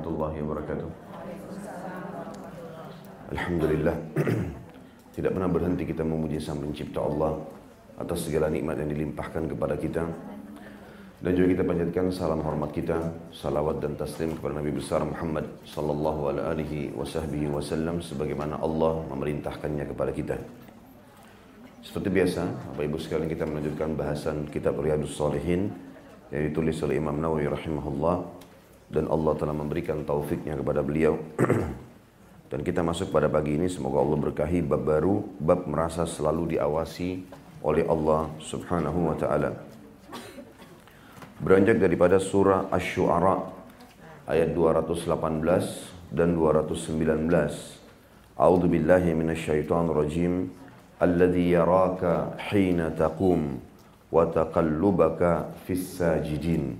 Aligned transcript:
warahmatullahi 0.00 0.38
wabarakatuh. 0.40 0.88
Alhamdulillah 3.30 3.96
Tidak 5.14 5.30
pernah 5.30 5.46
berhenti 5.46 5.86
kita 5.86 6.02
memuji 6.02 6.42
sang 6.42 6.58
pencipta 6.58 6.98
Allah 7.04 7.38
Atas 8.00 8.26
segala 8.26 8.48
nikmat 8.48 8.80
yang 8.80 8.90
dilimpahkan 8.90 9.44
kepada 9.44 9.76
kita. 9.76 10.02
Dan 11.20 11.36
juga 11.36 11.52
kita 11.52 11.62
panjatkan 11.68 12.04
salam 12.10 12.40
hormat 12.40 12.72
kita 12.72 12.96
Salawat 13.28 13.84
dan 13.84 13.94
taslim 13.94 14.34
kepada 14.40 14.56
Nabi 14.56 14.72
besar 14.72 15.04
Muhammad 15.04 15.46
Sallallahu 15.68 16.32
alaihi 16.32 16.90
wasallam 16.96 18.00
Sebagaimana 18.00 18.56
Allah 18.58 19.04
memerintahkannya 19.14 19.84
kepada 19.84 20.10
kita. 20.16 20.36
Seperti 21.84 22.08
biasa 22.08 22.42
Bapak 22.72 22.84
Ibu 22.88 22.96
sekalian 22.98 23.28
kita 23.28 23.44
melanjutkan 23.46 23.94
bahasan 23.94 24.48
kitab 24.48 24.80
Riyadus 24.80 25.12
Salihin 25.14 25.70
Yang 26.32 26.42
ditulis 26.50 26.76
oleh 26.82 26.98
Imam 26.98 27.20
Nawawi 27.20 27.46
rahimahullah 27.46 28.39
dan 28.90 29.06
Allah 29.06 29.32
telah 29.38 29.54
memberikan 29.54 30.02
taufiknya 30.02 30.58
kepada 30.58 30.82
beliau. 30.82 31.16
Dan 32.50 32.66
kita 32.66 32.82
masuk 32.82 33.14
pada 33.14 33.30
pagi 33.30 33.54
ini 33.54 33.70
semoga 33.70 34.02
Allah 34.02 34.18
berkahi 34.18 34.66
bab 34.66 34.82
baru 34.82 35.22
bab 35.38 35.70
merasa 35.70 36.02
selalu 36.02 36.58
diawasi 36.58 37.22
oleh 37.62 37.86
Allah 37.86 38.26
subhanahu 38.42 39.14
wa 39.14 39.14
ta'ala. 39.14 39.54
Beranjak 41.38 41.78
daripada 41.78 42.18
surah 42.18 42.66
Ash-Shu'ara 42.74 43.38
ayat 44.26 44.50
218 44.50 46.10
dan 46.10 46.34
219 46.34 47.78
A'udzu 48.34 48.66
billahi 48.66 49.14
minasyaitonir 49.14 49.94
rajim 49.94 50.50
alladzi 50.98 51.54
yaraka 51.54 52.34
hina 52.50 52.90
taqum 52.92 53.62
wa 54.10 54.26
taqallubaka 54.26 55.54
fis 55.64 55.96
sajidin 55.96 56.74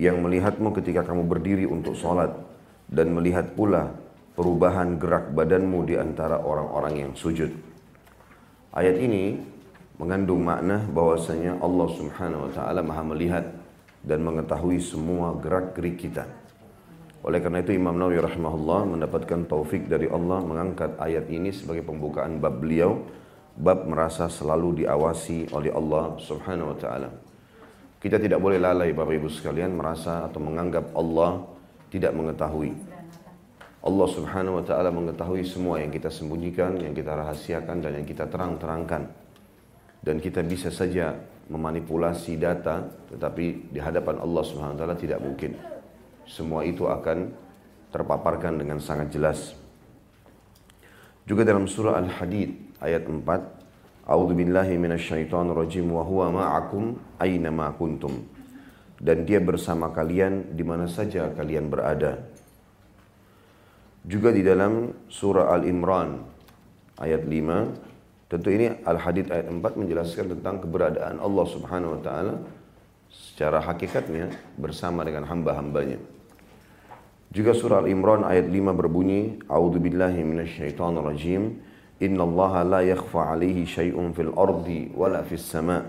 yang 0.00 0.24
melihatmu 0.24 0.72
ketika 0.80 1.04
kamu 1.04 1.28
berdiri 1.28 1.68
untuk 1.68 1.92
sholat 1.92 2.32
dan 2.88 3.12
melihat 3.12 3.52
pula 3.52 3.92
perubahan 4.32 4.96
gerak 4.96 5.36
badanmu 5.36 5.84
di 5.84 6.00
antara 6.00 6.40
orang-orang 6.40 7.04
yang 7.04 7.12
sujud. 7.12 7.52
Ayat 8.72 8.96
ini 8.96 9.36
mengandung 10.00 10.40
makna 10.40 10.80
bahwasanya 10.88 11.60
Allah 11.60 11.88
Subhanahu 11.92 12.48
wa 12.48 12.50
taala 12.56 12.80
Maha 12.80 13.04
melihat 13.12 13.44
dan 14.00 14.24
mengetahui 14.24 14.80
semua 14.80 15.36
gerak-gerik 15.36 16.00
kita. 16.00 16.24
Oleh 17.20 17.44
karena 17.44 17.60
itu 17.60 17.76
Imam 17.76 17.92
Nawawi 17.92 18.24
rahimahullah 18.24 18.96
mendapatkan 18.96 19.44
taufik 19.44 19.84
dari 19.84 20.08
Allah 20.08 20.40
mengangkat 20.40 20.96
ayat 20.96 21.28
ini 21.28 21.52
sebagai 21.52 21.84
pembukaan 21.84 22.40
bab 22.40 22.64
beliau, 22.64 23.04
bab 23.60 23.84
merasa 23.84 24.32
selalu 24.32 24.80
diawasi 24.80 25.52
oleh 25.52 25.68
Allah 25.68 26.16
Subhanahu 26.16 26.72
wa 26.72 26.78
taala. 26.80 27.29
Kita 28.00 28.16
tidak 28.16 28.40
boleh 28.40 28.56
lalai 28.56 28.96
Bapak 28.96 29.12
Ibu 29.12 29.28
sekalian 29.28 29.76
merasa 29.76 30.24
atau 30.24 30.40
menganggap 30.40 30.96
Allah 30.96 31.44
tidak 31.92 32.16
mengetahui. 32.16 32.72
Allah 33.80 34.08
subhanahu 34.08 34.60
wa 34.60 34.64
ta'ala 34.64 34.88
mengetahui 34.88 35.44
semua 35.44 35.84
yang 35.84 35.92
kita 35.92 36.08
sembunyikan, 36.08 36.80
yang 36.80 36.96
kita 36.96 37.12
rahasiakan, 37.12 37.80
dan 37.84 38.00
yang 38.00 38.06
kita 38.08 38.24
terang-terangkan. 38.24 39.04
Dan 40.00 40.16
kita 40.16 40.40
bisa 40.40 40.72
saja 40.72 41.12
memanipulasi 41.52 42.40
data, 42.40 42.88
tetapi 43.12 43.68
di 43.68 43.80
hadapan 43.80 44.16
Allah 44.16 44.42
subhanahu 44.48 44.76
wa 44.76 44.80
ta'ala 44.80 44.96
tidak 44.96 45.20
mungkin. 45.20 45.60
Semua 46.24 46.64
itu 46.64 46.88
akan 46.88 47.28
terpaparkan 47.92 48.56
dengan 48.56 48.80
sangat 48.80 49.12
jelas. 49.12 49.52
Juga 51.28 51.44
dalam 51.44 51.68
surah 51.68 52.00
Al-Hadid 52.00 52.80
ayat 52.80 53.04
4, 53.04 53.59
A'udzu 54.10 54.34
billahi 54.34 54.74
minasyaitonir 54.74 55.54
rajim 55.54 55.86
wa 55.94 56.02
huwa 56.02 56.34
ma'akum 56.34 56.98
aina 57.22 57.54
ma 57.54 57.70
kuntum. 57.70 58.26
Dan 58.98 59.22
dia 59.22 59.38
bersama 59.38 59.94
kalian 59.94 60.58
di 60.58 60.66
mana 60.66 60.90
saja 60.90 61.30
kalian 61.30 61.70
berada. 61.70 62.18
Juga 64.02 64.34
di 64.34 64.42
dalam 64.42 65.06
surah 65.06 65.54
Al-Imran 65.54 66.26
ayat 66.98 67.22
5 67.22 68.32
tentu 68.32 68.48
ini 68.50 68.82
Al-Hadid 68.82 69.30
ayat 69.30 69.46
4 69.46 69.62
menjelaskan 69.78 70.26
tentang 70.36 70.58
keberadaan 70.58 71.22
Allah 71.22 71.46
Subhanahu 71.46 71.94
wa 71.94 72.00
taala 72.02 72.34
secara 73.10 73.62
hakikatnya 73.62 74.34
bersama 74.58 75.06
dengan 75.06 75.30
hamba-hambanya. 75.30 76.02
Juga 77.30 77.54
surah 77.54 77.86
Al-Imran 77.86 78.26
ayat 78.26 78.50
5 78.50 78.74
berbunyi, 78.74 79.38
A'udzu 79.46 79.78
billahi 79.78 80.26
minasyaitonir 80.26 81.06
rajim. 81.06 81.62
Inna 82.00 82.24
Allah 82.24 82.52
la 82.64 82.80
yakhfa 82.80 83.36
alaihi 83.36 83.68
syai'un 83.68 84.16
fil 84.16 84.32
ardi 84.32 84.88
wala 84.96 85.20
fis 85.20 85.44
sama. 85.44 85.84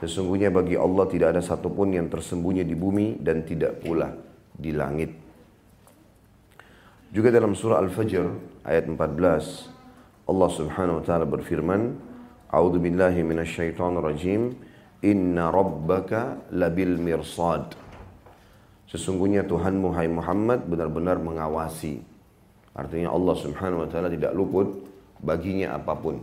Sesungguhnya 0.00 0.48
bagi 0.48 0.74
Allah 0.76 1.04
tidak 1.04 1.36
ada 1.36 1.42
satupun 1.44 1.92
yang 1.92 2.08
tersembunyi 2.08 2.64
di 2.64 2.72
bumi 2.72 3.20
dan 3.20 3.44
tidak 3.44 3.84
pula 3.84 4.08
di 4.56 4.72
langit. 4.72 5.12
Juga 7.12 7.28
dalam 7.30 7.52
surah 7.52 7.78
Al-Fajr 7.78 8.24
ayat 8.66 8.88
14 8.90 10.24
Allah 10.24 10.50
Subhanahu 10.50 10.98
wa 10.98 11.04
taala 11.04 11.28
berfirman, 11.28 11.94
A'udzu 12.48 12.80
billahi 12.80 13.20
minasyaitonir 13.20 14.00
rajim. 14.00 14.42
Inna 15.04 15.52
rabbaka 15.52 16.48
labil 16.56 16.96
mirsad. 16.96 17.76
Sesungguhnya 18.88 19.44
Tuhanmu 19.44 19.92
hai 19.92 20.08
Muhammad 20.08 20.64
benar-benar 20.64 21.20
mengawasi. 21.20 22.00
Artinya 22.72 23.12
Allah 23.12 23.36
Subhanahu 23.36 23.84
wa 23.84 23.88
taala 23.92 24.08
tidak 24.08 24.32
luput 24.32 24.93
baginya 25.24 25.74
apa 25.74 25.96
pun. 25.96 26.20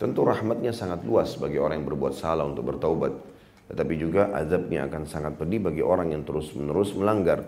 Tentu 0.00 0.24
rahmatnya 0.24 0.72
sangat 0.72 1.04
luas 1.04 1.36
bagi 1.36 1.60
orang 1.60 1.82
yang 1.82 1.88
berbuat 1.92 2.14
salah 2.16 2.46
untuk 2.48 2.72
bertaubat. 2.72 3.12
Tetapi 3.68 3.94
juga 4.00 4.32
azabnya 4.32 4.88
akan 4.88 5.02
sangat 5.04 5.36
pedih 5.36 5.60
bagi 5.60 5.82
orang 5.84 6.14
yang 6.14 6.22
terus-menerus 6.24 6.96
melanggar. 6.96 7.44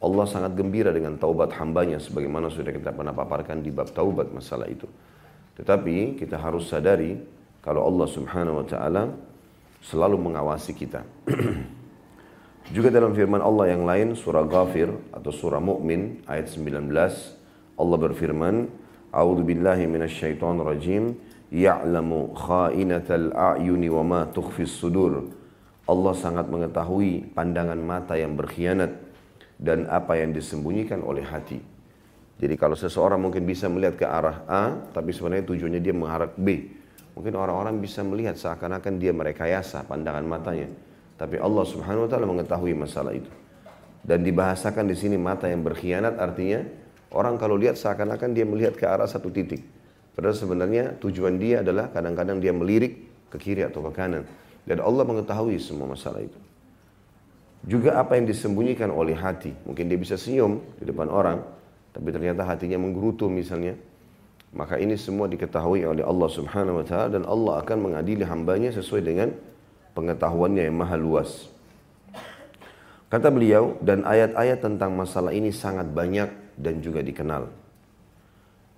Allah 0.00 0.26
sangat 0.28 0.56
gembira 0.56 0.90
dengan 0.90 1.20
taubat 1.20 1.52
hambanya 1.60 2.00
sebagaimana 2.00 2.48
sudah 2.48 2.72
kita 2.72 2.90
pernah 2.90 3.12
paparkan 3.12 3.60
di 3.60 3.68
bab 3.68 3.92
taubat 3.92 4.32
masalah 4.32 4.66
itu. 4.66 4.88
Tetapi 5.60 6.18
kita 6.18 6.40
harus 6.40 6.66
sadari 6.66 7.20
kalau 7.60 7.86
Allah 7.86 8.08
subhanahu 8.10 8.64
wa 8.64 8.66
ta'ala 8.66 9.02
selalu 9.84 10.16
mengawasi 10.18 10.72
kita. 10.72 11.04
juga 12.74 12.88
dalam 12.88 13.12
firman 13.12 13.44
Allah 13.44 13.76
yang 13.76 13.84
lain 13.84 14.16
surah 14.16 14.48
Ghafir 14.48 14.88
atau 15.12 15.28
surah 15.28 15.60
Mukmin 15.60 16.24
ayat 16.24 16.48
19 16.48 16.88
Allah 17.76 17.98
berfirman 18.00 18.83
A'udzu 19.14 19.46
billahi 19.46 19.86
minasyaitonir 19.86 20.66
rajim. 20.66 21.14
Ya'lamu 21.54 22.34
kha'inatal 22.34 23.30
a'yuni 23.30 23.86
wa 23.86 24.02
ma 24.02 24.20
tukhfis 24.26 24.74
sudur. 24.74 25.30
Allah 25.86 26.14
sangat 26.18 26.50
mengetahui 26.50 27.30
pandangan 27.30 27.78
mata 27.78 28.18
yang 28.18 28.34
berkhianat 28.34 28.90
dan 29.62 29.86
apa 29.86 30.18
yang 30.18 30.34
disembunyikan 30.34 30.98
oleh 31.06 31.22
hati. 31.22 31.62
Jadi 32.42 32.54
kalau 32.58 32.74
seseorang 32.74 33.22
mungkin 33.22 33.46
bisa 33.46 33.70
melihat 33.70 33.94
ke 33.94 34.06
arah 34.08 34.42
A, 34.50 34.64
tapi 34.90 35.14
sebenarnya 35.14 35.46
tujuannya 35.46 35.78
dia 35.78 35.94
mengharap 35.94 36.34
B. 36.34 36.66
Mungkin 37.14 37.38
orang-orang 37.38 37.78
bisa 37.78 38.02
melihat 38.02 38.34
seakan-akan 38.34 38.98
dia 38.98 39.14
merekayasa 39.14 39.86
pandangan 39.86 40.26
matanya. 40.26 40.66
Tapi 41.14 41.38
Allah 41.38 41.62
subhanahu 41.62 42.04
wa 42.04 42.10
ta'ala 42.10 42.26
mengetahui 42.26 42.74
masalah 42.74 43.14
itu. 43.14 43.30
Dan 44.02 44.26
dibahasakan 44.26 44.90
di 44.90 44.98
sini 44.98 45.14
mata 45.14 45.46
yang 45.46 45.62
berkhianat 45.62 46.18
artinya 46.18 46.66
Orang 47.14 47.38
kalau 47.38 47.54
lihat 47.54 47.78
seakan-akan 47.78 48.34
dia 48.34 48.42
melihat 48.42 48.74
ke 48.74 48.82
arah 48.82 49.06
satu 49.06 49.30
titik. 49.30 49.62
Padahal 50.18 50.34
sebenarnya 50.34 50.98
tujuan 50.98 51.38
dia 51.38 51.62
adalah 51.62 51.90
kadang-kadang 51.94 52.42
dia 52.42 52.50
melirik 52.50 53.06
ke 53.30 53.38
kiri 53.38 53.62
atau 53.62 53.86
ke 53.86 53.94
kanan. 53.94 54.26
Dan 54.66 54.82
Allah 54.82 55.06
mengetahui 55.06 55.62
semua 55.62 55.94
masalah 55.94 56.26
itu. 56.26 56.38
Juga 57.64 57.96
apa 57.96 58.18
yang 58.18 58.26
disembunyikan 58.26 58.90
oleh 58.90 59.14
hati. 59.14 59.54
Mungkin 59.62 59.86
dia 59.86 59.98
bisa 59.98 60.18
senyum 60.18 60.58
di 60.76 60.84
depan 60.90 61.06
orang, 61.06 61.40
tapi 61.94 62.10
ternyata 62.10 62.44
hatinya 62.44 62.82
menggerutu 62.82 63.30
misalnya. 63.30 63.78
Maka 64.54 64.78
ini 64.78 64.94
semua 64.94 65.26
diketahui 65.26 65.82
oleh 65.82 66.06
Allah 66.06 66.30
subhanahu 66.30 66.82
wa 66.82 66.86
ta'ala 66.86 67.08
dan 67.10 67.22
Allah 67.26 67.62
akan 67.62 67.90
mengadili 67.90 68.22
hambanya 68.22 68.70
sesuai 68.70 69.02
dengan 69.02 69.28
pengetahuannya 69.98 70.62
yang 70.70 70.76
maha 70.78 70.94
luas. 70.94 71.50
Kata 73.10 73.30
beliau, 73.30 73.78
dan 73.82 74.02
ayat-ayat 74.02 74.58
tentang 74.62 74.94
masalah 74.94 75.30
ini 75.30 75.54
sangat 75.54 75.90
banyak 75.90 76.43
dan 76.58 76.78
juga 76.82 77.04
dikenal. 77.04 77.50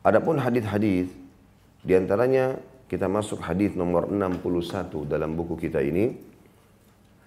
Adapun 0.06 0.38
hadis-hadis 0.38 1.10
di 1.82 1.92
antaranya 1.94 2.58
kita 2.86 3.10
masuk 3.10 3.42
hadis 3.42 3.74
nomor 3.74 4.06
61 4.10 5.10
dalam 5.10 5.34
buku 5.34 5.58
kita 5.58 5.82
ini. 5.82 6.14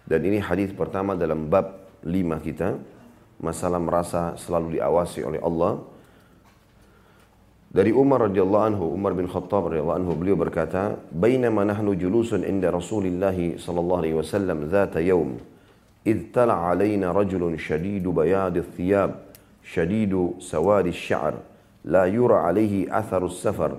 Dan 0.10 0.26
ini 0.26 0.42
hadis 0.42 0.74
pertama 0.74 1.14
dalam 1.14 1.52
bab 1.52 1.92
5 2.02 2.48
kita 2.48 2.80
masalah 3.44 3.80
merasa 3.80 4.34
selalu 4.40 4.80
diawasi 4.80 5.22
oleh 5.28 5.40
Allah. 5.44 5.84
Dari 7.70 7.94
Umar 7.94 8.26
radhiyallahu 8.26 8.66
anhu 8.66 8.86
Umar 8.90 9.14
bin 9.14 9.30
Khattab 9.30 9.70
radhiyallahu 9.70 10.00
anhu 10.02 10.18
beliau 10.18 10.34
berkata 10.34 10.98
bainama 11.14 11.62
nahnu 11.62 11.94
julusun 11.94 12.42
inda 12.42 12.74
Rasulillah 12.74 13.36
sallallahu 13.36 14.00
alaihi 14.02 14.18
wasallam 14.18 14.66
dzata 14.66 14.98
yaum. 15.06 15.38
Id 16.02 16.34
tala 16.34 16.58
alaina 16.66 17.14
rajulun 17.14 17.54
shadidu 17.62 18.10
bayadith 18.10 18.74
thiyab. 18.74 19.29
شديد 19.64 20.32
سواد 20.40 20.88
الشعر 20.88 21.34
لا 21.86 22.06
يرى 22.06 22.36
عليه 22.36 23.00
أثر 23.00 23.26
السفر 23.26 23.72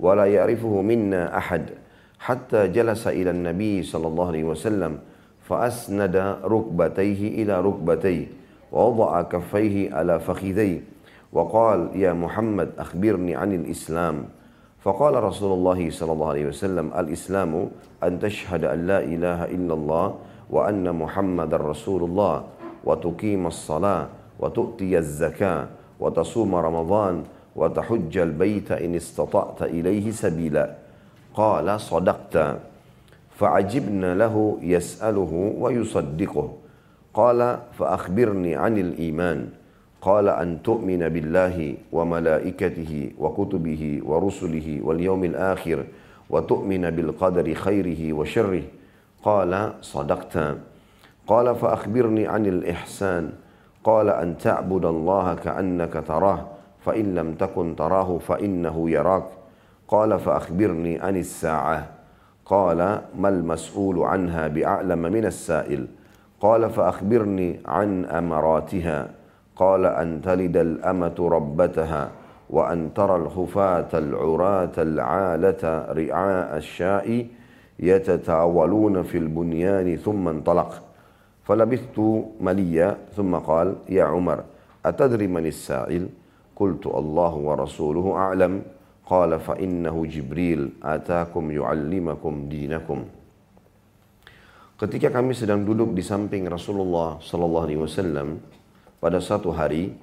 ولا 0.00 0.24
يعرفه 0.24 0.82
منا 0.82 1.38
أحد. 1.38 1.70
حتى 2.18 2.68
جلس 2.68 3.06
إلى 3.06 3.30
النبي 3.30 3.82
صلى 3.82 4.06
الله 4.06 4.26
عليه 4.26 4.44
وسلم 4.44 4.98
فأسند 5.42 6.16
ركبتيه 6.44 7.42
إلى 7.42 7.60
ركبتيه 7.60 8.26
ووضع 8.72 9.22
كفيه 9.22 9.94
على 9.94 10.20
فخذيه 10.20 10.80
وقال 11.32 11.90
يا 11.94 12.12
محمد 12.12 12.70
أخبرني 12.78 13.36
عن 13.36 13.52
الإسلام. 13.52 14.24
فقال 14.80 15.24
رسول 15.24 15.52
الله 15.52 15.90
صلى 15.90 16.12
الله 16.12 16.28
عليه 16.28 16.46
وسلم 16.46 16.90
الإسلام 16.98 17.70
أن 18.04 18.18
تشهد 18.18 18.64
أن 18.64 18.86
لا 18.86 19.00
إله 19.04 19.44
إلا 19.44 19.74
الله 19.74 20.14
وأن 20.50 20.94
محمد 20.94 21.54
رسول 21.54 22.02
الله 22.04 22.44
وتقيم 22.84 23.46
الصلاة 23.46 24.06
وتؤتي 24.40 24.98
الزكاة 24.98 25.66
وتصوم 26.00 26.54
رمضان 26.54 27.24
وتحج 27.56 28.18
البيت 28.18 28.72
إن 28.72 28.94
استطعت 28.94 29.62
إليه 29.62 30.10
سبيلا. 30.10 30.74
قال 31.34 31.80
صدقت. 31.80 32.56
فعجبنا 33.36 34.14
له 34.14 34.58
يسأله 34.62 35.54
ويصدقه. 35.58 36.52
قال 37.14 37.58
فأخبرني 37.78 38.56
عن 38.56 38.78
الإيمان. 38.78 39.48
قال 40.00 40.28
أن 40.28 40.62
تؤمن 40.62 41.08
بالله 41.08 41.74
وملائكته 41.92 43.10
وكتبه 43.18 44.00
ورسله 44.04 44.80
واليوم 44.82 45.24
الآخر 45.24 45.84
وتؤمن 46.30 46.90
بالقدر 46.90 47.54
خيره 47.54 48.12
وشره. 48.12 48.62
قال 49.22 49.72
صدقت. 49.82 50.56
قال 51.26 51.54
فأخبرني 51.54 52.26
عن 52.26 52.46
الإحسان 52.46 53.32
قال 53.86 54.10
أن 54.10 54.38
تعبد 54.38 54.84
الله 54.84 55.34
كأنك 55.34 56.04
تراه 56.08 56.46
فإن 56.80 57.14
لم 57.14 57.34
تكن 57.34 57.76
تراه 57.76 58.18
فإنه 58.18 58.90
يراك. 58.90 59.24
قال 59.88 60.18
فأخبرني 60.18 61.00
عن 61.00 61.16
الساعة. 61.16 61.86
قال 62.46 63.00
ما 63.18 63.28
المسؤول 63.28 63.98
عنها 63.98 64.48
بأعلم 64.48 64.98
من 64.98 65.24
السائل؟ 65.24 65.86
قال 66.40 66.70
فأخبرني 66.70 67.60
عن 67.66 68.04
أمراتها. 68.04 69.08
قال 69.56 69.86
أن 69.86 70.22
تلد 70.22 70.56
الأمة 70.56 71.14
ربتها 71.18 72.10
وأن 72.50 72.94
ترى 72.94 73.16
الخفاة 73.16 73.88
العراة 73.94 74.76
العالة 74.78 75.86
رعاء 75.92 76.56
الشاء 76.56 77.26
يتتاولون 77.78 79.02
في 79.02 79.18
البنيان 79.18 79.96
ثم 79.96 80.28
انطلق. 80.28 80.85
فلبثت 81.45 81.97
مليا 82.39 83.17
ثم 83.17 83.33
قال 83.35 83.75
يا 83.89 84.05
عمر 84.07 84.39
أتدري 84.85 85.27
من 85.27 85.45
السائل 85.45 86.03
قلت 86.55 86.85
الله 86.87 87.33
ورسوله 87.35 88.05
أعلم 88.15 88.53
قال 89.05 89.31
فإنه 89.39 89.95
جبريل 90.05 90.61
آتاكم 90.83 91.43
يعلمكم 91.51 92.33
دينكم 92.49 92.99
Ketika 94.81 95.13
kami 95.13 95.37
sedang 95.37 95.61
duduk 95.61 95.93
di 95.93 96.01
samping 96.01 96.49
Rasulullah 96.49 97.21
Sallallahu 97.21 97.65
Alaihi 97.69 97.81
Wasallam 97.85 98.41
pada 98.97 99.21
satu 99.21 99.53
hari, 99.53 99.93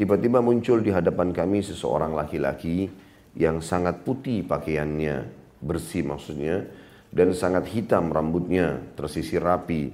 tiba-tiba 0.00 0.40
muncul 0.40 0.80
di 0.80 0.88
hadapan 0.88 1.36
kami 1.36 1.60
seseorang 1.60 2.16
laki-laki 2.16 2.88
yang 3.36 3.60
sangat 3.60 4.00
putih 4.08 4.40
pakaiannya, 4.48 5.28
bersih 5.60 6.08
maksudnya, 6.08 6.64
dan 7.12 7.36
sangat 7.36 7.68
hitam 7.76 8.08
rambutnya, 8.08 8.80
tersisir 8.96 9.44
rapi. 9.44 9.92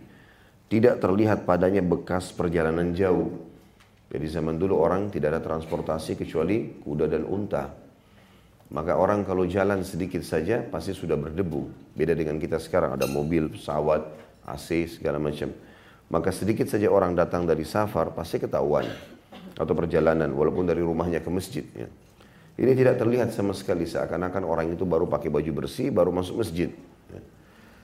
tidak 0.74 0.98
terlihat 0.98 1.46
padanya 1.46 1.86
bekas 1.86 2.34
perjalanan 2.34 2.98
jauh. 2.98 3.30
Jadi 4.10 4.26
zaman 4.26 4.58
dulu 4.58 4.82
orang 4.82 5.14
tidak 5.14 5.38
ada 5.38 5.42
transportasi 5.46 6.18
kecuali 6.18 6.82
kuda 6.82 7.06
dan 7.14 7.30
unta. 7.30 7.70
Maka 8.74 8.98
orang 8.98 9.22
kalau 9.22 9.46
jalan 9.46 9.86
sedikit 9.86 10.26
saja 10.26 10.66
pasti 10.66 10.98
sudah 10.98 11.14
berdebu. 11.14 11.94
Beda 11.94 12.18
dengan 12.18 12.42
kita 12.42 12.58
sekarang 12.58 12.98
ada 12.98 13.06
mobil, 13.06 13.54
pesawat, 13.54 14.02
AC 14.50 14.98
segala 14.98 15.22
macam. 15.22 15.54
Maka 16.10 16.34
sedikit 16.34 16.66
saja 16.66 16.90
orang 16.90 17.14
datang 17.14 17.46
dari 17.46 17.70
safar 17.70 18.10
pasti 18.10 18.42
ketahuan 18.42 18.90
atau 19.54 19.74
perjalanan 19.78 20.34
walaupun 20.34 20.66
dari 20.66 20.82
rumahnya 20.82 21.22
ke 21.22 21.30
masjid. 21.30 21.66
Ya. 21.78 21.86
Ini 22.58 22.74
tidak 22.74 22.98
terlihat 22.98 23.30
sama 23.30 23.54
sekali 23.54 23.86
seakan-akan 23.86 24.42
orang 24.42 24.74
itu 24.74 24.90
baru 24.90 25.06
pakai 25.06 25.30
baju 25.30 25.54
bersih 25.54 25.94
baru 25.94 26.10
masuk 26.10 26.42
masjid. 26.42 26.74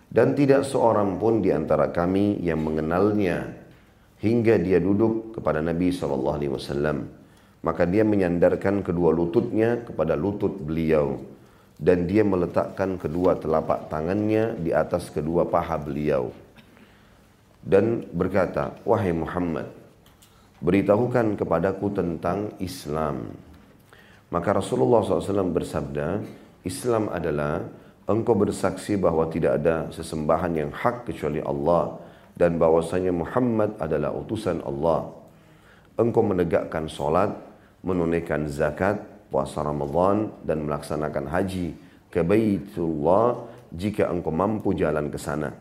Dan 0.10 0.34
tidak 0.34 0.66
seorang 0.66 1.22
pun 1.22 1.40
di 1.40 1.54
antara 1.54 1.94
kami 1.94 2.42
yang 2.42 2.66
mengenalnya 2.66 3.46
hingga 4.20 4.58
dia 4.58 4.82
duduk 4.82 5.38
kepada 5.38 5.62
Nabi 5.62 5.94
SAW 5.94 7.20
maka 7.60 7.84
dia 7.84 8.08
menyandarkan 8.08 8.80
kedua 8.84 9.12
lututnya 9.12 9.84
kepada 9.84 10.16
lutut 10.16 10.56
beliau 10.64 11.20
dan 11.76 12.08
dia 12.08 12.24
meletakkan 12.24 12.96
kedua 12.96 13.36
telapak 13.40 13.92
tangannya 13.92 14.56
di 14.60 14.72
atas 14.72 15.12
kedua 15.12 15.48
paha 15.48 15.76
beliau. 15.80 16.32
Dan 17.60 18.08
berkata 18.16 18.80
wahai 18.88 19.12
Muhammad 19.12 19.68
beritahukan 20.64 21.36
kepadaku 21.40 21.92
tentang 21.92 22.56
Islam. 22.64 23.32
Maka 24.32 24.50
Rasulullah 24.56 25.04
SAW 25.04 25.52
bersabda 25.52 26.24
Islam 26.64 27.12
adalah 27.12 27.64
engkau 28.10 28.34
bersaksi 28.34 28.98
bahwa 28.98 29.30
tidak 29.30 29.62
ada 29.62 29.94
sesembahan 29.94 30.52
yang 30.58 30.72
hak 30.74 31.06
kecuali 31.06 31.46
Allah 31.46 32.02
dan 32.34 32.58
bahwasanya 32.58 33.14
Muhammad 33.14 33.78
adalah 33.78 34.10
utusan 34.18 34.66
Allah 34.66 35.14
engkau 36.02 36.26
menegakkan 36.26 36.90
solat 36.90 37.50
menunaikan 37.84 38.48
zakat, 38.52 39.00
puasa 39.32 39.64
Ramadan 39.64 40.32
dan 40.44 40.68
melaksanakan 40.68 41.32
haji 41.32 41.76
ke 42.12 42.26
Baitullah 42.26 43.48
jika 43.72 44.10
engkau 44.10 44.34
mampu 44.34 44.76
jalan 44.76 45.08
ke 45.08 45.20
sana. 45.22 45.54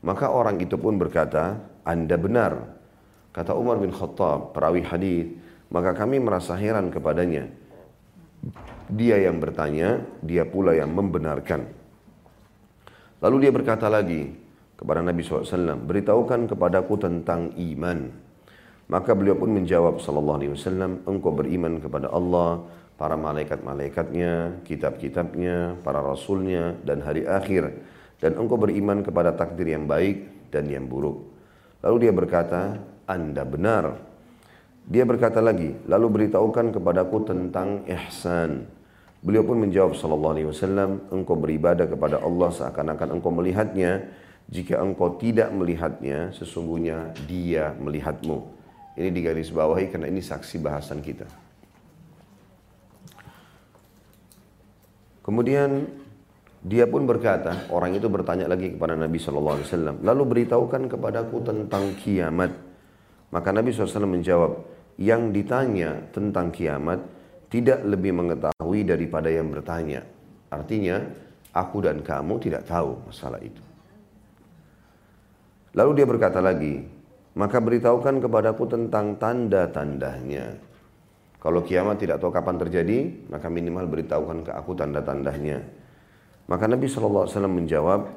Maka 0.00 0.32
orang 0.32 0.56
itu 0.62 0.80
pun 0.80 0.96
berkata, 0.96 1.60
Anda 1.84 2.16
benar. 2.16 2.56
Kata 3.30 3.52
Umar 3.52 3.76
bin 3.76 3.92
Khattab, 3.92 4.56
perawi 4.56 4.80
hadis, 4.80 5.28
maka 5.68 5.92
kami 5.92 6.18
merasa 6.18 6.56
heran 6.56 6.88
kepadanya. 6.88 7.46
Dia 8.90 9.22
yang 9.22 9.38
bertanya, 9.38 10.02
dia 10.18 10.42
pula 10.42 10.74
yang 10.74 10.90
membenarkan. 10.90 11.62
Lalu 13.22 13.36
dia 13.46 13.52
berkata 13.54 13.86
lagi 13.86 14.34
kepada 14.74 15.04
Nabi 15.04 15.20
SAW, 15.22 15.78
beritahukan 15.86 16.50
kepadaku 16.50 16.98
tentang 16.98 17.54
iman. 17.54 18.10
Maka 18.90 19.14
beliau 19.14 19.38
pun 19.38 19.54
menjawab 19.54 20.02
sallallahu 20.02 20.38
alaihi 20.42 20.52
wasallam, 20.56 21.06
engkau 21.06 21.30
beriman 21.30 21.78
kepada 21.78 22.10
Allah, 22.10 22.66
para 22.98 23.14
malaikat-malaikatnya, 23.14 24.60
kitab-kitabnya, 24.66 25.78
para 25.80 26.02
rasulnya 26.02 26.74
dan 26.82 27.00
hari 27.00 27.24
akhir 27.24 27.70
dan 28.20 28.36
engkau 28.36 28.60
beriman 28.60 29.00
kepada 29.00 29.32
takdir 29.32 29.72
yang 29.72 29.88
baik 29.88 30.50
dan 30.52 30.68
yang 30.68 30.84
buruk. 30.84 31.24
Lalu 31.80 31.96
dia 32.08 32.12
berkata, 32.12 32.76
Anda 33.08 33.46
benar. 33.48 33.96
Dia 34.84 35.08
berkata 35.08 35.40
lagi, 35.40 35.72
lalu 35.88 36.06
beritahukan 36.20 36.76
kepadaku 36.76 37.24
tentang 37.24 37.88
ihsan. 37.88 38.79
Beliau 39.20 39.44
pun 39.44 39.60
menjawab 39.60 39.92
sallallahu 39.92 40.32
alaihi 40.32 40.48
wasallam, 40.48 41.04
engkau 41.12 41.36
beribadah 41.36 41.84
kepada 41.84 42.24
Allah 42.24 42.48
seakan-akan 42.48 43.20
engkau 43.20 43.28
melihatnya. 43.28 44.08
Jika 44.50 44.80
engkau 44.80 45.20
tidak 45.20 45.52
melihatnya, 45.52 46.32
sesungguhnya 46.32 47.12
dia 47.28 47.76
melihatmu. 47.76 48.42
Ini 48.96 49.12
digaris 49.12 49.52
bawahi 49.52 49.92
karena 49.92 50.08
ini 50.08 50.24
saksi 50.24 50.56
bahasan 50.58 51.04
kita. 51.04 51.28
Kemudian 55.20 55.84
dia 56.64 56.88
pun 56.88 57.04
berkata, 57.04 57.68
orang 57.70 57.94
itu 57.94 58.08
bertanya 58.08 58.48
lagi 58.48 58.72
kepada 58.72 58.96
Nabi 58.96 59.20
Shallallahu 59.20 59.56
Alaihi 59.60 59.68
Wasallam, 59.68 59.96
lalu 60.00 60.22
beritahukan 60.26 60.82
kepadaku 60.96 61.36
tentang 61.44 61.92
kiamat. 62.00 62.50
Maka 63.30 63.48
Nabi 63.54 63.70
SAW 63.70 64.10
menjawab, 64.10 64.58
yang 64.98 65.30
ditanya 65.30 66.10
tentang 66.10 66.50
kiamat 66.50 67.19
tidak 67.50 67.82
lebih 67.82 68.14
mengetahui 68.14 68.86
daripada 68.86 69.26
yang 69.26 69.50
bertanya. 69.50 70.06
Artinya, 70.48 71.02
aku 71.50 71.82
dan 71.82 71.98
kamu 72.00 72.38
tidak 72.38 72.62
tahu 72.64 72.94
masalah 73.10 73.42
itu. 73.42 73.60
Lalu 75.74 75.90
dia 76.02 76.06
berkata 76.06 76.38
lagi, 76.38 76.82
maka 77.34 77.58
beritahukan 77.58 78.22
kepadaku 78.22 78.64
tentang 78.70 79.18
tanda-tandanya. 79.18 80.58
Kalau 81.40 81.62
kiamat 81.66 81.98
tidak 81.98 82.22
tahu 82.22 82.30
kapan 82.30 82.56
terjadi, 82.58 82.98
maka 83.30 83.46
minimal 83.50 83.86
beritahukan 83.86 84.46
ke 84.46 84.52
aku 84.54 84.74
tanda-tandanya. 84.74 85.62
Maka 86.50 86.66
Nabi 86.66 86.90
SAW 86.90 87.30
menjawab, 87.46 88.10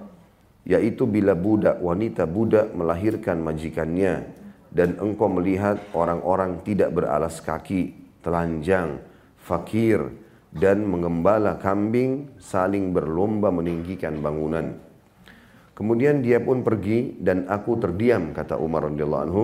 yaitu 0.65 1.05
bila 1.05 1.37
budak 1.37 1.77
wanita 1.77 2.25
budak 2.25 2.73
melahirkan 2.73 3.39
majikannya 3.41 4.27
dan 4.73 4.97
engkau 4.97 5.29
melihat 5.29 5.77
orang-orang 5.93 6.65
tidak 6.65 6.89
beralas 6.89 7.37
kaki, 7.39 7.93
telanjang, 8.25 8.97
fakir, 9.43 9.99
dan 10.55 10.87
mengembala 10.87 11.59
kambing 11.59 12.31
saling 12.39 12.95
berlomba 12.95 13.51
meninggikan 13.51 14.23
bangunan. 14.23 14.77
Kemudian 15.73 16.21
dia 16.21 16.37
pun 16.37 16.61
pergi 16.61 17.17
dan 17.17 17.49
aku 17.49 17.81
terdiam 17.81 18.31
kata 18.31 18.61
Umar 18.61 18.87
radhiyallahu 18.87 19.23
anhu 19.25 19.43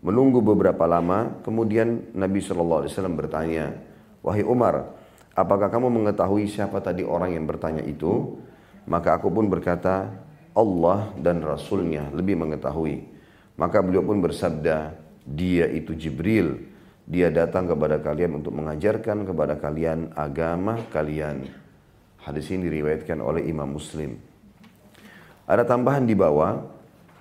menunggu 0.00 0.40
beberapa 0.40 0.88
lama 0.88 1.36
kemudian 1.44 2.16
Nabi 2.16 2.40
SAW 2.40 2.88
bertanya 3.12 3.76
wahai 4.24 4.40
Umar 4.40 4.96
apakah 5.36 5.68
kamu 5.68 5.92
mengetahui 5.92 6.48
siapa 6.48 6.80
tadi 6.80 7.04
orang 7.04 7.36
yang 7.36 7.44
bertanya 7.44 7.84
itu 7.84 8.40
maka 8.88 9.20
aku 9.20 9.28
pun 9.28 9.52
berkata 9.52 10.08
Allah 10.56 11.12
dan 11.20 11.44
Rasulnya 11.44 12.08
lebih 12.08 12.40
mengetahui 12.40 13.16
maka 13.56 13.80
beliau 13.80 14.04
pun 14.04 14.20
bersabda 14.20 14.94
Dia 15.26 15.66
itu 15.66 15.96
Jibril. 15.96 16.75
Dia 17.06 17.30
datang 17.30 17.70
kepada 17.70 18.02
kalian 18.02 18.42
untuk 18.42 18.58
mengajarkan 18.58 19.22
kepada 19.30 19.54
kalian 19.62 20.10
agama 20.18 20.82
kalian. 20.90 21.46
Hadis 22.18 22.50
ini 22.50 22.66
diriwayatkan 22.66 23.22
oleh 23.22 23.46
Imam 23.46 23.78
Muslim. 23.78 24.18
Ada 25.46 25.62
tambahan 25.62 26.02
di 26.02 26.18
bawah, 26.18 26.66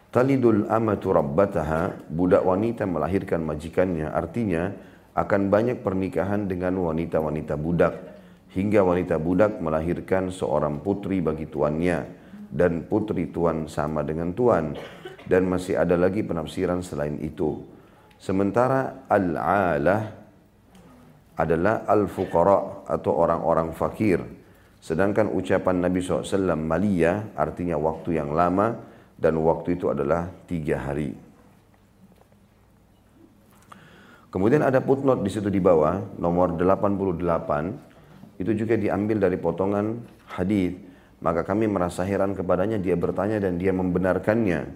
talidul 0.09 0.65
amatu 0.65 1.13
rabbataha, 1.13 2.09
budak 2.09 2.41
wanita 2.41 2.89
melahirkan 2.89 3.45
majikannya, 3.45 4.09
artinya 4.09 4.73
akan 5.13 5.53
banyak 5.53 5.85
pernikahan 5.85 6.49
dengan 6.49 6.81
wanita-wanita 6.81 7.53
budak, 7.53 7.93
hingga 8.57 8.81
wanita 8.81 9.21
budak 9.21 9.61
melahirkan 9.61 10.33
seorang 10.33 10.81
putri 10.81 11.21
bagi 11.21 11.45
tuannya, 11.45 12.09
dan 12.49 12.89
putri 12.89 13.29
tuan 13.29 13.69
sama 13.69 14.01
dengan 14.01 14.33
tuan, 14.33 14.73
dan 15.29 15.45
masih 15.45 15.77
ada 15.77 15.93
lagi 15.93 16.25
penafsiran 16.25 16.81
selain 16.81 17.21
itu. 17.21 17.74
Sementara 18.17 19.05
al-alah 19.07 20.03
adalah 21.35 21.83
al-fuqara 21.85 22.87
atau 22.87 23.11
orang-orang 23.11 23.75
fakir, 23.75 24.23
Sedangkan 24.85 25.33
ucapan 25.33 25.81
Nabi 25.81 25.97
SAW 25.97 26.53
maliyah 26.53 27.33
artinya 27.33 27.73
waktu 27.73 28.21
yang 28.21 28.37
lama 28.37 28.77
dan 29.17 29.33
waktu 29.41 29.81
itu 29.81 29.89
adalah 29.89 30.29
tiga 30.45 30.77
hari. 30.77 31.09
Kemudian 34.29 34.61
ada 34.61 34.77
footnote 34.85 35.25
di 35.25 35.31
situ 35.33 35.49
di 35.49 35.57
bawah, 35.57 36.05
nomor 36.21 36.53
88, 36.53 38.37
itu 38.37 38.51
juga 38.53 38.77
diambil 38.77 39.25
dari 39.25 39.41
potongan 39.41 40.05
hadis. 40.37 40.77
Maka 41.17 41.41
kami 41.41 41.65
merasa 41.65 42.05
heran 42.05 42.37
kepadanya, 42.37 42.77
dia 42.77 42.93
bertanya 42.93 43.41
dan 43.41 43.57
dia 43.57 43.73
membenarkannya. 43.73 44.69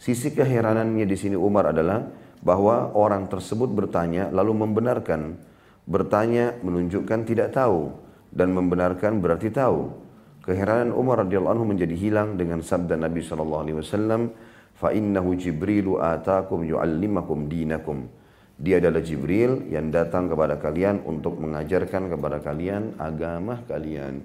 Sisi 0.00 0.32
keheranannya 0.32 1.04
di 1.04 1.16
sini 1.20 1.36
Umar 1.36 1.68
adalah 1.68 2.00
bahwa 2.42 2.90
orang 2.92 3.30
tersebut 3.30 3.70
bertanya 3.70 4.28
lalu 4.34 4.66
membenarkan. 4.66 5.38
Bertanya 5.86 6.58
menunjukkan 6.62 7.26
tidak 7.26 7.54
tahu 7.54 7.94
dan 8.34 8.50
membenarkan 8.50 9.22
berarti 9.22 9.50
tahu. 9.50 9.94
Keheranan 10.42 10.90
Umar 10.90 11.22
radhiyallahu 11.22 11.54
anhu 11.54 11.66
menjadi 11.70 11.94
hilang 11.94 12.34
dengan 12.34 12.66
sabda 12.66 12.98
Nabi 12.98 13.22
sallallahu 13.22 13.62
alaihi 13.62 13.78
wasallam, 13.78 14.34
"Fa 14.74 14.90
innahu 14.90 15.38
Jibrilu 15.38 16.02
atakum 16.02 16.66
yu'allimakum 16.66 17.46
dinakum." 17.46 18.10
Dia 18.58 18.82
adalah 18.82 19.02
Jibril 19.02 19.70
yang 19.70 19.90
datang 19.94 20.26
kepada 20.26 20.58
kalian 20.58 21.02
untuk 21.06 21.38
mengajarkan 21.38 22.10
kepada 22.10 22.42
kalian 22.42 22.98
agama 22.98 23.62
kalian. 23.70 24.22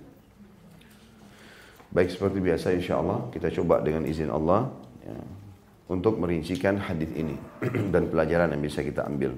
Baik 1.93 2.13
seperti 2.13 2.37
biasa 2.43 2.73
insya 2.75 2.99
Allah 2.99 3.29
kita 3.33 3.49
coba 3.53 3.79
dengan 3.81 4.03
izin 4.05 4.27
Allah 4.29 4.69
ya, 5.05 5.17
untuk 5.87 6.19
merincikan 6.19 6.75
hadis 6.79 7.11
ini 7.15 7.35
dan 7.93 8.11
pelajaran 8.11 8.51
yang 8.51 8.61
bisa 8.63 8.83
kita 8.83 9.07
ambil. 9.07 9.35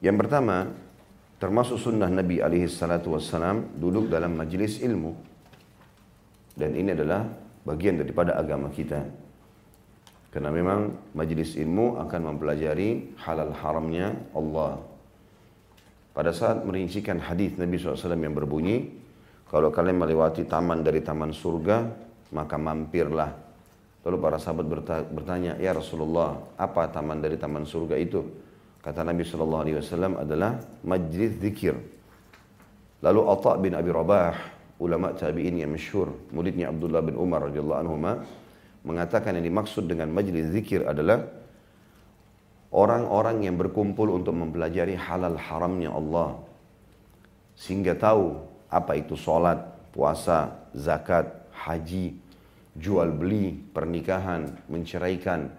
Yang 0.00 0.16
pertama, 0.24 0.72
termasuk 1.36 1.76
sunnah 1.76 2.08
Nabi 2.08 2.40
alaihi 2.40 2.68
salatu 2.68 3.16
wassalam 3.16 3.76
duduk 3.76 4.08
dalam 4.08 4.36
majlis 4.36 4.80
ilmu. 4.80 5.12
Dan 6.56 6.72
ini 6.76 6.96
adalah 6.96 7.28
bagian 7.64 8.00
daripada 8.00 8.36
agama 8.40 8.72
kita. 8.72 9.04
Karena 10.32 10.50
memang 10.50 11.12
majlis 11.14 11.54
ilmu 11.60 12.00
akan 12.02 12.20
mempelajari 12.34 13.14
halal 13.22 13.54
haramnya 13.54 14.18
Allah. 14.34 14.82
Pada 16.14 16.30
saat 16.30 16.62
merincikan 16.62 17.18
hadis 17.18 17.58
Nabi 17.58 17.74
SAW 17.78 18.14
yang 18.14 18.34
berbunyi 18.34 18.86
kalau 19.50 19.70
kalian 19.70 19.98
melewati 19.98 20.46
taman 20.46 20.82
dari 20.82 21.02
taman 21.02 21.34
surga 21.34 21.90
maka 22.34 22.54
mampirlah 22.58 23.43
lalu 24.04 24.16
para 24.20 24.36
sahabat 24.36 24.68
bertanya 25.08 25.56
ya 25.56 25.72
Rasulullah 25.72 26.36
apa 26.60 26.86
taman 26.92 27.24
dari 27.24 27.40
taman 27.40 27.64
surga 27.64 27.96
itu 27.96 28.20
Kata 28.84 29.00
Nabi 29.00 29.24
Shallallahu 29.24 29.62
Alaihi 29.64 29.80
Wasallam 29.80 30.12
adalah 30.20 30.60
majlis 30.84 31.40
zikir. 31.40 31.72
Lalu 33.00 33.20
Atta 33.32 33.56
bin 33.56 33.72
Abi 33.72 33.88
Rabah, 33.88 34.36
ulama 34.76 35.16
tabi'in 35.16 35.56
yang 35.56 35.72
masyhur, 35.72 36.12
muridnya 36.28 36.68
Abdullah 36.68 37.00
bin 37.00 37.16
Umar 37.16 37.48
radhiyallahu 37.48 37.80
anhu 37.80 37.96
mengatakan 38.84 39.40
yang 39.40 39.48
dimaksud 39.48 39.88
dengan 39.88 40.12
majlis 40.12 40.52
zikir 40.52 40.84
adalah 40.84 41.24
orang-orang 42.76 43.48
yang 43.48 43.56
berkumpul 43.56 44.12
untuk 44.12 44.36
mempelajari 44.36 45.00
halal 45.00 45.40
haramnya 45.40 45.88
Allah 45.88 46.44
sehingga 47.56 47.96
tahu 47.96 48.36
apa 48.68 49.00
itu 49.00 49.16
solat, 49.16 49.64
puasa, 49.96 50.52
zakat, 50.76 51.24
haji, 51.56 52.20
jual 52.74 53.14
beli, 53.14 53.54
pernikahan, 53.54 54.50
menceraikan, 54.66 55.50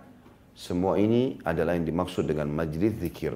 semua 0.56 0.96
ini 0.96 1.40
adalah 1.44 1.76
yang 1.76 1.84
dimaksud 1.84 2.28
dengan 2.28 2.48
majlis 2.48 2.96
zikir. 3.00 3.36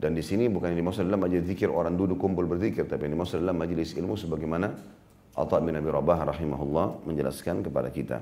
Dan 0.00 0.16
di 0.16 0.24
sini 0.24 0.48
bukan 0.48 0.72
yang 0.72 0.80
dimaksud 0.84 1.04
adalah 1.04 1.28
majlis 1.28 1.44
zikir 1.48 1.68
orang 1.72 1.96
duduk 1.96 2.20
kumpul 2.20 2.44
berzikir, 2.44 2.84
tapi 2.84 3.08
yang 3.08 3.20
dimaksud 3.20 3.40
adalah 3.40 3.56
majlis 3.56 3.96
ilmu 3.96 4.16
sebagaimana 4.16 4.68
Atta 5.34 5.58
bin 5.60 5.74
Abi 5.74 5.88
Rabah 5.90 6.30
rahimahullah 6.30 7.08
menjelaskan 7.08 7.64
kepada 7.64 7.88
kita. 7.92 8.18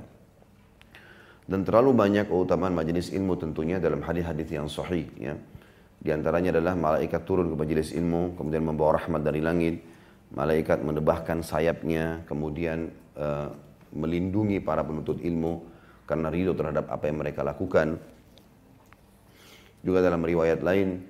Dan 1.43 1.67
terlalu 1.67 1.91
banyak 1.93 2.31
keutamaan 2.31 2.73
majlis 2.73 3.11
ilmu 3.11 3.35
tentunya 3.35 3.83
dalam 3.83 4.01
hadis-hadis 4.01 4.49
yang 4.49 4.71
sahih 4.71 5.11
ya. 5.19 5.35
Di 6.03 6.11
antaranya 6.11 6.59
adalah 6.59 6.75
malaikat 6.75 7.23
turun 7.23 7.47
ke 7.47 7.55
majlis 7.55 7.95
ilmu, 7.95 8.35
kemudian 8.35 8.67
membawa 8.67 8.99
rahmat 8.99 9.23
dari 9.23 9.39
langit, 9.39 9.83
malaikat 10.35 10.83
menebahkan 10.83 11.47
sayapnya, 11.47 12.27
kemudian 12.27 12.91
uh, 13.15 13.55
melindungi 13.93 14.59
para 14.59 14.83
penuntut 14.83 15.21
ilmu, 15.21 15.65
karena 16.09 16.29
ridho 16.29 16.53
terhadap 16.57 16.89
apa 16.89 17.05
yang 17.09 17.21
mereka 17.21 17.45
lakukan. 17.47 17.97
Juga 19.83 19.99
dalam 20.01 20.23
riwayat 20.23 20.61
lain, 20.63 21.03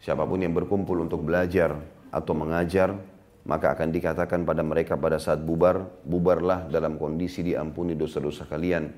siapa 0.00 0.24
pun 0.24 0.40
yang 0.40 0.52
berkumpul 0.52 1.00
untuk 1.00 1.24
belajar 1.24 1.76
atau 2.10 2.32
mengajar, 2.32 2.96
maka 3.44 3.76
akan 3.76 3.92
dikatakan 3.92 4.48
pada 4.48 4.64
mereka 4.64 4.96
pada 4.96 5.20
saat 5.20 5.44
bubar, 5.44 5.84
bubarlah 6.04 6.68
dalam 6.72 6.96
kondisi 6.96 7.44
diampuni 7.44 7.92
dosa-dosa 7.92 8.48
kalian. 8.48 8.88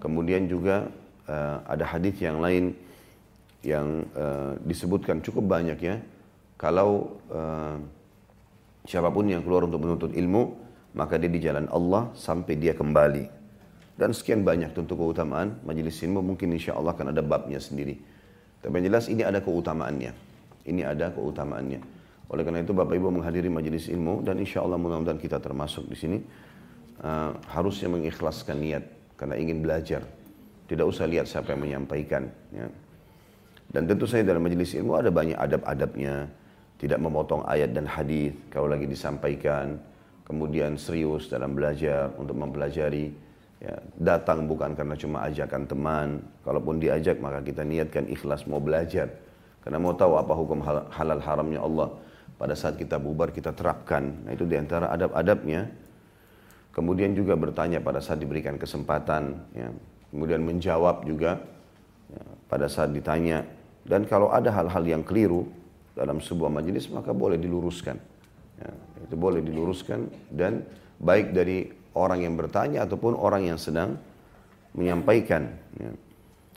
Kemudian 0.00 0.48
juga 0.48 0.88
uh, 1.28 1.58
ada 1.68 1.84
hadis 1.84 2.16
yang 2.22 2.40
lain 2.40 2.72
yang 3.60 4.06
uh, 4.14 4.54
disebutkan 4.64 5.20
cukup 5.20 5.44
banyak 5.44 5.78
ya. 5.82 6.00
Kalau 6.56 7.20
uh, 7.28 7.76
siapa 8.88 9.10
pun 9.12 9.28
yang 9.28 9.44
keluar 9.44 9.68
untuk 9.68 9.82
menuntut 9.84 10.14
ilmu, 10.16 10.67
maka 10.98 11.14
dia 11.14 11.30
di 11.30 11.38
jalan 11.38 11.70
Allah 11.70 12.10
sampai 12.18 12.58
dia 12.58 12.74
kembali. 12.74 13.38
Dan 13.94 14.10
sekian 14.10 14.42
banyak 14.42 14.74
tentu 14.74 14.98
keutamaan 14.98 15.62
majelis 15.62 16.02
ilmu 16.02 16.22
mungkin 16.22 16.50
insya 16.54 16.74
Allah 16.74 16.94
akan 16.94 17.14
ada 17.14 17.22
babnya 17.22 17.62
sendiri. 17.62 17.94
Tapi 18.58 18.74
yang 18.82 18.90
jelas 18.90 19.06
ini 19.06 19.22
ada 19.22 19.38
keutamaannya. 19.38 20.12
Ini 20.66 20.82
ada 20.82 21.14
keutamaannya. 21.14 21.80
Oleh 22.28 22.42
karena 22.42 22.60
itu 22.60 22.74
Bapak 22.74 22.94
Ibu 22.98 23.14
menghadiri 23.14 23.46
majelis 23.48 23.86
ilmu 23.88 24.26
dan 24.26 24.36
insya 24.42 24.60
Allah 24.60 24.76
mudah-mudahan 24.76 25.22
kita 25.22 25.38
termasuk 25.38 25.86
di 25.86 25.96
sini. 25.96 26.18
Uh, 26.98 27.30
harusnya 27.54 27.94
mengikhlaskan 27.94 28.58
niat 28.58 28.84
karena 29.14 29.38
ingin 29.38 29.62
belajar. 29.62 30.02
Tidak 30.66 30.82
usah 30.82 31.06
lihat 31.06 31.30
siapa 31.30 31.54
yang 31.54 31.62
menyampaikan. 31.62 32.26
Ya. 32.50 32.66
Dan 33.70 33.86
tentu 33.86 34.04
saja 34.10 34.26
dalam 34.26 34.42
majelis 34.42 34.74
ilmu 34.74 34.98
ada 34.98 35.08
banyak 35.08 35.38
adab-adabnya. 35.38 36.26
Tidak 36.78 36.98
memotong 37.02 37.46
ayat 37.46 37.74
dan 37.74 37.86
hadis 37.86 38.34
kalau 38.50 38.70
lagi 38.70 38.86
disampaikan. 38.86 39.78
Kemudian 40.28 40.76
serius 40.76 41.32
dalam 41.32 41.56
belajar 41.56 42.12
untuk 42.20 42.36
mempelajari 42.36 43.28
Ya, 43.58 43.74
datang 43.98 44.46
bukan 44.46 44.78
karena 44.78 44.94
cuma 44.94 45.26
ajakan 45.26 45.66
teman. 45.66 46.08
Kalaupun 46.46 46.78
diajak 46.78 47.18
maka 47.18 47.42
kita 47.42 47.66
niatkan 47.66 48.06
ikhlas 48.06 48.46
mau 48.46 48.62
belajar. 48.62 49.10
Karena 49.66 49.82
mau 49.82 49.98
tahu 49.98 50.14
apa 50.14 50.30
hukum 50.30 50.62
halal 50.94 51.18
haramnya 51.18 51.58
Allah. 51.58 51.90
Pada 52.38 52.54
saat 52.54 52.78
kita 52.78 53.02
bubar 53.02 53.34
kita 53.34 53.50
terapkan. 53.50 54.14
Nah 54.22 54.30
itu 54.30 54.46
di 54.46 54.54
antara 54.54 54.94
adab-adabnya. 54.94 55.66
Kemudian 56.70 57.18
juga 57.18 57.34
bertanya 57.34 57.82
pada 57.82 57.98
saat 57.98 58.22
diberikan 58.22 58.54
kesempatan. 58.54 59.42
Ya. 59.50 59.74
Kemudian 60.14 60.46
menjawab 60.46 61.02
juga 61.02 61.42
ya, 62.14 62.22
pada 62.46 62.70
saat 62.70 62.94
ditanya. 62.94 63.42
Dan 63.82 64.06
kalau 64.06 64.30
ada 64.30 64.54
hal-hal 64.54 64.86
yang 64.86 65.02
keliru 65.02 65.50
dalam 65.98 66.22
sebuah 66.22 66.46
majelis 66.46 66.86
maka 66.94 67.10
boleh 67.10 67.34
diluruskan. 67.34 67.98
Ya, 68.58 68.70
itu 69.06 69.14
boleh 69.14 69.40
diluruskan 69.40 70.10
dan 70.34 70.66
baik 70.98 71.30
dari 71.30 71.70
orang 71.94 72.26
yang 72.26 72.34
bertanya 72.34 72.82
ataupun 72.84 73.14
orang 73.14 73.46
yang 73.46 73.58
sedang 73.58 73.98
menyampaikan. 74.74 75.50
Ya. 75.78 75.90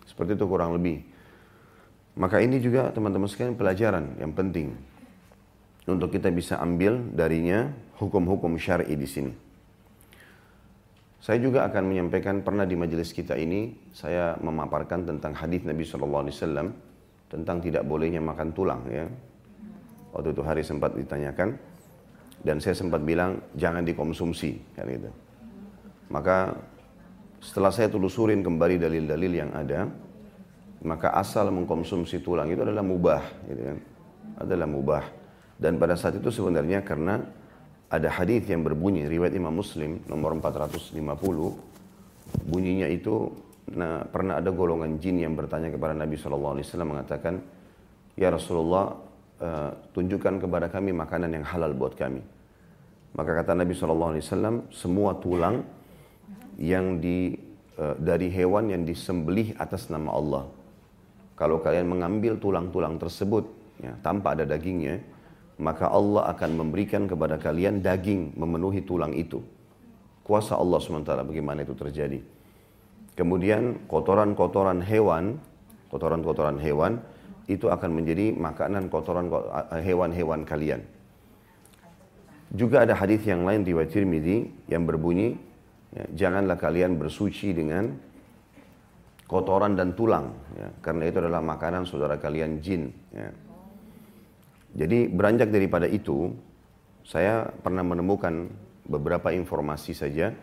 Seperti 0.10 0.36
itu 0.36 0.46
kurang 0.50 0.76
lebih. 0.76 1.02
Maka 2.18 2.44
ini 2.44 2.60
juga 2.60 2.92
teman-teman 2.92 3.30
sekalian 3.30 3.56
pelajaran 3.56 4.20
yang 4.20 4.36
penting 4.36 4.76
untuk 5.88 6.12
kita 6.12 6.28
bisa 6.30 6.60
ambil 6.60 7.00
darinya 7.16 7.72
hukum-hukum 7.98 8.60
syar'i 8.60 8.94
di 9.00 9.08
sini. 9.08 9.34
Saya 11.22 11.38
juga 11.38 11.70
akan 11.70 11.86
menyampaikan 11.86 12.42
pernah 12.42 12.66
di 12.66 12.74
majelis 12.74 13.14
kita 13.14 13.38
ini 13.38 13.94
saya 13.94 14.36
memaparkan 14.42 15.06
tentang 15.06 15.38
hadis 15.38 15.62
Nabi 15.62 15.86
Shallallahu 15.86 16.22
Alaihi 16.26 16.36
Wasallam 16.36 16.68
tentang 17.30 17.62
tidak 17.62 17.86
bolehnya 17.86 18.20
makan 18.20 18.50
tulang 18.52 18.82
ya. 18.90 19.06
Waktu 20.12 20.34
itu 20.34 20.42
hari 20.44 20.66
sempat 20.66 20.98
ditanyakan 20.98 21.56
dan 22.42 22.58
saya 22.58 22.74
sempat 22.74 23.06
bilang 23.06 23.38
jangan 23.54 23.86
dikonsumsi 23.86 24.74
kan 24.74 24.86
gitu. 24.90 25.10
Maka 26.12 26.58
setelah 27.42 27.72
saya 27.74 27.88
telusurin 27.90 28.46
kembali 28.46 28.78
dalil-dalil 28.82 29.32
yang 29.34 29.52
ada, 29.54 29.90
maka 30.86 31.14
asal 31.18 31.50
mengkonsumsi 31.54 32.22
tulang 32.22 32.50
itu 32.50 32.62
adalah 32.62 32.86
mubah, 32.86 33.22
gitu 33.50 33.62
kan? 33.66 33.78
Adalah 34.42 34.68
mubah. 34.70 35.04
Dan 35.62 35.78
pada 35.78 35.94
saat 35.94 36.18
itu 36.18 36.34
sebenarnya 36.34 36.82
karena 36.82 37.22
ada 37.92 38.10
hadis 38.10 38.48
yang 38.50 38.66
berbunyi 38.66 39.06
riwayat 39.06 39.36
Imam 39.36 39.54
Muslim 39.54 40.02
nomor 40.08 40.34
450 40.40 40.96
bunyinya 42.48 42.88
itu 42.88 43.28
nah, 43.76 44.08
pernah 44.08 44.40
ada 44.40 44.48
golongan 44.50 44.96
jin 44.98 45.20
yang 45.20 45.36
bertanya 45.36 45.68
kepada 45.68 45.92
Nabi 45.92 46.16
Wasallam 46.16 46.90
mengatakan 46.96 47.44
ya 48.16 48.32
Rasulullah 48.32 48.96
uh, 49.42 49.74
tunjukkan 49.92 50.40
kepada 50.40 50.70
kami 50.70 50.94
makanan 50.94 51.36
yang 51.36 51.46
halal 51.46 51.74
buat 51.74 51.98
kami 51.98 52.22
maka 53.12 53.36
kata 53.44 53.58
Nabi 53.58 53.76
Wasallam 53.76 54.72
semua 54.72 55.18
tulang 55.20 55.68
yang 56.56 57.04
di 57.04 57.36
uh, 57.76 57.98
dari 58.00 58.32
hewan 58.32 58.72
yang 58.72 58.88
disembelih 58.88 59.58
atas 59.60 59.92
nama 59.92 60.14
Allah 60.16 60.46
kalau 61.42 61.58
kalian 61.58 61.90
mengambil 61.90 62.38
tulang-tulang 62.38 63.02
tersebut 63.02 63.50
ya, 63.82 63.98
tanpa 64.06 64.38
ada 64.38 64.46
dagingnya, 64.46 65.02
maka 65.58 65.90
Allah 65.90 66.30
akan 66.38 66.54
memberikan 66.54 67.10
kepada 67.10 67.42
kalian 67.42 67.82
daging 67.82 68.38
memenuhi 68.38 68.86
tulang 68.86 69.10
itu. 69.18 69.42
Kuasa 70.22 70.54
Allah 70.54 70.78
SWT 70.78 71.10
bagaimana 71.26 71.66
itu 71.66 71.74
terjadi. 71.74 72.22
Kemudian 73.18 73.90
kotoran-kotoran 73.90 74.86
hewan, 74.86 75.42
kotoran-kotoran 75.90 76.62
hewan 76.62 77.02
itu 77.50 77.70
akan 77.70 77.90
menjadi 77.94 78.34
makanan 78.36 78.92
kotoran 78.92 79.30
hewan-hewan 79.82 80.46
kalian. 80.46 80.82
Juga 82.52 82.84
ada 82.84 82.94
hadis 83.00 83.24
yang 83.24 83.48
lain 83.48 83.64
riwayat 83.64 83.96
Tirmidzi 83.96 84.68
yang 84.68 84.84
berbunyi, 84.84 85.40
ya, 85.96 86.04
janganlah 86.12 86.60
kalian 86.60 87.00
bersuci 87.00 87.56
dengan 87.56 87.96
kotoran 89.24 89.80
dan 89.80 89.96
tulang, 89.96 90.36
ya, 90.60 90.68
karena 90.84 91.08
itu 91.08 91.24
adalah 91.24 91.40
makanan 91.40 91.88
saudara 91.88 92.20
kalian 92.20 92.60
jin. 92.60 92.92
Ya. 93.16 93.32
Jadi 94.84 95.08
beranjak 95.08 95.48
daripada 95.48 95.88
itu, 95.88 96.36
saya 97.08 97.48
pernah 97.64 97.88
menemukan 97.88 98.52
beberapa 98.84 99.32
informasi 99.32 99.96
saja 99.96 100.36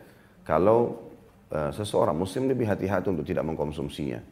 kalau 0.48 0.96
uh, 1.52 1.68
seseorang 1.68 2.16
muslim 2.16 2.48
lebih 2.48 2.64
hati-hati 2.64 3.12
untuk 3.12 3.28
tidak 3.28 3.44
mengkonsumsinya. 3.44 4.24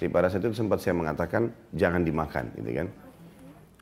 Jadi 0.00 0.08
pada 0.10 0.26
saat 0.26 0.42
itu 0.42 0.56
sempat 0.56 0.82
saya 0.82 0.98
mengatakan 0.98 1.52
jangan 1.74 2.02
dimakan, 2.02 2.50
gitu 2.58 2.70
kan. 2.72 2.88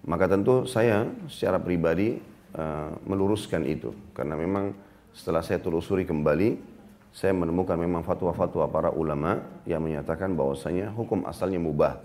Maka 0.05 0.25
tentu 0.33 0.65
saya 0.65 1.05
secara 1.29 1.61
pribadi 1.61 2.17
uh, 2.57 2.93
meluruskan 3.05 3.69
itu 3.69 3.93
karena 4.17 4.33
memang 4.37 4.73
setelah 5.13 5.45
saya 5.45 5.61
telusuri 5.61 6.09
kembali 6.09 6.71
saya 7.11 7.35
menemukan 7.35 7.75
memang 7.75 8.07
fatwa-fatwa 8.07 8.71
para 8.71 8.91
ulama 8.95 9.43
yang 9.67 9.83
menyatakan 9.83 10.31
bahwasanya 10.39 10.95
hukum 10.95 11.27
asalnya 11.27 11.59
mubah. 11.59 11.99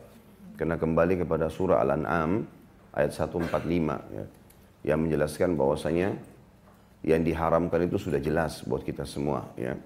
Karena 0.57 0.81
kembali 0.81 1.21
kepada 1.21 1.45
surah 1.51 1.83
Al-An'am 1.85 2.47
ayat 2.95 3.11
145 3.13 3.53
ya, 4.17 4.25
yang 4.81 4.99
menjelaskan 5.05 5.53
bahwasanya 5.53 6.15
yang 7.05 7.21
diharamkan 7.21 7.85
itu 7.85 8.01
sudah 8.01 8.17
jelas 8.17 8.65
buat 8.65 8.81
kita 8.81 9.05
semua 9.05 9.45
ya. 9.53 9.77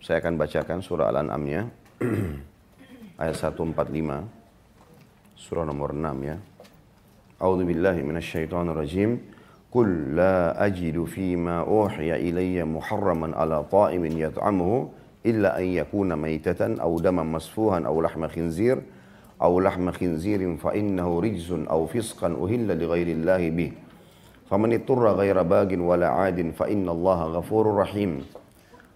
Saya 0.00 0.24
akan 0.24 0.40
bacakan 0.40 0.78
surah 0.80 1.12
Al-An'amnya 1.12 1.68
ayat 3.16 3.36
145 3.36 4.28
surah 5.36 5.64
nomor 5.64 5.92
6 5.92 6.24
ya. 6.24 6.36
A'udzu 7.36 7.64
billahi 7.68 8.00
minasyaitonir 8.00 8.76
rajim. 8.76 9.20
Qul 9.68 10.16
la 10.16 10.56
ajidu 10.56 11.04
fima 11.04 11.60
uhiya 11.64 12.16
ilayya 12.16 12.64
muharraman 12.64 13.36
ala 13.36 13.60
ta'imin 13.68 14.16
yat'amuhu 14.16 14.88
illa 15.26 15.52
an 15.52 15.66
yakuna 15.68 16.16
maitatan 16.16 16.80
aw 16.80 16.88
daman 16.96 17.28
masfuhan 17.28 17.84
aw 17.84 17.92
lahma 18.00 18.32
khinzir 18.32 18.80
aw 19.36 19.52
lahma 19.60 19.92
khinzirin 19.92 20.56
fa 20.56 20.72
innahu 20.72 21.20
rijzun 21.20 21.68
aw 21.68 21.84
fisqan 21.84 22.32
uhilla 22.32 22.72
li 22.72 22.88
ghairillahi 22.88 23.48
bih. 23.52 23.72
Faman 24.48 24.72
iturra 24.72 25.12
ghaira 25.12 25.44
bagin 25.44 25.84
wala 25.84 26.24
adin 26.24 26.56
fa 26.56 26.70
innallaha 26.70 27.36
ghafurur 27.36 27.82
rahim. 27.84 28.24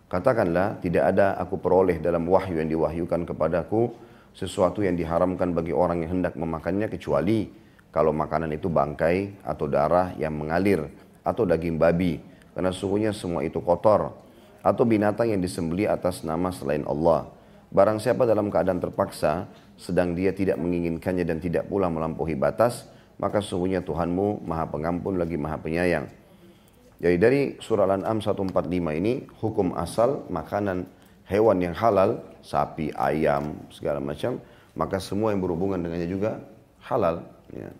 Katakanlah, 0.09 0.81
tidak 0.81 1.12
ada 1.12 1.38
aku 1.38 1.61
peroleh 1.61 2.01
dalam 2.03 2.25
wahyu 2.27 2.59
yang 2.59 2.71
diwahyukan 2.71 3.31
kepadaku 3.31 3.94
sesuatu 4.35 4.81
yang 4.81 4.95
diharamkan 4.95 5.53
bagi 5.53 5.75
orang 5.75 6.07
yang 6.07 6.21
hendak 6.21 6.38
memakannya 6.38 6.87
kecuali 6.87 7.51
kalau 7.90 8.14
makanan 8.14 8.55
itu 8.55 8.71
bangkai 8.71 9.43
atau 9.43 9.66
darah 9.66 10.14
yang 10.14 10.35
mengalir 10.35 10.87
atau 11.27 11.43
daging 11.43 11.77
babi 11.77 12.23
karena 12.55 12.71
sungguhnya 12.71 13.11
semua 13.11 13.43
itu 13.43 13.59
kotor 13.59 14.14
atau 14.61 14.85
binatang 14.85 15.33
yang 15.33 15.40
disembeli 15.40 15.88
atas 15.88 16.23
nama 16.23 16.53
selain 16.53 16.85
Allah. 16.85 17.29
Barang 17.71 18.03
siapa 18.03 18.27
dalam 18.27 18.51
keadaan 18.51 18.83
terpaksa 18.83 19.47
sedang 19.79 20.12
dia 20.12 20.35
tidak 20.35 20.59
menginginkannya 20.59 21.25
dan 21.25 21.38
tidak 21.38 21.71
pula 21.71 21.88
melampaui 21.88 22.37
batas, 22.37 22.90
maka 23.16 23.40
sungguhnya 23.40 23.81
Tuhanmu 23.81 24.45
Maha 24.45 24.69
Pengampun 24.69 25.16
lagi 25.16 25.38
Maha 25.40 25.57
Penyayang. 25.57 26.07
Jadi 27.01 27.16
dari 27.16 27.40
surah 27.57 27.88
Al-An'am 27.88 28.21
145 28.21 28.53
ini 29.01 29.25
hukum 29.40 29.73
asal 29.73 30.29
makanan 30.29 30.85
hewan 31.31 31.62
yang 31.62 31.75
halal, 31.79 32.19
sapi, 32.43 32.90
ayam, 32.99 33.55
segala 33.71 34.03
macam, 34.03 34.43
maka 34.75 34.99
semua 34.99 35.31
yang 35.31 35.38
berhubungan 35.38 35.79
dengannya 35.79 36.11
juga 36.11 36.43
halal. 36.83 37.23
Ya. 37.55 37.71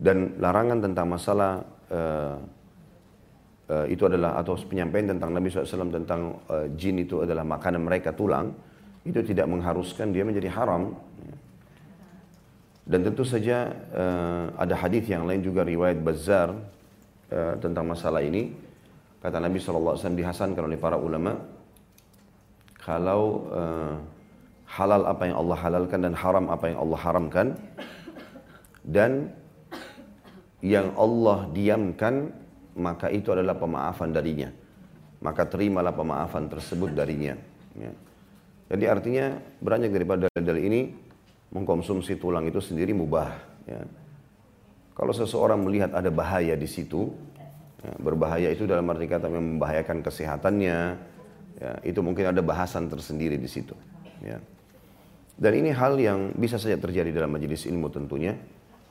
Dan 0.00 0.36
larangan 0.36 0.84
tentang 0.84 1.06
masalah 1.08 1.64
uh, 1.92 2.36
uh, 3.68 3.86
itu 3.88 4.04
adalah 4.08 4.36
atau 4.40 4.56
penyampaian 4.56 5.12
tentang 5.16 5.32
Nabi 5.32 5.52
SAW 5.52 5.92
tentang 5.92 6.40
uh, 6.48 6.66
jin 6.76 7.00
itu 7.00 7.24
adalah 7.24 7.44
makanan 7.44 7.84
mereka 7.84 8.12
tulang 8.12 8.52
itu 9.04 9.20
tidak 9.24 9.48
mengharuskan 9.48 10.12
dia 10.12 10.24
menjadi 10.24 10.52
haram. 10.52 10.92
Dan 12.90 13.06
tentu 13.06 13.22
saja 13.22 13.70
uh, 13.94 14.44
ada 14.58 14.74
hadis 14.74 15.06
yang 15.06 15.22
lain 15.24 15.40
juga 15.44 15.62
riwayat 15.62 16.02
Bazar 16.02 16.52
uh, 17.30 17.54
tentang 17.62 17.86
masalah 17.86 18.20
ini. 18.24 18.50
Kata 19.20 19.36
Nabi 19.36 19.60
SAW 19.60 20.00
dihasankan 20.00 20.64
oleh 20.64 20.80
para 20.80 20.96
ulama 20.96 21.59
kalau 22.84 23.50
uh, 23.52 23.96
halal 24.70 25.02
apa 25.06 25.22
yang 25.26 25.36
Allah 25.36 25.58
halalkan 25.58 26.00
dan 26.06 26.14
haram 26.14 26.46
apa 26.46 26.64
yang 26.70 26.78
Allah 26.78 26.98
haramkan 27.02 27.46
dan 28.86 29.34
yang 30.62 30.92
Allah 30.94 31.48
diamkan 31.50 32.30
maka 32.78 33.10
itu 33.10 33.34
adalah 33.34 33.58
pemaafan 33.58 34.14
darinya 34.14 34.48
maka 35.20 35.44
terimalah 35.44 35.92
pemaafan 35.92 36.48
tersebut 36.48 36.94
darinya 36.96 37.36
ya. 37.76 37.92
jadi 38.72 38.84
artinya 38.94 39.24
beranjak 39.60 39.92
daripada 39.92 40.26
dalil 40.32 40.62
ini 40.64 40.80
mengkonsumsi 41.50 42.16
tulang 42.16 42.46
itu 42.46 42.62
sendiri 42.62 42.94
mubah 42.94 43.28
ya. 43.66 43.82
kalau 44.94 45.12
seseorang 45.12 45.60
melihat 45.60 45.92
ada 45.92 46.08
bahaya 46.08 46.54
di 46.54 46.70
situ 46.70 47.10
ya, 47.82 47.92
berbahaya 47.98 48.48
itu 48.54 48.64
dalam 48.70 48.86
arti 48.86 49.10
kata 49.10 49.26
membahayakan 49.28 49.98
kesehatannya 50.00 50.78
ya, 51.60 51.76
itu 51.84 52.00
mungkin 52.00 52.32
ada 52.32 52.40
bahasan 52.40 52.88
tersendiri 52.88 53.36
di 53.36 53.46
situ 53.46 53.76
ya. 54.24 54.40
dan 55.36 55.52
ini 55.52 55.70
hal 55.70 56.00
yang 56.00 56.32
bisa 56.34 56.56
saja 56.56 56.80
terjadi 56.80 57.12
dalam 57.12 57.36
majelis 57.36 57.68
ilmu 57.68 57.92
tentunya 57.92 58.34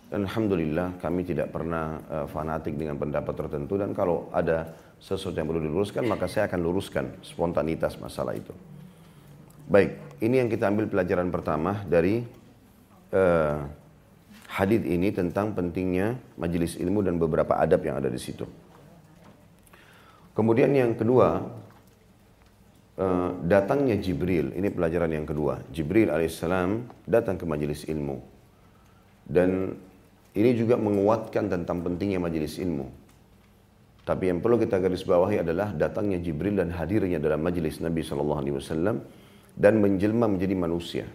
dan 0.10 0.26
Alhamdulillah 0.26 0.98
kami 0.98 1.22
tidak 1.22 1.54
pernah 1.54 2.02
uh, 2.10 2.26
fanatik 2.26 2.74
dengan 2.74 2.98
pendapat 2.98 3.34
tertentu 3.46 3.78
dan 3.78 3.94
kalau 3.94 4.26
ada 4.34 4.74
sesuatu 4.98 5.38
yang 5.38 5.46
perlu 5.46 5.62
diluruskan 5.62 6.02
maka 6.10 6.26
saya 6.26 6.50
akan 6.50 6.60
luruskan 6.66 7.06
spontanitas 7.22 7.94
masalah 8.02 8.34
itu. 8.34 8.52
Baik, 9.70 10.02
ini 10.18 10.42
yang 10.42 10.50
kita 10.50 10.66
ambil 10.66 10.90
pelajaran 10.90 11.30
pertama 11.30 11.86
dari 11.86 12.26
uh, 13.14 13.62
hadis 14.50 14.82
ini 14.82 15.14
tentang 15.14 15.54
pentingnya 15.54 16.18
majelis 16.42 16.74
ilmu 16.82 17.06
dan 17.06 17.22
beberapa 17.22 17.54
adab 17.54 17.86
yang 17.86 18.02
ada 18.02 18.10
di 18.10 18.18
situ. 18.18 18.50
Kemudian 20.34 20.74
yang 20.74 20.98
kedua, 20.98 21.46
uh, 23.00 23.40
datangnya 23.48 23.96
Jibril. 23.98 24.52
Ini 24.54 24.70
pelajaran 24.70 25.10
yang 25.10 25.24
kedua. 25.24 25.64
Jibril 25.72 26.12
alaihissalam 26.12 27.08
datang 27.08 27.40
ke 27.40 27.48
majelis 27.48 27.88
ilmu 27.88 28.40
dan 29.30 29.78
ini 30.34 30.52
juga 30.58 30.76
menguatkan 30.76 31.48
tentang 31.48 31.86
pentingnya 31.86 32.18
majelis 32.18 32.58
ilmu. 32.58 32.90
Tapi 34.04 34.34
yang 34.34 34.42
perlu 34.42 34.58
kita 34.58 34.82
garis 34.82 35.06
bawahi 35.06 35.46
adalah 35.46 35.70
datangnya 35.70 36.18
Jibril 36.18 36.58
dan 36.58 36.74
hadirnya 36.74 37.22
dalam 37.22 37.46
majelis 37.46 37.78
Nabi 37.78 38.02
Shallallahu 38.02 38.42
Alaihi 38.42 38.56
Wasallam 38.58 39.06
dan 39.54 39.78
menjelma 39.78 40.26
menjadi 40.26 40.58
manusia 40.58 41.06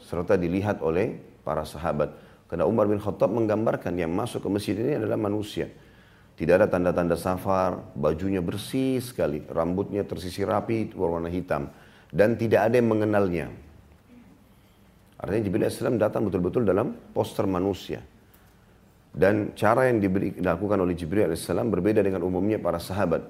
serta 0.00 0.40
dilihat 0.40 0.80
oleh 0.80 1.20
para 1.44 1.68
sahabat. 1.68 2.16
Karena 2.48 2.64
Umar 2.64 2.88
bin 2.88 2.96
Khattab 2.96 3.28
menggambarkan 3.28 3.92
yang 4.00 4.08
masuk 4.16 4.40
ke 4.40 4.48
masjid 4.48 4.72
ini 4.80 4.96
adalah 4.96 5.20
manusia. 5.20 5.68
Tidak 6.38 6.54
ada 6.54 6.70
tanda-tanda 6.70 7.18
safar, 7.18 7.82
bajunya 7.98 8.38
bersih 8.38 9.02
sekali, 9.02 9.42
rambutnya 9.50 10.06
tersisir 10.06 10.46
rapi, 10.46 10.86
berwarna 10.94 11.26
hitam. 11.26 11.66
Dan 12.14 12.38
tidak 12.38 12.70
ada 12.70 12.78
yang 12.78 12.86
mengenalnya. 12.86 13.50
Artinya 15.18 15.42
Jibril 15.42 15.66
AS 15.66 15.82
datang 15.98 16.30
betul-betul 16.30 16.62
dalam 16.62 16.94
poster 17.10 17.42
manusia. 17.50 17.98
Dan 19.10 19.50
cara 19.58 19.90
yang 19.90 19.98
dilakukan 19.98 20.78
oleh 20.78 20.94
Jibril 20.94 21.26
AS 21.26 21.42
berbeda 21.50 22.06
dengan 22.06 22.22
umumnya 22.22 22.62
para 22.62 22.78
sahabat. 22.78 23.26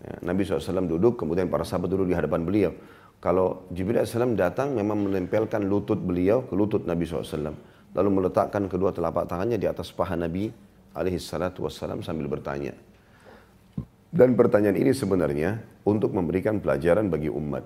Ya, 0.00 0.16
Nabi 0.24 0.48
SAW 0.48 0.88
duduk, 0.88 1.20
kemudian 1.20 1.52
para 1.52 1.68
sahabat 1.68 1.92
duduk 1.92 2.08
di 2.08 2.16
hadapan 2.16 2.48
beliau. 2.48 2.72
Kalau 3.20 3.68
Jibril 3.76 4.00
AS 4.00 4.16
datang 4.40 4.72
memang 4.72 5.04
menempelkan 5.04 5.68
lutut 5.68 6.00
beliau 6.00 6.48
ke 6.48 6.56
lutut 6.56 6.88
Nabi 6.88 7.04
SAW. 7.04 7.52
Lalu 7.92 8.08
meletakkan 8.08 8.72
kedua 8.72 8.88
telapak 8.96 9.28
tangannya 9.28 9.60
di 9.60 9.68
atas 9.68 9.92
paha 9.92 10.16
Nabi 10.16 10.71
SAW 10.94 12.00
sambil 12.04 12.28
bertanya. 12.28 12.76
Dan 14.12 14.36
pertanyaan 14.36 14.76
ini 14.76 14.92
sebenarnya 14.92 15.64
untuk 15.88 16.12
memberikan 16.12 16.60
pelajaran 16.60 17.08
bagi 17.08 17.32
umat. 17.32 17.64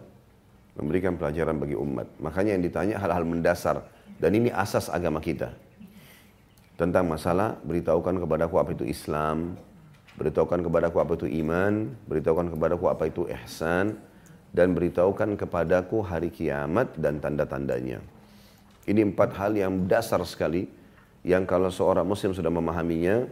Memberikan 0.78 1.18
pelajaran 1.18 1.58
bagi 1.58 1.74
umat. 1.74 2.06
Makanya 2.22 2.54
yang 2.54 2.62
ditanya 2.62 2.96
hal-hal 3.02 3.26
mendasar. 3.26 3.82
Dan 4.22 4.30
ini 4.38 4.54
asas 4.54 4.86
agama 4.86 5.18
kita. 5.18 5.50
Tentang 6.78 7.08
masalah 7.08 7.58
beritahukan 7.66 8.22
kepada 8.22 8.46
aku 8.46 8.62
apa 8.62 8.78
itu 8.78 8.86
Islam. 8.86 9.58
Beritahukan 10.14 10.62
kepada 10.62 10.86
aku 10.86 11.02
apa 11.02 11.12
itu 11.18 11.26
iman. 11.42 11.90
Beritahukan 12.06 12.46
kepada 12.54 12.72
aku 12.78 12.86
apa 12.94 13.04
itu 13.10 13.26
ihsan. 13.26 13.98
Dan 14.54 14.70
beritahukan 14.70 15.34
kepadaku 15.34 15.98
hari 16.04 16.30
kiamat 16.30 16.94
dan 16.94 17.18
tanda-tandanya. 17.18 17.98
Ini 18.86 19.02
empat 19.02 19.34
hal 19.34 19.58
yang 19.58 19.90
dasar 19.90 20.22
sekali. 20.22 20.70
Yang 21.26 21.44
kalau 21.50 21.70
seorang 21.74 22.06
muslim 22.06 22.30
sudah 22.30 22.54
memahaminya, 22.54 23.26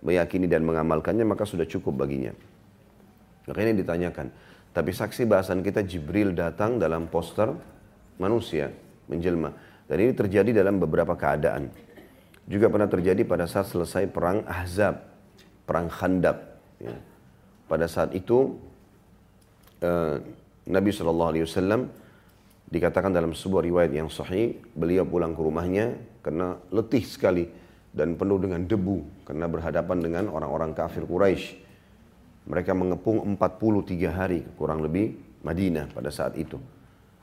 meyakini 0.00 0.48
dan 0.48 0.64
mengamalkannya, 0.64 1.28
maka 1.28 1.44
sudah 1.44 1.68
cukup 1.68 2.08
baginya. 2.08 2.32
Makanya 3.44 3.84
ditanyakan. 3.84 4.32
Tapi 4.72 4.90
saksi 4.90 5.28
bahasan 5.28 5.60
kita 5.60 5.84
Jibril 5.84 6.32
datang 6.32 6.80
dalam 6.80 7.06
poster 7.12 7.52
manusia 8.16 8.72
menjelma. 9.12 9.52
Dan 9.84 10.08
ini 10.08 10.12
terjadi 10.16 10.64
dalam 10.64 10.80
beberapa 10.80 11.12
keadaan. 11.12 11.68
Juga 12.48 12.72
pernah 12.72 12.88
terjadi 12.88 13.20
pada 13.28 13.44
saat 13.44 13.68
selesai 13.68 14.08
perang 14.08 14.40
Ahzab, 14.48 15.04
perang 15.68 15.92
Khandab. 15.92 16.36
Ya. 16.80 16.96
Pada 17.68 17.84
saat 17.88 18.16
itu 18.16 18.56
uh, 19.84 20.16
Nabi 20.64 20.90
SAW 20.92 21.28
dikatakan 22.74 23.14
dalam 23.14 23.30
sebuah 23.30 23.62
riwayat 23.62 23.94
yang 23.94 24.10
sahih, 24.10 24.58
beliau 24.74 25.06
pulang 25.06 25.30
ke 25.30 25.40
rumahnya 25.40 25.94
karena 26.26 26.58
letih 26.74 27.06
sekali 27.06 27.46
dan 27.94 28.18
penuh 28.18 28.42
dengan 28.42 28.66
debu 28.66 29.22
karena 29.22 29.46
berhadapan 29.46 29.98
dengan 30.02 30.24
orang-orang 30.34 30.74
kafir 30.74 31.06
Quraisy 31.06 31.62
mereka 32.44 32.76
mengepung 32.76 33.24
43 33.24 34.10
hari 34.10 34.40
kurang 34.58 34.84
lebih 34.84 35.16
Madinah 35.44 35.92
pada 35.92 36.12
saat 36.12 36.36
itu. 36.36 36.60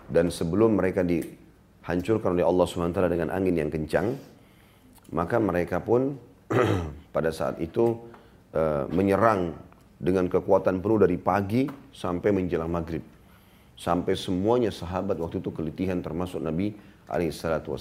Dan 0.10 0.34
sebelum 0.34 0.80
mereka 0.80 1.06
dihancurkan 1.06 2.34
oleh 2.34 2.46
Allah 2.46 2.66
SWT 2.66 3.00
dengan 3.12 3.30
angin 3.30 3.56
yang 3.56 3.70
kencang, 3.70 4.18
maka 5.14 5.38
mereka 5.38 5.78
pun 5.82 6.18
pada 7.16 7.30
saat 7.30 7.62
itu 7.62 8.02
uh, 8.56 8.90
menyerang 8.90 9.54
dengan 10.02 10.26
kekuatan 10.26 10.82
penuh 10.82 11.00
dari 11.06 11.18
pagi 11.22 11.70
sampai 11.94 12.30
menjelang 12.34 12.72
maghrib. 12.74 13.06
Sampai 13.82 14.14
semuanya 14.14 14.70
sahabat 14.70 15.18
waktu 15.18 15.42
itu 15.42 15.50
kelitihan 15.50 15.98
termasuk 16.06 16.38
Nabi 16.38 16.78
alaihissalatu. 17.10 17.74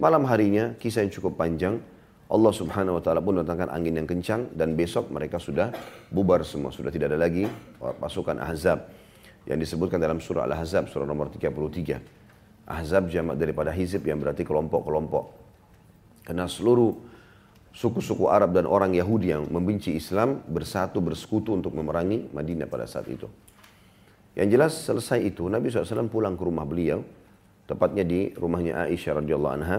Malam 0.00 0.24
harinya 0.24 0.72
kisah 0.80 1.04
yang 1.04 1.12
cukup 1.12 1.36
panjang 1.36 1.76
Allah 2.24 2.52
subhanahu 2.56 2.96
wa 2.96 3.02
ta'ala 3.04 3.20
pun 3.20 3.36
datangkan 3.36 3.68
angin 3.68 4.00
yang 4.00 4.08
kencang 4.08 4.48
dan 4.56 4.72
besok 4.72 5.12
mereka 5.12 5.36
sudah 5.36 5.76
bubar 6.08 6.40
semua. 6.40 6.72
Sudah 6.72 6.88
tidak 6.88 7.12
ada 7.12 7.20
lagi 7.20 7.44
pasukan 8.00 8.40
Ahzab 8.40 8.88
yang 9.44 9.60
disebutkan 9.60 10.00
dalam 10.00 10.24
surah 10.24 10.48
Al-Ahzab 10.48 10.88
surah 10.88 11.04
nomor 11.04 11.28
33. 11.28 12.64
Ahzab 12.64 13.12
jamak 13.12 13.36
daripada 13.36 13.76
hizib 13.76 14.08
yang 14.08 14.16
berarti 14.24 14.40
kelompok-kelompok. 14.40 15.24
Karena 16.24 16.48
seluruh 16.48 16.96
suku-suku 17.76 18.24
Arab 18.32 18.56
dan 18.56 18.64
orang 18.64 18.96
Yahudi 18.96 19.36
yang 19.36 19.44
membenci 19.52 19.92
Islam 19.92 20.40
bersatu 20.48 21.04
bersekutu 21.04 21.52
untuk 21.52 21.76
memerangi 21.76 22.32
Madinah 22.32 22.64
pada 22.72 22.88
saat 22.88 23.04
itu. 23.12 23.28
Yang 24.34 24.48
jelas 24.50 24.72
selesai 24.82 25.18
itu 25.22 25.46
Nabi 25.46 25.70
SAW 25.70 26.10
pulang 26.10 26.34
ke 26.34 26.42
rumah 26.42 26.66
beliau, 26.66 27.06
tepatnya 27.70 28.02
di 28.02 28.34
rumahnya 28.34 28.90
Aisyah 28.90 29.22
radhiyallahu 29.22 29.54
anha 29.54 29.78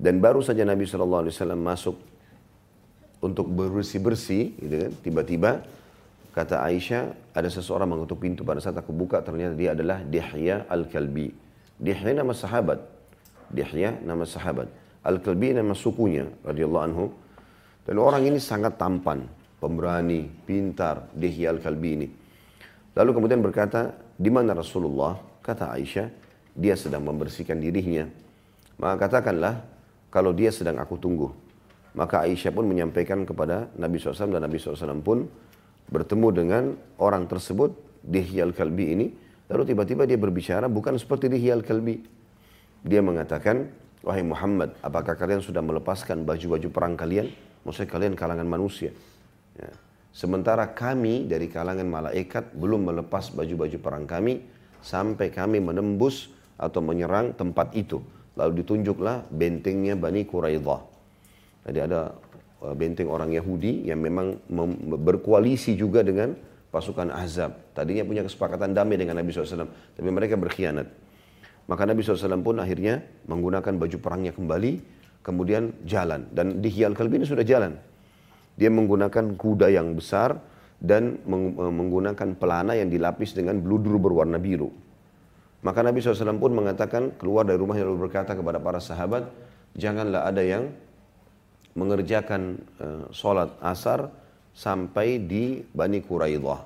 dan 0.00 0.22
baru 0.22 0.40
saja 0.40 0.62
Nabi 0.64 0.86
SAW 0.86 1.26
masuk 1.58 1.98
untuk 3.20 3.52
bersih-bersih, 3.52 4.56
gitu 4.56 4.74
kan. 4.80 4.92
Tiba-tiba 5.04 5.50
kata 6.32 6.64
Aisyah, 6.64 7.34
ada 7.36 7.48
seseorang 7.52 7.90
mengetuk 7.90 8.22
pintu 8.22 8.46
pada 8.46 8.64
saat 8.64 8.78
aku 8.80 8.96
buka 8.96 9.20
ternyata 9.20 9.52
dia 9.52 9.76
adalah 9.76 10.00
Dihya 10.00 10.64
Al-Kalbi. 10.70 11.28
Dihya 11.76 12.16
nama 12.16 12.32
sahabat. 12.32 12.80
Dihya 13.52 14.00
nama 14.00 14.24
sahabat. 14.24 14.72
Al-Kalbi 15.04 15.52
nama 15.52 15.76
sukunya 15.76 16.30
radhiyallahu 16.46 16.84
anhu. 16.86 17.06
Dan 17.84 18.00
orang 18.00 18.24
ini 18.24 18.40
sangat 18.40 18.80
tampan, 18.80 19.26
pemberani, 19.60 20.30
pintar, 20.48 21.12
Dihya 21.12 21.52
Al-Kalbi 21.52 21.90
ini. 21.92 22.08
Lalu 23.00 23.16
kemudian 23.16 23.40
berkata, 23.40 23.96
di 24.20 24.28
mana 24.28 24.52
Rasulullah? 24.52 25.16
Kata 25.40 25.72
Aisyah, 25.72 26.12
dia 26.52 26.76
sedang 26.76 27.00
membersihkan 27.00 27.56
dirinya. 27.56 28.04
Maka 28.76 29.08
katakanlah, 29.08 29.64
kalau 30.12 30.36
dia 30.36 30.52
sedang 30.52 30.76
aku 30.76 31.00
tunggu. 31.00 31.32
Maka 31.96 32.28
Aisyah 32.28 32.52
pun 32.52 32.68
menyampaikan 32.68 33.24
kepada 33.24 33.72
Nabi 33.80 33.96
SAW 33.96 34.36
dan 34.36 34.44
Nabi 34.44 34.60
SAW 34.60 35.00
pun 35.00 35.24
bertemu 35.88 36.28
dengan 36.28 36.64
orang 37.00 37.24
tersebut, 37.24 37.72
Dihyal 38.04 38.52
Kalbi 38.52 38.92
ini. 38.92 39.06
Lalu 39.48 39.72
tiba-tiba 39.72 40.04
dia 40.04 40.20
berbicara 40.20 40.68
bukan 40.68 41.00
seperti 41.00 41.32
Dihyal 41.32 41.64
Kalbi. 41.64 42.04
Dia 42.84 43.00
mengatakan, 43.00 43.64
Wahai 44.04 44.24
Muhammad, 44.24 44.76
apakah 44.84 45.16
kalian 45.16 45.40
sudah 45.40 45.64
melepaskan 45.64 46.24
baju-baju 46.28 46.68
perang 46.68 47.00
kalian? 47.00 47.32
Maksudnya 47.64 47.88
kalian 47.88 48.12
kalangan 48.12 48.48
manusia. 48.48 48.92
Ya. 49.56 49.72
Sementara 50.10 50.66
kami 50.74 51.30
dari 51.30 51.46
kalangan 51.46 51.86
malaikat 51.86 52.50
belum 52.58 52.90
melepas 52.90 53.30
baju-baju 53.30 53.78
perang 53.78 54.06
kami 54.10 54.42
sampai 54.82 55.30
kami 55.30 55.62
menembus 55.62 56.34
atau 56.58 56.82
menyerang 56.82 57.32
tempat 57.38 57.72
itu. 57.78 58.02
Lalu 58.34 58.64
ditunjuklah 58.64 59.30
bentengnya 59.30 59.94
Bani 59.94 60.26
Quraidah. 60.26 60.80
Jadi 61.70 61.78
ada 61.78 62.10
uh, 62.64 62.74
benteng 62.74 63.06
orang 63.06 63.30
Yahudi 63.30 63.86
yang 63.86 64.02
memang 64.02 64.34
berkoalisi 64.98 65.78
juga 65.78 66.02
dengan 66.02 66.34
pasukan 66.70 67.10
Ahzab. 67.10 67.74
Tadinya 67.74 68.06
punya 68.06 68.22
kesepakatan 68.26 68.74
damai 68.74 68.96
dengan 68.98 69.18
Nabi 69.18 69.34
SAW, 69.34 69.66
tapi 69.94 70.10
mereka 70.10 70.38
berkhianat. 70.38 70.86
Maka 71.66 71.82
Nabi 71.86 72.02
SAW 72.02 72.42
pun 72.42 72.58
akhirnya 72.58 73.02
menggunakan 73.26 73.74
baju 73.78 73.96
perangnya 74.02 74.32
kembali, 74.34 74.72
kemudian 75.22 75.86
jalan. 75.86 76.26
Dan 76.30 76.58
di 76.62 76.70
Hiyal 76.70 76.94
Kalbi 76.94 77.22
ini 77.22 77.26
sudah 77.26 77.46
jalan. 77.46 77.74
Dia 78.60 78.68
menggunakan 78.68 79.40
kuda 79.40 79.72
yang 79.72 79.96
besar 79.96 80.36
dan 80.76 81.16
uh, 81.24 81.72
menggunakan 81.72 82.36
pelana 82.36 82.76
yang 82.76 82.92
dilapis 82.92 83.32
dengan 83.32 83.56
bludur 83.64 83.96
berwarna 83.96 84.36
biru. 84.36 84.68
Maka 85.60 85.80
Nabi 85.84 86.00
SAW 86.00 86.40
pun 86.40 86.52
mengatakan 86.56 87.16
keluar 87.16 87.44
dari 87.48 87.56
rumahnya 87.60 87.88
lalu 87.88 88.08
berkata 88.08 88.36
kepada 88.36 88.60
para 88.60 88.80
sahabat, 88.80 89.28
janganlah 89.76 90.28
ada 90.28 90.40
yang 90.40 90.72
mengerjakan 91.76 92.60
uh, 92.80 93.08
sholat 93.12 93.48
asar 93.64 94.12
sampai 94.52 95.20
di 95.20 95.64
Bani 95.72 96.04
Quraidah. 96.04 96.60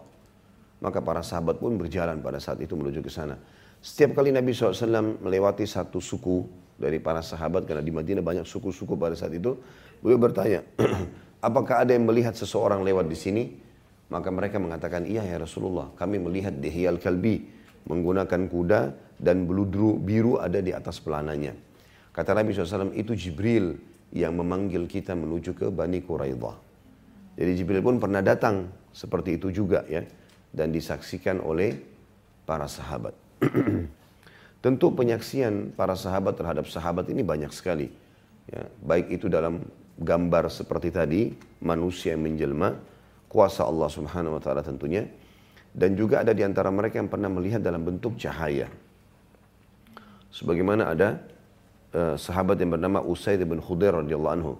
Maka 0.82 0.98
para 0.98 1.22
sahabat 1.22 1.62
pun 1.62 1.78
berjalan 1.78 2.18
pada 2.18 2.42
saat 2.42 2.58
itu 2.58 2.74
menuju 2.74 3.02
ke 3.02 3.10
sana. 3.10 3.38
Setiap 3.84 4.16
kali 4.16 4.32
Nabi 4.32 4.50
SAW 4.56 5.20
melewati 5.20 5.68
satu 5.68 6.00
suku 6.00 6.44
dari 6.74 6.98
para 6.98 7.22
sahabat, 7.22 7.68
karena 7.68 7.84
di 7.84 7.92
Madinah 7.92 8.24
banyak 8.24 8.46
suku-suku 8.48 8.96
pada 8.98 9.14
saat 9.14 9.36
itu, 9.36 9.54
beliau 10.00 10.18
bertanya, 10.18 10.64
apakah 11.44 11.84
ada 11.84 11.92
yang 11.92 12.08
melihat 12.08 12.32
seseorang 12.32 12.80
lewat 12.80 13.06
di 13.06 13.18
sini? 13.18 13.44
Maka 14.08 14.32
mereka 14.32 14.56
mengatakan, 14.56 15.04
iya 15.04 15.24
ya 15.24 15.36
Rasulullah, 15.40 15.92
kami 15.96 16.20
melihat 16.20 16.56
Dihiyal 16.56 17.00
Kalbi, 17.00 17.44
menggunakan 17.88 18.48
kuda 18.48 18.80
dan 19.20 19.44
beludru 19.44 19.96
biru 20.00 20.40
ada 20.40 20.60
di 20.60 20.72
atas 20.72 21.00
pelananya. 21.00 21.52
Kata 22.14 22.30
Nabi 22.36 22.54
SAW, 22.54 22.94
itu 22.94 23.12
Jibril 23.16 23.74
yang 24.14 24.38
memanggil 24.38 24.86
kita 24.86 25.18
menuju 25.18 25.58
ke 25.58 25.66
Bani 25.68 25.98
Quraidah. 25.98 26.56
Jadi 27.34 27.50
Jibril 27.58 27.82
pun 27.82 27.98
pernah 27.98 28.22
datang 28.22 28.70
seperti 28.94 29.34
itu 29.36 29.50
juga 29.50 29.82
ya. 29.90 30.06
Dan 30.54 30.70
disaksikan 30.70 31.42
oleh 31.42 31.74
para 32.46 32.70
sahabat. 32.70 33.10
Tentu 34.64 34.94
penyaksian 34.94 35.74
para 35.74 35.98
sahabat 35.98 36.38
terhadap 36.38 36.70
sahabat 36.70 37.10
ini 37.10 37.26
banyak 37.26 37.50
sekali. 37.50 37.90
Ya, 38.46 38.70
baik 38.86 39.10
itu 39.18 39.26
dalam 39.26 39.66
gambar 39.98 40.50
seperti 40.50 40.88
tadi, 40.90 41.22
manusia 41.62 42.14
yang 42.14 42.26
menjelma, 42.26 42.74
kuasa 43.30 43.66
Allah 43.66 43.90
subhanahu 43.90 44.38
wa 44.38 44.42
ta'ala 44.42 44.62
tentunya 44.62 45.06
dan 45.74 45.98
juga 45.98 46.22
ada 46.22 46.30
di 46.30 46.46
antara 46.46 46.70
mereka 46.70 47.02
yang 47.02 47.10
pernah 47.10 47.26
melihat 47.26 47.58
dalam 47.58 47.82
bentuk 47.82 48.14
cahaya. 48.14 48.70
Sebagaimana 50.30 50.94
ada 50.94 51.18
uh, 51.94 52.14
sahabat 52.14 52.62
yang 52.62 52.78
bernama 52.78 53.02
Usaid 53.02 53.42
bin 53.42 53.58
Khudair 53.58 53.98
radhiyallahu 53.98 54.34
anhu. 54.38 54.54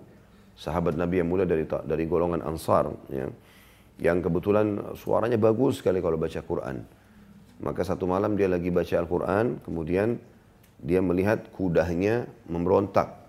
Sahabat 0.58 0.94
Nabi 0.98 1.22
yang 1.22 1.30
mulia 1.30 1.46
dari 1.46 1.66
dari 1.66 2.04
golongan 2.06 2.42
Ansar 2.42 2.90
ya. 3.10 3.30
Yang 3.94 4.26
kebetulan 4.26 4.94
suaranya 4.98 5.38
bagus 5.38 5.78
sekali 5.78 6.02
kalau 6.02 6.18
baca 6.18 6.42
Quran. 6.42 6.82
Maka 7.62 7.86
satu 7.86 8.10
malam 8.10 8.34
dia 8.34 8.50
lagi 8.50 8.74
baca 8.74 8.98
Al-Quran, 8.98 9.62
kemudian 9.62 10.18
dia 10.82 10.98
melihat 10.98 11.46
kudanya 11.54 12.26
memberontak. 12.50 13.23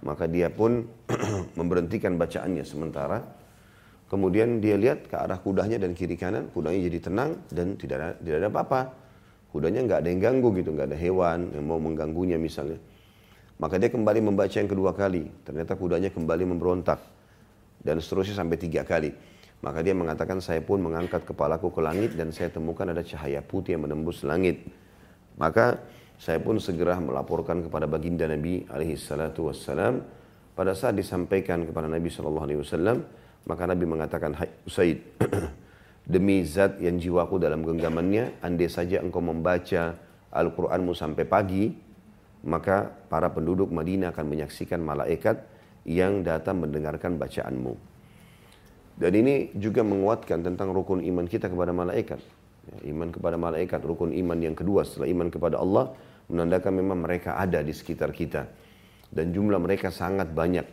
Maka 0.00 0.24
dia 0.28 0.48
pun 0.48 0.88
memberhentikan 1.58 2.16
bacaannya 2.16 2.64
sementara 2.64 3.40
Kemudian 4.10 4.58
dia 4.58 4.74
lihat 4.74 5.06
ke 5.06 5.14
arah 5.14 5.38
kudanya 5.38 5.78
dan 5.78 5.94
kiri 5.94 6.18
kanan, 6.18 6.50
kudanya 6.50 6.82
jadi 6.90 6.98
tenang 6.98 7.30
dan 7.46 7.78
tidak 7.78 7.96
ada, 8.02 8.08
tidak 8.18 8.38
ada 8.42 8.48
apa-apa. 8.50 8.80
Kudanya 9.54 9.86
nggak 9.86 9.98
ada 10.02 10.08
yang 10.10 10.18
ganggu 10.18 10.50
gitu, 10.58 10.74
nggak 10.74 10.90
ada 10.90 10.98
hewan 10.98 11.54
yang 11.54 11.64
mau 11.70 11.78
mengganggunya 11.78 12.34
misalnya. 12.34 12.82
Maka 13.62 13.78
dia 13.78 13.86
kembali 13.86 14.18
membaca 14.18 14.50
yang 14.50 14.66
kedua 14.66 14.98
kali. 14.98 15.30
Ternyata 15.46 15.78
kudanya 15.78 16.10
kembali 16.10 16.42
memberontak. 16.42 16.98
Dan 17.78 18.02
seterusnya 18.02 18.34
sampai 18.34 18.58
tiga 18.58 18.82
kali. 18.82 19.14
Maka 19.62 19.78
dia 19.78 19.94
mengatakan 19.94 20.42
saya 20.42 20.58
pun 20.58 20.82
mengangkat 20.82 21.22
kepalaku 21.22 21.70
ke 21.70 21.78
langit 21.78 22.10
dan 22.18 22.34
saya 22.34 22.50
temukan 22.50 22.90
ada 22.90 23.06
cahaya 23.06 23.38
putih 23.46 23.78
yang 23.78 23.86
menembus 23.86 24.26
langit. 24.26 24.66
Maka 25.38 25.78
saya 26.20 26.36
pun 26.36 26.60
segera 26.60 27.00
melaporkan 27.00 27.64
kepada 27.64 27.88
baginda 27.88 28.28
Nabi 28.28 28.68
alaihi 28.68 29.00
salatu 29.00 29.48
wassalam. 29.48 30.04
Pada 30.52 30.76
saat 30.76 30.92
disampaikan 30.92 31.64
kepada 31.64 31.88
Nabi 31.88 32.12
sallallahu 32.12 32.44
alaihi 32.44 32.60
wasallam, 32.60 33.08
maka 33.48 33.64
Nabi 33.64 33.88
mengatakan, 33.88 34.36
Hai 34.36 34.52
Usaid, 34.68 35.00
demi 36.12 36.44
zat 36.44 36.76
yang 36.76 37.00
jiwaku 37.00 37.40
dalam 37.40 37.64
genggamannya, 37.64 38.36
andai 38.44 38.68
saja 38.68 39.00
engkau 39.00 39.24
membaca 39.24 39.96
Al-Quranmu 40.28 40.92
sampai 40.92 41.24
pagi, 41.24 41.72
maka 42.44 42.92
para 43.08 43.32
penduduk 43.32 43.72
Madinah 43.72 44.12
akan 44.12 44.26
menyaksikan 44.28 44.84
malaikat 44.84 45.40
yang 45.88 46.20
datang 46.20 46.60
mendengarkan 46.60 47.16
bacaanmu. 47.16 47.72
Dan 49.00 49.12
ini 49.16 49.56
juga 49.56 49.80
menguatkan 49.80 50.44
tentang 50.44 50.76
rukun 50.76 51.00
iman 51.00 51.24
kita 51.24 51.48
kepada 51.48 51.72
malaikat. 51.72 52.20
Ya, 52.68 52.92
iman 52.92 53.08
kepada 53.08 53.40
malaikat, 53.40 53.80
rukun 53.80 54.12
iman 54.12 54.36
yang 54.36 54.52
kedua 54.52 54.84
setelah 54.84 55.08
iman 55.08 55.32
kepada 55.32 55.56
Allah, 55.56 55.96
menandakan 56.30 56.72
memang 56.78 56.98
mereka 57.02 57.36
ada 57.36 57.60
di 57.60 57.74
sekitar 57.74 58.14
kita. 58.14 58.46
Dan 59.10 59.34
jumlah 59.34 59.58
mereka 59.58 59.90
sangat 59.90 60.30
banyak. 60.30 60.66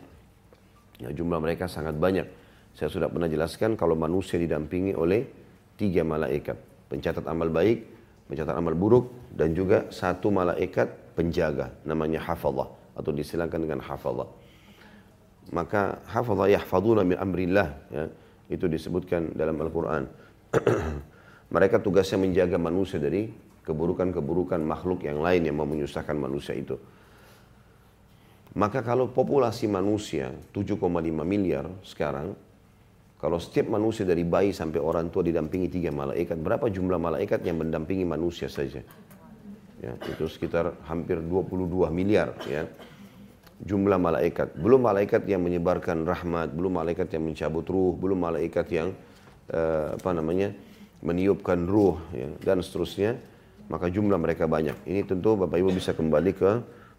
Ya, 1.02 1.10
jumlah 1.10 1.42
mereka 1.42 1.66
sangat 1.66 1.98
banyak. 1.98 2.26
Saya 2.78 2.86
sudah 2.86 3.10
pernah 3.10 3.26
jelaskan 3.26 3.74
kalau 3.74 3.98
manusia 3.98 4.38
didampingi 4.38 4.94
oleh 4.94 5.26
tiga 5.74 6.06
malaikat. 6.06 6.54
Pencatat 6.86 7.26
amal 7.26 7.50
baik, 7.50 7.78
pencatat 8.30 8.54
amal 8.54 8.78
buruk, 8.78 9.34
dan 9.34 9.50
juga 9.52 9.90
satu 9.90 10.30
malaikat 10.30 11.14
penjaga 11.18 11.74
namanya 11.82 12.22
hafazah 12.22 12.70
atau 12.94 13.10
disilakan 13.10 13.66
dengan 13.66 13.82
hafazah 13.82 14.30
maka 15.52 16.04
hafazah 16.08 16.48
yahfaduna 16.52 17.02
min 17.04 17.16
amrillah 17.16 17.68
ya 17.88 18.04
itu 18.48 18.64
disebutkan 18.68 19.32
dalam 19.36 19.60
Al-Qur'an 19.60 20.04
mereka 21.54 21.80
tugasnya 21.80 22.20
menjaga 22.20 22.56
manusia 22.60 23.00
dari 23.00 23.28
keburukan-keburukan 23.68 24.64
makhluk 24.64 25.04
yang 25.04 25.20
lain 25.20 25.44
yang 25.44 25.60
mau 25.60 25.68
menyusahkan 25.68 26.16
manusia 26.16 26.56
itu. 26.56 26.80
Maka 28.56 28.80
kalau 28.80 29.12
populasi 29.12 29.68
manusia 29.68 30.32
7,5 30.56 30.80
miliar 31.22 31.68
sekarang 31.84 32.32
kalau 33.20 33.36
setiap 33.36 33.68
manusia 33.68 34.08
dari 34.08 34.24
bayi 34.24 34.56
sampai 34.56 34.80
orang 34.80 35.12
tua 35.12 35.26
didampingi 35.26 35.68
tiga 35.68 35.92
malaikat, 35.92 36.38
berapa 36.40 36.70
jumlah 36.70 36.96
malaikat 36.96 37.44
yang 37.44 37.60
mendampingi 37.60 38.08
manusia 38.08 38.48
saja? 38.48 38.80
ya, 39.82 39.94
itu 40.10 40.26
sekitar 40.26 40.74
hampir 40.86 41.22
22 41.22 41.90
miliar 41.90 42.34
ya. 42.46 42.66
Jumlah 43.58 43.98
malaikat. 43.98 44.54
Belum 44.54 44.86
malaikat 44.86 45.26
yang 45.26 45.42
menyebarkan 45.42 46.06
rahmat 46.06 46.54
belum 46.54 46.78
malaikat 46.78 47.10
yang 47.10 47.26
mencabut 47.26 47.66
ruh 47.66 47.90
belum 47.98 48.18
malaikat 48.22 48.66
yang 48.70 48.94
uh, 49.50 49.98
apa 49.98 50.10
namanya 50.14 50.54
meniupkan 51.02 51.66
ruh 51.66 51.98
ya, 52.14 52.30
dan 52.42 52.62
seterusnya 52.62 53.18
maka 53.68 53.92
jumlah 53.92 54.16
mereka 54.16 54.48
banyak. 54.48 54.74
Ini 54.88 55.04
tentu 55.04 55.36
Bapak 55.36 55.60
Ibu 55.60 55.70
bisa 55.76 55.92
kembali 55.92 56.32
ke 56.32 56.50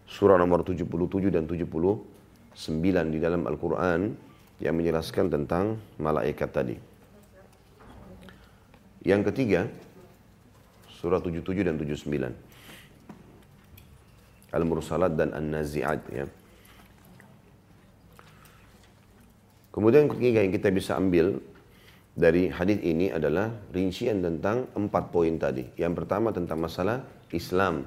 surah 0.06 0.38
nomor 0.38 0.62
77 0.62 0.86
dan 1.30 1.46
79 1.46 2.02
di 3.10 3.18
dalam 3.18 3.46
Al-Quran 3.46 4.14
yang 4.62 4.74
menjelaskan 4.78 5.30
tentang 5.30 5.78
malaikat 5.98 6.50
tadi. 6.50 6.76
Yang 9.02 9.32
ketiga 9.32 9.66
surah 11.00 11.18
77 11.18 11.64
dan 11.66 11.74
79 11.80 12.50
Al-Mursalat 14.50 15.14
dan 15.14 15.30
An-Nazi'at 15.30 16.00
ya. 16.10 16.26
Kemudian 19.70 20.10
ketiga 20.10 20.42
yang 20.42 20.50
kita 20.50 20.68
bisa 20.74 20.98
ambil 20.98 21.38
dari 22.10 22.50
hadis 22.50 22.82
ini 22.82 23.08
adalah 23.14 23.54
rincian 23.70 24.18
tentang 24.18 24.66
empat 24.74 25.14
poin 25.14 25.30
tadi. 25.38 25.62
Yang 25.78 26.02
pertama 26.02 26.34
tentang 26.34 26.58
masalah 26.58 27.06
Islam. 27.30 27.86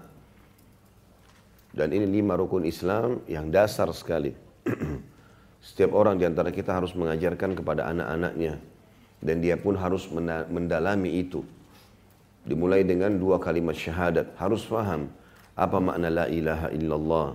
Dan 1.73 1.89
ini 1.91 2.05
lima 2.07 2.39
rukun 2.39 2.63
Islam 2.63 3.19
yang 3.27 3.51
dasar 3.51 3.89
sekali. 3.91 4.31
Setiap 5.67 5.91
orang 5.91 6.15
di 6.15 6.23
antara 6.23 6.53
kita 6.53 6.71
harus 6.71 6.95
mengajarkan 6.95 7.57
kepada 7.57 7.89
anak-anaknya. 7.91 8.61
Dan 9.23 9.39
dia 9.39 9.55
pun 9.59 9.75
harus 9.75 10.07
mendalami 10.51 11.23
itu. 11.23 11.43
Dimulai 12.43 12.83
dengan 12.83 13.15
dua 13.15 13.39
kalimat 13.39 13.75
syahadat. 13.75 14.35
Harus 14.39 14.63
faham 14.67 15.07
apa 15.55 15.77
makna 15.79 16.07
la 16.11 16.25
ilaha 16.27 16.67
illallah? 16.71 17.27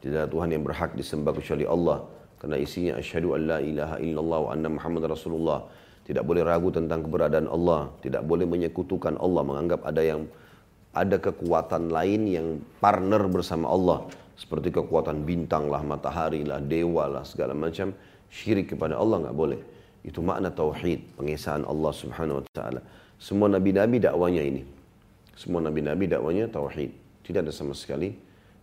Tidak 0.00 0.16
ada 0.16 0.28
Tuhan 0.28 0.48
yang 0.52 0.64
berhak 0.64 0.96
disembah 0.96 1.32
kecuali 1.36 1.68
Allah. 1.68 2.04
Karena 2.40 2.56
isinya 2.56 2.96
asyhadu 2.96 3.36
an 3.36 3.40
la 3.44 3.58
ilaha 3.60 3.96
illallah 4.00 4.38
wa 4.48 4.50
anna 4.56 4.68
Muhammad 4.72 5.12
Rasulullah. 5.12 5.60
Tidak 6.10 6.26
boleh 6.26 6.42
ragu 6.42 6.74
tentang 6.74 7.06
keberadaan 7.06 7.46
Allah. 7.46 7.86
Tidak 8.02 8.26
boleh 8.26 8.42
menyekutukan 8.42 9.14
Allah. 9.22 9.46
Menganggap 9.46 9.86
ada 9.86 10.02
yang 10.02 10.26
ada 10.90 11.22
kekuatan 11.22 11.86
lain 11.86 12.26
yang 12.26 12.46
partner 12.82 13.30
bersama 13.30 13.70
Allah. 13.70 14.10
Seperti 14.34 14.74
kekuatan 14.74 15.22
bintang 15.22 15.70
lah, 15.70 15.86
matahari 15.86 16.42
lah, 16.42 16.58
dewa 16.58 17.06
lah, 17.06 17.22
segala 17.22 17.54
macam. 17.54 17.94
Syirik 18.26 18.74
kepada 18.74 18.98
Allah 18.98 19.22
nggak 19.22 19.36
boleh. 19.38 19.62
Itu 20.02 20.18
makna 20.18 20.50
tauhid, 20.50 21.14
pengesahan 21.14 21.62
Allah 21.62 21.92
subhanahu 21.94 22.42
wa 22.42 22.44
ta'ala. 22.58 22.82
Semua 23.22 23.46
nabi-nabi 23.46 24.02
dakwanya 24.02 24.42
ini. 24.42 24.66
Semua 25.38 25.62
nabi-nabi 25.62 26.10
dakwanya 26.10 26.50
tauhid. 26.50 26.90
Tidak 27.22 27.46
ada 27.46 27.54
sama 27.54 27.76
sekali 27.76 28.10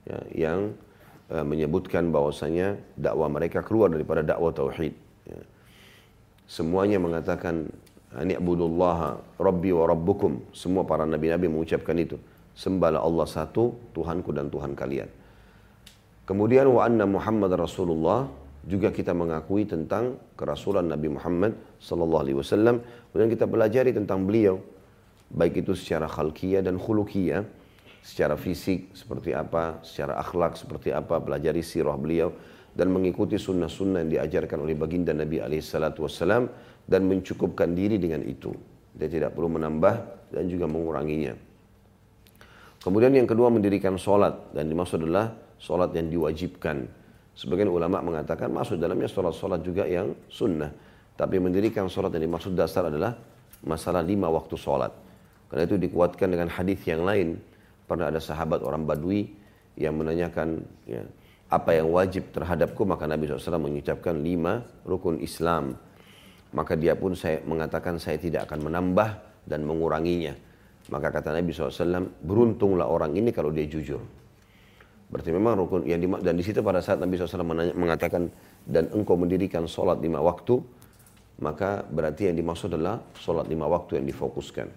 ya, 0.03 0.19
yang 0.35 0.75
uh, 1.31 1.45
menyebutkan 1.47 2.11
bahwasanya 2.11 2.75
dakwah 2.99 3.31
mereka 3.31 3.63
keluar 3.63 3.87
daripada 3.87 4.19
dakwah 4.19 4.51
tauhid. 4.51 5.06
Ya. 6.47 6.63
Semuanya 6.63 6.97
mengatakan 6.97 7.67
ini 8.23 8.39
abudullah 8.39 9.19
rabbi 9.35 9.75
wa 9.75 9.83
rabbukum. 9.91 10.55
Semua 10.55 10.87
para 10.87 11.03
nabi-nabi 11.03 11.51
mengucapkan 11.51 11.99
itu. 11.99 12.15
Sembahlah 12.55 13.03
Allah 13.03 13.27
satu, 13.27 13.75
Tuhanku 13.93 14.33
dan 14.33 14.49
Tuhan 14.49 14.73
kalian. 14.73 15.11
Kemudian 16.25 16.65
wa 16.71 16.81
anna 16.87 17.05
Muhammad 17.05 17.53
Rasulullah 17.53 18.25
juga 18.67 18.91
kita 18.91 19.13
mengakui 19.15 19.63
tentang 19.63 20.19
kerasulan 20.35 20.89
Nabi 20.89 21.07
Muhammad 21.13 21.55
sallallahu 21.79 22.23
alaihi 22.23 22.37
wasallam. 22.41 22.81
Kemudian 23.11 23.29
kita 23.31 23.45
pelajari 23.47 23.91
tentang 23.93 24.25
beliau 24.25 24.59
baik 25.31 25.63
itu 25.63 25.77
secara 25.77 26.09
khalqiyah 26.09 26.65
dan 26.65 26.75
khuluqiyah 26.81 27.45
secara 28.03 28.39
fisik 28.39 28.91
seperti 28.95 29.35
apa, 29.35 29.83
secara 29.83 30.19
akhlak 30.19 30.55
seperti 30.55 30.95
apa, 30.95 31.19
pelajari 31.19 31.59
sirah 31.59 31.95
beliau 31.99 32.31
dan 32.77 32.93
mengikuti 32.93 33.41
sunnah-sunnah 33.41 34.05
yang 34.05 34.11
diajarkan 34.21 34.61
oleh 34.61 34.77
baginda 34.77 35.09
Nabi 35.09 35.41
SAW 35.57 36.45
dan 36.85 37.01
mencukupkan 37.09 37.73
diri 37.73 37.97
dengan 37.97 38.21
itu. 38.21 38.53
Dia 38.93 39.09
tidak 39.09 39.33
perlu 39.33 39.57
menambah 39.57 39.95
dan 40.29 40.45
juga 40.45 40.69
menguranginya. 40.69 41.33
Kemudian 42.77 43.17
yang 43.17 43.25
kedua 43.25 43.49
mendirikan 43.49 43.97
sholat 43.97 44.53
dan 44.53 44.69
dimaksud 44.69 45.01
adalah 45.01 45.33
sholat 45.57 45.89
yang 45.97 46.13
diwajibkan. 46.13 46.85
Sebagian 47.33 47.73
ulama 47.73 48.01
mengatakan 48.05 48.53
masuk 48.53 48.77
dalamnya 48.77 49.09
sholat-sholat 49.09 49.65
juga 49.65 49.89
yang 49.89 50.13
sunnah. 50.29 50.69
Tapi 51.17 51.41
mendirikan 51.41 51.89
sholat 51.89 52.13
yang 52.13 52.29
dimaksud 52.29 52.53
dasar 52.53 52.93
adalah 52.93 53.17
masalah 53.65 54.05
lima 54.05 54.29
waktu 54.29 54.53
sholat. 54.53 54.93
Karena 55.49 55.65
itu 55.65 55.81
dikuatkan 55.81 56.29
dengan 56.29 56.49
hadis 56.53 56.77
yang 56.85 57.01
lain 57.01 57.41
Pernah 57.87 58.11
ada 58.11 58.19
sahabat 58.19 58.59
orang 58.67 58.83
Badui 58.83 59.31
yang 59.79 59.95
menanyakan 59.95 60.59
ya, 60.83 61.07
apa 61.47 61.79
yang 61.79 61.87
wajib 61.91 62.35
terhadapku 62.35 62.83
maka 62.83 63.07
Nabi 63.07 63.27
SAW 63.27 63.59
mengucapkan 63.59 64.19
lima 64.19 64.67
rukun 64.83 65.23
Islam. 65.23 65.79
Maka 66.51 66.75
dia 66.79 66.95
pun 66.95 67.15
saya 67.15 67.43
mengatakan 67.43 67.99
saya 67.99 68.19
tidak 68.19 68.47
akan 68.47 68.71
menambah 68.71 69.09
dan 69.47 69.63
menguranginya. 69.63 70.35
Maka 70.87 71.11
kata 71.11 71.35
Nabi 71.35 71.51
SAW, 71.51 72.07
beruntunglah 72.23 72.87
orang 72.87 73.11
ini 73.19 73.35
kalau 73.35 73.51
dia 73.51 73.67
jujur. 73.67 73.99
Berarti 75.07 75.31
memang 75.31 75.59
rukun 75.59 75.87
yang 75.87 76.03
dan 76.19 76.35
di 76.35 76.43
situ 76.43 76.59
pada 76.59 76.83
saat 76.83 76.99
Nabi 76.99 77.15
SAW 77.15 77.43
menanya, 77.43 77.75
mengatakan 77.75 78.27
dan 78.67 78.91
engkau 78.91 79.15
mendirikan 79.15 79.63
sholat 79.67 79.99
lima 80.03 80.19
waktu, 80.19 80.59
maka 81.39 81.83
berarti 81.87 82.31
yang 82.31 82.39
dimaksud 82.39 82.75
adalah 82.75 82.99
sholat 83.15 83.47
lima 83.47 83.67
waktu 83.71 84.03
yang 84.03 84.07
difokuskan. 84.07 84.67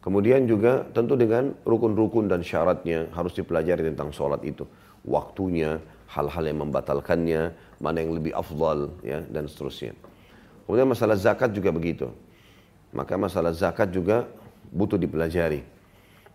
Kemudian 0.00 0.48
juga 0.48 0.88
tentu 0.96 1.12
dengan 1.12 1.52
rukun-rukun 1.64 2.28
dan 2.28 2.40
syaratnya 2.40 3.12
harus 3.12 3.36
dipelajari 3.36 3.84
tentang 3.92 4.12
sholat 4.16 4.40
itu. 4.48 4.64
Waktunya, 5.06 5.80
hal-hal 6.10 6.44
yang 6.44 6.58
membatalkannya, 6.66 7.54
mana 7.78 7.96
yang 8.02 8.12
lebih 8.12 8.34
afdal, 8.34 8.90
ya, 9.00 9.22
dan 9.30 9.46
seterusnya. 9.46 9.94
Kemudian 10.66 10.90
masalah 10.90 11.16
zakat 11.16 11.50
juga 11.54 11.70
begitu. 11.70 12.10
Maka 12.90 13.14
masalah 13.14 13.54
zakat 13.54 13.90
juga 13.90 14.26
butuh 14.74 14.98
dipelajari. 14.98 15.62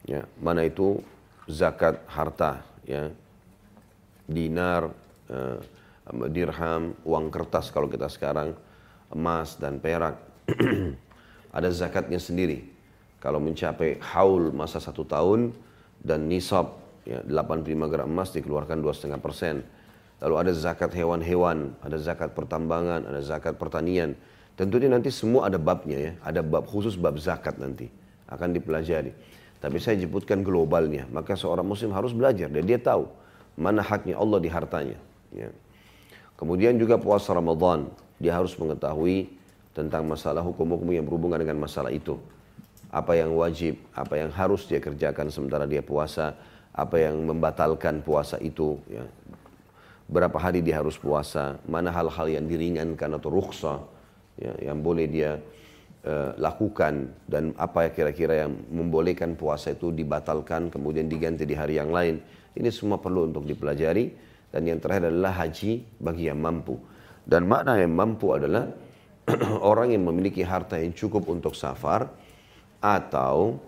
Ya, 0.07 0.23
mana 0.39 0.63
itu 0.63 1.03
zakat 1.49 1.99
harta, 2.07 2.63
ya, 2.87 3.11
dinar, 4.25 4.93
eh, 5.29 5.57
dirham, 6.29 6.93
uang 7.01 7.33
kertas 7.33 7.73
kalau 7.73 7.89
kita 7.89 8.05
sekarang, 8.09 8.53
emas 9.09 9.57
dan 9.57 9.81
perak. 9.81 10.17
Ada 11.55 11.71
zakatnya 11.71 12.21
sendiri. 12.21 12.69
Kalau 13.17 13.41
mencapai 13.41 13.97
haul 14.13 14.53
masa 14.53 14.77
satu 14.77 15.01
tahun 15.01 15.49
dan 15.97 16.29
nisab 16.29 16.84
ya, 17.05 17.21
85 17.23 17.87
gram 17.87 18.09
emas 18.09 18.33
dikeluarkan 18.33 18.81
2,5 18.81 19.21
persen. 19.21 19.61
Lalu 20.19 20.35
ada 20.41 20.51
zakat 20.51 20.91
hewan-hewan, 20.91 21.77
ada 21.85 21.97
zakat 22.01 22.33
pertambangan, 22.33 23.05
ada 23.05 23.21
zakat 23.21 23.55
pertanian. 23.55 24.17
Tentunya 24.55 24.87
nanti 24.87 25.11
semua 25.11 25.51
ada 25.51 25.59
babnya 25.59 25.97
ya, 25.99 26.11
ada 26.23 26.41
bab 26.41 26.65
khusus 26.65 26.95
bab 26.95 27.19
zakat 27.19 27.59
nanti 27.59 27.91
akan 28.31 28.55
dipelajari. 28.55 29.11
Tapi 29.59 29.77
saya 29.79 29.99
jemputkan 29.99 30.41
globalnya, 30.41 31.07
maka 31.11 31.35
seorang 31.35 31.65
muslim 31.67 31.91
harus 31.91 32.11
belajar 32.15 32.47
dan 32.49 32.63
dia 32.63 32.79
tahu 32.79 33.07
mana 33.59 33.83
haknya 33.83 34.15
Allah 34.19 34.39
di 34.39 34.49
hartanya. 34.51 34.97
Ya. 35.35 35.51
Kemudian 36.35 36.75
juga 36.75 36.99
puasa 36.99 37.31
Ramadan, 37.31 37.87
dia 38.19 38.35
harus 38.35 38.55
mengetahui 38.55 39.31
tentang 39.75 40.07
masalah 40.07 40.39
hukum-hukum 40.43 40.87
yang 40.91 41.03
berhubungan 41.03 41.39
dengan 41.43 41.59
masalah 41.59 41.91
itu 41.91 42.15
apa 42.95 43.11
yang 43.11 43.35
wajib, 43.35 43.75
apa 43.91 44.15
yang 44.15 44.31
harus 44.31 44.63
dia 44.71 44.79
kerjakan 44.79 45.27
sementara 45.27 45.67
dia 45.67 45.83
puasa, 45.83 46.31
apa 46.75 46.99
yang 46.99 47.23
membatalkan 47.23 48.03
puasa 48.03 48.35
itu, 48.43 48.75
ya. 48.91 49.07
berapa 50.11 50.35
hari 50.35 50.59
dia 50.59 50.83
harus 50.83 50.99
puasa, 50.99 51.55
mana 51.63 51.87
hal-hal 51.89 52.27
yang 52.27 52.45
diringankan 52.45 53.15
atau 53.15 53.31
rukhsah, 53.31 53.79
ya, 54.35 54.51
yang 54.59 54.83
boleh 54.83 55.07
dia 55.07 55.39
uh, 56.03 56.35
lakukan, 56.35 57.15
dan 57.31 57.55
apa 57.55 57.87
kira-kira 57.95 58.43
yang 58.43 58.51
membolehkan 58.67 59.39
puasa 59.39 59.71
itu 59.71 59.95
dibatalkan, 59.95 60.67
kemudian 60.67 61.07
diganti 61.07 61.47
di 61.47 61.55
hari 61.55 61.79
yang 61.79 61.95
lain. 61.95 62.19
Ini 62.51 62.67
semua 62.75 62.99
perlu 62.99 63.31
untuk 63.31 63.47
dipelajari, 63.47 64.11
dan 64.51 64.67
yang 64.67 64.83
terakhir 64.83 65.15
adalah 65.15 65.31
haji 65.47 65.79
bagi 65.95 66.27
yang 66.27 66.43
mampu. 66.43 66.75
Dan 67.23 67.47
makna 67.47 67.79
yang 67.79 67.95
mampu 67.95 68.35
adalah 68.35 68.67
orang 69.71 69.95
yang 69.95 70.03
memiliki 70.03 70.43
harta 70.43 70.75
yang 70.75 70.91
cukup 70.91 71.23
untuk 71.31 71.55
safar, 71.55 72.11
atau 72.83 73.63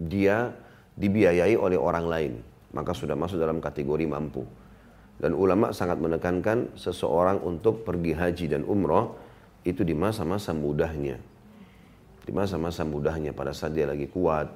dia 0.00 0.56
dibiayai 1.00 1.56
oleh 1.56 1.80
orang 1.80 2.04
lain, 2.04 2.32
maka 2.76 2.92
sudah 2.92 3.16
masuk 3.16 3.40
dalam 3.40 3.58
kategori 3.58 4.04
mampu. 4.04 4.44
Dan 5.20 5.36
ulama 5.36 5.72
sangat 5.72 6.00
menekankan 6.00 6.76
seseorang 6.76 7.40
untuk 7.44 7.84
pergi 7.84 8.12
haji 8.16 8.46
dan 8.56 8.62
umroh 8.64 9.16
itu 9.64 9.84
di 9.84 9.92
masa-masa 9.96 10.52
mudahnya. 10.52 11.16
Di 12.24 12.32
masa-masa 12.32 12.84
mudahnya 12.84 13.32
pada 13.32 13.52
saat 13.52 13.76
dia 13.76 13.88
lagi 13.88 14.08
kuat, 14.08 14.48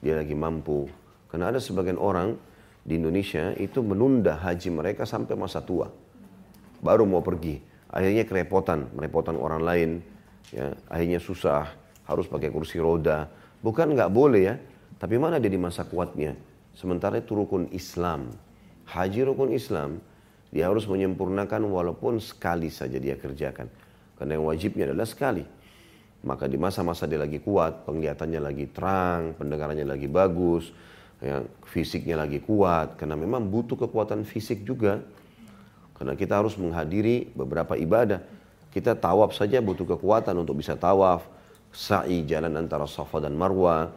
dia 0.00 0.16
lagi 0.16 0.36
mampu. 0.36 0.88
Karena 1.28 1.52
ada 1.52 1.60
sebagian 1.60 1.96
orang 1.96 2.36
di 2.84 2.96
Indonesia 2.96 3.52
itu 3.56 3.84
menunda 3.84 4.40
haji 4.40 4.68
mereka 4.72 5.04
sampai 5.04 5.36
masa 5.36 5.60
tua. 5.64 5.88
Baru 6.80 7.04
mau 7.04 7.20
pergi. 7.20 7.60
Akhirnya 7.92 8.24
kerepotan, 8.24 8.92
merepotan 8.96 9.36
orang 9.36 9.62
lain. 9.64 9.90
Ya, 10.52 10.74
akhirnya 10.88 11.20
susah 11.20 11.70
harus 12.08 12.26
pakai 12.26 12.48
kursi 12.52 12.76
roda. 12.80 13.28
Bukan 13.60 13.92
nggak 13.92 14.10
boleh 14.10 14.42
ya, 14.42 14.54
tapi 15.00 15.16
mana 15.16 15.40
dia 15.40 15.48
di 15.48 15.56
masa 15.56 15.88
kuatnya? 15.88 16.36
Sementara 16.76 17.16
itu 17.16 17.32
rukun 17.32 17.72
Islam. 17.72 18.28
Haji 18.84 19.24
rukun 19.24 19.56
Islam, 19.56 19.96
dia 20.52 20.68
harus 20.68 20.84
menyempurnakan 20.84 21.64
walaupun 21.72 22.20
sekali 22.20 22.68
saja 22.68 23.00
dia 23.00 23.16
kerjakan. 23.16 23.64
Karena 24.20 24.36
yang 24.36 24.44
wajibnya 24.44 24.92
adalah 24.92 25.08
sekali. 25.08 25.40
Maka 26.20 26.44
di 26.44 26.60
masa-masa 26.60 27.08
dia 27.08 27.16
lagi 27.16 27.40
kuat, 27.40 27.88
penglihatannya 27.88 28.40
lagi 28.44 28.68
terang, 28.68 29.32
pendengarannya 29.40 29.88
lagi 29.88 30.04
bagus, 30.04 30.68
ya, 31.24 31.40
fisiknya 31.64 32.20
lagi 32.20 32.44
kuat. 32.44 33.00
Karena 33.00 33.16
memang 33.16 33.48
butuh 33.48 33.80
kekuatan 33.80 34.28
fisik 34.28 34.68
juga. 34.68 35.00
Karena 35.96 36.12
kita 36.12 36.44
harus 36.44 36.60
menghadiri 36.60 37.32
beberapa 37.32 37.72
ibadah. 37.72 38.20
Kita 38.68 39.00
tawaf 39.00 39.32
saja 39.32 39.64
butuh 39.64 39.96
kekuatan 39.96 40.36
untuk 40.36 40.60
bisa 40.60 40.76
tawaf 40.76 41.24
sa'i 41.72 42.26
jalan 42.26 42.52
antara 42.58 42.84
Safa 42.84 43.22
dan 43.22 43.38
Marwa, 43.38 43.88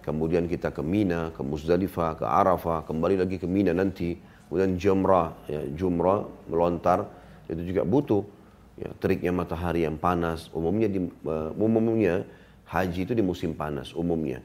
kemudian 0.00 0.48
kita 0.48 0.72
ke 0.72 0.82
Mina, 0.82 1.32
ke 1.32 1.40
Muzdalifah, 1.44 2.18
ke 2.20 2.26
Arafah, 2.26 2.84
kembali 2.84 3.20
lagi 3.20 3.36
ke 3.36 3.46
Mina 3.46 3.72
nanti, 3.76 4.16
kemudian 4.48 4.76
jumrah, 4.80 5.36
ya, 5.46 5.62
jumrah 5.76 6.26
melontar 6.50 7.06
itu 7.50 7.74
juga 7.74 7.82
butuh 7.82 8.22
ya, 8.78 8.90
teriknya 8.98 9.30
matahari 9.34 9.84
yang 9.84 10.00
panas. 10.00 10.48
Umumnya 10.54 10.88
di, 10.88 11.02
uh, 11.02 11.50
umumnya 11.54 12.24
haji 12.70 13.06
itu 13.06 13.12
di 13.12 13.22
musim 13.22 13.52
panas 13.52 13.90
umumnya. 13.92 14.40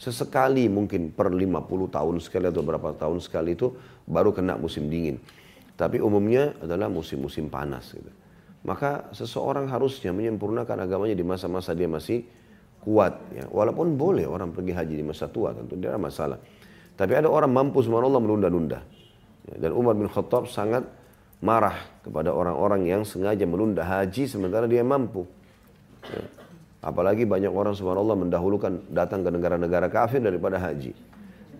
Sesekali 0.00 0.66
mungkin 0.66 1.14
per 1.14 1.30
50 1.30 1.86
tahun 1.86 2.16
sekali 2.18 2.50
atau 2.50 2.64
berapa 2.66 2.96
tahun 2.98 3.22
sekali 3.22 3.54
itu 3.54 3.70
baru 4.08 4.34
kena 4.34 4.58
musim 4.58 4.90
dingin. 4.90 5.22
Tapi 5.78 6.02
umumnya 6.02 6.58
adalah 6.58 6.90
musim-musim 6.90 7.46
panas. 7.46 7.94
Gitu. 7.94 8.10
Maka 8.66 9.10
seseorang 9.14 9.70
harusnya 9.70 10.10
menyempurnakan 10.10 10.86
agamanya 10.86 11.14
di 11.14 11.22
masa-masa 11.26 11.74
dia 11.74 11.86
masih 11.86 12.26
kuat. 12.82 13.14
Ya. 13.32 13.46
Walaupun 13.46 13.94
boleh 13.94 14.26
orang 14.26 14.50
pergi 14.50 14.74
haji 14.74 14.94
di 14.98 15.04
masa 15.06 15.30
tua, 15.30 15.54
tentu 15.54 15.78
tidak 15.78 15.96
ada 15.96 16.00
masalah. 16.02 16.38
Tapi 16.98 17.12
ada 17.14 17.30
orang 17.30 17.50
mampu 17.50 17.80
subhanallah 17.80 18.20
menunda-nunda. 18.20 18.82
Ya. 19.48 19.66
Dan 19.66 19.70
Umar 19.78 19.94
bin 19.94 20.10
Khattab 20.10 20.50
sangat 20.50 20.84
marah 21.42 21.78
kepada 22.02 22.30
orang-orang 22.34 22.86
yang 22.86 23.02
sengaja 23.02 23.46
menunda 23.46 23.86
haji 23.86 24.26
sementara 24.26 24.66
dia 24.66 24.82
mampu. 24.82 25.26
Ya. 26.10 26.22
Apalagi 26.82 27.22
banyak 27.22 27.50
orang 27.50 27.78
subhanallah 27.78 28.18
mendahulukan 28.18 28.90
datang 28.90 29.22
ke 29.22 29.30
negara-negara 29.30 29.86
kafir 29.86 30.18
daripada 30.18 30.58
haji. 30.58 30.90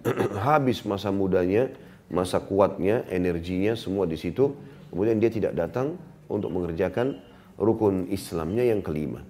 Habis 0.46 0.82
masa 0.82 1.14
mudanya, 1.14 1.70
masa 2.10 2.42
kuatnya, 2.42 3.06
energinya 3.06 3.78
semua 3.78 4.10
di 4.10 4.18
situ. 4.18 4.50
Kemudian 4.90 5.22
dia 5.22 5.30
tidak 5.30 5.54
datang 5.54 5.94
untuk 6.26 6.50
mengerjakan 6.50 7.22
rukun 7.54 8.10
Islamnya 8.10 8.66
yang 8.66 8.82
kelima. 8.82 9.22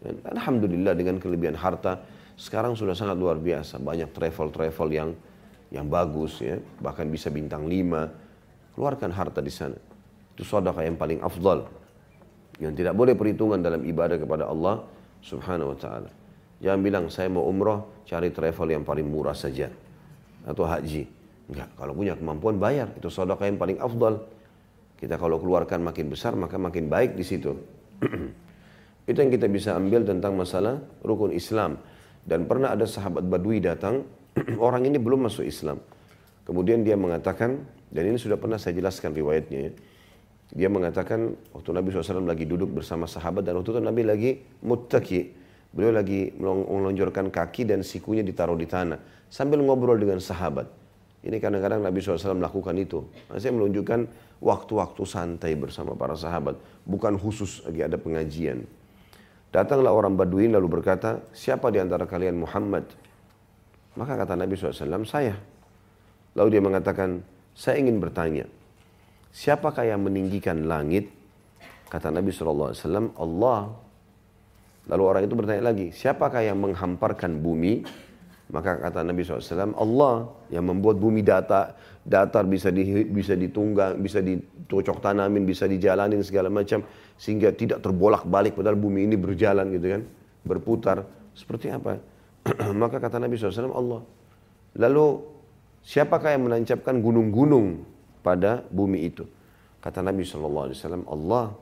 Dan 0.00 0.24
Alhamdulillah 0.24 0.96
dengan 0.96 1.20
kelebihan 1.20 1.56
harta 1.56 2.00
sekarang 2.40 2.72
sudah 2.72 2.96
sangat 2.96 3.20
luar 3.20 3.36
biasa. 3.36 3.76
Banyak 3.76 4.16
travel-travel 4.16 4.88
yang 4.88 5.10
yang 5.70 5.86
bagus 5.86 6.40
ya, 6.40 6.56
bahkan 6.80 7.06
bisa 7.12 7.28
bintang 7.28 7.68
lima. 7.68 8.08
Keluarkan 8.72 9.12
harta 9.12 9.44
di 9.44 9.52
sana. 9.52 9.76
Itu 10.32 10.42
sedekah 10.42 10.82
yang 10.88 10.96
paling 10.96 11.20
afdal. 11.20 11.68
Yang 12.56 12.72
tidak 12.80 12.94
boleh 12.96 13.12
perhitungan 13.12 13.60
dalam 13.60 13.84
ibadah 13.84 14.16
kepada 14.16 14.48
Allah 14.48 14.88
Subhanahu 15.20 15.76
wa 15.76 15.78
taala. 15.78 16.10
Jangan 16.64 16.80
bilang 16.80 17.04
saya 17.12 17.28
mau 17.28 17.44
umroh 17.44 18.04
cari 18.08 18.32
travel 18.32 18.68
yang 18.72 18.84
paling 18.84 19.04
murah 19.04 19.36
saja 19.36 19.68
atau 20.44 20.64
haji. 20.64 21.04
Enggak, 21.52 21.68
kalau 21.76 21.92
punya 21.92 22.16
kemampuan 22.16 22.56
bayar. 22.56 22.88
Itu 22.96 23.12
sedekah 23.12 23.44
yang 23.48 23.60
paling 23.60 23.78
afdal. 23.80 24.24
Kita 24.96 25.16
kalau 25.20 25.40
keluarkan 25.40 25.84
makin 25.84 26.08
besar 26.08 26.36
maka 26.36 26.56
makin 26.56 26.88
baik 26.88 27.16
di 27.16 27.24
situ. 27.24 27.52
Itu 29.10 29.26
yang 29.26 29.34
kita 29.34 29.50
bisa 29.50 29.74
ambil 29.74 30.06
tentang 30.06 30.38
masalah 30.38 30.78
rukun 31.02 31.34
Islam. 31.34 31.82
Dan 32.22 32.46
pernah 32.46 32.70
ada 32.70 32.86
sahabat 32.86 33.26
Badui 33.26 33.58
datang, 33.58 34.06
orang 34.62 34.86
ini 34.86 35.02
belum 35.02 35.26
masuk 35.26 35.42
Islam. 35.42 35.82
Kemudian 36.46 36.86
dia 36.86 36.94
mengatakan, 36.94 37.58
dan 37.90 38.06
ini 38.06 38.22
sudah 38.22 38.38
pernah 38.38 38.54
saya 38.54 38.78
jelaskan 38.78 39.10
riwayatnya 39.10 39.58
ya. 39.66 39.72
Dia 40.50 40.66
mengatakan 40.70 41.34
waktu 41.54 41.70
Nabi 41.74 41.90
SAW 41.90 42.26
lagi 42.26 42.46
duduk 42.46 42.70
bersama 42.82 43.10
sahabat 43.10 43.42
dan 43.42 43.58
waktu 43.58 43.74
itu 43.74 43.82
Nabi 43.82 44.02
lagi 44.06 44.30
muttaki. 44.62 45.34
Beliau 45.70 45.94
lagi 45.94 46.30
melonjorkan 46.38 47.30
kaki 47.30 47.66
dan 47.66 47.82
sikunya 47.82 48.22
ditaruh 48.22 48.58
di 48.58 48.66
tanah. 48.66 48.98
Sambil 49.30 49.62
ngobrol 49.62 49.98
dengan 49.98 50.18
sahabat. 50.18 50.66
Ini 51.22 51.38
kadang-kadang 51.38 51.82
Nabi 51.82 52.02
SAW 52.02 52.38
melakukan 52.38 52.74
itu. 52.78 53.06
Saya 53.30 53.54
menunjukkan 53.54 54.10
waktu-waktu 54.42 55.02
santai 55.06 55.54
bersama 55.54 55.94
para 55.94 56.18
sahabat. 56.18 56.58
Bukan 56.82 57.14
khusus 57.14 57.62
lagi 57.62 57.86
ada 57.86 57.94
pengajian. 57.94 58.66
Datanglah 59.50 59.90
orang 59.90 60.14
Baduin 60.14 60.54
lalu 60.54 60.78
berkata, 60.78 61.26
siapa 61.34 61.74
di 61.74 61.82
antara 61.82 62.06
kalian 62.06 62.38
Muhammad? 62.38 62.86
Maka 63.98 64.14
kata 64.14 64.38
Nabi 64.38 64.54
SAW, 64.54 65.02
saya. 65.02 65.34
Lalu 66.38 66.48
dia 66.54 66.62
mengatakan, 66.62 67.18
saya 67.50 67.82
ingin 67.82 67.98
bertanya, 67.98 68.46
siapakah 69.34 69.82
yang 69.82 70.06
meninggikan 70.06 70.70
langit? 70.70 71.10
Kata 71.90 72.14
Nabi 72.14 72.30
SAW, 72.30 72.70
Allah. 73.18 73.74
Lalu 74.86 75.02
orang 75.02 75.22
itu 75.26 75.34
bertanya 75.34 75.74
lagi, 75.74 75.90
siapakah 75.90 76.46
yang 76.46 76.62
menghamparkan 76.62 77.42
bumi? 77.42 77.82
Maka 78.54 78.78
kata 78.78 79.02
Nabi 79.02 79.26
SAW, 79.26 79.74
Allah 79.74 80.30
yang 80.54 80.70
membuat 80.70 81.02
bumi 81.02 81.26
data, 81.26 81.74
datar 82.00 82.48
bisa 82.48 82.72
di, 82.72 83.04
bisa 83.04 83.36
ditunggang, 83.36 84.00
bisa 84.00 84.24
dicocok 84.24 84.98
tanamin, 85.04 85.44
bisa 85.44 85.68
dijalanin 85.68 86.24
segala 86.24 86.48
macam 86.48 86.84
sehingga 87.20 87.52
tidak 87.52 87.84
terbolak 87.84 88.24
balik 88.24 88.56
padahal 88.56 88.80
bumi 88.80 89.04
ini 89.04 89.16
berjalan 89.20 89.68
gitu 89.76 89.86
kan, 89.98 90.02
berputar. 90.44 91.04
Seperti 91.36 91.68
apa? 91.70 92.00
Maka 92.80 92.98
kata 92.98 93.20
Nabi 93.20 93.36
SAW, 93.36 93.72
Allah. 93.72 94.00
Lalu 94.80 95.06
siapakah 95.84 96.32
yang 96.32 96.48
menancapkan 96.48 96.96
gunung-gunung 96.98 97.84
pada 98.24 98.64
bumi 98.72 99.06
itu? 99.06 99.28
Kata 99.80 100.00
Nabi 100.00 100.24
SAW, 100.24 100.72
Allah. 101.04 101.52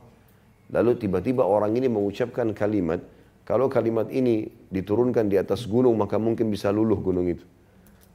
Lalu 0.68 1.00
tiba-tiba 1.00 1.48
orang 1.48 1.72
ini 1.74 1.88
mengucapkan 1.88 2.52
kalimat, 2.52 3.00
kalau 3.48 3.72
kalimat 3.72 4.12
ini 4.12 4.44
diturunkan 4.68 5.32
di 5.32 5.40
atas 5.40 5.64
gunung 5.64 5.96
maka 5.96 6.20
mungkin 6.20 6.52
bisa 6.52 6.68
luluh 6.68 7.00
gunung 7.00 7.24
itu. 7.32 7.40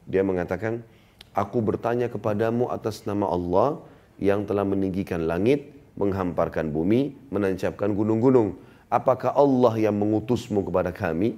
Dia 0.05 0.21
mengatakan, 0.21 0.85
aku 1.33 1.59
bertanya 1.59 2.07
kepadamu 2.07 2.69
atas 2.69 3.03
nama 3.09 3.27
Allah 3.29 3.81
yang 4.21 4.45
telah 4.45 4.63
meninggikan 4.63 5.25
langit, 5.25 5.73
menghamparkan 5.97 6.69
bumi, 6.69 7.17
menancapkan 7.33 7.91
gunung-gunung. 7.93 8.57
Apakah 8.93 9.33
Allah 9.33 9.73
yang 9.77 9.97
mengutusmu 9.97 10.61
kepada 10.65 10.93
kami? 10.93 11.37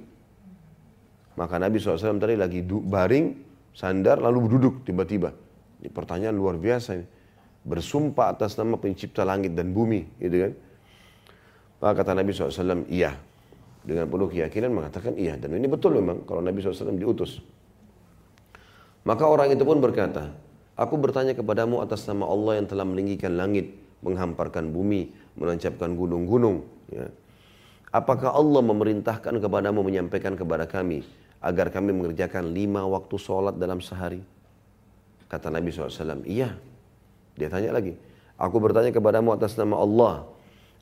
Maka 1.36 1.56
Nabi 1.60 1.80
SAW 1.80 2.20
tadi 2.20 2.36
lagi 2.36 2.60
baring, 2.64 3.36
sandar, 3.72 4.20
lalu 4.20 4.56
duduk 4.56 4.84
tiba-tiba. 4.84 5.32
Ini 5.80 5.88
pertanyaan 5.92 6.36
luar 6.36 6.56
biasa 6.56 6.96
ini. 6.96 7.06
Bersumpah 7.66 8.32
atas 8.32 8.56
nama 8.56 8.78
pencipta 8.80 9.24
langit 9.24 9.52
dan 9.52 9.72
bumi, 9.72 10.04
gitu 10.20 10.36
kan. 10.48 10.52
Maka 11.80 11.92
kata 12.04 12.12
Nabi 12.16 12.30
SAW, 12.32 12.88
iya. 12.88 13.12
Dengan 13.86 14.08
penuh 14.08 14.28
keyakinan 14.32 14.72
mengatakan 14.72 15.14
iya. 15.14 15.36
Dan 15.36 15.54
ini 15.54 15.68
betul 15.68 16.00
memang 16.00 16.24
kalau 16.24 16.40
Nabi 16.40 16.58
SAW 16.58 16.96
diutus. 16.96 17.38
Maka 19.06 19.24
orang 19.30 19.54
itu 19.54 19.62
pun 19.62 19.78
berkata, 19.78 20.34
Aku 20.76 21.00
bertanya 21.00 21.32
kepadamu 21.32 21.80
atas 21.80 22.04
nama 22.04 22.28
Allah 22.28 22.60
yang 22.60 22.68
telah 22.68 22.84
meninggikan 22.84 23.32
langit, 23.32 23.72
menghamparkan 24.04 24.68
bumi, 24.68 25.08
menancapkan 25.40 25.96
gunung-gunung. 25.96 26.68
Ya. 26.92 27.08
Apakah 27.88 28.36
Allah 28.36 28.60
memerintahkan 28.60 29.40
kepadamu 29.40 29.80
menyampaikan 29.80 30.36
kepada 30.36 30.68
kami 30.68 31.00
agar 31.40 31.72
kami 31.72 31.96
mengerjakan 31.96 32.52
lima 32.52 32.84
waktu 32.84 33.16
sholat 33.16 33.56
dalam 33.56 33.80
sehari? 33.80 34.20
Kata 35.32 35.48
Nabi 35.48 35.72
SAW, 35.72 36.28
iya. 36.28 36.52
Dia 37.40 37.48
tanya 37.48 37.72
lagi, 37.72 37.96
aku 38.36 38.60
bertanya 38.60 38.92
kepadamu 38.92 39.32
atas 39.32 39.56
nama 39.56 39.80
Allah 39.80 40.28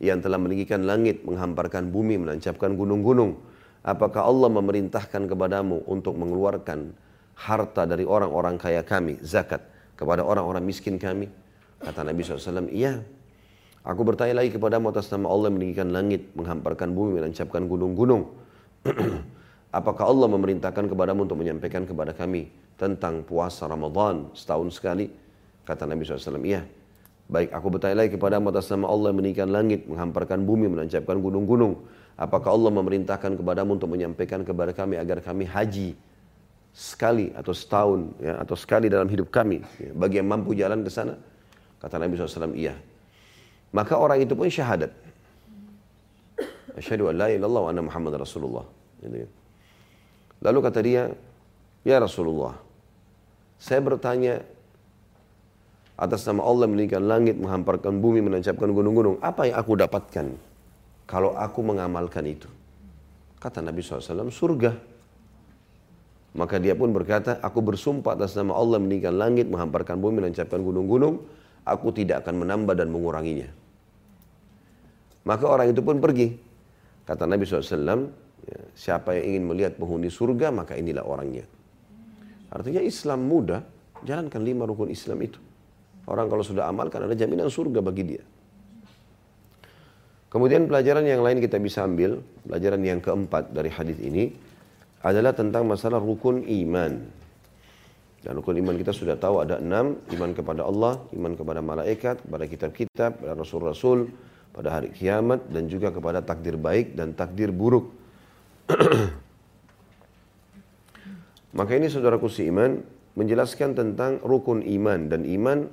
yang 0.02 0.18
telah 0.18 0.42
meninggikan 0.42 0.82
langit, 0.82 1.22
menghamparkan 1.22 1.86
bumi, 1.86 2.18
menancapkan 2.18 2.74
gunung-gunung. 2.74 3.38
Apakah 3.86 4.26
Allah 4.26 4.50
memerintahkan 4.50 5.30
kepadamu 5.30 5.86
untuk 5.86 6.18
mengeluarkan 6.18 7.03
harta 7.34 7.84
dari 7.84 8.06
orang-orang 8.06 8.56
kaya 8.56 8.82
kami, 8.86 9.18
zakat? 9.20 9.74
kepada 9.94 10.26
orang-orang 10.26 10.62
miskin 10.62 10.98
kami? 10.98 11.30
Kata 11.80 12.02
Nabi 12.02 12.20
SAW, 12.22 12.70
iya. 12.70 13.02
Aku 13.84 14.00
bertanya 14.00 14.40
lagi 14.40 14.56
kepadamu 14.56 14.88
atas 14.88 15.12
nama 15.12 15.28
Allah 15.28 15.52
yang 15.52 15.56
meninggikan 15.60 15.88
langit, 15.92 16.32
menghamparkan 16.32 16.96
bumi, 16.96 17.20
menancapkan 17.20 17.68
gunung-gunung. 17.68 18.32
Apakah 19.78 20.08
Allah 20.08 20.28
memerintahkan 20.30 20.88
kepadamu 20.88 21.28
untuk 21.28 21.38
menyampaikan 21.44 21.84
kepada 21.84 22.16
kami 22.16 22.48
tentang 22.80 23.26
puasa 23.26 23.68
Ramadan 23.68 24.32
setahun 24.32 24.72
sekali? 24.80 25.12
Kata 25.68 25.84
Nabi 25.84 26.00
SAW, 26.08 26.40
iya. 26.48 26.64
Baik, 27.24 27.56
aku 27.56 27.66
bertanya 27.72 28.04
lagi 28.04 28.16
kepadamu 28.16 28.52
atas 28.52 28.68
nama 28.72 28.88
Allah 28.88 29.12
yang 29.12 29.18
meninggikan 29.20 29.48
langit, 29.52 29.84
menghamparkan 29.88 30.44
bumi, 30.44 30.68
menancapkan 30.68 31.20
gunung-gunung. 31.20 31.84
Apakah 32.16 32.56
Allah 32.56 32.72
memerintahkan 32.72 33.36
kepadamu 33.36 33.76
untuk 33.76 33.90
menyampaikan 33.92 34.44
kepada 34.44 34.72
kami 34.72 34.96
agar 34.96 35.20
kami 35.20 35.44
haji 35.44 35.98
sekali 36.74 37.30
atau 37.30 37.54
setahun 37.54 38.18
ya, 38.18 38.42
atau 38.42 38.58
sekali 38.58 38.90
dalam 38.90 39.06
hidup 39.06 39.30
kami 39.30 39.62
ya, 39.78 39.94
bagi 39.94 40.18
yang 40.18 40.26
mampu 40.26 40.58
jalan 40.58 40.82
ke 40.82 40.90
sana 40.90 41.14
kata 41.78 42.02
Nabi 42.02 42.18
SAW 42.18 42.50
iya. 42.58 42.74
Maka 43.74 43.98
orang 43.98 44.22
itu 44.22 44.38
pun 44.38 44.46
syahadat. 44.46 44.90
Asyhadu 46.74 47.10
an 47.10 47.14
la 47.18 47.28
ilallah 47.30 47.62
wa 47.66 47.70
anna 47.70 47.82
muhammad 47.86 48.18
rasulullah 48.18 48.66
gitu 49.04 49.16
ya. 49.22 49.28
lalu 50.42 50.58
kata 50.64 50.78
dia 50.80 51.02
ya 51.86 51.96
Rasulullah 52.00 52.56
saya 53.60 53.80
bertanya 53.84 54.42
atas 55.94 56.26
nama 56.26 56.42
Allah 56.42 56.66
meninggikan 56.66 57.06
langit 57.06 57.38
menghamparkan 57.38 58.02
bumi 58.02 58.18
menancapkan 58.24 58.66
gunung-gunung 58.74 59.22
apa 59.22 59.46
yang 59.46 59.56
aku 59.60 59.78
dapatkan 59.78 60.26
kalau 61.04 61.36
aku 61.36 61.60
mengamalkan 61.60 62.24
itu? 62.24 62.48
Kata 63.38 63.60
Nabi 63.60 63.84
SAW 63.84 64.32
surga 64.32 64.72
maka 66.34 66.58
dia 66.58 66.74
pun 66.74 66.90
berkata, 66.90 67.38
aku 67.38 67.62
bersumpah 67.62 68.18
atas 68.18 68.34
nama 68.34 68.58
Allah 68.58 68.82
meninggikan 68.82 69.14
langit, 69.14 69.46
menghamparkan 69.46 70.02
bumi, 70.02 70.18
menancapkan 70.18 70.58
gunung-gunung, 70.58 71.22
aku 71.62 71.94
tidak 71.94 72.26
akan 72.26 72.42
menambah 72.42 72.74
dan 72.74 72.90
menguranginya. 72.90 73.46
Maka 75.24 75.44
orang 75.46 75.70
itu 75.70 75.80
pun 75.80 76.02
pergi. 76.02 76.34
Kata 77.06 77.30
Nabi 77.30 77.46
SAW, 77.46 78.10
ya, 78.44 78.58
siapa 78.74 79.14
yang 79.14 79.24
ingin 79.30 79.42
melihat 79.46 79.72
penghuni 79.78 80.10
surga, 80.10 80.50
maka 80.50 80.74
inilah 80.74 81.06
orangnya. 81.06 81.46
Artinya 82.50 82.82
Islam 82.82 83.30
mudah, 83.30 83.62
jalankan 84.02 84.42
lima 84.42 84.66
rukun 84.66 84.90
Islam 84.90 85.22
itu. 85.22 85.38
Orang 86.04 86.28
kalau 86.28 86.42
sudah 86.42 86.66
amalkan 86.68 87.06
ada 87.06 87.14
jaminan 87.16 87.46
surga 87.48 87.78
bagi 87.78 88.04
dia. 88.04 88.24
Kemudian 90.34 90.66
pelajaran 90.66 91.06
yang 91.06 91.22
lain 91.22 91.38
kita 91.38 91.62
bisa 91.62 91.86
ambil, 91.86 92.18
pelajaran 92.42 92.82
yang 92.82 92.98
keempat 92.98 93.54
dari 93.54 93.70
hadis 93.70 94.02
ini, 94.02 94.34
adalah 95.04 95.36
tentang 95.36 95.68
masalah 95.68 96.00
rukun 96.00 96.48
iman. 96.48 96.92
Dan 98.24 98.40
rukun 98.40 98.56
iman 98.56 98.72
kita 98.72 98.96
sudah 98.96 99.20
tahu 99.20 99.44
ada 99.44 99.60
enam, 99.60 100.00
iman 100.16 100.32
kepada 100.32 100.64
Allah, 100.64 100.96
iman 101.12 101.36
kepada 101.36 101.60
malaikat, 101.60 102.24
kepada 102.24 102.44
kitab-kitab, 102.48 103.20
pada 103.20 103.36
rasul-rasul, 103.36 104.08
pada 104.56 104.80
hari 104.80 104.88
kiamat, 104.96 105.44
dan 105.52 105.68
juga 105.68 105.92
kepada 105.92 106.24
takdir 106.24 106.56
baik 106.56 106.96
dan 106.96 107.12
takdir 107.12 107.52
buruk. 107.52 107.92
Maka 111.58 111.76
ini 111.76 111.92
saudaraku 111.92 112.32
iman 112.48 112.80
menjelaskan 113.12 113.76
tentang 113.76 114.24
rukun 114.24 114.64
iman 114.64 115.12
dan 115.12 115.28
iman 115.28 115.68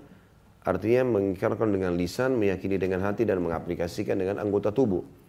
artinya 0.68 1.18
mengikarkan 1.18 1.72
dengan 1.72 1.96
lisan, 1.96 2.36
meyakini 2.36 2.76
dengan 2.76 3.00
hati 3.08 3.24
dan 3.24 3.40
mengaplikasikan 3.40 4.20
dengan 4.20 4.44
anggota 4.44 4.76
tubuh. 4.76 5.21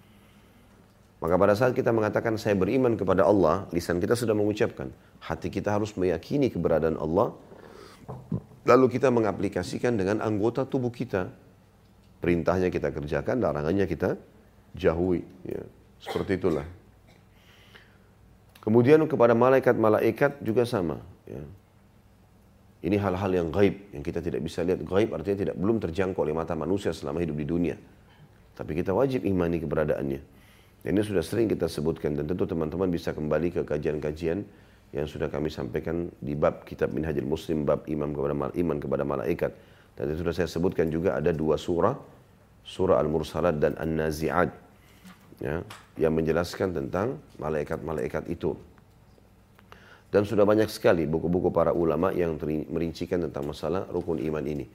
Maka 1.22 1.38
pada 1.38 1.54
saat 1.54 1.70
kita 1.70 1.94
mengatakan 1.94 2.34
saya 2.34 2.58
beriman 2.58 2.98
kepada 2.98 3.22
Allah, 3.22 3.70
lisan 3.70 4.02
kita 4.02 4.18
sudah 4.18 4.34
mengucapkan. 4.34 4.90
Hati 5.22 5.54
kita 5.54 5.70
harus 5.70 5.94
meyakini 5.94 6.50
keberadaan 6.50 6.98
Allah. 6.98 7.30
Lalu 8.66 8.98
kita 8.98 9.06
mengaplikasikan 9.14 9.94
dengan 9.94 10.18
anggota 10.18 10.66
tubuh 10.66 10.90
kita. 10.90 11.30
Perintahnya 12.18 12.74
kita 12.74 12.90
kerjakan, 12.90 13.38
larangannya 13.38 13.86
kita 13.86 14.18
jauhi. 14.74 15.22
Ya, 15.46 15.62
seperti 16.02 16.42
itulah. 16.42 16.66
Kemudian 18.58 18.98
kepada 19.06 19.38
malaikat-malaikat 19.38 20.42
juga 20.42 20.66
sama. 20.66 20.98
Ya. 21.30 21.42
Ini 22.82 22.98
hal-hal 22.98 23.30
yang 23.30 23.48
gaib, 23.54 23.94
yang 23.94 24.02
kita 24.02 24.18
tidak 24.18 24.42
bisa 24.42 24.66
lihat. 24.66 24.82
Gaib 24.82 25.14
artinya 25.14 25.38
tidak 25.38 25.54
belum 25.54 25.78
terjangkau 25.78 26.26
oleh 26.26 26.34
mata 26.34 26.58
manusia 26.58 26.90
selama 26.90 27.22
hidup 27.22 27.38
di 27.38 27.46
dunia. 27.46 27.78
Tapi 28.58 28.74
kita 28.74 28.90
wajib 28.90 29.22
imani 29.22 29.62
keberadaannya. 29.62 30.41
Ini 30.82 30.98
sudah 30.98 31.22
sering 31.22 31.46
kita 31.46 31.70
sebutkan 31.70 32.18
dan 32.18 32.26
tentu 32.26 32.42
teman-teman 32.42 32.90
bisa 32.90 33.14
kembali 33.14 33.54
ke 33.54 33.62
kajian-kajian 33.62 34.42
yang 34.90 35.06
sudah 35.06 35.30
kami 35.30 35.46
sampaikan 35.46 36.10
di 36.18 36.34
bab 36.34 36.66
kitab 36.66 36.90
Minhajul 36.90 37.24
Muslim 37.24 37.62
bab 37.62 37.86
iman 37.86 38.10
kepada 38.10 38.34
iman 38.50 38.76
kepada 38.82 39.04
malaikat. 39.06 39.52
Dan 39.94 40.10
itu 40.10 40.26
sudah 40.26 40.34
saya 40.34 40.48
sebutkan 40.50 40.90
juga 40.90 41.14
ada 41.14 41.30
dua 41.30 41.54
surah, 41.54 41.94
surah 42.66 42.98
Al-Mursalat 42.98 43.62
dan 43.62 43.78
An-Nazi'at 43.78 44.50
ya, 45.38 45.62
yang 46.02 46.12
menjelaskan 46.18 46.74
tentang 46.74 47.22
malaikat-malaikat 47.38 48.26
itu. 48.26 48.58
Dan 50.12 50.28
sudah 50.28 50.44
banyak 50.44 50.68
sekali 50.68 51.08
buku-buku 51.08 51.48
para 51.54 51.72
ulama 51.72 52.12
yang 52.12 52.36
merincikan 52.68 53.22
tentang 53.24 53.48
masalah 53.48 53.88
rukun 53.88 54.20
iman 54.20 54.44
ini. 54.44 54.68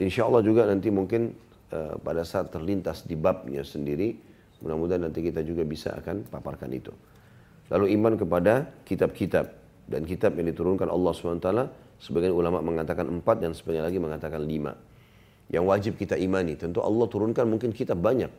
Insya 0.00 0.24
Allah 0.24 0.40
juga 0.40 0.64
nanti 0.64 0.88
mungkin 0.88 1.34
uh, 1.74 2.00
pada 2.00 2.24
saat 2.24 2.48
terlintas 2.48 3.04
di 3.04 3.12
babnya 3.12 3.60
sendiri, 3.66 4.16
Mudah-mudahan 4.58 5.06
nanti 5.06 5.22
kita 5.22 5.46
juga 5.46 5.62
bisa 5.62 5.94
akan 5.94 6.26
paparkan 6.26 6.70
itu. 6.74 6.90
Lalu 7.68 7.94
iman 8.00 8.16
kepada 8.16 8.66
kitab-kitab 8.82 9.46
dan 9.88 10.02
kitab 10.04 10.34
yang 10.36 10.48
diturunkan 10.50 10.88
Allah 10.88 11.12
SWT. 11.12 11.50
Sebagian 11.98 12.30
ulama 12.30 12.62
mengatakan 12.62 13.10
empat 13.10 13.42
dan 13.42 13.52
sebagian 13.54 13.82
lagi 13.86 13.98
mengatakan 13.98 14.42
lima. 14.42 14.74
Yang 15.50 15.64
wajib 15.64 15.92
kita 15.98 16.14
imani. 16.14 16.54
Tentu 16.54 16.84
Allah 16.84 17.06
turunkan 17.10 17.48
mungkin 17.48 17.74
kitab 17.74 17.98
banyak. 17.98 18.30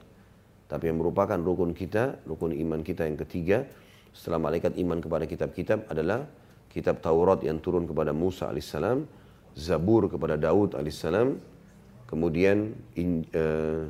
Tapi 0.69 0.83
yang 0.85 1.01
merupakan 1.01 1.35
rukun 1.35 1.73
kita, 1.73 2.21
rukun 2.29 2.53
iman 2.53 2.85
kita 2.85 3.09
yang 3.09 3.17
ketiga. 3.17 3.65
Setelah 4.13 4.37
malaikat 4.37 4.77
iman 4.77 5.01
kepada 5.01 5.25
kitab-kitab 5.25 5.89
adalah 5.89 6.29
kitab 6.69 7.01
Taurat 7.01 7.41
yang 7.41 7.57
turun 7.57 7.89
kepada 7.89 8.13
Musa 8.13 8.47
alaihissalam. 8.47 9.05
Zabur 9.57 10.05
kepada 10.07 10.37
Daud 10.37 10.77
alaihissalam. 10.77 11.41
Kemudian 12.05 12.73
uh, 13.33 13.85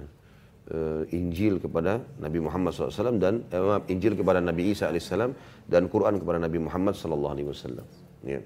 uh, 0.74 1.04
Injil 1.14 1.58
kepada 1.62 2.02
Nabi 2.22 2.40
Muhammad 2.42 2.74
SAW 2.74 3.18
dan 3.18 3.46
eh, 3.50 3.94
Injil 3.94 4.14
kepada 4.18 4.42
Nabi 4.42 4.74
Isa 4.74 4.90
AS 4.90 5.10
dan 5.70 5.90
Quran 5.90 6.18
kepada 6.22 6.38
Nabi 6.42 6.58
Muhammad 6.62 6.94
SAW. 6.94 7.86
Ya. 8.26 8.42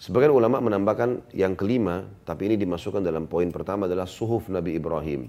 Sebagian 0.00 0.32
ulama 0.32 0.64
menambahkan 0.64 1.36
yang 1.36 1.52
kelima, 1.52 2.08
tapi 2.24 2.48
ini 2.48 2.56
dimasukkan 2.56 3.04
dalam 3.04 3.28
poin 3.28 3.52
pertama 3.52 3.84
adalah 3.84 4.08
suhuf 4.08 4.48
Nabi 4.48 4.80
Ibrahim. 4.80 5.28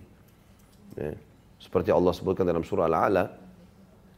Ya. 0.95 1.14
Seperti 1.60 1.91
Allah 1.93 2.16
sebutkan 2.16 2.47
dalam 2.47 2.64
surah 2.66 2.88
Al-A'la, 2.88 3.24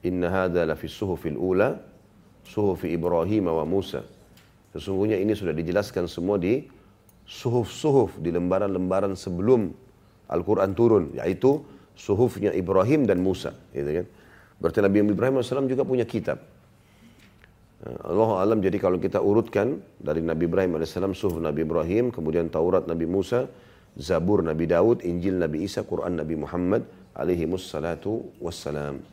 Inna 0.04 0.28
hadha 0.30 0.68
lafi 0.68 0.88
suhufil 0.88 1.36
ula, 1.36 1.80
suhufi 2.46 2.92
Ibrahim 2.92 3.50
wa 3.50 3.66
Musa. 3.66 4.04
Sesungguhnya 4.76 5.18
ini 5.18 5.34
sudah 5.34 5.56
dijelaskan 5.56 6.06
semua 6.06 6.38
di 6.38 6.68
suhuf-suhuf, 7.24 8.20
di 8.20 8.30
lembaran-lembaran 8.32 9.16
sebelum 9.16 9.72
Al-Quran 10.28 10.72
turun, 10.76 11.04
yaitu 11.18 11.64
suhufnya 11.98 12.52
Ibrahim 12.54 13.06
dan 13.06 13.22
Musa. 13.22 13.54
Gitu 13.74 14.04
kan. 14.04 14.06
Berarti 14.60 14.80
Nabi 14.80 14.98
Ibrahim 15.12 15.36
AS 15.42 15.52
juga 15.52 15.84
punya 15.84 16.06
kitab. 16.08 16.40
Eh, 17.84 17.98
Allah 18.08 18.30
alam 18.40 18.60
jadi 18.64 18.80
kalau 18.80 18.98
kita 19.02 19.20
urutkan 19.20 19.82
dari 20.00 20.24
Nabi 20.24 20.48
Ibrahim 20.48 20.80
AS, 20.80 20.96
suhuf 20.96 21.40
Nabi 21.42 21.68
Ibrahim, 21.68 22.10
kemudian 22.10 22.48
Taurat 22.48 22.88
Nabi 22.88 23.04
Musa, 23.10 23.50
Zabur 23.94 24.42
Nabi 24.42 24.66
Daud, 24.66 25.06
Injil 25.06 25.38
Nabi 25.38 25.68
Isa, 25.68 25.86
Quran 25.86 26.18
Nabi 26.18 26.40
Muhammad 26.40 26.88
alaihi 27.14 27.46
wassalatu 27.46 28.34
wassalam. 28.42 29.04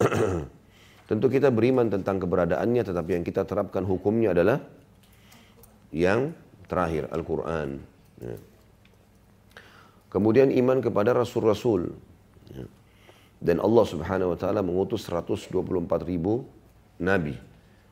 Tentu 1.08 1.26
kita 1.28 1.52
beriman 1.52 1.92
tentang 1.92 2.16
keberadaannya, 2.18 2.82
tetapi 2.82 3.10
yang 3.20 3.24
kita 3.24 3.44
terapkan 3.44 3.84
hukumnya 3.84 4.32
adalah 4.32 4.58
yang 5.92 6.32
terakhir, 6.66 7.12
Al-Quran. 7.12 7.78
Ya. 8.24 8.36
Kemudian 10.14 10.54
iman 10.54 10.78
kepada 10.78 11.10
Rasul-Rasul. 11.10 11.90
Ya. 12.54 12.70
Dan 13.42 13.58
Allah 13.58 13.82
subhanahu 13.82 14.32
wa 14.32 14.38
ta'ala 14.38 14.62
mengutus 14.62 15.10
124 15.10 15.50
ribu 16.06 16.46
Nabi. 17.02 17.34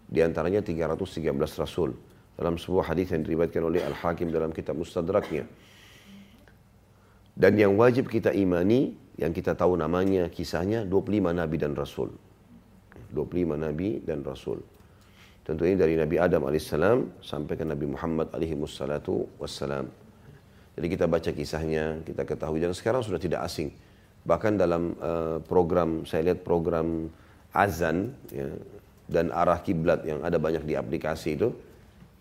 Di 0.07 0.23
antaranya 0.23 0.63
313 0.63 1.35
Rasul. 1.59 1.99
Dalam 2.39 2.55
sebuah 2.57 2.95
hadis 2.95 3.11
yang 3.11 3.27
diriwayatkan 3.27 3.63
oleh 3.67 3.83
Al-Hakim 3.83 4.31
dalam 4.31 4.55
kitab 4.55 4.79
Mustadraknya. 4.79 5.51
Dan 7.35 7.59
yang 7.59 7.75
wajib 7.75 8.07
kita 8.07 8.31
imani, 8.31 8.95
yang 9.19 9.35
kita 9.35 9.59
tahu 9.59 9.75
namanya, 9.75 10.31
kisahnya 10.31 10.87
25 10.87 11.35
Nabi 11.35 11.57
dan 11.59 11.75
Rasul. 11.75 12.15
25 13.13 13.61
nabi 13.61 14.01
dan 14.01 14.25
rasul. 14.25 14.59
Tentu 15.45 15.69
ini 15.69 15.77
dari 15.77 15.95
Nabi 16.01 16.17
Adam 16.17 16.49
alaihissalam 16.49 17.21
sampai 17.21 17.55
ke 17.61 17.65
Nabi 17.69 17.93
Muhammad 17.93 18.33
alaihi 18.33 18.57
wassalam. 18.57 20.02
Jadi 20.73 20.87
kita 20.89 21.05
baca 21.05 21.31
kisahnya, 21.31 22.01
kita 22.05 22.25
ketahui 22.25 22.65
dan 22.65 22.73
sekarang 22.73 23.05
sudah 23.05 23.21
tidak 23.21 23.45
asing. 23.45 23.73
Bahkan 24.25 24.57
dalam 24.57 24.97
uh, 25.03 25.39
program 25.45 26.09
saya 26.09 26.33
lihat 26.33 26.47
program 26.47 27.13
azan 27.53 28.17
ya, 28.33 28.49
dan 29.11 29.29
arah 29.35 29.61
kiblat 29.61 30.07
yang 30.09 30.25
ada 30.25 30.41
banyak 30.41 30.65
di 30.65 30.73
aplikasi 30.79 31.37
itu, 31.37 31.53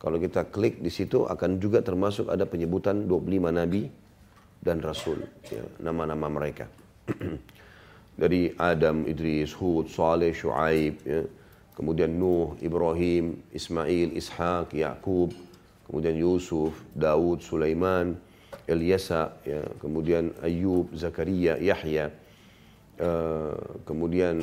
kalau 0.01 0.17
kita 0.19 0.49
klik 0.51 0.83
di 0.83 0.91
situ 0.91 1.23
akan 1.23 1.61
juga 1.61 1.79
termasuk 1.79 2.27
ada 2.27 2.43
penyebutan 2.43 3.07
25 3.07 3.53
nabi 3.53 3.87
dan 4.59 4.83
rasul, 4.83 5.23
ya, 5.47 5.63
nama-nama 5.79 6.27
mereka. 6.27 6.67
dari 8.21 8.53
Adam, 8.59 9.07
Idris, 9.07 9.55
Hud, 9.55 9.89
Saleh, 9.89 10.35
Shu'aib, 10.35 10.93
ya. 11.01 11.25
kemudian 11.73 12.11
Nuh, 12.11 12.53
Ibrahim, 12.61 13.39
Ismail, 13.49 14.13
Ishak, 14.13 14.75
Yakub, 14.77 15.33
kemudian 15.87 16.15
Yusuf, 16.19 16.75
Daud, 16.93 17.41
Sulaiman, 17.41 18.13
Eliasa, 18.70 19.36
ya. 19.45 19.62
kemudian 19.82 20.32
Ayub, 20.45 20.89
Zakaria, 20.93 21.57
Yahya, 21.57 22.14
uh, 23.01 23.57
kemudian 23.84 24.39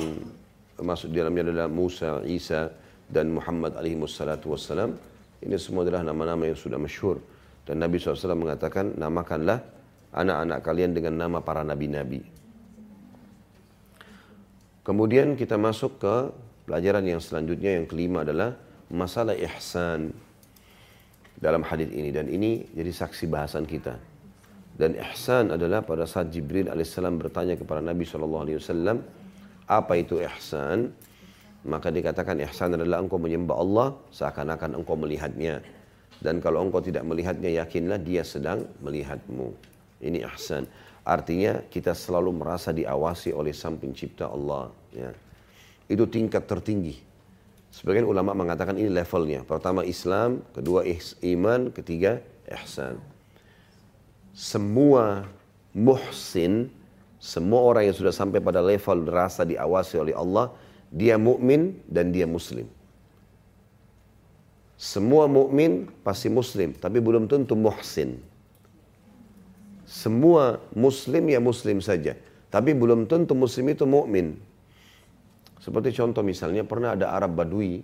masuk 0.79 1.11
di 1.11 1.23
dalamnya 1.23 1.51
adalah 1.51 1.67
Musa, 1.71 2.23
Isa, 2.27 2.71
dan 3.09 3.33
Muhammad 3.33 3.75
alaihi 3.75 3.97
wassalatu 3.97 4.53
wassalam. 4.53 4.95
Ini 5.39 5.55
semua 5.55 5.87
adalah 5.87 6.03
nama-nama 6.03 6.45
yang 6.45 6.59
sudah 6.59 6.77
masyhur. 6.77 7.17
Dan 7.63 7.79
Nabi 7.79 8.01
SAW 8.01 8.35
mengatakan, 8.35 8.97
namakanlah 8.97 9.61
anak-anak 10.13 10.59
kalian 10.65 10.91
dengan 10.91 11.15
nama 11.15 11.37
para 11.39 11.61
nabi-nabi. 11.61 12.21
Kemudian 14.83 15.37
kita 15.37 15.53
masuk 15.55 16.01
ke 16.01 16.15
pelajaran 16.65 17.05
yang 17.05 17.21
selanjutnya 17.21 17.77
yang 17.77 17.85
kelima 17.85 18.25
adalah 18.25 18.57
masalah 18.89 19.37
ihsan 19.37 20.09
dalam 21.39 21.63
hadis 21.63 21.87
ini 21.95 22.11
dan 22.11 22.27
ini 22.27 22.67
jadi 22.75 22.91
saksi 22.91 23.25
bahasan 23.31 23.63
kita. 23.63 23.95
Dan 24.79 24.95
ihsan 24.95 25.51
adalah 25.51 25.83
pada 25.83 26.07
saat 26.07 26.31
Jibril 26.31 26.71
alaihissalam 26.71 27.19
bertanya 27.19 27.59
kepada 27.59 27.83
Nabi 27.83 28.07
saw, 28.07 28.23
apa 29.67 29.93
itu 29.99 30.23
ihsan? 30.23 30.95
Maka 31.67 31.91
dikatakan 31.91 32.39
ihsan 32.47 32.79
adalah 32.79 33.03
engkau 33.03 33.19
menyembah 33.19 33.59
Allah 33.59 33.87
seakan-akan 34.15 34.79
engkau 34.79 34.95
melihatnya. 34.95 35.59
Dan 36.19 36.39
kalau 36.39 36.63
engkau 36.63 36.79
tidak 36.79 37.03
melihatnya, 37.03 37.51
yakinlah 37.63 37.99
dia 37.99 38.23
sedang 38.23 38.63
melihatmu. 38.79 39.51
Ini 39.99 40.23
ihsan. 40.31 40.63
Artinya 41.03 41.63
kita 41.67 41.91
selalu 41.91 42.39
merasa 42.39 42.71
diawasi 42.71 43.35
oleh 43.35 43.51
sang 43.51 43.75
pencipta 43.75 44.31
Allah. 44.31 44.71
Ya. 44.95 45.11
Itu 45.91 46.07
tingkat 46.07 46.47
tertinggi. 46.47 47.08
Sebagian 47.69 48.09
ulama 48.09 48.33
mengatakan 48.33 48.75
ini 48.75 48.89
levelnya. 48.89 49.45
Pertama 49.45 49.85
Islam, 49.85 50.41
kedua 50.51 50.83
iman, 51.21 51.69
ketiga 51.69 52.19
ihsan. 52.49 52.97
Semua 54.33 55.29
muhsin, 55.71 56.73
semua 57.21 57.61
orang 57.61 57.89
yang 57.89 57.95
sudah 57.97 58.13
sampai 58.13 58.41
pada 58.41 58.59
level 58.59 59.05
rasa 59.05 59.45
diawasi 59.45 60.01
oleh 60.01 60.15
Allah, 60.17 60.49
dia 60.89 61.15
mukmin 61.21 61.77
dan 61.85 62.09
dia 62.09 62.25
muslim. 62.25 62.65
Semua 64.79 65.27
mukmin 65.29 65.91
pasti 66.01 66.31
muslim, 66.31 66.73
tapi 66.73 66.97
belum 67.03 67.29
tentu 67.29 67.53
muhsin 67.53 68.17
semua 69.89 70.61
muslim 70.77 71.33
ya 71.33 71.41
muslim 71.41 71.81
saja. 71.81 72.13
Tapi 72.53 72.77
belum 72.77 73.09
tentu 73.09 73.33
muslim 73.33 73.73
itu 73.73 73.89
mukmin. 73.89 74.37
Seperti 75.59 75.91
contoh 75.91 76.23
misalnya 76.23 76.63
pernah 76.63 76.95
ada 76.95 77.11
Arab 77.11 77.35
Badui 77.35 77.83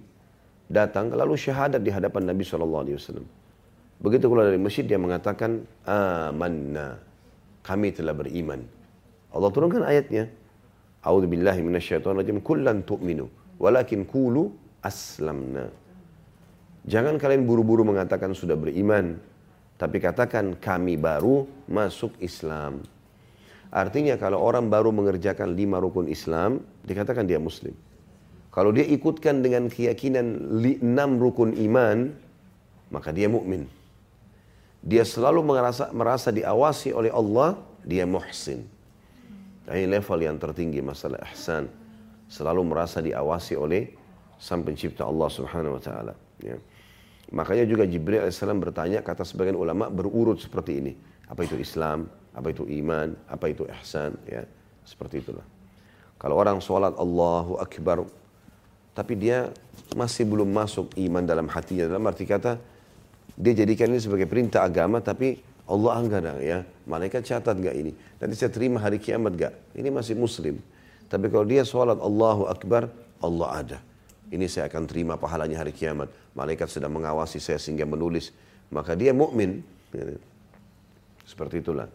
datang 0.71 1.11
lalu 1.11 1.35
syahadat 1.35 1.83
di 1.83 1.91
hadapan 1.91 2.31
Nabi 2.31 2.41
SAW. 2.47 2.87
Begitu 3.95 4.25
keluar 4.27 4.47
dari 4.47 4.59
masjid 4.59 4.83
dia 4.83 4.99
mengatakan 4.99 5.63
amanna 5.87 6.99
kami 7.63 7.91
telah 7.91 8.15
beriman. 8.15 8.63
Allah 9.35 9.49
turunkan 9.51 9.83
ayatnya. 9.83 10.31
A'udzu 11.05 11.27
billahi 11.29 11.61
minasyaitonir 11.61 12.25
rajim 12.25 12.39
kullan 12.41 12.81
tu'minu 12.81 13.29
walakin 13.61 14.07
qulu 14.07 14.49
aslamna. 14.81 15.69
Jangan 16.85 17.17
kalian 17.17 17.49
buru-buru 17.49 17.81
mengatakan 17.81 18.33
sudah 18.37 18.53
beriman, 18.53 19.17
tapi 19.75 19.97
katakan 19.97 20.53
kami 20.61 21.01
baru 21.01 21.49
masuk 21.65 22.13
Islam. 22.21 22.85
Artinya 23.75 24.15
kalau 24.15 24.39
orang 24.39 24.71
baru 24.71 24.95
mengerjakan 24.95 25.51
lima 25.51 25.83
rukun 25.83 26.07
Islam, 26.07 26.63
dikatakan 26.87 27.27
dia 27.27 27.43
muslim. 27.43 27.75
Kalau 28.55 28.71
dia 28.71 28.87
ikutkan 28.87 29.43
dengan 29.43 29.67
keyakinan 29.67 30.47
enam 30.79 31.19
rukun 31.19 31.51
iman, 31.59 32.15
maka 32.87 33.11
dia 33.11 33.27
mukmin. 33.27 33.67
Dia 34.79 35.03
selalu 35.03 35.43
merasa, 35.43 35.91
merasa 35.91 36.31
diawasi 36.31 36.95
oleh 36.95 37.11
Allah, 37.11 37.59
dia 37.83 38.07
muhsin. 38.07 38.63
Nah, 39.67 39.75
ini 39.75 39.91
level 39.91 40.23
yang 40.23 40.39
tertinggi 40.39 40.79
masalah 40.79 41.19
ihsan. 41.35 41.67
Selalu 42.31 42.63
merasa 42.63 43.03
diawasi 43.03 43.59
oleh 43.59 43.91
sang 44.39 44.63
pencipta 44.63 45.03
Allah 45.03 45.27
subhanahu 45.27 45.75
wa 45.75 45.81
ta'ala. 45.83 46.13
Ya. 46.39 46.55
Makanya 47.35 47.67
juga 47.67 47.83
Jibril 47.83 48.23
AS 48.23 48.39
bertanya, 48.39 49.03
kata 49.03 49.27
sebagian 49.27 49.59
ulama 49.59 49.91
berurut 49.91 50.39
seperti 50.39 50.79
ini. 50.79 50.93
Apa 51.25 51.43
itu 51.43 51.57
Islam, 51.57 52.05
apa 52.35 52.51
itu 52.51 52.67
iman, 52.67 53.15
apa 53.31 53.45
itu 53.47 53.63
ihsan, 53.79 54.11
ya. 54.27 54.43
Seperti 54.83 55.23
itulah. 55.23 55.47
Kalau 56.19 56.35
orang 56.35 56.59
sholat 56.59 56.93
Allahu 56.99 57.57
Akbar, 57.57 58.05
tapi 58.93 59.15
dia 59.15 59.49
masih 59.95 60.27
belum 60.27 60.47
masuk 60.51 60.93
iman 60.99 61.23
dalam 61.23 61.47
hatinya. 61.47 61.87
Dalam 61.87 62.03
arti 62.05 62.27
kata, 62.27 62.59
dia 63.35 63.53
jadikan 63.55 63.89
ini 63.91 63.99
sebagai 64.03 64.27
perintah 64.27 64.63
agama, 64.67 64.99
tapi 64.99 65.39
Allah 65.65 65.97
enggak 65.97 66.37
ya. 66.43 66.61
Malaikat 66.85 67.25
catat 67.25 67.57
gak 67.57 67.73
ini? 67.73 67.91
Nanti 68.21 68.35
saya 68.37 68.53
terima 68.53 68.77
hari 68.77 69.01
kiamat 69.01 69.33
gak? 69.33 69.53
Ini 69.73 69.89
masih 69.89 70.13
muslim. 70.13 70.61
Tapi 71.09 71.25
kalau 71.33 71.47
dia 71.47 71.65
sholat 71.65 71.97
Allahu 71.97 72.45
Akbar, 72.45 72.91
Allah 73.23 73.49
ada. 73.51 73.79
Ini 74.29 74.45
saya 74.45 74.69
akan 74.69 74.85
terima 74.85 75.17
pahalanya 75.17 75.61
hari 75.61 75.73
kiamat. 75.73 76.09
Malaikat 76.37 76.69
sedang 76.69 76.93
mengawasi 76.93 77.41
saya 77.41 77.57
sehingga 77.57 77.85
menulis. 77.89 78.29
Maka 78.69 78.93
dia 78.93 79.13
mukmin. 79.13 79.61
Seperti 81.25 81.61
itulah. 81.61 81.89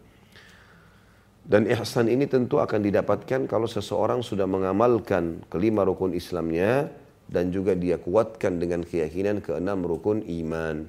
Dan 1.41 1.65
ihsan 1.65 2.05
ini 2.05 2.29
tentu 2.29 2.61
akan 2.61 2.85
didapatkan 2.85 3.49
kalau 3.49 3.65
seseorang 3.65 4.21
sudah 4.21 4.45
mengamalkan 4.45 5.41
kelima 5.49 5.81
rukun 5.81 6.13
Islamnya 6.13 6.93
dan 7.25 7.49
juga 7.49 7.73
dia 7.73 7.97
kuatkan 7.97 8.61
dengan 8.61 8.85
keyakinan 8.85 9.41
keenam 9.41 9.81
rukun 9.81 10.21
iman. 10.21 10.85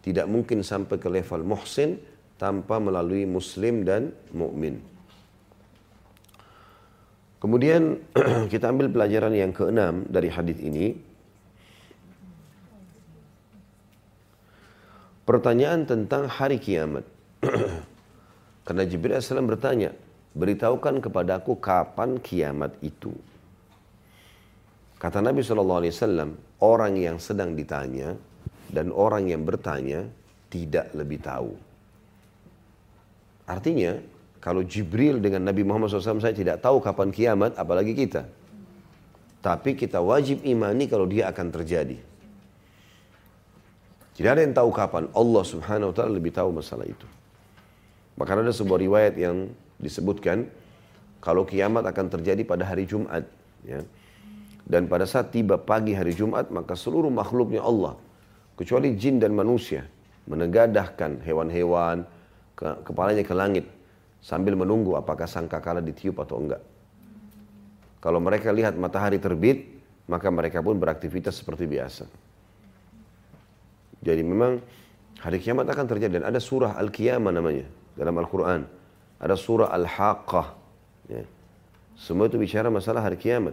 Tidak 0.00 0.24
mungkin 0.24 0.64
sampai 0.64 0.96
ke 0.96 1.12
level 1.12 1.44
muhsin 1.44 2.00
tanpa 2.40 2.80
melalui 2.80 3.28
muslim 3.28 3.84
dan 3.84 4.16
mukmin. 4.32 4.80
Kemudian 7.40 8.00
kita 8.52 8.72
ambil 8.72 8.88
pelajaran 8.88 9.36
yang 9.36 9.52
keenam 9.52 10.08
dari 10.08 10.32
hadis 10.32 10.56
ini. 10.60 10.96
Pertanyaan 15.28 15.84
tentang 15.84 16.28
hari 16.28 16.56
kiamat. 16.56 17.04
Karena 18.70 18.86
Jibril 18.86 19.18
AS 19.18 19.26
bertanya, 19.34 19.90
beritahukan 20.30 21.02
kepadaku 21.02 21.58
kapan 21.58 22.22
kiamat 22.22 22.78
itu. 22.86 23.10
Kata 24.94 25.18
Nabi 25.18 25.42
SAW, 25.42 25.82
orang 26.62 26.94
yang 26.94 27.18
sedang 27.18 27.58
ditanya 27.58 28.14
dan 28.70 28.94
orang 28.94 29.26
yang 29.26 29.42
bertanya 29.42 30.06
tidak 30.54 30.86
lebih 30.94 31.18
tahu. 31.18 31.50
Artinya, 33.50 33.98
kalau 34.38 34.62
Jibril 34.62 35.18
dengan 35.18 35.50
Nabi 35.50 35.66
Muhammad 35.66 35.90
SAW 35.90 36.22
saya 36.22 36.30
tidak 36.30 36.62
tahu 36.62 36.78
kapan 36.78 37.10
kiamat, 37.10 37.58
apalagi 37.58 37.90
kita. 37.98 38.22
Tapi 39.42 39.74
kita 39.74 39.98
wajib 39.98 40.46
imani 40.46 40.86
kalau 40.86 41.10
dia 41.10 41.26
akan 41.26 41.50
terjadi. 41.50 41.98
Tidak 44.14 44.30
ada 44.30 44.46
yang 44.46 44.54
tahu 44.54 44.70
kapan. 44.70 45.10
Allah 45.10 45.42
subhanahu 45.42 45.90
wa 45.90 45.94
ta'ala 45.98 46.12
lebih 46.14 46.30
tahu 46.30 46.54
masalah 46.54 46.86
itu. 46.86 47.18
Bahkan 48.20 48.44
ada 48.44 48.52
sebuah 48.52 48.84
riwayat 48.84 49.16
yang 49.16 49.48
disebutkan 49.80 50.44
kalau 51.24 51.48
kiamat 51.48 51.88
akan 51.88 52.12
terjadi 52.12 52.44
pada 52.44 52.68
hari 52.68 52.84
Jumat. 52.84 53.24
Ya. 53.64 53.80
Dan 54.68 54.92
pada 54.92 55.08
saat 55.08 55.32
tiba 55.32 55.56
pagi 55.56 55.96
hari 55.96 56.12
Jumat, 56.12 56.52
maka 56.52 56.76
seluruh 56.76 57.08
makhluknya 57.08 57.64
Allah, 57.64 57.96
kecuali 58.60 58.92
jin 58.92 59.16
dan 59.16 59.32
manusia, 59.32 59.88
menegadahkan 60.28 61.24
hewan-hewan, 61.24 62.04
ke, 62.52 62.68
kepalanya 62.84 63.24
ke 63.24 63.32
langit, 63.32 63.64
sambil 64.20 64.52
menunggu 64.52 65.00
apakah 65.00 65.24
sangkakala 65.24 65.80
ditiup 65.80 66.20
atau 66.20 66.44
enggak. 66.44 66.60
Kalau 68.04 68.20
mereka 68.20 68.52
lihat 68.52 68.76
matahari 68.76 69.16
terbit, 69.16 69.64
maka 70.12 70.28
mereka 70.28 70.60
pun 70.60 70.76
beraktivitas 70.76 71.40
seperti 71.40 71.64
biasa. 71.64 72.04
Jadi 74.04 74.20
memang 74.20 74.60
hari 75.24 75.40
kiamat 75.40 75.64
akan 75.72 75.88
terjadi 75.88 76.20
dan 76.20 76.28
ada 76.28 76.40
surah 76.40 76.76
Al-Qiyamah 76.76 77.32
namanya 77.32 77.79
dalam 78.00 78.16
Al-Quran. 78.16 78.64
Ada 79.20 79.36
surah 79.36 79.68
Al-Haqqah. 79.68 80.46
Ya. 81.12 81.28
Semua 82.00 82.32
itu 82.32 82.40
bicara 82.40 82.72
masalah 82.72 83.04
hari 83.04 83.20
kiamat. 83.20 83.52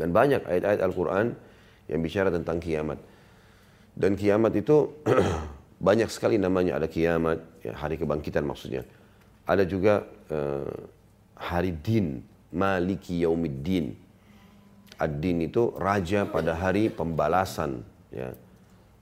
Dan 0.00 0.16
banyak 0.16 0.48
ayat-ayat 0.48 0.80
Al-Quran 0.80 1.36
yang 1.92 2.00
bicara 2.00 2.32
tentang 2.32 2.56
kiamat. 2.56 2.96
Dan 3.92 4.16
kiamat 4.16 4.56
itu 4.56 4.96
banyak 5.88 6.08
sekali 6.08 6.40
namanya. 6.40 6.80
Ada 6.80 6.88
kiamat, 6.88 7.44
ya, 7.60 7.76
hari 7.76 8.00
kebangkitan 8.00 8.48
maksudnya. 8.48 8.88
Ada 9.44 9.68
juga 9.68 10.08
uh, 10.32 10.72
hari 11.36 11.76
din, 11.76 12.24
maliki 12.48 13.20
yaumiddin. 13.28 13.92
Ad-din 14.96 15.44
itu 15.44 15.76
raja 15.76 16.24
pada 16.24 16.56
hari 16.56 16.88
pembalasan. 16.88 17.84
Ya. 18.08 18.32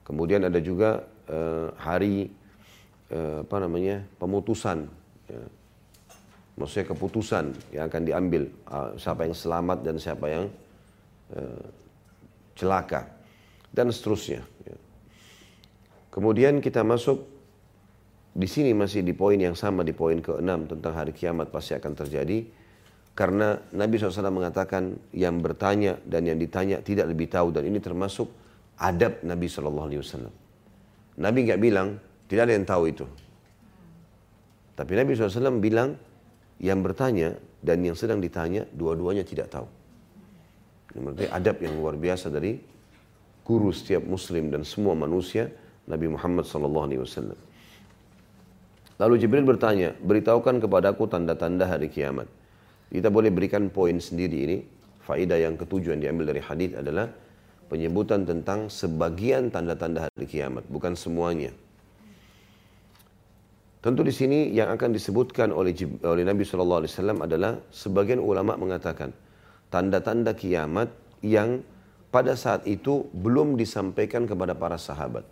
Kemudian 0.03 0.43
ada 0.43 0.59
juga 0.59 1.07
uh, 1.31 1.71
hari 1.79 2.27
uh, 3.11 3.43
apa 3.43 3.57
namanya 3.61 4.03
pemutusan. 4.17 4.87
Ya. 5.27 5.41
Maksudnya 6.57 6.89
keputusan 6.89 7.45
yang 7.69 7.85
akan 7.85 8.01
diambil 8.01 8.49
uh, 8.71 8.97
siapa 8.97 9.29
yang 9.29 9.35
selamat 9.37 9.85
dan 9.85 9.95
siapa 10.01 10.25
yang 10.25 10.45
Eh, 11.27 11.65
celaka 12.55 13.03
dan 13.69 13.91
seterusnya. 13.91 14.41
Ya. 14.63 14.77
Kemudian 16.07 16.63
kita 16.63 16.87
masuk 16.87 17.27
di 18.31 18.47
sini 18.47 18.71
masih 18.71 19.03
di 19.03 19.11
poin 19.11 19.35
yang 19.35 19.53
sama 19.53 19.83
di 19.83 19.91
poin 19.91 20.17
ke-6 20.23 20.71
tentang 20.71 20.93
hari 20.95 21.11
kiamat 21.11 21.51
pasti 21.51 21.75
akan 21.75 21.93
terjadi 21.99 22.47
karena 23.11 23.59
Nabi 23.75 23.99
SAW 23.99 24.33
mengatakan 24.33 24.97
yang 25.11 25.37
bertanya 25.43 25.99
dan 26.07 26.25
yang 26.25 26.39
ditanya 26.39 26.79
tidak 26.81 27.11
lebih 27.11 27.27
tahu 27.29 27.51
dan 27.53 27.67
ini 27.67 27.77
termasuk 27.83 28.31
adab 28.79 29.19
Nabi 29.21 29.51
SAW. 29.51 30.31
Nabi 31.19 31.39
nggak 31.43 31.61
bilang 31.61 31.99
tidak 32.27 32.41
ada 32.47 32.53
yang 32.53 32.67
tahu 32.67 32.83
itu. 32.91 33.05
Tapi 34.77 34.91
Nabi 34.93 35.17
SAW 35.17 35.57
bilang 35.57 35.97
yang 36.61 36.85
bertanya 36.85 37.33
dan 37.63 37.81
yang 37.81 37.97
sedang 37.97 38.21
ditanya 38.21 38.67
dua-duanya 38.69 39.25
tidak 39.25 39.49
tahu. 39.49 39.65
Ini 40.93 40.99
berarti 41.01 41.25
adab 41.33 41.57
yang 41.63 41.73
luar 41.81 41.95
biasa 41.97 42.29
dari 42.29 42.61
guru 43.41 43.73
setiap 43.73 44.03
muslim 44.05 44.53
dan 44.53 44.67
semua 44.67 44.93
manusia 44.93 45.49
Nabi 45.87 46.11
Muhammad 46.11 46.43
SAW. 46.43 47.47
Lalu 48.97 49.13
Jibril 49.21 49.45
bertanya, 49.45 49.93
beritahukan 49.93 50.57
kepadaku 50.57 51.05
tanda-tanda 51.05 51.69
hari 51.69 51.87
kiamat. 51.87 52.25
Kita 52.89 53.13
boleh 53.13 53.29
berikan 53.29 53.69
poin 53.69 53.97
sendiri 54.01 54.37
ini. 54.49 54.57
Faidah 55.05 55.39
yang 55.39 55.55
ketujuh 55.55 55.95
yang 55.95 56.01
diambil 56.03 56.35
dari 56.35 56.41
hadis 56.43 56.75
adalah 56.75 57.07
penyebutan 57.71 58.27
tentang 58.27 58.67
sebagian 58.67 59.47
tanda-tanda 59.47 60.09
hari 60.09 60.25
kiamat, 60.27 60.67
bukan 60.67 60.99
semuanya. 60.99 61.55
Tentu 63.87 64.03
di 64.03 64.11
sini 64.11 64.51
yang 64.51 64.67
akan 64.75 64.91
disebutkan 64.91 65.47
oleh, 65.55 65.71
oleh 66.03 66.27
Nabi 66.27 66.43
SAW 66.43 66.83
adalah 67.23 67.55
sebagian 67.71 68.19
ulama 68.19 68.59
mengatakan 68.59 69.15
tanda-tanda 69.71 70.35
kiamat 70.35 70.91
yang 71.23 71.63
pada 72.11 72.35
saat 72.35 72.67
itu 72.67 73.07
belum 73.15 73.55
disampaikan 73.55 74.27
kepada 74.27 74.59
para 74.59 74.75
sahabat. 74.75 75.23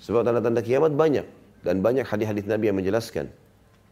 Sebab 0.00 0.24
tanda-tanda 0.24 0.64
kiamat 0.64 0.96
banyak 0.96 1.28
dan 1.60 1.84
banyak 1.84 2.08
hadis-hadis 2.08 2.48
Nabi 2.48 2.72
yang 2.72 2.80
menjelaskan. 2.80 3.28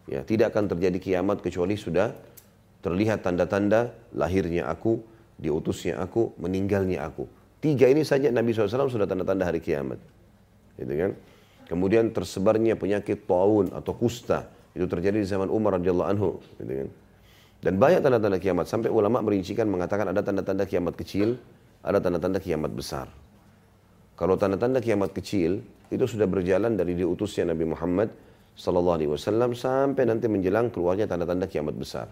Ya, 0.08 0.24
tidak 0.24 0.56
akan 0.56 0.72
terjadi 0.72 0.96
kiamat 0.96 1.44
kecuali 1.44 1.76
sudah 1.76 2.16
terlihat 2.80 3.20
tanda-tanda 3.20 3.92
lahirnya 4.16 4.64
aku, 4.64 4.96
diutusnya 5.36 6.00
aku, 6.00 6.32
meninggalnya 6.40 7.04
aku. 7.04 7.28
Tiga 7.60 7.84
ini 7.92 8.00
saja 8.00 8.32
Nabi 8.32 8.56
SAW 8.56 8.88
sudah 8.88 9.04
tanda-tanda 9.04 9.44
hari 9.44 9.60
kiamat. 9.60 10.00
Gitu 10.80 11.04
kan? 11.04 11.12
Kemudian 11.66 12.14
tersebarnya 12.14 12.78
penyakit 12.78 13.26
taun 13.26 13.74
atau 13.74 13.92
kusta. 13.94 14.46
Itu 14.70 14.86
terjadi 14.86 15.18
di 15.18 15.26
zaman 15.26 15.50
Umar 15.50 15.82
radhiyallahu 15.82 16.08
anhu. 16.08 16.30
Gitu 16.62 16.72
kan? 16.86 16.88
Dan 17.62 17.74
banyak 17.82 18.00
tanda-tanda 18.06 18.38
kiamat. 18.38 18.70
Sampai 18.70 18.92
ulama 18.94 19.18
merincikan 19.18 19.66
mengatakan 19.66 20.06
ada 20.14 20.22
tanda-tanda 20.22 20.62
kiamat 20.62 20.94
kecil, 20.94 21.34
ada 21.82 21.98
tanda-tanda 21.98 22.38
kiamat 22.38 22.70
besar. 22.70 23.10
Kalau 24.14 24.38
tanda-tanda 24.38 24.78
kiamat 24.78 25.10
kecil 25.10 25.60
itu 25.90 26.04
sudah 26.06 26.24
berjalan 26.30 26.78
dari 26.78 26.94
diutusnya 26.94 27.50
Nabi 27.50 27.66
Muhammad 27.68 28.08
Sallallahu 28.56 28.96
Alaihi 28.96 29.10
Wasallam 29.12 29.52
sampai 29.52 30.08
nanti 30.08 30.30
menjelang 30.30 30.72
keluarnya 30.72 31.04
tanda-tanda 31.04 31.44
kiamat 31.44 31.76
besar. 31.76 32.08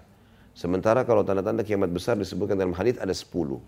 Sementara 0.53 1.03
kalau 1.09 1.25
tanda-tanda 1.25 1.65
kiamat 1.65 1.89
besar 1.91 2.15
disebutkan 2.21 2.55
dalam 2.61 2.77
hadis 2.77 3.01
ada 3.01 3.11
10. 3.11 3.59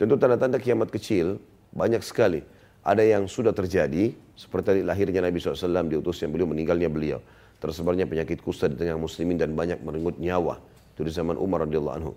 Tentu 0.00 0.14
tanda-tanda 0.16 0.56
kiamat 0.56 0.88
kecil 0.88 1.36
banyak 1.74 2.00
sekali. 2.00 2.40
Ada 2.80 3.04
yang 3.04 3.28
sudah 3.28 3.52
terjadi, 3.52 4.12
seperti 4.32 4.80
lahirnya 4.80 5.20
Nabi 5.20 5.36
SAW, 5.36 5.84
diutusnya 5.84 6.32
beliau, 6.32 6.48
meninggalnya 6.48 6.88
beliau 6.88 7.20
tersebarnya 7.60 8.08
penyakit 8.08 8.40
kusta 8.40 8.66
di 8.66 8.74
tengah 8.80 8.96
muslimin 8.96 9.36
dan 9.36 9.52
banyak 9.52 9.84
merenggut 9.84 10.16
nyawa. 10.16 10.56
Itu 10.96 11.04
di 11.04 11.12
zaman 11.12 11.36
Umar 11.36 11.68
radhiyallahu 11.68 11.96
anhu. 12.00 12.12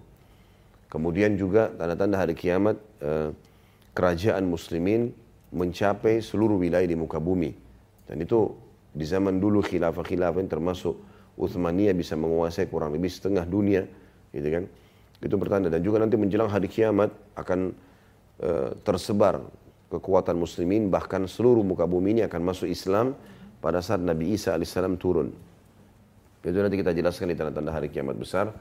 Kemudian 0.87 1.35
juga 1.35 1.67
tanda-tanda 1.75 2.23
hari 2.23 2.33
kiamat 2.33 2.79
eh, 3.03 3.29
kerajaan 3.91 4.47
muslimin 4.47 5.11
mencapai 5.51 6.23
seluruh 6.23 6.57
wilayah 6.57 6.87
di 6.87 6.95
muka 6.95 7.19
bumi. 7.19 7.51
Dan 8.07 8.23
itu 8.23 8.55
di 8.95 9.03
zaman 9.03 9.37
dulu 9.37 9.59
khilafah-khilafah 9.61 10.39
yang 10.39 10.49
termasuk 10.49 10.95
Uthmaniyah 11.33 11.97
bisa 11.97 12.13
menguasai 12.15 12.69
kurang 12.69 12.93
lebih 12.93 13.09
setengah 13.09 13.43
dunia, 13.43 13.83
gitu 14.31 14.47
kan? 14.47 14.63
Itu 15.17 15.35
bertanda 15.39 15.67
dan 15.67 15.81
juga 15.81 15.97
nanti 15.97 16.13
menjelang 16.13 16.45
hari 16.45 16.69
kiamat 16.69 17.09
akan 17.33 17.73
uh, 18.43 18.69
tersebar 18.85 19.41
kekuatan 19.93 20.33
muslimin 20.33 20.89
bahkan 20.89 21.29
seluruh 21.29 21.61
muka 21.61 21.85
bumi 21.85 22.17
ini 22.17 22.21
akan 22.25 22.41
masuk 22.41 22.65
Islam 22.65 23.13
pada 23.61 23.77
saat 23.79 24.01
Nabi 24.01 24.33
Isa 24.33 24.57
alaihissalam 24.57 24.97
turun. 24.97 25.29
Itu 26.43 26.57
nanti 26.59 26.75
kita 26.75 26.91
jelaskan 26.91 27.31
di 27.31 27.37
tanda-tanda 27.37 27.71
hari 27.71 27.87
kiamat 27.87 28.17
besar. 28.17 28.51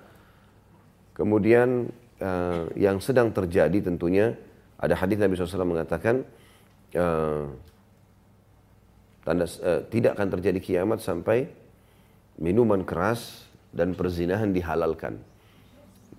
Kemudian 1.17 1.91
uh, 2.21 2.71
yang 2.79 3.03
sedang 3.03 3.35
terjadi 3.35 3.83
tentunya 3.83 4.37
ada 4.79 4.95
hadis 4.95 5.19
Nabi 5.19 5.35
SAW 5.35 5.67
mengatakan 5.67 6.23
uh, 6.95 7.51
tanda 9.27 9.47
uh, 9.49 9.83
tidak 9.91 10.15
akan 10.15 10.29
terjadi 10.39 10.59
kiamat 10.63 11.03
sampai 11.03 11.51
minuman 12.39 12.87
keras 12.87 13.51
dan 13.75 13.97
perzinahan 13.99 14.55
dihalalkan 14.55 15.19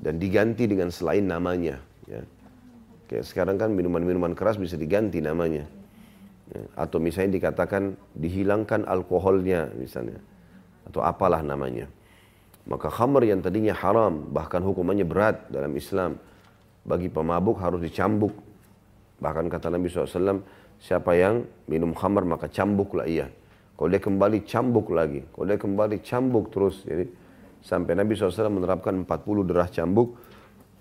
dan 0.04 0.20
diganti 0.20 0.68
dengan 0.68 0.92
selain 0.92 1.24
namanya. 1.24 1.80
Ya. 2.10 2.22
Kayak 3.14 3.30
sekarang 3.30 3.62
kan 3.62 3.70
minuman-minuman 3.70 4.34
keras 4.34 4.58
bisa 4.58 4.74
diganti 4.74 5.22
namanya. 5.22 5.70
Ya, 6.50 6.66
atau 6.74 6.98
misalnya 6.98 7.38
dikatakan 7.38 7.94
dihilangkan 8.18 8.90
alkoholnya 8.90 9.70
misalnya 9.78 10.18
atau 10.90 11.06
apalah 11.06 11.46
namanya. 11.46 11.86
Maka 12.66 12.90
khamr 12.90 13.30
yang 13.30 13.46
tadinya 13.46 13.78
haram 13.78 14.34
bahkan 14.34 14.66
hukumannya 14.66 15.06
berat 15.06 15.46
dalam 15.54 15.78
Islam 15.78 16.18
bagi 16.90 17.14
pemabuk 17.14 17.62
harus 17.62 17.86
dicambuk. 17.86 18.34
Bahkan 19.22 19.46
kata 19.46 19.70
Nabi 19.70 19.94
SAW 19.94 20.42
siapa 20.82 21.14
yang 21.14 21.46
minum 21.70 21.94
khamr 21.94 22.26
maka 22.26 22.50
cambuklah 22.50 23.06
ia. 23.06 23.30
Kalau 23.78 23.94
dia 23.94 24.02
kembali 24.02 24.42
cambuk 24.42 24.90
lagi 24.90 25.22
kalau 25.38 25.54
dia 25.54 25.62
kembali 25.62 26.02
cambuk 26.02 26.50
terus 26.50 26.82
jadi 26.82 27.06
sampai 27.62 27.94
Nabi 27.94 28.18
SAW 28.18 28.50
menerapkan 28.50 29.06
40 29.06 29.46
derah 29.46 29.70
cambuk 29.70 30.18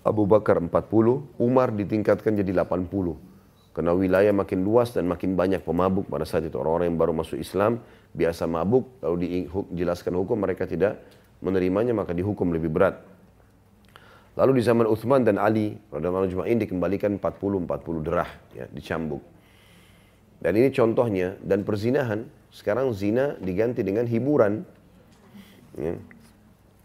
Abu 0.03 0.27
Bakar 0.27 0.59
40 0.59 1.39
Umar 1.39 1.71
ditingkatkan 1.71 2.35
jadi 2.35 2.51
80 2.51 3.33
karena 3.73 3.91
wilayah 3.97 4.29
makin 4.29 4.61
luas 4.61 4.93
dan 4.93 5.09
makin 5.09 5.33
banyak 5.33 5.65
pemabuk 5.65 6.05
pada 6.05 6.29
saat 6.29 6.45
itu. 6.45 6.53
Orang-orang 6.61 6.93
yang 6.93 6.99
baru 7.01 7.11
masuk 7.17 7.41
Islam, 7.41 7.81
biasa 8.13 8.45
mabuk, 8.45 8.85
lalu 9.01 9.49
dijelaskan 9.73 10.13
hukum, 10.13 10.37
mereka 10.37 10.69
tidak 10.69 11.01
menerimanya, 11.41 11.91
maka 11.97 12.13
dihukum 12.13 12.53
lebih 12.53 12.69
berat. 12.69 13.01
Lalu 14.37 14.61
di 14.61 14.63
zaman 14.65 14.85
Uthman 14.85 15.25
dan 15.25 15.41
Ali, 15.41 15.73
radhiyallahu 15.89 16.29
Juma'in 16.29 16.61
dikembalikan 16.61 17.17
40-40 17.17 18.05
derah, 18.05 18.29
ya, 18.53 18.69
dicambuk. 18.69 19.25
Dan 20.37 20.53
ini 20.53 20.69
contohnya, 20.69 21.33
dan 21.41 21.65
perzinahan, 21.65 22.29
sekarang 22.53 22.93
zina 22.93 23.33
diganti 23.41 23.81
dengan 23.81 24.05
hiburan. 24.05 24.61
Ya. 25.81 25.97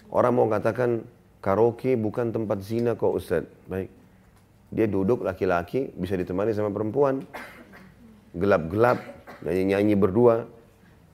Orang 0.08 0.40
mau 0.40 0.48
katakan, 0.48 1.04
karaoke 1.40 1.94
bukan 1.94 2.34
tempat 2.34 2.58
zina 2.62 2.94
kok 2.98 3.14
Ustaz. 3.14 3.44
Baik, 3.70 3.90
dia 4.68 4.86
duduk 4.90 5.24
laki-laki 5.24 5.90
bisa 5.96 6.14
ditemani 6.18 6.52
sama 6.52 6.68
perempuan. 6.68 7.24
Gelap-gelap, 8.36 9.00
nyanyi-nyanyi 9.42 9.94
berdua. 9.96 10.44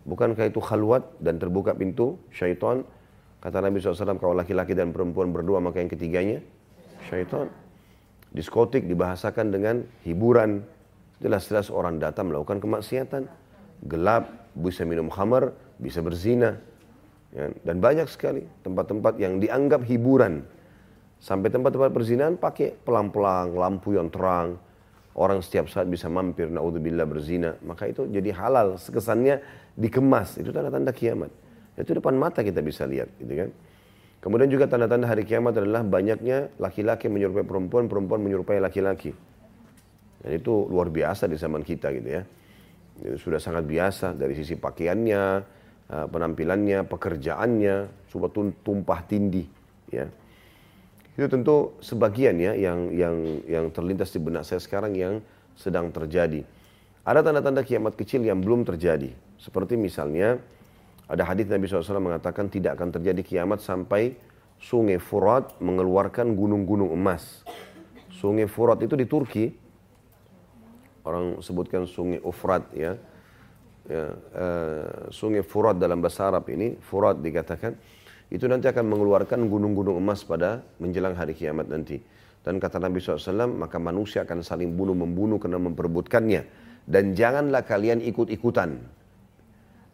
Bukankah 0.04 0.52
itu 0.52 0.60
khalwat 0.60 1.16
dan 1.22 1.40
terbuka 1.40 1.72
pintu 1.72 2.20
syaitan? 2.28 2.84
Kata 3.40 3.60
Nabi 3.60 3.80
SAW, 3.80 4.20
kalau 4.20 4.36
laki-laki 4.36 4.72
dan 4.76 4.92
perempuan 4.92 5.32
berdua 5.32 5.60
maka 5.60 5.80
yang 5.80 5.88
ketiganya 5.88 6.40
syaitan. 7.08 7.48
Diskotik 8.34 8.88
dibahasakan 8.90 9.54
dengan 9.54 9.84
hiburan. 10.02 10.64
Jelas-jelas 11.22 11.70
orang 11.70 12.02
datang 12.02 12.28
melakukan 12.28 12.58
kemaksiatan. 12.58 13.30
Gelap, 13.86 14.50
bisa 14.56 14.82
minum 14.82 15.06
khamar, 15.06 15.54
bisa 15.78 16.02
berzina. 16.02 16.58
Ya, 17.34 17.50
dan 17.66 17.82
banyak 17.82 18.06
sekali 18.06 18.46
tempat-tempat 18.62 19.18
yang 19.18 19.42
dianggap 19.42 19.82
hiburan. 19.82 20.46
Sampai 21.18 21.50
tempat-tempat 21.50 21.90
perzinahan 21.90 22.38
pakai 22.38 22.78
pelang-pelang, 22.78 23.58
lampu 23.58 23.98
yang 23.98 24.06
terang. 24.06 24.54
Orang 25.14 25.42
setiap 25.42 25.66
saat 25.70 25.90
bisa 25.90 26.06
mampir, 26.06 26.46
naudzubillah 26.46 27.06
berzina. 27.06 27.58
Maka 27.62 27.90
itu 27.90 28.06
jadi 28.06 28.34
halal, 28.34 28.78
sekesannya 28.78 29.42
dikemas. 29.74 30.38
Itu 30.38 30.54
tanda-tanda 30.54 30.94
kiamat. 30.94 31.30
Itu 31.74 31.98
depan 31.98 32.14
mata 32.14 32.42
kita 32.46 32.62
bisa 32.62 32.86
lihat, 32.86 33.10
gitu 33.18 33.34
kan. 33.34 33.50
Kemudian 34.22 34.48
juga 34.48 34.70
tanda-tanda 34.70 35.10
hari 35.10 35.26
kiamat 35.26 35.58
adalah 35.58 35.82
banyaknya 35.82 36.54
laki-laki 36.56 37.10
menyerupai 37.10 37.44
perempuan, 37.44 37.90
perempuan 37.90 38.20
menyerupai 38.22 38.62
laki-laki. 38.62 39.10
Dan 40.22 40.30
itu 40.38 40.70
luar 40.70 40.88
biasa 40.88 41.28
di 41.28 41.36
zaman 41.36 41.60
kita 41.66 41.92
gitu 41.92 42.08
ya. 42.08 42.22
Sudah 43.18 43.42
sangat 43.42 43.66
biasa 43.66 44.14
dari 44.14 44.32
sisi 44.38 44.54
pakaiannya, 44.56 45.24
penampilannya, 45.88 46.88
pekerjaannya, 46.88 48.08
coba 48.10 48.26
tumpah 48.62 49.00
tindih 49.04 49.46
ya. 49.92 50.08
Itu 51.14 51.30
tentu 51.30 51.78
sebagian 51.78 52.34
ya 52.42 52.58
yang 52.58 52.90
yang 52.90 53.14
yang 53.46 53.64
terlintas 53.70 54.10
di 54.10 54.18
benak 54.18 54.42
saya 54.42 54.58
sekarang 54.58 54.98
yang 54.98 55.22
sedang 55.54 55.94
terjadi. 55.94 56.42
Ada 57.06 57.22
tanda-tanda 57.22 57.62
kiamat 57.62 57.94
kecil 57.94 58.26
yang 58.26 58.42
belum 58.42 58.66
terjadi. 58.66 59.14
Seperti 59.38 59.78
misalnya 59.78 60.40
ada 61.04 61.22
hadis 61.28 61.46
Nabi 61.46 61.68
SAW 61.68 62.00
mengatakan 62.00 62.48
tidak 62.48 62.80
akan 62.80 62.96
terjadi 62.96 63.20
kiamat 63.20 63.60
sampai 63.60 64.16
sungai 64.56 64.96
Furat 64.96 65.52
mengeluarkan 65.60 66.32
gunung-gunung 66.32 66.90
emas. 66.96 67.44
Sungai 68.08 68.48
Furat 68.48 68.80
itu 68.80 68.96
di 68.96 69.04
Turki. 69.04 69.52
Orang 71.04 71.44
sebutkan 71.44 71.84
sungai 71.84 72.24
Ufrat 72.24 72.72
ya. 72.72 72.96
Ya 73.84 74.12
uh, 74.12 75.12
sungai 75.12 75.44
Furat 75.44 75.76
dalam 75.76 76.00
bahasa 76.00 76.28
Arab 76.28 76.48
ini, 76.48 76.76
Furat 76.80 77.20
dikatakan, 77.20 77.76
itu 78.32 78.44
nanti 78.48 78.66
akan 78.66 78.84
mengeluarkan 78.88 79.46
gunung-gunung 79.46 80.00
emas 80.00 80.24
pada 80.24 80.64
menjelang 80.80 81.14
hari 81.14 81.36
kiamat 81.36 81.68
nanti. 81.68 82.00
Dan 82.44 82.60
kata 82.60 82.76
Nabi 82.76 83.00
SAW, 83.00 83.48
maka 83.56 83.80
manusia 83.80 84.28
akan 84.28 84.44
saling 84.44 84.76
bunuh-membunuh 84.76 85.40
karena 85.40 85.56
memperebutkannya. 85.56 86.44
Dan 86.84 87.16
janganlah 87.16 87.64
kalian 87.64 88.04
ikut-ikutan. 88.04 88.76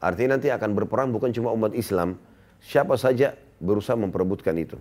Artinya 0.03 0.34
nanti 0.34 0.51
akan 0.51 0.70
berperang 0.74 1.14
bukan 1.14 1.30
cuma 1.30 1.55
umat 1.55 1.76
Islam, 1.78 2.18
siapa 2.59 2.99
saja 2.99 3.38
berusaha 3.62 3.95
memperebutkan 3.95 4.57
itu. 4.59 4.74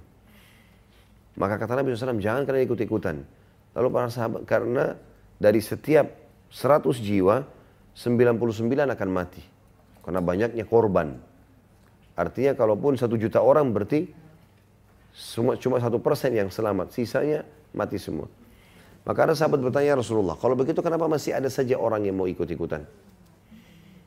Maka 1.37 1.61
kata 1.61 1.77
Nabi 1.77 1.93
SAW, 1.93 2.17
jangan 2.17 2.47
kalian 2.47 2.65
ikut-ikutan. 2.65 3.21
Lalu 3.77 3.87
para 3.93 4.09
sahabat, 4.09 4.41
karena 4.49 4.97
dari 5.37 5.61
setiap 5.61 6.09
100 6.49 6.97
jiwa, 6.97 7.45
99 7.97 8.95
akan 8.95 9.09
mati. 9.09 9.43
Karena 10.05 10.21
banyaknya 10.23 10.65
korban. 10.65 11.17
Artinya 12.19 12.51
kalaupun 12.57 12.99
satu 12.99 13.15
juta 13.15 13.39
orang 13.39 13.71
berarti 13.71 14.09
cuma, 15.35 15.55
cuma 15.55 15.77
satu 15.79 16.01
persen 16.03 16.35
yang 16.35 16.51
selamat. 16.51 16.91
Sisanya 16.91 17.47
mati 17.71 17.95
semua. 18.01 18.27
Maka 19.07 19.25
ada 19.25 19.33
sahabat 19.33 19.63
bertanya 19.63 19.97
Rasulullah, 19.97 20.35
kalau 20.37 20.53
begitu 20.53 20.83
kenapa 20.83 21.07
masih 21.09 21.33
ada 21.33 21.47
saja 21.47 21.79
orang 21.79 22.05
yang 22.05 22.19
mau 22.19 22.27
ikut-ikutan? 22.27 22.83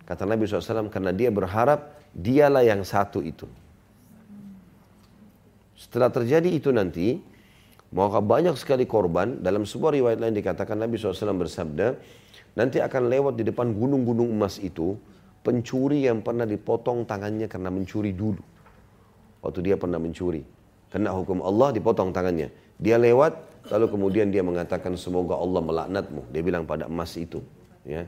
Kata 0.05 0.23
Nabi 0.29 0.45
SAW, 0.45 0.93
karena 0.93 1.11
dia 1.11 1.33
berharap 1.33 1.97
dialah 2.13 2.63
yang 2.63 2.85
satu 2.85 3.25
itu. 3.25 3.49
Setelah 5.75 6.13
terjadi 6.13 6.47
itu 6.47 6.71
nanti, 6.71 7.19
maka 7.91 8.21
banyak 8.23 8.55
sekali 8.55 8.87
korban. 8.87 9.41
Dalam 9.41 9.67
sebuah 9.67 9.97
riwayat 9.97 10.19
lain 10.21 10.37
dikatakan 10.37 10.79
Nabi 10.79 11.01
SAW 11.01 11.35
bersabda, 11.35 11.99
nanti 12.57 12.79
akan 12.81 13.09
lewat 13.09 13.35
di 13.39 13.45
depan 13.49 13.73
gunung-gunung 13.73 14.29
emas 14.29 14.61
itu, 14.61 14.97
pencuri 15.43 16.07
yang 16.07 16.23
pernah 16.23 16.47
dipotong 16.47 17.05
tangannya 17.05 17.51
karena 17.51 17.69
mencuri 17.69 18.15
dulu. 18.15 18.43
Waktu 19.43 19.61
dia 19.61 19.77
pernah 19.77 19.99
mencuri. 19.99 20.47
Kena 20.93 21.11
hukum 21.17 21.43
Allah 21.43 21.75
dipotong 21.75 22.15
tangannya. 22.15 22.53
Dia 22.79 23.01
lewat, 23.01 23.65
lalu 23.73 23.87
kemudian 23.91 24.31
dia 24.31 24.45
mengatakan 24.45 24.95
semoga 24.95 25.35
Allah 25.35 25.65
melaknatmu. 25.65 26.31
Dia 26.31 26.43
bilang 26.45 26.69
pada 26.69 26.87
emas 26.87 27.17
itu. 27.19 27.43
Ya. 27.83 28.07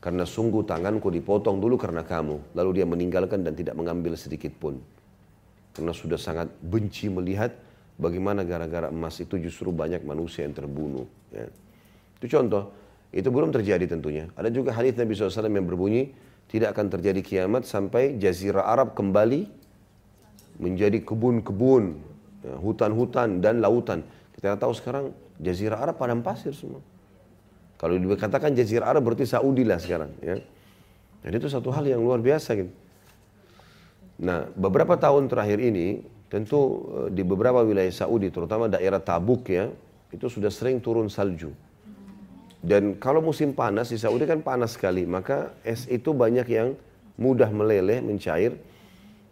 Karena 0.00 0.24
sungguh 0.24 0.64
tanganku 0.64 1.12
dipotong 1.12 1.60
dulu 1.60 1.76
karena 1.76 2.00
kamu. 2.00 2.56
Lalu 2.56 2.70
dia 2.80 2.86
meninggalkan 2.88 3.44
dan 3.44 3.52
tidak 3.52 3.76
mengambil 3.76 4.16
sedikit 4.16 4.50
pun. 4.56 4.80
Karena 5.76 5.92
sudah 5.92 6.16
sangat 6.16 6.48
benci 6.64 7.12
melihat 7.12 7.52
bagaimana 8.00 8.42
gara-gara 8.42 8.88
emas 8.88 9.20
itu 9.20 9.36
justru 9.36 9.70
banyak 9.70 10.02
manusia 10.02 10.48
yang 10.48 10.56
terbunuh. 10.56 11.04
Ya. 11.30 11.46
Itu 12.16 12.26
contoh. 12.32 12.79
Itu 13.10 13.34
belum 13.34 13.50
terjadi 13.50 13.90
tentunya. 13.90 14.30
Ada 14.38 14.54
juga 14.54 14.70
hadis 14.70 14.94
Nabi 14.94 15.18
SAW 15.18 15.50
yang 15.50 15.66
berbunyi, 15.66 16.14
tidak 16.46 16.78
akan 16.78 16.86
terjadi 16.90 17.20
kiamat 17.22 17.66
sampai 17.66 18.18
jazirah 18.18 18.66
Arab 18.66 18.94
kembali 18.94 19.46
menjadi 20.62 21.02
kebun-kebun, 21.02 21.98
ya, 22.46 22.54
hutan-hutan 22.58 23.42
dan 23.42 23.58
lautan. 23.58 24.06
Kita 24.34 24.54
tahu 24.54 24.72
sekarang 24.76 25.10
jazirah 25.42 25.82
Arab 25.82 25.98
padang 25.98 26.22
pasir 26.22 26.54
semua. 26.54 26.82
Kalau 27.80 27.96
dikatakan 27.96 28.52
Jazirah 28.52 28.92
Arab 28.92 29.08
berarti 29.08 29.24
Saudi 29.24 29.64
lah 29.64 29.80
sekarang. 29.80 30.12
Ya. 30.20 30.36
Jadi 31.24 31.34
itu 31.40 31.48
satu 31.48 31.72
hal 31.72 31.88
yang 31.88 32.04
luar 32.04 32.20
biasa 32.20 32.52
gitu. 32.52 32.68
Nah, 34.20 34.52
beberapa 34.52 35.00
tahun 35.00 35.32
terakhir 35.32 35.64
ini, 35.64 36.04
tentu 36.28 36.60
eh, 36.92 37.08
di 37.08 37.24
beberapa 37.24 37.64
wilayah 37.64 37.88
Saudi, 37.88 38.28
terutama 38.28 38.68
daerah 38.68 39.00
Tabuk 39.00 39.48
ya, 39.48 39.72
itu 40.12 40.28
sudah 40.28 40.52
sering 40.52 40.76
turun 40.84 41.08
salju. 41.08 41.56
Dan 42.60 43.00
kalau 43.00 43.24
musim 43.24 43.56
panas 43.56 43.88
di 43.88 43.96
Saudi 43.96 44.28
kan 44.28 44.44
panas 44.44 44.76
sekali, 44.76 45.08
maka 45.08 45.56
es 45.64 45.88
itu 45.88 46.12
banyak 46.12 46.44
yang 46.44 46.76
mudah 47.16 47.48
meleleh, 47.48 48.04
mencair. 48.04 48.56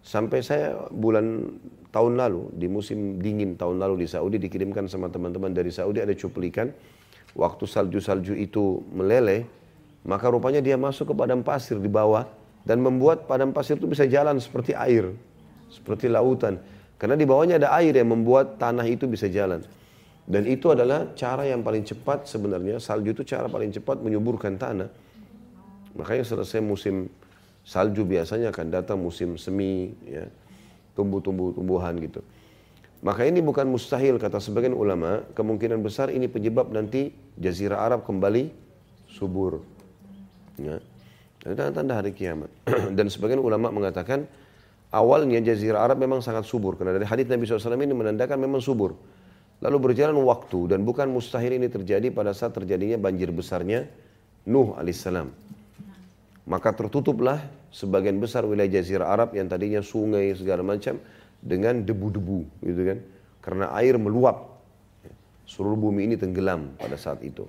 Sampai 0.01 0.41
saya 0.41 0.89
bulan 0.89 1.45
tahun 1.93 2.17
lalu, 2.17 2.49
di 2.57 2.69
musim 2.73 3.21
dingin 3.21 3.61
tahun 3.61 3.77
lalu 3.77 4.05
di 4.05 4.09
Saudi, 4.09 4.41
dikirimkan 4.41 4.89
sama 4.89 5.13
teman-teman 5.13 5.53
dari 5.53 5.69
Saudi 5.69 6.01
ada 6.01 6.17
cuplikan 6.17 6.73
waktu 7.37 7.65
salju-salju 7.69 8.33
itu 8.33 8.81
meleleh, 8.89 9.45
maka 10.09 10.33
rupanya 10.33 10.65
dia 10.65 10.81
masuk 10.81 11.13
ke 11.13 11.15
padang 11.17 11.45
pasir 11.45 11.77
di 11.77 11.91
bawah 11.91 12.25
dan 12.65 12.81
membuat 12.81 13.29
padang 13.29 13.53
pasir 13.53 13.77
itu 13.77 13.85
bisa 13.85 14.09
jalan 14.09 14.41
seperti 14.41 14.73
air, 14.73 15.13
seperti 15.69 16.09
lautan. 16.09 16.57
Karena 16.97 17.15
di 17.15 17.29
bawahnya 17.29 17.61
ada 17.61 17.77
air 17.77 17.93
yang 17.93 18.09
membuat 18.09 18.57
tanah 18.57 18.89
itu 18.89 19.05
bisa 19.05 19.29
jalan. 19.29 19.63
Dan 20.29 20.45
itu 20.45 20.69
adalah 20.69 21.17
cara 21.17 21.49
yang 21.49 21.65
paling 21.65 21.89
cepat 21.89 22.29
sebenarnya, 22.29 22.77
salju 22.77 23.17
itu 23.17 23.25
cara 23.25 23.49
paling 23.49 23.73
cepat 23.73 24.05
menyuburkan 24.05 24.61
tanah. 24.61 24.93
Makanya 25.97 26.21
selesai 26.21 26.61
musim 26.61 27.09
salju 27.65 28.05
biasanya 28.05 28.53
akan 28.53 28.67
datang 28.69 29.01
musim 29.01 29.41
semi, 29.41 29.89
ya, 30.05 30.29
tumbuh-tumbuh-tumbuhan 30.93 31.97
gitu. 32.05 32.21
Maka 33.01 33.25
ini 33.25 33.41
bukan 33.41 33.65
mustahil 33.73 34.21
kata 34.21 34.37
sebagian 34.37 34.77
ulama, 34.77 35.25
kemungkinan 35.33 35.81
besar 35.81 36.13
ini 36.13 36.29
penyebab 36.29 36.69
nanti 36.77 37.15
jazirah 37.41 37.81
Arab 37.81 38.05
kembali 38.05 38.53
subur. 39.09 39.65
Ya. 40.61 40.77
Itu 41.41 41.55
tanda-tanda 41.57 42.05
hari 42.05 42.13
kiamat. 42.13 42.53
Dan 42.99 43.09
sebagian 43.09 43.41
ulama 43.41 43.73
mengatakan 43.73 44.29
awalnya 44.93 45.41
jazirah 45.41 45.89
Arab 45.89 46.03
memang 46.03 46.21
sangat 46.21 46.45
subur 46.45 46.75
karena 46.75 46.99
dari 46.99 47.07
hadits 47.07 47.31
Nabi 47.31 47.47
SAW 47.47 47.81
ini 47.81 47.97
menandakan 47.97 48.37
memang 48.37 48.61
subur. 48.61 48.99
Lalu 49.59 49.91
berjalan 49.91 50.15
waktu 50.23 50.71
dan 50.71 50.87
bukan 50.87 51.11
mustahil 51.11 51.59
ini 51.59 51.67
terjadi 51.67 52.15
pada 52.15 52.31
saat 52.31 52.55
terjadinya 52.55 52.95
banjir 52.95 53.35
besarnya 53.35 53.91
Nuh 54.49 54.73
alaihissalam. 54.79 55.29
Maka 56.49 56.73
tertutuplah 56.73 57.45
sebagian 57.69 58.17
besar 58.17 58.49
wilayah 58.49 58.81
jazirah 58.81 59.13
Arab 59.13 59.37
yang 59.37 59.51
tadinya 59.51 59.85
sungai 59.85 60.33
segala 60.33 60.65
macam 60.65 60.97
dengan 61.45 61.85
debu-debu 61.85 62.65
gitu 62.65 62.83
kan? 62.89 62.99
Karena 63.45 63.67
air 63.77 64.01
meluap. 64.01 64.57
Seluruh 65.49 65.77
bumi 65.77 66.09
ini 66.09 66.17
tenggelam 66.17 66.77
pada 66.77 66.97
saat 66.97 67.25
itu. 67.25 67.45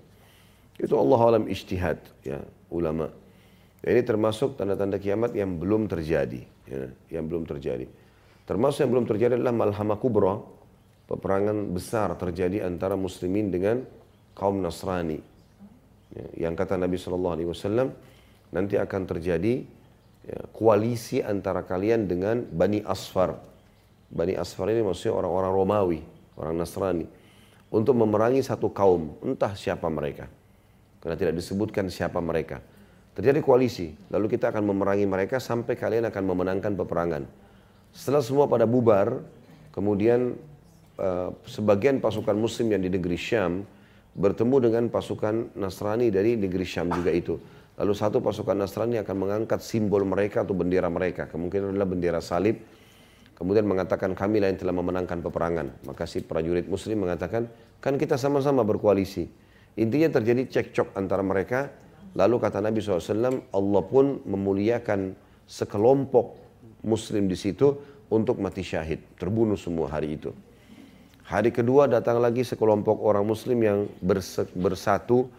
Itu 0.80 0.96
Allah 0.96 1.20
alam 1.20 1.44
ijtihad 1.48 2.00
ya 2.24 2.40
ulama. 2.72 3.12
Ya, 3.80 3.96
ini 3.96 4.04
termasuk 4.04 4.60
tanda-tanda 4.60 5.00
kiamat 5.00 5.32
yang 5.36 5.56
belum 5.56 5.88
terjadi 5.88 6.44
ya, 6.68 6.92
yang 7.12 7.28
belum 7.28 7.48
terjadi. 7.48 7.88
Termasuk 8.44 8.84
yang 8.84 8.92
belum 8.92 9.08
terjadi 9.08 9.40
adalah 9.40 9.56
malhamah 9.56 10.00
kubra 10.00 10.40
peperangan 11.10 11.74
besar 11.74 12.14
terjadi 12.14 12.70
antara 12.70 12.94
muslimin 12.94 13.50
dengan 13.50 13.82
kaum 14.38 14.62
Nasrani 14.62 15.18
ya, 16.14 16.48
yang 16.48 16.54
kata 16.54 16.78
Nabi 16.78 17.02
Shallallahu 17.02 17.34
Alaihi 17.34 17.50
Wasallam 17.50 17.90
nanti 18.54 18.78
akan 18.78 19.02
terjadi 19.10 19.66
ya, 20.30 20.40
koalisi 20.54 21.26
antara 21.26 21.66
kalian 21.66 22.06
dengan 22.06 22.46
Bani 22.46 22.86
Asfar 22.86 23.50
Bani 24.10 24.34
Asfar 24.34 24.74
ini 24.74 24.82
maksudnya 24.82 25.14
orang-orang 25.14 25.52
Romawi, 25.54 26.00
orang 26.34 26.58
Nasrani. 26.58 27.06
Untuk 27.70 27.94
memerangi 27.94 28.42
satu 28.42 28.74
kaum, 28.74 29.14
entah 29.22 29.54
siapa 29.54 29.86
mereka. 29.94 30.26
Karena 30.98 31.16
tidak 31.16 31.38
disebutkan 31.38 31.86
siapa 31.94 32.18
mereka. 32.18 32.58
Terjadi 33.14 33.46
koalisi, 33.46 33.94
lalu 34.10 34.34
kita 34.34 34.50
akan 34.50 34.66
memerangi 34.74 35.06
mereka 35.06 35.38
sampai 35.38 35.78
kalian 35.78 36.10
akan 36.10 36.24
memenangkan 36.26 36.74
peperangan. 36.74 37.24
Setelah 37.94 38.26
semua 38.26 38.50
pada 38.50 38.66
bubar, 38.66 39.22
kemudian 39.70 40.34
uh, 41.00 41.30
sebagian 41.48 42.04
pasukan 42.04 42.36
muslim 42.36 42.76
yang 42.76 42.84
di 42.84 42.92
negeri 42.92 43.16
Syam 43.16 43.64
bertemu 44.20 44.56
dengan 44.70 44.84
pasukan 44.92 45.56
Nasrani 45.56 46.12
dari 46.12 46.36
negeri 46.36 46.68
Syam 46.68 46.92
juga 46.92 47.10
itu. 47.16 47.40
Lalu 47.80 47.94
satu 47.96 48.20
pasukan 48.20 48.60
Nasrani 48.60 49.00
akan 49.00 49.16
mengangkat 49.16 49.64
simbol 49.64 50.04
mereka 50.04 50.44
atau 50.44 50.52
bendera 50.52 50.92
mereka. 50.92 51.32
Kemungkinan 51.32 51.72
adalah 51.72 51.88
bendera 51.88 52.20
salib. 52.20 52.60
Kemudian 53.40 53.64
mengatakan 53.64 54.12
kamilah 54.12 54.52
yang 54.52 54.60
telah 54.60 54.76
memenangkan 54.76 55.24
peperangan. 55.24 55.88
Maka 55.88 56.04
si 56.04 56.20
prajurit 56.20 56.68
muslim 56.68 57.08
mengatakan, 57.08 57.48
kan 57.80 57.96
kita 57.96 58.20
sama-sama 58.20 58.68
berkoalisi. 58.68 59.32
Intinya 59.80 60.12
terjadi 60.20 60.60
cekcok 60.60 60.92
antara 61.00 61.24
mereka. 61.24 61.72
Lalu 62.20 62.36
kata 62.36 62.60
Nabi 62.60 62.84
SAW, 62.84 63.48
Allah 63.48 63.84
pun 63.88 64.20
memuliakan 64.28 65.16
sekelompok 65.48 66.36
muslim 66.84 67.32
di 67.32 67.40
situ 67.40 67.80
untuk 68.12 68.44
mati 68.44 68.60
syahid. 68.60 69.00
Terbunuh 69.16 69.56
semua 69.56 69.88
hari 69.88 70.20
itu. 70.20 70.36
Hari 71.30 71.54
kedua 71.54 71.86
datang 71.86 72.18
lagi 72.18 72.42
sekelompok 72.42 73.06
orang 73.06 73.22
muslim 73.22 73.62
yang 73.62 73.86
bersatu 74.58 75.30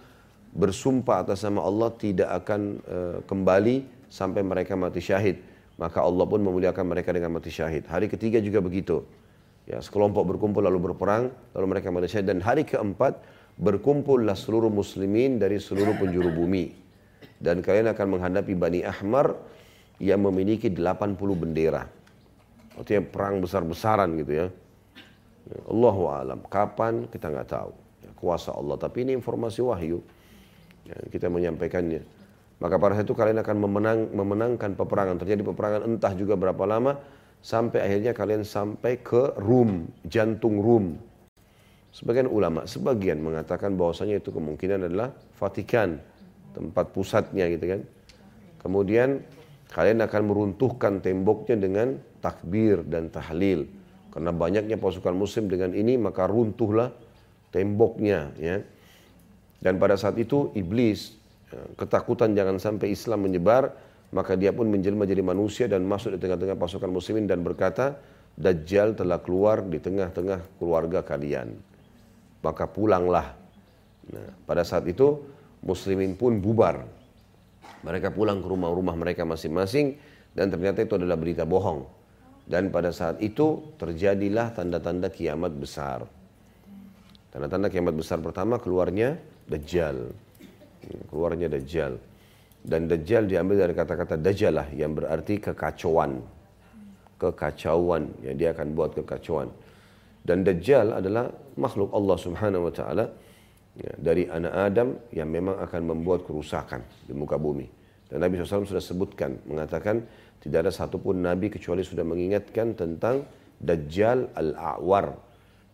bersumpah 0.55 1.27
atas 1.27 1.43
nama 1.43 1.67
Allah 1.67 1.91
tidak 1.99 2.31
akan 2.31 2.79
uh, 2.87 3.19
kembali 3.27 4.07
sampai 4.07 4.47
mereka 4.47 4.79
mati 4.79 5.03
syahid. 5.03 5.43
Maka 5.83 5.99
Allah 6.07 6.23
pun 6.31 6.39
memuliakan 6.47 6.87
mereka 6.87 7.11
dengan 7.11 7.35
mati 7.35 7.51
syahid. 7.51 7.91
Hari 7.91 8.07
ketiga 8.07 8.39
juga 8.39 8.63
begitu. 8.63 9.03
Ya, 9.67 9.83
sekelompok 9.83 10.31
berkumpul 10.31 10.63
lalu 10.63 10.95
berperang, 10.95 11.35
lalu 11.59 11.67
mereka 11.67 11.91
mati 11.91 12.07
syahid. 12.07 12.31
Dan 12.31 12.39
hari 12.39 12.63
keempat 12.63 13.19
berkumpullah 13.59 14.39
seluruh 14.39 14.71
muslimin 14.71 15.43
dari 15.43 15.59
seluruh 15.59 15.99
penjuru 15.99 16.31
bumi. 16.31 16.71
Dan 17.43 17.67
kalian 17.67 17.91
akan 17.91 18.07
menghadapi 18.15 18.55
Bani 18.55 18.87
Ahmar 18.87 19.35
yang 19.99 20.23
memiliki 20.23 20.71
80 20.71 21.19
bendera. 21.35 21.83
Artinya 22.79 23.03
perang 23.11 23.43
besar-besaran 23.43 24.15
gitu 24.23 24.47
ya. 24.47 24.70
Allahu 25.67 26.03
alam. 26.11 26.39
Kapan 26.47 27.09
kita 27.09 27.33
nggak 27.33 27.49
tahu. 27.49 27.73
Ya, 28.05 28.11
kuasa 28.17 28.55
Allah. 28.55 28.77
Tapi 28.77 29.09
ini 29.09 29.13
informasi 29.17 29.61
wahyu. 29.65 29.99
Ya, 30.87 30.97
kita 31.11 31.29
menyampaikannya. 31.29 32.03
Maka 32.61 32.77
pada 32.77 32.93
saat 32.93 33.09
itu 33.09 33.17
kalian 33.17 33.41
akan 33.41 33.57
memenang, 33.57 34.01
memenangkan 34.13 34.77
peperangan. 34.77 35.17
Terjadi 35.17 35.43
peperangan 35.49 35.81
entah 35.89 36.13
juga 36.13 36.37
berapa 36.37 36.65
lama. 36.69 37.01
Sampai 37.41 37.81
akhirnya 37.81 38.13
kalian 38.13 38.45
sampai 38.45 39.01
ke 39.01 39.33
Rum, 39.41 39.89
jantung 40.05 40.61
Rum. 40.61 41.01
Sebagian 41.91 42.29
ulama, 42.31 42.69
sebagian 42.69 43.19
mengatakan 43.19 43.75
bahwasanya 43.75 44.23
itu 44.23 44.31
kemungkinan 44.31 44.87
adalah 44.87 45.11
Vatikan, 45.41 45.99
tempat 46.55 46.93
pusatnya 46.95 47.49
gitu 47.51 47.65
kan. 47.65 47.81
Kemudian 48.61 49.25
kalian 49.73 50.05
akan 50.05 50.23
meruntuhkan 50.29 51.01
temboknya 51.01 51.57
dengan 51.57 51.97
takbir 52.21 52.85
dan 52.87 53.09
tahlil. 53.09 53.67
Karena 54.11 54.35
banyaknya 54.35 54.77
pasukan 54.77 55.15
muslim 55.15 55.47
dengan 55.47 55.71
ini 55.71 55.95
maka 55.95 56.27
runtuhlah 56.27 56.91
temboknya 57.55 58.35
ya. 58.39 58.59
Dan 59.61 59.77
pada 59.77 59.95
saat 59.95 60.17
itu 60.17 60.51
iblis 60.57 61.15
ya, 61.53 61.61
ketakutan 61.77 62.33
jangan 62.33 62.57
sampai 62.57 62.91
Islam 62.97 63.29
menyebar, 63.29 63.71
maka 64.11 64.35
dia 64.35 64.51
pun 64.51 64.67
menjelma 64.67 65.05
jadi 65.07 65.23
manusia 65.23 65.69
dan 65.71 65.85
masuk 65.85 66.17
di 66.17 66.19
tengah-tengah 66.19 66.57
pasukan 66.57 66.91
muslimin 66.91 67.29
dan 67.29 67.45
berkata, 67.45 68.01
Dajjal 68.41 68.97
telah 68.97 69.21
keluar 69.21 69.61
di 69.61 69.77
tengah-tengah 69.77 70.57
keluarga 70.57 71.05
kalian. 71.05 71.53
Maka 72.41 72.65
pulanglah. 72.65 73.37
Nah, 74.09 74.33
pada 74.49 74.65
saat 74.65 74.89
itu 74.89 75.21
muslimin 75.61 76.17
pun 76.17 76.41
bubar. 76.41 76.89
Mereka 77.85 78.17
pulang 78.17 78.41
ke 78.41 78.49
rumah-rumah 78.49 78.97
mereka 78.97 79.29
masing-masing 79.29 80.01
dan 80.33 80.49
ternyata 80.49 80.81
itu 80.81 80.97
adalah 80.97 81.21
berita 81.21 81.45
bohong. 81.45 82.00
Dan 82.51 82.75
pada 82.75 82.91
saat 82.91 83.23
itu 83.23 83.79
terjadilah 83.79 84.51
tanda-tanda 84.51 85.07
kiamat 85.07 85.55
besar. 85.55 86.03
Tanda-tanda 87.31 87.71
kiamat 87.71 87.95
besar 87.95 88.19
pertama 88.19 88.59
keluarnya 88.59 89.15
Dajjal. 89.47 90.11
Keluarnya 91.07 91.47
Dajjal. 91.47 91.95
Dan 92.59 92.91
Dajjal 92.91 93.31
diambil 93.31 93.71
dari 93.71 93.75
kata-kata 93.79 94.19
Dajjalah 94.19 94.67
yang 94.75 94.99
berarti 94.99 95.39
kekacauan. 95.39 96.19
Kekacauan. 97.23 98.19
Ya, 98.27 98.35
dia 98.35 98.49
akan 98.51 98.75
buat 98.75 98.99
kekacauan. 98.99 99.47
Dan 100.27 100.43
Dajjal 100.43 100.99
adalah 100.99 101.31
makhluk 101.55 101.95
Allah 101.95 102.17
subhanahu 102.19 102.67
wa 102.67 102.75
ta'ala 102.75 103.05
ya, 103.79 103.95
dari 103.95 104.27
anak 104.27 104.53
Adam 104.59 104.89
yang 105.15 105.31
memang 105.31 105.55
akan 105.71 105.83
membuat 105.87 106.27
kerusakan 106.27 106.83
di 107.07 107.15
muka 107.15 107.39
bumi. 107.39 107.79
Dan 108.11 108.27
Nabi 108.27 108.43
SAW 108.43 108.67
sudah 108.67 108.83
sebutkan, 108.83 109.39
mengatakan 109.47 110.03
tidak 110.41 110.69
ada 110.69 110.73
satupun 110.73 111.21
Nabi 111.21 111.53
kecuali 111.53 111.85
sudah 111.85 112.05
mengingatkan 112.05 112.75
tentang 112.75 113.25
Dajjal 113.61 114.33
al-A'war. 114.33 115.13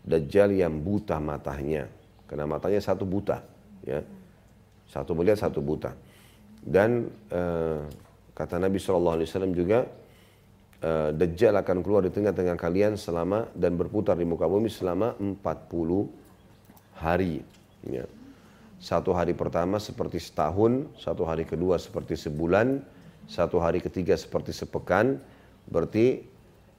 Dajjal 0.03 0.59
yang 0.59 0.83
buta 0.83 1.23
matanya. 1.23 1.87
Karena 2.27 2.51
matanya 2.51 2.83
satu 2.83 3.07
buta 3.07 3.39
ya 3.87 4.03
satu 4.91 5.14
melihat 5.14 5.39
satu 5.47 5.62
buta 5.62 5.95
dan 6.67 7.07
uh, 7.31 7.87
kata 8.35 8.59
Nabi 8.59 8.83
saw 8.83 8.99
juga 9.55 9.87
uh, 10.83 11.11
Dajjal 11.14 11.55
akan 11.55 11.79
keluar 11.87 12.03
di 12.03 12.11
tengah-tengah 12.11 12.59
kalian 12.59 12.99
selama 12.99 13.47
dan 13.55 13.79
berputar 13.79 14.19
di 14.19 14.27
muka 14.27 14.51
bumi 14.51 14.67
selama 14.67 15.14
40 15.23 16.99
hari 16.99 17.43
ya. 17.87 18.07
satu 18.83 19.14
hari 19.14 19.35
pertama 19.39 19.79
seperti 19.79 20.19
setahun 20.19 20.91
satu 20.99 21.23
hari 21.23 21.47
kedua 21.47 21.79
seperti 21.79 22.19
sebulan 22.19 22.83
satu 23.27 23.59
hari 23.59 23.83
ketiga 23.83 24.14
seperti 24.14 24.55
sepekan 24.55 25.18
berarti 25.70 26.22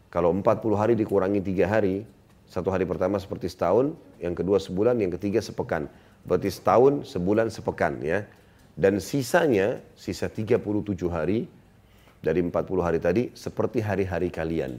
kalau 0.07 0.31
40 0.31 0.79
hari 0.79 0.93
dikurangi 0.95 1.43
tiga 1.43 1.67
hari 1.67 2.07
satu 2.47 2.71
hari 2.71 2.87
pertama 2.87 3.19
seperti 3.19 3.51
setahun 3.51 3.91
yang 4.23 4.31
kedua 4.31 4.57
sebulan 4.57 4.95
yang 4.99 5.11
ketiga 5.11 5.43
sepekan 5.43 5.91
Berarti 6.27 6.51
setahun, 6.51 7.07
sebulan, 7.07 7.47
sepekan 7.47 8.03
ya. 8.03 8.27
Dan 8.75 8.99
sisanya, 8.99 9.79
sisa 9.95 10.27
37 10.27 10.59
hari 11.07 11.47
dari 12.19 12.39
40 12.43 12.51
hari 12.83 12.99
tadi 12.99 13.31
seperti 13.31 13.79
hari-hari 13.79 14.27
kalian. 14.27 14.75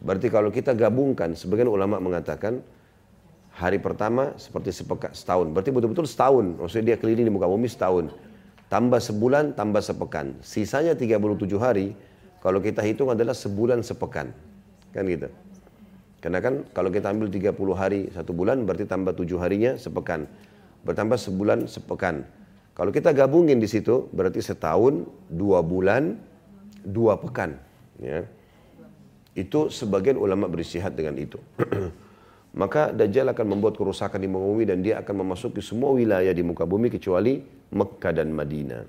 Berarti 0.00 0.32
kalau 0.32 0.48
kita 0.48 0.72
gabungkan, 0.72 1.36
sebagian 1.36 1.68
ulama 1.68 2.00
mengatakan 2.00 2.64
hari 3.52 3.78
pertama 3.78 4.32
seperti 4.40 4.72
sepekan, 4.72 5.12
setahun. 5.12 5.52
Berarti 5.52 5.70
betul-betul 5.70 6.08
setahun. 6.08 6.56
Maksudnya 6.56 6.94
dia 6.94 6.98
keliling 6.98 7.28
di 7.28 7.32
muka 7.34 7.46
bumi 7.46 7.68
setahun. 7.68 8.08
Tambah 8.68 9.00
sebulan, 9.00 9.56
tambah 9.56 9.80
sepekan. 9.80 10.36
Sisanya 10.44 10.92
37 10.92 11.56
hari, 11.56 11.96
kalau 12.44 12.60
kita 12.60 12.84
hitung 12.84 13.08
adalah 13.08 13.32
sebulan 13.32 13.80
sepekan. 13.80 14.28
Kan 14.92 15.04
gitu. 15.08 15.32
Karena 16.20 16.38
kan 16.44 16.68
kalau 16.76 16.92
kita 16.92 17.08
ambil 17.08 17.32
30 17.32 17.54
hari 17.72 18.00
satu 18.12 18.36
bulan 18.36 18.68
berarti 18.68 18.84
tambah 18.84 19.16
7 19.16 19.40
harinya 19.40 19.72
sepekan. 19.80 20.28
Bertambah 20.84 21.16
sebulan 21.16 21.64
sepekan. 21.64 22.28
Kalau 22.76 22.94
kita 22.94 23.10
gabungin 23.10 23.58
di 23.58 23.66
situ 23.66 24.06
berarti 24.14 24.38
setahun, 24.38 25.02
dua 25.26 25.66
bulan, 25.66 26.14
dua 26.86 27.18
pekan. 27.18 27.58
Ya. 27.98 28.22
Itu 29.34 29.66
sebagian 29.66 30.14
ulama 30.14 30.46
berisihat 30.46 30.94
dengan 30.94 31.18
itu. 31.18 31.42
Maka 32.58 32.90
Dajjal 32.90 33.30
akan 33.30 33.54
membuat 33.54 33.78
kerusakan 33.78 34.18
di 34.18 34.26
bumi 34.26 34.66
dan 34.66 34.82
dia 34.82 34.98
akan 34.98 35.22
memasuki 35.22 35.62
semua 35.62 35.94
wilayah 35.94 36.34
di 36.34 36.42
muka 36.42 36.66
bumi 36.66 36.90
kecuali 36.90 37.38
Mekah 37.70 38.10
dan 38.10 38.34
Madinah. 38.34 38.82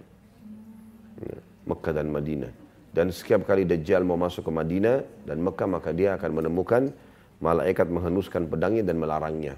Ya. 1.21 1.37
Mekah 1.69 1.93
dan 1.93 2.09
Madinah. 2.09 2.49
Dan 2.89 3.13
setiap 3.13 3.45
kali 3.45 3.69
Dajjal 3.69 4.01
mau 4.01 4.17
masuk 4.17 4.49
ke 4.49 4.51
Madinah 4.51 5.05
dan 5.29 5.37
Mekah 5.45 5.69
maka 5.69 5.93
dia 5.93 6.17
akan 6.17 6.41
menemukan 6.41 6.89
malaikat 7.37 7.85
menghenuskan 7.93 8.49
pedangnya 8.49 8.81
dan 8.89 8.97
melarangnya. 8.97 9.53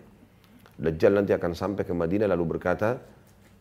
Dajjal 0.76 1.16
nanti 1.16 1.32
akan 1.32 1.56
sampai 1.56 1.88
ke 1.88 1.96
Madinah 1.96 2.28
lalu 2.28 2.60
berkata 2.60 3.00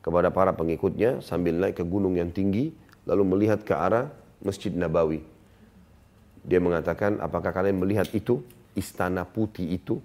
kepada 0.02 0.34
para 0.34 0.50
pengikutnya 0.50 1.22
sambil 1.22 1.54
naik 1.62 1.78
ke 1.78 1.86
gunung 1.86 2.18
yang 2.18 2.34
tinggi 2.34 2.74
lalu 3.06 3.22
melihat 3.22 3.62
ke 3.62 3.70
arah 3.70 4.10
Masjid 4.42 4.74
Nabawi. 4.74 5.22
Dia 6.42 6.58
mengatakan, 6.58 7.22
apakah 7.22 7.54
kalian 7.54 7.78
melihat 7.78 8.10
itu? 8.10 8.42
Istana 8.72 9.28
putih 9.28 9.76
itu? 9.76 10.00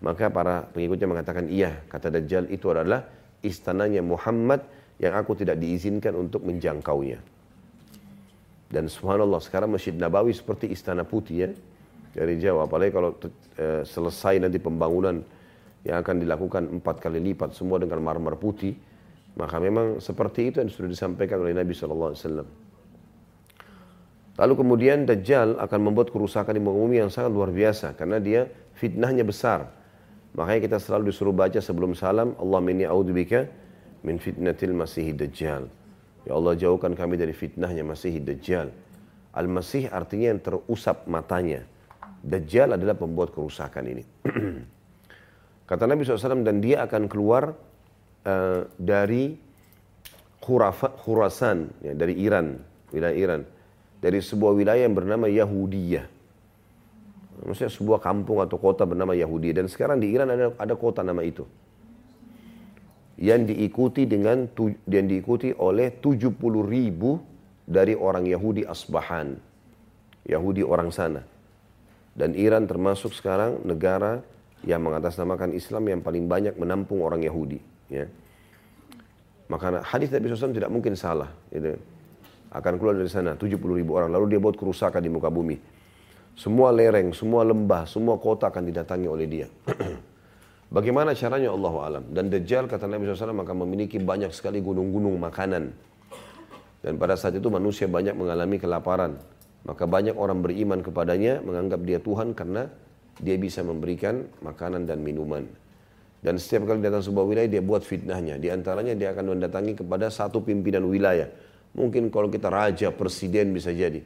Maka 0.00 0.32
para 0.32 0.64
pengikutnya 0.72 1.08
mengatakan, 1.08 1.44
iya. 1.52 1.84
Kata 1.88 2.08
Dajjal, 2.08 2.48
itu 2.48 2.72
adalah 2.72 3.04
istananya 3.44 4.00
Muhammad 4.00 4.64
yang 5.00 5.16
aku 5.16 5.36
tidak 5.36 5.60
diizinkan 5.60 6.16
untuk 6.16 6.44
menjangkaunya. 6.44 7.20
Dan 8.70 8.86
subhanallah, 8.86 9.42
sekarang 9.42 9.74
Masjid 9.74 9.92
Nabawi 9.92 10.30
seperti 10.30 10.70
istana 10.70 11.02
putih 11.02 11.36
ya 11.44 11.50
dari 12.14 12.38
Jawa. 12.38 12.70
Apalagi 12.70 12.92
kalau 12.94 13.18
e, 13.58 13.82
selesai 13.82 14.38
nanti 14.38 14.62
pembangunan 14.62 15.18
yang 15.82 15.96
akan 16.04 16.22
dilakukan 16.22 16.62
empat 16.78 16.96
kali 17.02 17.18
lipat 17.18 17.56
semua 17.56 17.80
dengan 17.82 17.98
marmer 17.98 18.36
putih, 18.38 18.76
maka 19.34 19.56
memang 19.58 19.98
seperti 19.98 20.52
itu 20.52 20.56
yang 20.62 20.70
sudah 20.70 20.90
disampaikan 20.90 21.40
oleh 21.40 21.56
Nabi 21.56 21.72
Wasallam. 21.74 22.48
Lalu 24.40 24.54
kemudian 24.56 25.04
Dajjal 25.04 25.60
akan 25.60 25.80
membuat 25.80 26.08
kerusakan 26.14 26.56
di 26.56 26.62
bumi 26.62 27.02
yang 27.02 27.12
sangat 27.12 27.34
luar 27.34 27.52
biasa 27.52 27.92
karena 27.98 28.16
dia 28.22 28.48
fitnahnya 28.78 29.26
besar. 29.26 29.79
Makanya 30.34 30.60
kita 30.62 30.78
selalu 30.78 31.10
disuruh 31.10 31.34
baca 31.34 31.58
sebelum 31.58 31.94
salam, 31.98 32.38
Allah 32.38 32.60
minni 32.62 32.86
a'udzubika 32.86 33.50
min 34.06 34.16
fitnatil 34.16 34.74
masih 34.74 35.12
dajjal. 35.14 35.66
Ya 36.28 36.32
Allah 36.36 36.54
jauhkan 36.54 36.94
kami 36.94 37.18
dari 37.18 37.34
fitnahnya 37.34 37.82
masih 37.82 38.20
dajjal. 38.22 38.70
Al-Masih 39.30 39.86
artinya 39.94 40.34
yang 40.34 40.42
terusap 40.42 41.06
matanya 41.06 41.62
Dajjal 42.20 42.76
adalah 42.76 42.96
pembuat 43.00 43.32
kerusakan 43.32 43.84
ini. 43.88 44.04
Kata 45.68 45.88
Nabi 45.88 46.04
SAW, 46.04 46.44
dan 46.44 46.60
dia 46.60 46.84
akan 46.84 47.08
keluar 47.08 47.56
uh, 48.28 48.60
dari 48.76 49.40
Khurafa, 50.40 50.92
Khurasan, 51.00 51.72
ya, 51.80 51.92
dari 51.96 52.20
Iran, 52.20 52.60
wilayah 52.92 53.16
Iran. 53.16 53.40
Dari 54.00 54.20
sebuah 54.20 54.52
wilayah 54.52 54.84
yang 54.84 54.96
bernama 54.96 55.28
Yahudiyah. 55.28 56.19
Maksudnya 57.40 57.72
sebuah 57.72 58.00
kampung 58.04 58.44
atau 58.44 58.60
kota 58.60 58.84
bernama 58.84 59.16
Yahudi. 59.16 59.56
Dan 59.56 59.64
sekarang 59.66 59.96
di 59.96 60.12
Iran 60.12 60.28
ada, 60.28 60.52
ada 60.60 60.74
kota 60.76 61.00
nama 61.00 61.24
itu. 61.24 61.48
Yang 63.20 63.52
diikuti 63.52 64.08
dengan 64.08 64.48
yang 64.88 65.06
diikuti 65.08 65.52
oleh 65.56 65.92
70 66.00 66.36
ribu 66.64 67.20
dari 67.64 67.96
orang 67.96 68.28
Yahudi 68.28 68.64
Asbahan. 68.64 69.36
Yahudi 70.28 70.60
orang 70.64 70.92
sana. 70.92 71.24
Dan 72.12 72.36
Iran 72.36 72.68
termasuk 72.68 73.16
sekarang 73.16 73.64
negara 73.64 74.20
yang 74.60 74.84
mengatasnamakan 74.84 75.56
Islam 75.56 75.88
yang 75.88 76.00
paling 76.04 76.28
banyak 76.28 76.54
menampung 76.60 77.00
orang 77.00 77.24
Yahudi. 77.24 77.60
Ya. 77.88 78.04
Maka 79.48 79.80
hadis 79.82 80.12
Nabi 80.12 80.30
SAW 80.30 80.52
tidak 80.52 80.70
mungkin 80.70 80.92
salah. 80.94 81.32
Gitu. 81.48 81.80
Akan 82.52 82.76
keluar 82.76 82.98
dari 82.98 83.08
sana 83.08 83.32
70 83.34 83.56
ribu 83.56 83.96
orang. 83.96 84.12
Lalu 84.12 84.36
dia 84.36 84.40
buat 84.42 84.58
kerusakan 84.58 85.00
di 85.00 85.08
muka 85.08 85.32
bumi. 85.32 85.79
Semua 86.40 86.72
lereng, 86.72 87.12
semua 87.12 87.44
lembah, 87.44 87.84
semua 87.84 88.16
kota 88.16 88.48
akan 88.48 88.64
didatangi 88.72 89.04
oleh 89.04 89.28
dia. 89.28 89.48
Bagaimana 90.76 91.12
caranya 91.12 91.52
Allah 91.52 91.74
alam. 91.84 92.04
Dan 92.08 92.32
Dajjal 92.32 92.64
kata 92.64 92.88
Nabi 92.88 93.04
SAW 93.12 93.44
akan 93.44 93.68
memiliki 93.68 94.00
banyak 94.00 94.32
sekali 94.32 94.64
gunung-gunung 94.64 95.20
makanan. 95.20 95.68
Dan 96.80 96.96
pada 96.96 97.20
saat 97.20 97.36
itu 97.36 97.52
manusia 97.52 97.84
banyak 97.92 98.16
mengalami 98.16 98.56
kelaparan. 98.56 99.20
Maka 99.68 99.84
banyak 99.84 100.16
orang 100.16 100.40
beriman 100.40 100.80
kepadanya 100.80 101.44
menganggap 101.44 101.84
dia 101.84 102.00
Tuhan 102.00 102.32
karena 102.32 102.72
dia 103.20 103.36
bisa 103.36 103.60
memberikan 103.60 104.24
makanan 104.40 104.88
dan 104.88 105.04
minuman. 105.04 105.44
Dan 106.24 106.40
setiap 106.40 106.64
kali 106.64 106.80
datang 106.80 107.04
sebuah 107.04 107.28
wilayah 107.28 107.52
dia 107.52 107.60
buat 107.60 107.84
fitnahnya. 107.84 108.40
Di 108.40 108.48
antaranya 108.48 108.96
dia 108.96 109.12
akan 109.12 109.36
mendatangi 109.36 109.84
kepada 109.84 110.08
satu 110.08 110.40
pimpinan 110.40 110.88
wilayah. 110.88 111.28
Mungkin 111.76 112.08
kalau 112.08 112.32
kita 112.32 112.48
raja, 112.48 112.88
presiden 112.96 113.52
bisa 113.52 113.76
jadi. 113.76 114.00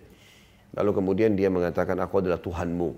Lalu 0.74 0.90
kemudian 0.90 1.38
dia 1.38 1.46
mengatakan 1.50 1.94
aku 2.02 2.18
adalah 2.18 2.42
Tuhanmu. 2.42 2.90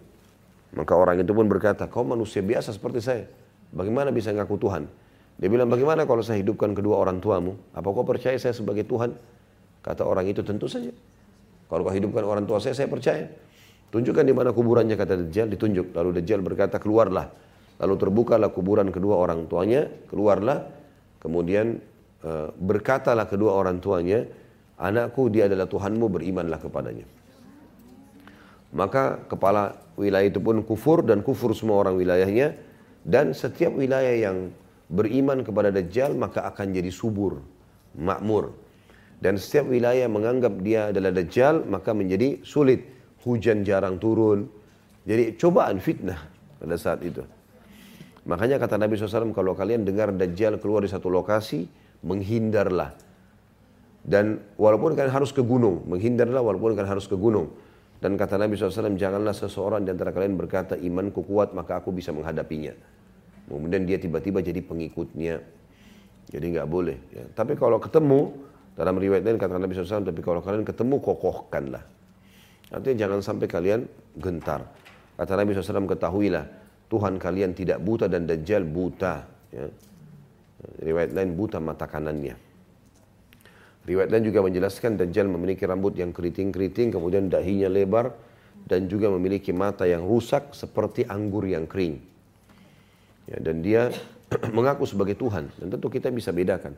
Maka 0.77 0.93
orang 0.97 1.20
itu 1.20 1.33
pun 1.33 1.47
berkata, 1.49 1.89
kau 1.89 2.05
manusia 2.05 2.41
biasa 2.41 2.72
seperti 2.72 3.01
saya. 3.05 3.24
Bagaimana 3.72 4.12
bisa 4.12 4.33
ngaku 4.33 4.57
Tuhan? 4.57 4.89
Dia 5.37 5.49
bilang, 5.53 5.68
bagaimana 5.68 6.09
kalau 6.09 6.24
saya 6.24 6.41
hidupkan 6.41 6.72
kedua 6.72 6.97
orang 6.97 7.20
tuamu? 7.20 7.61
Apa 7.77 7.89
kau 7.93 8.05
percaya 8.09 8.37
saya 8.41 8.57
sebagai 8.57 8.89
Tuhan? 8.89 9.12
Kata 9.85 10.03
orang 10.09 10.24
itu, 10.29 10.41
tentu 10.41 10.64
saja. 10.66 10.89
Kalau 11.68 11.85
kau 11.85 11.93
hidupkan 11.93 12.24
orang 12.24 12.49
tua 12.49 12.57
saya, 12.59 12.72
saya 12.72 12.89
percaya. 12.89 13.29
Tunjukkan 13.93 14.24
di 14.24 14.35
mana 14.35 14.51
kuburannya 14.57 14.97
kata 14.97 15.29
Dajjal, 15.29 15.53
ditunjuk. 15.53 15.93
Lalu 15.93 16.20
Dajjal 16.20 16.41
berkata, 16.41 16.81
keluarlah. 16.81 17.29
Lalu 17.77 17.95
terbukalah 18.01 18.49
kuburan 18.57 18.89
kedua 18.89 19.20
orang 19.20 19.45
tuanya, 19.47 19.85
keluarlah. 20.09 20.64
Kemudian 21.20 21.77
uh, 22.24 22.49
berkatalah 22.57 23.29
kedua 23.29 23.53
orang 23.53 23.85
tuanya, 23.85 24.24
anakku 24.81 25.29
dia 25.29 25.47
adalah 25.47 25.68
Tuhanmu, 25.68 26.09
berimanlah 26.09 26.57
kepadanya. 26.57 27.15
Maka 28.77 29.24
kepala 29.33 29.81
wilayah 29.97 30.29
itu 30.29 30.37
pun 30.37 30.61
kufur 30.61 31.01
dan 31.01 31.24
kufur 31.24 31.57
semua 31.57 31.81
orang 31.81 31.97
wilayahnya. 31.97 32.53
Dan 33.01 33.33
setiap 33.33 33.72
wilayah 33.72 34.12
yang 34.12 34.53
beriman 34.93 35.41
kepada 35.41 35.72
Dajjal 35.72 36.12
maka 36.12 36.45
akan 36.45 36.77
jadi 36.77 36.93
subur, 36.93 37.41
makmur. 37.97 38.53
Dan 39.16 39.41
setiap 39.41 39.72
wilayah 39.72 40.05
menganggap 40.12 40.61
dia 40.61 40.93
adalah 40.93 41.09
Dajjal 41.09 41.64
maka 41.64 41.97
menjadi 41.97 42.45
sulit 42.45 42.85
hujan 43.24 43.64
jarang 43.64 43.97
turun. 43.97 44.45
Jadi 45.09 45.41
cobaan 45.41 45.81
fitnah 45.81 46.20
pada 46.61 46.77
saat 46.77 47.01
itu. 47.01 47.24
Makanya 48.27 48.59
kata 48.59 48.74
Nabi 48.74 48.99
SAW, 48.99 49.33
kalau 49.33 49.55
kalian 49.57 49.87
dengar 49.87 50.11
Dajjal 50.12 50.59
keluar 50.59 50.83
di 50.83 50.91
satu 50.91 51.07
lokasi, 51.09 51.64
menghindarlah. 52.03 52.93
Dan 54.03 54.43
walaupun 54.59 54.99
kalian 54.99 55.14
harus 55.14 55.31
ke 55.31 55.41
gunung, 55.41 55.87
menghindarlah 55.87 56.43
walaupun 56.43 56.74
kalian 56.74 56.91
harus 56.91 57.07
ke 57.07 57.14
gunung. 57.14 57.55
Dan 57.97 58.20
kata 58.20 58.36
Nabi 58.36 58.61
SAW, 58.61 58.92
janganlah 59.01 59.32
seseorang 59.32 59.80
di 59.80 59.90
antara 59.90 60.12
kalian 60.12 60.36
berkata, 60.36 60.76
imanku 60.76 61.24
kuat 61.24 61.57
maka 61.57 61.80
aku 61.80 61.90
bisa 61.97 62.12
menghadapinya. 62.12 62.76
Kemudian 63.49 63.88
dia 63.88 63.97
tiba-tiba 63.97 64.44
jadi 64.44 64.61
pengikutnya. 64.61 65.40
Jadi 66.26 66.47
nggak 66.59 66.68
boleh. 66.68 66.99
Ya. 67.14 67.24
Tapi 67.32 67.57
kalau 67.57 67.80
ketemu, 67.80 68.34
dalam 68.76 69.01
riwayat 69.01 69.24
lain 69.24 69.38
kata 69.40 69.57
Nabi 69.57 69.72
SAW, 69.72 70.05
tapi 70.05 70.20
kalau 70.20 70.44
kalian 70.44 70.66
ketemu 70.66 71.01
kokohkanlah. 71.01 71.84
Artinya 72.68 72.97
jangan 73.07 73.20
sampai 73.22 73.47
kalian 73.47 73.80
gentar. 74.18 74.66
Kata 75.16 75.32
Nabi 75.38 75.57
SAW, 75.57 75.88
ketahuilah, 75.88 76.44
Tuhan 76.92 77.16
kalian 77.16 77.57
tidak 77.57 77.80
buta 77.80 78.07
dan 78.11 78.28
Dajjal 78.28 78.66
buta. 78.66 79.24
Ya. 79.55 79.66
Riwayat 80.82 81.14
lain 81.14 81.32
buta 81.38 81.62
mata 81.62 81.86
kanannya. 81.88 82.45
Riwayat 83.87 84.11
lain 84.11 84.24
juga 84.26 84.43
menjelaskan 84.43 84.99
Dajjal 84.99 85.30
memiliki 85.30 85.62
rambut 85.62 85.95
yang 85.95 86.11
keriting-keriting, 86.11 86.91
kemudian 86.91 87.30
dahinya 87.30 87.70
lebar, 87.70 88.11
dan 88.66 88.91
juga 88.91 89.07
memiliki 89.14 89.55
mata 89.55 89.87
yang 89.87 90.03
rusak 90.03 90.51
seperti 90.59 91.07
anggur 91.07 91.47
yang 91.47 91.70
kering. 91.70 92.03
Ya, 93.30 93.39
dan 93.39 93.62
dia 93.62 93.95
mengaku 94.57 94.91
sebagai 94.91 95.14
Tuhan, 95.14 95.55
dan 95.62 95.66
tentu 95.70 95.87
kita 95.87 96.11
bisa 96.11 96.34
bedakan. 96.34 96.74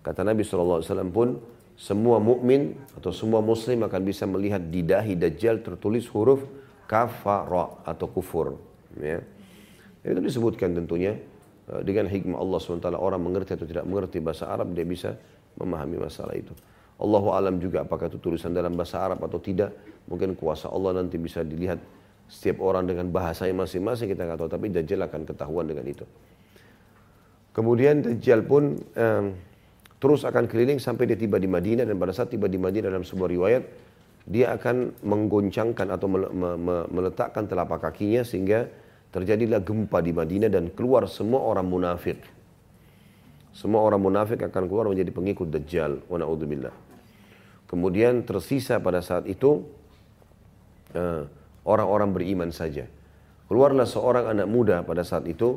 Kata 0.00 0.24
Nabi 0.24 0.48
SAW 0.48 0.80
pun, 1.12 1.36
semua 1.76 2.16
mukmin 2.16 2.72
atau 2.96 3.12
semua 3.12 3.44
muslim 3.44 3.84
akan 3.84 4.00
bisa 4.00 4.24
melihat 4.24 4.64
di 4.64 4.80
dahi 4.80 5.12
Dajjal 5.12 5.60
tertulis 5.60 6.08
huruf 6.08 6.40
kafara 6.88 7.84
atau 7.84 8.08
kufur. 8.08 8.56
Ya. 8.96 9.20
Itu 10.00 10.24
disebutkan 10.24 10.72
tentunya 10.72 11.20
eh, 11.68 11.80
dengan 11.84 12.08
hikmah 12.08 12.40
Allah 12.40 12.58
SWT 12.64 12.88
orang 12.96 13.20
mengerti 13.20 13.60
atau 13.60 13.68
tidak 13.68 13.84
mengerti 13.84 14.24
bahasa 14.24 14.48
Arab 14.48 14.72
dia 14.72 14.88
bisa 14.88 15.20
memahami 15.56 15.96
masalah 16.00 16.36
itu. 16.36 16.52
Allahu 16.96 17.28
alam 17.32 17.60
juga 17.60 17.84
apakah 17.84 18.08
itu 18.08 18.16
tulisan 18.16 18.56
dalam 18.56 18.72
bahasa 18.72 19.00
Arab 19.00 19.20
atau 19.20 19.36
tidak. 19.36 19.72
Mungkin 20.08 20.38
kuasa 20.38 20.72
Allah 20.72 21.02
nanti 21.02 21.20
bisa 21.20 21.44
dilihat 21.44 21.76
setiap 22.26 22.62
orang 22.64 22.88
dengan 22.88 23.10
bahasanya 23.12 23.66
masing-masing 23.66 24.12
kita 24.12 24.24
nggak 24.24 24.38
tahu. 24.40 24.48
Tapi 24.48 24.66
Dajjal 24.72 25.04
akan 25.04 25.20
ketahuan 25.28 25.66
dengan 25.68 25.84
itu. 25.84 26.04
Kemudian 27.52 28.00
Dajjal 28.00 28.40
pun 28.48 28.80
eh, 28.96 29.24
terus 30.00 30.24
akan 30.24 30.48
keliling 30.48 30.80
sampai 30.80 31.04
dia 31.04 31.18
tiba 31.20 31.36
di 31.36 31.48
Madinah 31.48 31.84
dan 31.84 31.96
pada 32.00 32.12
saat 32.16 32.32
tiba 32.32 32.48
di 32.48 32.56
Madinah 32.56 32.88
dalam 32.88 33.04
sebuah 33.04 33.28
riwayat 33.28 33.62
dia 34.26 34.58
akan 34.58 35.06
menggoncangkan 35.06 35.86
atau 35.86 36.10
meletakkan 36.90 37.46
telapak 37.46 37.78
kakinya 37.78 38.26
sehingga 38.26 38.66
terjadilah 39.14 39.62
gempa 39.62 40.02
di 40.02 40.10
Madinah 40.10 40.50
dan 40.50 40.74
keluar 40.74 41.06
semua 41.06 41.46
orang 41.46 41.64
munafik. 41.70 42.18
Semua 43.56 43.80
orang 43.80 44.04
munafik 44.04 44.44
akan 44.44 44.68
keluar 44.68 44.84
menjadi 44.92 45.08
pengikut 45.16 45.48
Dajjal. 45.48 46.04
Wa 46.12 46.20
na'udzubillah. 46.20 46.74
Kemudian 47.64 48.28
tersisa 48.28 48.76
pada 48.84 49.00
saat 49.00 49.24
itu 49.24 49.64
eh, 50.92 51.24
orang-orang 51.64 52.12
beriman 52.12 52.52
saja. 52.52 52.84
Keluarlah 53.48 53.88
seorang 53.88 54.28
anak 54.36 54.44
muda 54.44 54.84
pada 54.84 55.00
saat 55.00 55.24
itu 55.24 55.56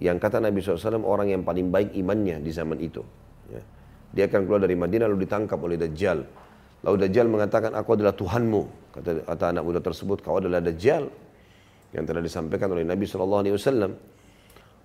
yang 0.00 0.16
kata 0.16 0.40
Nabi 0.40 0.64
SAW 0.64 1.04
orang 1.04 1.30
yang 1.30 1.42
paling 1.44 1.68
baik 1.68 1.92
imannya 1.92 2.40
di 2.40 2.50
zaman 2.50 2.80
itu. 2.80 3.04
Ya. 3.52 3.62
Dia 4.14 4.24
akan 4.30 4.46
keluar 4.48 4.64
dari 4.64 4.78
Madinah 4.78 5.10
lalu 5.10 5.28
ditangkap 5.28 5.58
oleh 5.60 5.76
Dajjal. 5.76 6.24
Lalu 6.86 6.96
Dajjal 7.06 7.26
mengatakan, 7.26 7.74
aku 7.74 7.98
adalah 7.98 8.14
Tuhanmu. 8.14 8.62
Kata 9.26 9.44
anak 9.50 9.64
muda 9.66 9.80
tersebut, 9.82 10.22
kau 10.22 10.38
adalah 10.38 10.62
Dajjal. 10.62 11.10
Yang 11.92 12.04
telah 12.10 12.22
disampaikan 12.22 12.70
oleh 12.70 12.86
Nabi 12.86 13.04
SAW. 13.06 14.13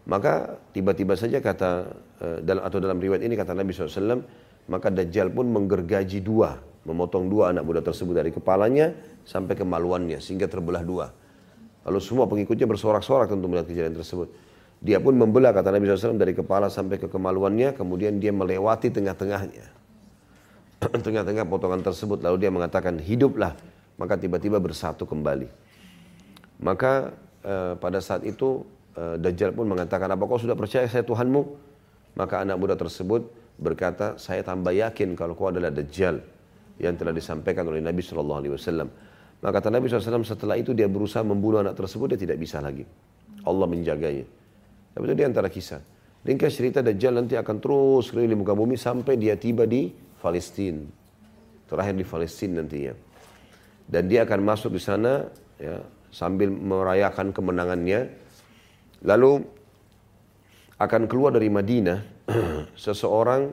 Maka 0.09 0.57
tiba-tiba 0.73 1.13
saja 1.13 1.37
kata, 1.37 1.85
eh, 2.17 2.37
dalam 2.41 2.65
atau 2.65 2.81
dalam 2.81 2.97
riwayat 2.97 3.21
ini 3.21 3.37
kata 3.37 3.53
Nabi 3.53 3.69
SAW, 3.69 4.25
maka 4.65 4.89
Dajjal 4.89 5.29
pun 5.29 5.45
menggergaji 5.53 6.25
dua, 6.25 6.57
memotong 6.89 7.29
dua 7.29 7.53
anak 7.53 7.61
muda 7.61 7.85
tersebut 7.85 8.17
dari 8.17 8.33
kepalanya 8.33 8.97
sampai 9.21 9.53
kemaluannya 9.53 10.17
sehingga 10.17 10.49
terbelah 10.49 10.81
dua. 10.81 11.13
Lalu 11.85 11.99
semua 12.01 12.25
pengikutnya 12.25 12.65
bersorak-sorak 12.65 13.29
tentu 13.29 13.45
melihat 13.45 13.69
kejadian 13.69 14.01
tersebut. 14.01 14.33
Dia 14.81 14.97
pun 14.97 15.13
membelah 15.13 15.53
kata 15.53 15.69
Nabi 15.69 15.91
SAW 15.91 16.17
dari 16.17 16.33
kepala 16.33 16.73
sampai 16.73 16.97
ke 16.97 17.05
kemaluannya, 17.05 17.77
kemudian 17.77 18.17
dia 18.17 18.33
melewati 18.33 18.89
tengah-tengahnya. 18.89 19.77
Tengah-tengah 21.05 21.43
potongan 21.43 21.83
tersebut, 21.83 22.23
lalu 22.23 22.47
dia 22.47 22.47
mengatakan, 22.47 22.95
hiduplah. 22.95 23.59
Maka 23.99 24.15
tiba-tiba 24.15 24.63
bersatu 24.63 25.03
kembali. 25.03 25.51
Maka 26.63 27.11
eh, 27.43 27.75
pada 27.75 27.99
saat 27.99 28.23
itu 28.23 28.63
Dajjal 28.99 29.55
pun 29.55 29.69
mengatakan, 29.71 30.11
apa 30.11 30.23
kau 30.27 30.35
sudah 30.35 30.59
percaya 30.59 30.83
saya 30.91 31.07
Tuhanmu? 31.07 31.41
Maka 32.19 32.43
anak 32.43 32.59
muda 32.59 32.75
tersebut 32.75 33.31
berkata, 33.55 34.19
saya 34.19 34.43
tambah 34.43 34.75
yakin 34.75 35.15
kalau 35.15 35.39
kau 35.39 35.47
adalah 35.47 35.71
Dajjal 35.71 36.19
yang 36.79 36.95
telah 36.99 37.15
disampaikan 37.15 37.63
oleh 37.67 37.79
Nabi 37.79 38.03
SAW. 38.03 38.43
Maka 39.39 39.51
kata 39.55 39.71
Nabi 39.71 39.87
SAW 39.87 40.27
setelah 40.27 40.59
itu 40.59 40.75
dia 40.75 40.91
berusaha 40.91 41.23
membunuh 41.23 41.63
anak 41.63 41.79
tersebut, 41.79 42.15
dia 42.15 42.19
tidak 42.19 42.43
bisa 42.43 42.59
lagi. 42.59 42.83
Allah 43.47 43.67
menjaganya. 43.71 44.27
Tapi 44.91 45.03
itu 45.07 45.15
di 45.15 45.23
antara 45.23 45.47
kisah. 45.47 45.79
Ringkas 46.19 46.59
cerita 46.59 46.83
Dajjal 46.83 47.15
nanti 47.15 47.39
akan 47.39 47.63
terus 47.63 48.11
keliling 48.11 48.43
muka 48.43 48.51
bumi 48.51 48.75
sampai 48.75 49.15
dia 49.15 49.39
tiba 49.39 49.63
di 49.63 49.87
Palestina. 50.19 50.83
Terakhir 51.71 51.95
di 51.95 52.03
Palestina 52.03 52.59
nantinya. 52.59 52.91
Dan 53.87 54.11
dia 54.11 54.27
akan 54.27 54.39
masuk 54.43 54.75
di 54.75 54.81
sana 54.83 55.23
ya, 55.55 55.79
sambil 56.11 56.51
merayakan 56.51 57.31
kemenangannya. 57.31 58.27
Lalu 59.03 59.43
akan 60.79 61.01
keluar 61.11 61.35
dari 61.35 61.51
Madinah 61.51 61.99
seseorang 62.75 63.51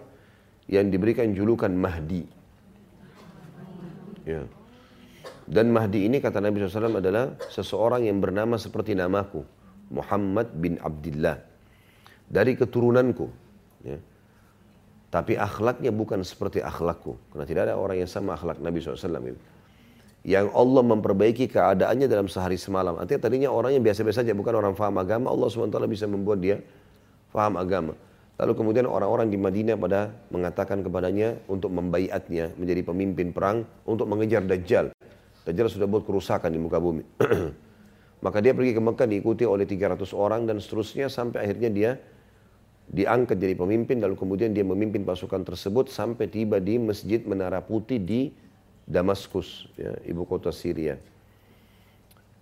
yang 0.67 0.91
diberikan 0.91 1.31
julukan 1.31 1.71
Mahdi. 1.71 2.23
Ya. 4.27 4.43
Dan 5.47 5.71
Mahdi 5.71 6.11
ini 6.11 6.19
kata 6.19 6.43
Nabi 6.43 6.59
SAW 6.67 6.99
adalah 6.99 7.39
seseorang 7.47 8.03
yang 8.03 8.19
bernama 8.19 8.59
seperti 8.59 8.99
namaku. 8.99 9.47
Muhammad 9.95 10.51
bin 10.59 10.83
Abdullah. 10.83 11.39
Dari 12.27 12.59
keturunanku. 12.59 13.27
Ya. 13.87 14.03
Tapi 15.15 15.39
akhlaknya 15.39 15.95
bukan 15.95 16.27
seperti 16.27 16.59
akhlakku. 16.59 17.15
Karena 17.31 17.47
tidak 17.47 17.63
ada 17.71 17.79
orang 17.79 18.03
yang 18.03 18.11
sama 18.11 18.35
akhlak 18.35 18.59
Nabi 18.59 18.83
SAW. 18.83 19.39
Yang 20.27 20.51
Allah 20.59 20.83
memperbaiki 20.83 21.47
keadaannya 21.47 22.11
dalam 22.11 22.27
sehari 22.27 22.59
semalam. 22.59 22.99
Artinya 22.99 23.31
tadinya 23.31 23.47
orang 23.55 23.79
yang 23.79 23.87
biasa-biasa 23.87 24.27
saja, 24.27 24.35
bukan 24.35 24.59
orang 24.59 24.75
faham 24.75 24.99
agama. 24.99 25.31
Allah 25.31 25.47
SWT 25.47 25.79
bisa 25.87 26.11
membuat 26.11 26.43
dia 26.43 26.59
faham 27.31 27.55
agama. 27.55 27.95
Lalu 28.37 28.53
kemudian 28.59 28.91
orang-orang 28.91 29.31
di 29.31 29.39
Madinah 29.39 29.79
pada 29.79 30.11
mengatakan 30.35 30.83
kepadanya 30.83 31.39
untuk 31.47 31.71
membaiatnya 31.71 32.53
menjadi 32.59 32.83
pemimpin 32.85 33.31
perang 33.31 33.63
untuk 33.87 34.11
mengejar 34.11 34.43
Dajjal. 34.43 34.91
Dajjal 35.47 35.71
sudah 35.71 35.87
buat 35.87 36.03
kerusakan 36.03 36.51
di 36.51 36.59
muka 36.59 36.83
bumi. 36.83 37.07
Maka 38.27 38.43
dia 38.43 38.51
pergi 38.51 38.75
ke 38.75 38.83
Mekah 38.83 39.07
diikuti 39.07 39.47
oleh 39.47 39.63
300 39.63 40.11
orang 40.11 40.43
dan 40.43 40.59
seterusnya 40.59 41.07
sampai 41.07 41.47
akhirnya 41.47 41.71
dia 41.71 41.91
diangkat 42.91 43.39
jadi 43.39 43.55
pemimpin 43.55 44.03
lalu 44.03 44.19
kemudian 44.19 44.51
dia 44.51 44.63
memimpin 44.63 45.07
pasukan 45.07 45.43
tersebut 45.43 45.91
sampai 45.91 46.27
tiba 46.27 46.59
di 46.59 46.79
Masjid 46.79 47.23
Menara 47.23 47.63
Putih 47.63 47.99
di 47.99 48.31
Damaskus, 48.87 49.67
ya, 49.75 49.91
ibu 50.07 50.23
kota 50.23 50.55
Syria. 50.55 50.95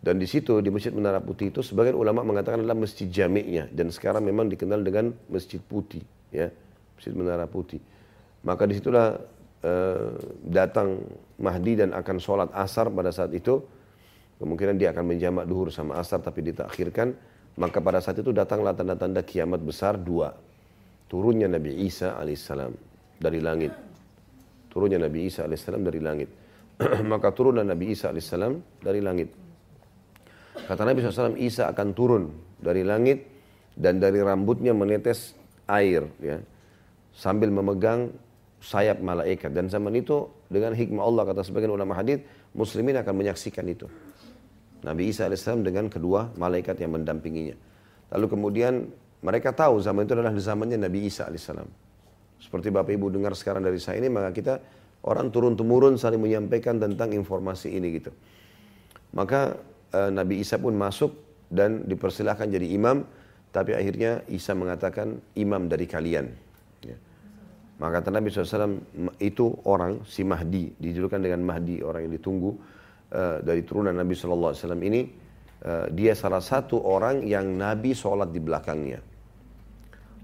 Dan 0.05 0.21
di 0.21 0.29
situ 0.29 0.61
di 0.61 0.69
Masjid 0.69 0.93
Menara 0.93 1.17
Putih 1.25 1.49
itu 1.49 1.65
sebagian 1.65 1.97
ulama 1.97 2.21
mengatakan 2.21 2.61
adalah 2.61 2.77
masjid 2.77 3.09
jami'nya 3.09 3.73
dan 3.73 3.89
sekarang 3.89 4.21
memang 4.21 4.53
dikenal 4.53 4.85
dengan 4.85 5.17
Masjid 5.33 5.57
Putih, 5.57 6.05
ya, 6.29 6.53
Masjid 7.01 7.17
Menara 7.17 7.49
Putih. 7.49 7.81
Maka 8.45 8.69
di 8.69 8.77
situlah 8.77 9.17
uh, 9.65 10.13
datang 10.45 11.01
Mahdi 11.41 11.81
dan 11.81 11.97
akan 11.97 12.17
sholat 12.21 12.53
asar 12.53 12.93
pada 12.93 13.09
saat 13.09 13.33
itu. 13.33 13.65
Kemungkinan 14.37 14.77
dia 14.77 14.93
akan 14.93 15.17
menjamak 15.17 15.49
duhur 15.49 15.73
sama 15.73 15.97
asar 15.97 16.21
tapi 16.21 16.45
ditakhirkan. 16.45 17.17
Maka 17.57 17.81
pada 17.81 18.05
saat 18.05 18.21
itu 18.21 18.29
datanglah 18.29 18.77
tanda-tanda 18.77 19.25
kiamat 19.25 19.65
besar 19.65 19.97
dua. 19.97 20.37
Turunnya 21.09 21.49
Nabi 21.49 21.89
Isa 21.89 22.13
alaihissalam 22.21 22.77
dari 23.17 23.41
langit. 23.41 23.73
Turunnya 24.75 24.99
Nabi 24.99 25.31
Isa 25.31 25.47
alaihissalam 25.47 25.87
dari 25.87 26.03
langit. 26.03 26.29
Maka 27.15 27.31
turunlah 27.31 27.63
Nabi 27.63 27.95
Isa 27.95 28.11
alaihissalam 28.11 28.83
dari 28.83 28.99
langit. 28.99 29.31
Kata 30.55 30.83
Nabi 30.83 30.99
SAW, 31.03 31.39
Isa 31.39 31.71
akan 31.71 31.89
turun 31.95 32.25
dari 32.59 32.83
langit 32.83 33.23
dan 33.79 34.03
dari 34.03 34.19
rambutnya 34.19 34.75
menetes 34.75 35.35
air 35.71 36.07
ya 36.23 36.39
sambil 37.15 37.55
memegang 37.55 38.11
sayap 38.59 38.99
malaikat. 38.99 39.55
Dan 39.55 39.71
zaman 39.71 39.95
itu 39.95 40.27
dengan 40.51 40.75
hikmah 40.75 41.05
Allah 41.07 41.23
kata 41.31 41.47
sebagian 41.47 41.71
ulama 41.71 41.95
hadis 41.95 42.23
muslimin 42.57 42.99
akan 42.99 43.15
menyaksikan 43.15 43.67
itu. 43.71 43.87
Nabi 44.85 45.09
Isa 45.09 45.31
AS 45.31 45.49
dengan 45.49 45.89
kedua 45.89 46.35
malaikat 46.37 46.77
yang 46.83 46.93
mendampinginya. 46.93 47.57
Lalu 48.13 48.27
kemudian 48.29 48.85
mereka 49.25 49.57
tahu 49.57 49.81
zaman 49.81 50.05
itu 50.05 50.13
adalah 50.13 50.35
zamannya 50.37 50.77
Nabi 50.77 51.09
Isa 51.09 51.31
AS 51.31 51.49
seperti 52.45 52.69
Bapak 52.69 52.93
Ibu 52.93 53.09
dengar 53.09 53.33
sekarang 53.33 53.65
dari 53.65 53.81
saya 53.81 53.97
ini 53.97 54.13
maka 54.13 54.29
kita 54.37 54.61
orang 55.09 55.33
turun 55.33 55.57
temurun 55.57 55.97
saling 55.97 56.21
menyampaikan 56.21 56.77
tentang 56.77 57.17
informasi 57.17 57.73
ini 57.73 57.89
gitu 57.97 58.13
maka 59.17 59.57
Eh, 59.95 60.11
Nabi 60.11 60.43
Isa 60.43 60.59
pun 60.59 60.75
masuk 60.75 61.15
dan 61.47 61.87
dipersilahkan 61.87 62.51
jadi 62.51 62.67
imam, 62.75 63.07
tapi 63.55 63.79
akhirnya 63.79 64.27
Isa 64.27 64.59
mengatakan 64.59 65.23
imam 65.39 65.71
dari 65.71 65.87
kalian. 65.87 66.27
Ya. 66.83 66.99
Maka 67.79 68.03
Nabi 68.11 68.35
SAW, 68.35 68.83
itu 69.23 69.55
orang, 69.71 70.03
si 70.03 70.27
Mahdi, 70.27 70.75
dijulukan 70.83 71.23
dengan 71.23 71.47
Mahdi, 71.47 71.79
orang 71.87 72.11
yang 72.11 72.15
ditunggu 72.19 72.51
uh, 73.15 73.39
dari 73.39 73.63
turunan 73.63 73.95
Nabi 73.95 74.19
SAW 74.19 74.83
ini, 74.83 75.07
uh, 75.63 75.87
dia 75.95 76.19
salah 76.19 76.43
satu 76.43 76.83
orang 76.83 77.23
yang 77.23 77.55
Nabi 77.55 77.95
sholat 77.95 78.35
di 78.35 78.43
belakangnya. 78.43 78.99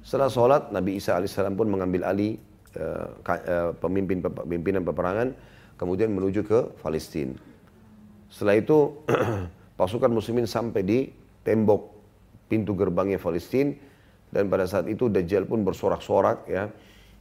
Setelah 0.01 0.32
sholat, 0.32 0.62
Nabi 0.72 0.96
Isa 0.96 1.20
AS 1.20 1.36
pun 1.36 1.68
mengambil 1.68 2.09
alih 2.09 2.40
uh, 2.76 3.12
uh, 3.20 3.70
pemimpin 3.76 4.24
pimpinan 4.24 4.82
peperangan, 4.84 5.36
kemudian 5.76 6.09
menuju 6.12 6.40
ke 6.44 6.59
Palestina. 6.80 7.36
Setelah 8.30 8.57
itu 8.57 9.05
pasukan 9.80 10.09
muslimin 10.09 10.46
sampai 10.46 10.82
di 10.86 10.98
tembok 11.42 11.82
pintu 12.46 12.74
gerbangnya 12.78 13.18
Palestina 13.18 13.74
dan 14.30 14.46
pada 14.46 14.64
saat 14.66 14.86
itu 14.86 15.11
Dajjal 15.11 15.44
pun 15.44 15.66
bersorak-sorak 15.66 16.46
ya. 16.46 16.70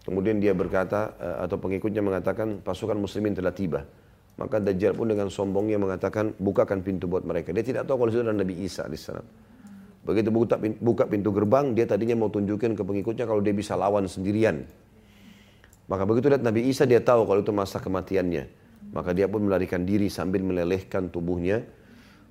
Kemudian 0.05 0.39
dia 0.41 0.55
berkata 0.55 1.13
eh, 1.19 1.37
atau 1.45 1.59
pengikutnya 1.59 2.01
mengatakan 2.01 2.63
pasukan 2.63 2.97
muslimin 2.97 3.35
telah 3.35 3.53
tiba. 3.53 3.83
Maka 4.39 4.63
Dajjal 4.63 4.95
pun 4.95 5.11
dengan 5.11 5.27
sombongnya 5.27 5.75
mengatakan 5.75 6.31
bukakan 6.39 6.79
pintu 6.85 7.11
buat 7.11 7.27
mereka. 7.27 7.51
Dia 7.51 7.65
tidak 7.65 7.83
tahu 7.89 8.05
kalau 8.05 8.09
itu 8.13 8.23
adalah 8.23 8.39
Nabi 8.39 8.55
Isa 8.63 8.87
alaihissalam. 8.87 9.48
Begitu 10.09 10.33
buka, 10.33 10.57
buka 10.81 11.03
pintu 11.05 11.29
gerbang, 11.29 11.77
dia 11.77 11.85
tadinya 11.85 12.17
mau 12.25 12.33
tunjukin 12.33 12.73
ke 12.73 12.81
pengikutnya 12.81 13.29
kalau 13.29 13.45
dia 13.45 13.53
bisa 13.53 13.77
lawan 13.77 14.09
sendirian. 14.09 14.65
Maka 15.85 16.03
begitu 16.09 16.33
lihat 16.33 16.41
Nabi 16.41 16.65
Isa 16.65 16.89
dia 16.89 17.01
tahu 17.01 17.29
kalau 17.29 17.45
itu 17.45 17.53
masa 17.53 17.77
kematiannya. 17.77 18.49
Maka 18.89 19.13
dia 19.13 19.29
pun 19.29 19.45
melarikan 19.45 19.85
diri 19.85 20.09
sambil 20.09 20.41
melelehkan 20.41 21.13
tubuhnya 21.13 21.61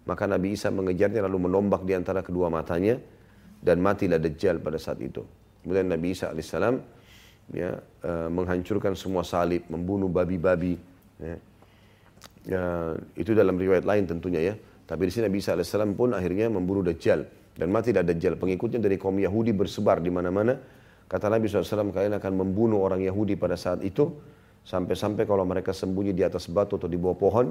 maka 0.08 0.24
Nabi 0.24 0.56
Isa 0.56 0.72
mengejarnya 0.72 1.20
lalu 1.28 1.44
menombak 1.44 1.84
di 1.84 1.92
antara 1.92 2.24
kedua 2.24 2.48
matanya 2.48 2.96
dan 3.60 3.84
matilah 3.84 4.16
Dajjal 4.16 4.56
pada 4.56 4.80
saat 4.80 5.04
itu. 5.04 5.20
Kemudian 5.60 5.84
Nabi 5.84 6.16
Isa 6.16 6.32
alaihissalam 6.32 6.80
ya, 7.52 7.76
uh, 7.76 8.28
menghancurkan 8.32 8.96
semua 8.96 9.20
salib, 9.20 9.68
membunuh 9.68 10.08
babi-babi. 10.08 10.80
Ya. 11.20 11.36
Ya, 12.48 12.64
itu 13.12 13.36
dalam 13.36 13.60
riwayat 13.60 13.84
lain 13.84 14.08
tentunya 14.08 14.40
ya. 14.40 14.54
Tapi 14.88 15.04
di 15.04 15.12
sini 15.12 15.28
Nabi 15.28 15.44
Isa 15.44 15.52
alaihissalam 15.52 15.92
pun 15.92 16.16
akhirnya 16.16 16.48
membunuh 16.48 16.80
Dajjal 16.80 17.28
dan 17.58 17.74
matilah 17.74 18.06
Dajjal. 18.06 18.38
Pengikutnya 18.38 18.78
dari 18.78 18.94
kaum 18.94 19.18
Yahudi 19.18 19.50
bersebar 19.50 19.98
di 19.98 20.14
mana-mana. 20.14 20.54
Kata 21.10 21.26
Nabi 21.26 21.50
SAW, 21.50 21.90
kalian 21.90 22.14
akan 22.22 22.32
membunuh 22.38 22.86
orang 22.86 23.02
Yahudi 23.02 23.34
pada 23.34 23.58
saat 23.58 23.82
itu. 23.82 24.14
Sampai-sampai 24.62 25.26
kalau 25.26 25.42
mereka 25.42 25.74
sembunyi 25.74 26.14
di 26.14 26.22
atas 26.22 26.46
batu 26.46 26.78
atau 26.78 26.86
di 26.86 27.00
bawah 27.00 27.18
pohon, 27.18 27.46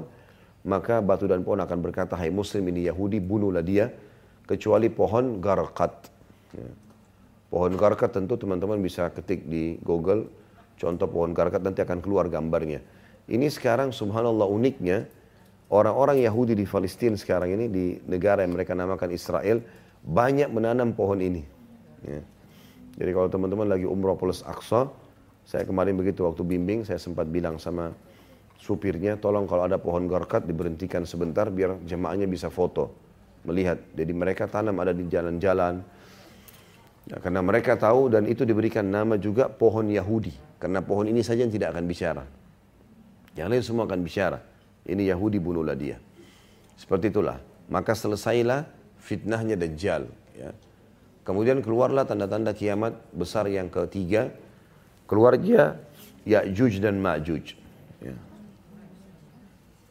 maka 0.64 1.04
batu 1.04 1.28
dan 1.28 1.44
pohon 1.44 1.60
akan 1.60 1.78
berkata, 1.84 2.16
hai 2.16 2.32
muslim 2.32 2.64
ini 2.72 2.88
Yahudi, 2.88 3.18
bunuhlah 3.20 3.60
dia, 3.60 3.90
kecuali 4.48 4.88
pohon 4.88 5.42
garkat. 5.42 5.92
Ya. 6.56 6.70
Pohon 7.48 7.74
garkat 7.74 8.14
tentu 8.14 8.38
teman-teman 8.38 8.78
bisa 8.78 9.10
ketik 9.10 9.44
di 9.50 9.82
Google, 9.82 10.30
contoh 10.78 11.10
pohon 11.10 11.34
garkat 11.34 11.64
nanti 11.64 11.82
akan 11.82 11.98
keluar 11.98 12.30
gambarnya. 12.30 12.80
Ini 13.26 13.50
sekarang 13.50 13.90
subhanallah 13.90 14.46
uniknya, 14.46 15.08
orang-orang 15.74 16.22
Yahudi 16.22 16.54
di 16.54 16.68
Palestina 16.68 17.18
sekarang 17.18 17.50
ini, 17.56 17.66
di 17.66 17.84
negara 18.06 18.46
yang 18.46 18.54
mereka 18.54 18.78
namakan 18.78 19.10
Israel, 19.10 19.58
banyak 20.04 20.50
menanam 20.50 20.94
pohon 20.94 21.18
ini. 21.18 21.42
Ya. 22.04 22.22
Jadi 22.98 23.10
kalau 23.14 23.28
teman-teman 23.30 23.70
lagi 23.70 23.86
umroh 23.86 24.18
plus 24.18 24.42
Aqsa, 24.42 24.90
saya 25.46 25.62
kemarin 25.64 25.94
begitu 25.94 26.26
waktu 26.26 26.42
bimbing, 26.42 26.82
saya 26.82 26.98
sempat 26.98 27.30
bilang 27.30 27.56
sama 27.62 27.94
supirnya 28.58 29.14
tolong 29.14 29.46
kalau 29.46 29.64
ada 29.64 29.78
pohon 29.78 30.10
gorkat 30.10 30.44
diberhentikan 30.44 31.06
sebentar 31.06 31.46
biar 31.48 31.78
jemaahnya 31.86 32.26
bisa 32.26 32.50
foto 32.50 32.90
melihat. 33.46 33.78
Jadi 33.94 34.12
mereka 34.12 34.50
tanam 34.50 34.74
ada 34.82 34.90
di 34.90 35.06
jalan-jalan. 35.06 35.80
Ya, 37.08 37.16
karena 37.22 37.40
mereka 37.40 37.78
tahu 37.78 38.12
dan 38.12 38.28
itu 38.28 38.44
diberikan 38.44 38.84
nama 38.84 39.16
juga 39.16 39.48
pohon 39.48 39.88
Yahudi. 39.88 40.34
Karena 40.58 40.82
pohon 40.82 41.08
ini 41.08 41.22
saja 41.24 41.46
yang 41.46 41.54
tidak 41.54 41.72
akan 41.72 41.86
bicara. 41.88 42.24
Yang 43.38 43.48
lain 43.48 43.62
semua 43.64 43.84
akan 43.86 44.00
bicara. 44.02 44.42
Ini 44.84 45.14
Yahudi 45.14 45.38
bunuhlah 45.38 45.78
dia. 45.78 45.96
Seperti 46.76 47.14
itulah. 47.14 47.40
Maka 47.70 47.94
selesailah 47.94 48.77
fitnahnya 49.08 49.56
Dajjal 49.56 50.04
ya. 50.36 50.52
kemudian 51.24 51.64
keluarlah 51.64 52.04
tanda-tanda 52.04 52.52
kiamat 52.52 52.92
besar 53.16 53.48
yang 53.48 53.72
ketiga 53.72 54.28
keluar 55.08 55.40
dia 55.40 55.80
Ya'juj 56.28 56.84
dan 56.84 57.00
Ma'juj 57.00 57.56
ya. 58.04 58.14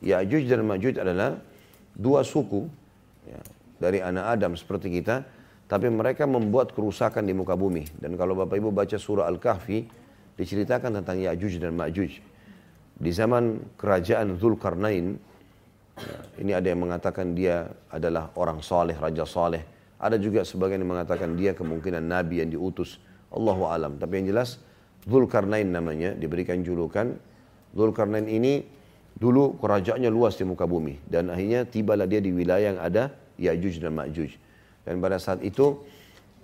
Ya'juj 0.06 0.46
dan 0.46 0.62
Ma'juj 0.70 1.02
adalah 1.02 1.42
dua 1.98 2.22
suku 2.22 2.70
ya, 3.26 3.42
dari 3.82 3.98
anak 4.06 4.38
Adam 4.38 4.54
seperti 4.54 4.94
kita, 4.94 5.26
tapi 5.66 5.90
mereka 5.90 6.30
membuat 6.30 6.78
kerusakan 6.78 7.26
di 7.26 7.34
muka 7.34 7.58
bumi. 7.58 7.90
Dan 7.98 8.14
kalau 8.14 8.38
Bapak 8.38 8.54
Ibu 8.62 8.70
baca 8.70 8.98
surah 9.02 9.26
Al-Kahfi, 9.26 9.90
diceritakan 10.38 11.02
tentang 11.02 11.18
Ya'juj 11.18 11.58
dan 11.58 11.74
Ma'juj. 11.74 12.22
Di 12.98 13.12
zaman 13.14 13.74
kerajaan 13.78 14.38
Zulkarnain, 14.38 15.18
ya, 15.98 16.18
ini 16.42 16.52
ada 16.54 16.68
yang 16.70 16.82
mengatakan 16.86 17.34
dia 17.34 17.68
adalah 17.90 18.30
orang 18.38 18.62
saleh, 18.62 18.96
raja 18.98 19.26
saleh. 19.26 19.66
Ada 19.98 20.22
juga 20.22 20.46
sebagian 20.46 20.82
yang 20.86 20.94
mengatakan 20.94 21.34
dia 21.34 21.58
kemungkinan 21.58 22.06
nabi 22.06 22.46
yang 22.46 22.54
diutus. 22.54 23.02
Allahu 23.34 23.66
alam. 23.66 23.98
Tapi 23.98 24.22
yang 24.22 24.38
jelas 24.38 24.62
Zulkarnain 25.10 25.66
namanya 25.68 26.14
diberikan 26.14 26.62
julukan. 26.62 27.18
Zulkarnain 27.74 28.30
ini 28.30 28.78
Dulu 29.18 29.58
kerajaannya 29.58 30.14
luas 30.14 30.38
di 30.38 30.46
muka 30.46 30.70
bumi 30.70 31.02
dan 31.10 31.34
akhirnya 31.34 31.66
tibalah 31.66 32.06
dia 32.06 32.22
di 32.22 32.30
wilayah 32.30 32.78
yang 32.78 32.78
ada 32.78 33.10
Ya'juj 33.42 33.82
dan 33.82 33.98
Ma'juj. 33.98 34.38
Dan 34.86 35.02
pada 35.02 35.18
saat 35.18 35.42
itu 35.42 35.82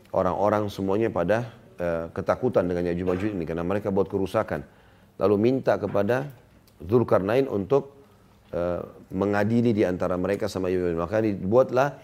orang-orang 0.10 0.74
semuanya 0.74 1.14
pada 1.14 1.54
uh, 1.78 2.10
ketakutan 2.10 2.66
dengan 2.66 2.90
Ya'juj 2.90 3.06
Ma'juj 3.06 3.32
ini 3.38 3.46
karena 3.46 3.62
mereka 3.62 3.94
buat 3.94 4.10
kerusakan. 4.10 4.66
Lalu 5.22 5.36
minta 5.38 5.78
kepada 5.78 6.34
Zulkarnain 6.82 7.46
untuk 7.46 8.03
uh, 8.54 8.82
mengadili 9.12 9.74
di 9.74 9.84
antara 9.84 10.16
mereka 10.16 10.46
sama 10.48 10.70
Ya'juj. 10.70 10.96
Maka 10.96 11.26
dibuatlah 11.26 11.98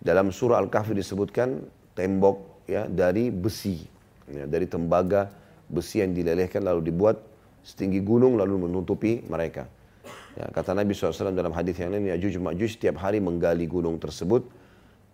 dalam 0.00 0.32
surah 0.32 0.62
Al-Kahfi 0.62 0.96
disebutkan 0.96 1.60
tembok 1.92 2.64
ya 2.70 2.86
dari 2.86 3.28
besi, 3.28 3.82
ya, 4.30 4.46
dari 4.46 4.64
tembaga 4.70 5.28
besi 5.66 6.00
yang 6.00 6.14
dilelehkan 6.16 6.64
lalu 6.64 6.88
dibuat 6.88 7.20
setinggi 7.60 8.00
gunung 8.00 8.40
lalu 8.40 8.70
menutupi 8.70 9.20
mereka. 9.28 9.68
Ya, 10.38 10.46
kata 10.48 10.72
Nabi 10.72 10.94
SAW 10.94 11.34
dalam 11.34 11.52
hadis 11.52 11.76
yang 11.76 11.90
lain, 11.92 12.06
Ya'juj 12.14 12.38
Ma'juj 12.38 12.78
setiap 12.78 13.02
hari 13.02 13.18
menggali 13.18 13.66
gunung 13.66 13.98
tersebut 13.98 14.46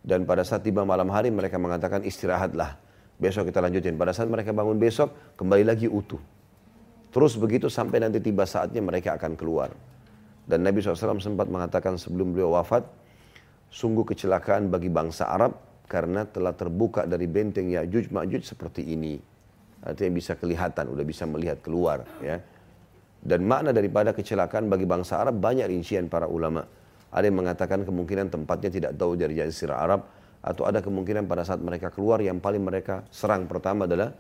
dan 0.07 0.23
pada 0.23 0.47
saat 0.47 0.63
tiba 0.63 0.87
malam 0.87 1.11
hari 1.11 1.35
mereka 1.35 1.59
mengatakan 1.59 2.07
istirahatlah. 2.07 2.79
Besok 3.17 3.49
kita 3.49 3.65
lanjutin. 3.65 3.97
Pada 3.97 4.13
saat 4.13 4.29
mereka 4.29 4.53
bangun 4.53 4.77
besok, 4.77 5.11
kembali 5.41 5.65
lagi 5.65 5.89
utuh. 5.89 6.21
Terus 7.11 7.33
begitu 7.41 7.73
sampai 7.73 8.05
nanti 8.05 8.21
tiba 8.21 8.45
saatnya 8.45 8.85
mereka 8.85 9.17
akan 9.17 9.35
keluar. 9.41 9.73
Dan 10.47 10.63
Nabi 10.63 10.79
SAW 10.79 11.19
sempat 11.19 11.51
mengatakan 11.51 11.99
sebelum 11.99 12.31
beliau 12.31 12.55
wafat, 12.55 12.87
sungguh 13.69 14.07
kecelakaan 14.07 14.71
bagi 14.71 14.87
bangsa 14.87 15.27
Arab 15.27 15.59
karena 15.91 16.23
telah 16.23 16.55
terbuka 16.55 17.03
dari 17.03 17.27
benteng 17.27 17.67
Ya'juj 17.67 18.15
Ma'juj 18.15 18.47
seperti 18.47 18.87
ini. 18.95 19.19
Artinya 19.83 20.13
bisa 20.15 20.39
kelihatan, 20.39 20.87
udah 20.91 21.05
bisa 21.07 21.27
melihat 21.27 21.59
keluar. 21.63 22.07
ya 22.23 22.39
dan 23.27 23.43
makna 23.43 23.75
daripada 23.75 24.15
kecelakaan 24.15 24.71
bagi 24.71 24.87
bangsa 24.87 25.19
Arab 25.19 25.43
banyak 25.43 25.67
rincian 25.67 26.07
para 26.07 26.31
ulama. 26.31 26.63
Ada 27.11 27.27
yang 27.27 27.43
mengatakan 27.43 27.83
kemungkinan 27.83 28.31
tempatnya 28.31 28.71
tidak 28.71 28.93
tahu 28.95 29.19
dari 29.19 29.35
Jazirah 29.35 29.79
Arab 29.83 30.01
atau 30.39 30.63
ada 30.63 30.79
kemungkinan 30.79 31.27
pada 31.27 31.43
saat 31.43 31.59
mereka 31.59 31.91
keluar 31.91 32.23
yang 32.23 32.39
paling 32.39 32.63
mereka 32.63 33.03
serang 33.11 33.51
pertama 33.51 33.91
adalah 33.91 34.15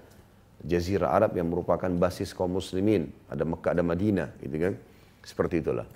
Jazirah 0.66 1.14
Arab 1.14 1.38
yang 1.38 1.46
merupakan 1.46 1.86
basis 1.86 2.34
kaum 2.34 2.58
muslimin. 2.58 3.06
Ada 3.30 3.46
Mekah, 3.46 3.70
ada 3.78 3.82
Madinah 3.86 4.28
gitu 4.42 4.56
kan. 4.58 4.74
Seperti 5.22 5.62
itulah. 5.62 5.86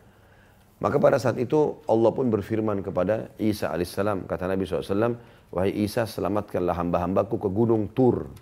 Maka 0.80 0.96
pada 0.96 1.20
saat 1.20 1.36
itu 1.36 1.84
Allah 1.84 2.10
pun 2.10 2.32
berfirman 2.32 2.80
kepada 2.80 3.28
Isa 3.36 3.68
alaihissalam. 3.68 4.24
Kata 4.24 4.48
Nabi 4.48 4.64
SAW, 4.64 5.20
Wahai 5.52 5.76
Isa 5.76 6.08
selamatkanlah 6.08 6.72
hamba-hambaku 6.72 7.36
ke 7.36 7.48
gunung 7.52 7.92
Tur. 7.92 8.32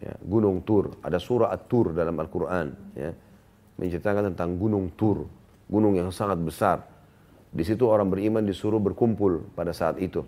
Ya, 0.00 0.16
gunung 0.24 0.64
Tur. 0.64 0.96
Ada 1.04 1.20
surah 1.20 1.52
At-Tur 1.52 1.92
dalam 1.92 2.16
Al-Quran. 2.16 2.66
Ya 2.96 3.12
menceritakan 3.76 4.32
tentang 4.32 4.56
gunung 4.56 4.92
Tur, 4.96 5.28
gunung 5.68 5.96
yang 5.96 6.08
sangat 6.12 6.40
besar. 6.40 6.84
Di 7.52 7.64
situ 7.64 7.88
orang 7.88 8.12
beriman 8.12 8.44
disuruh 8.44 8.80
berkumpul 8.80 9.52
pada 9.56 9.72
saat 9.72 9.96
itu. 10.00 10.24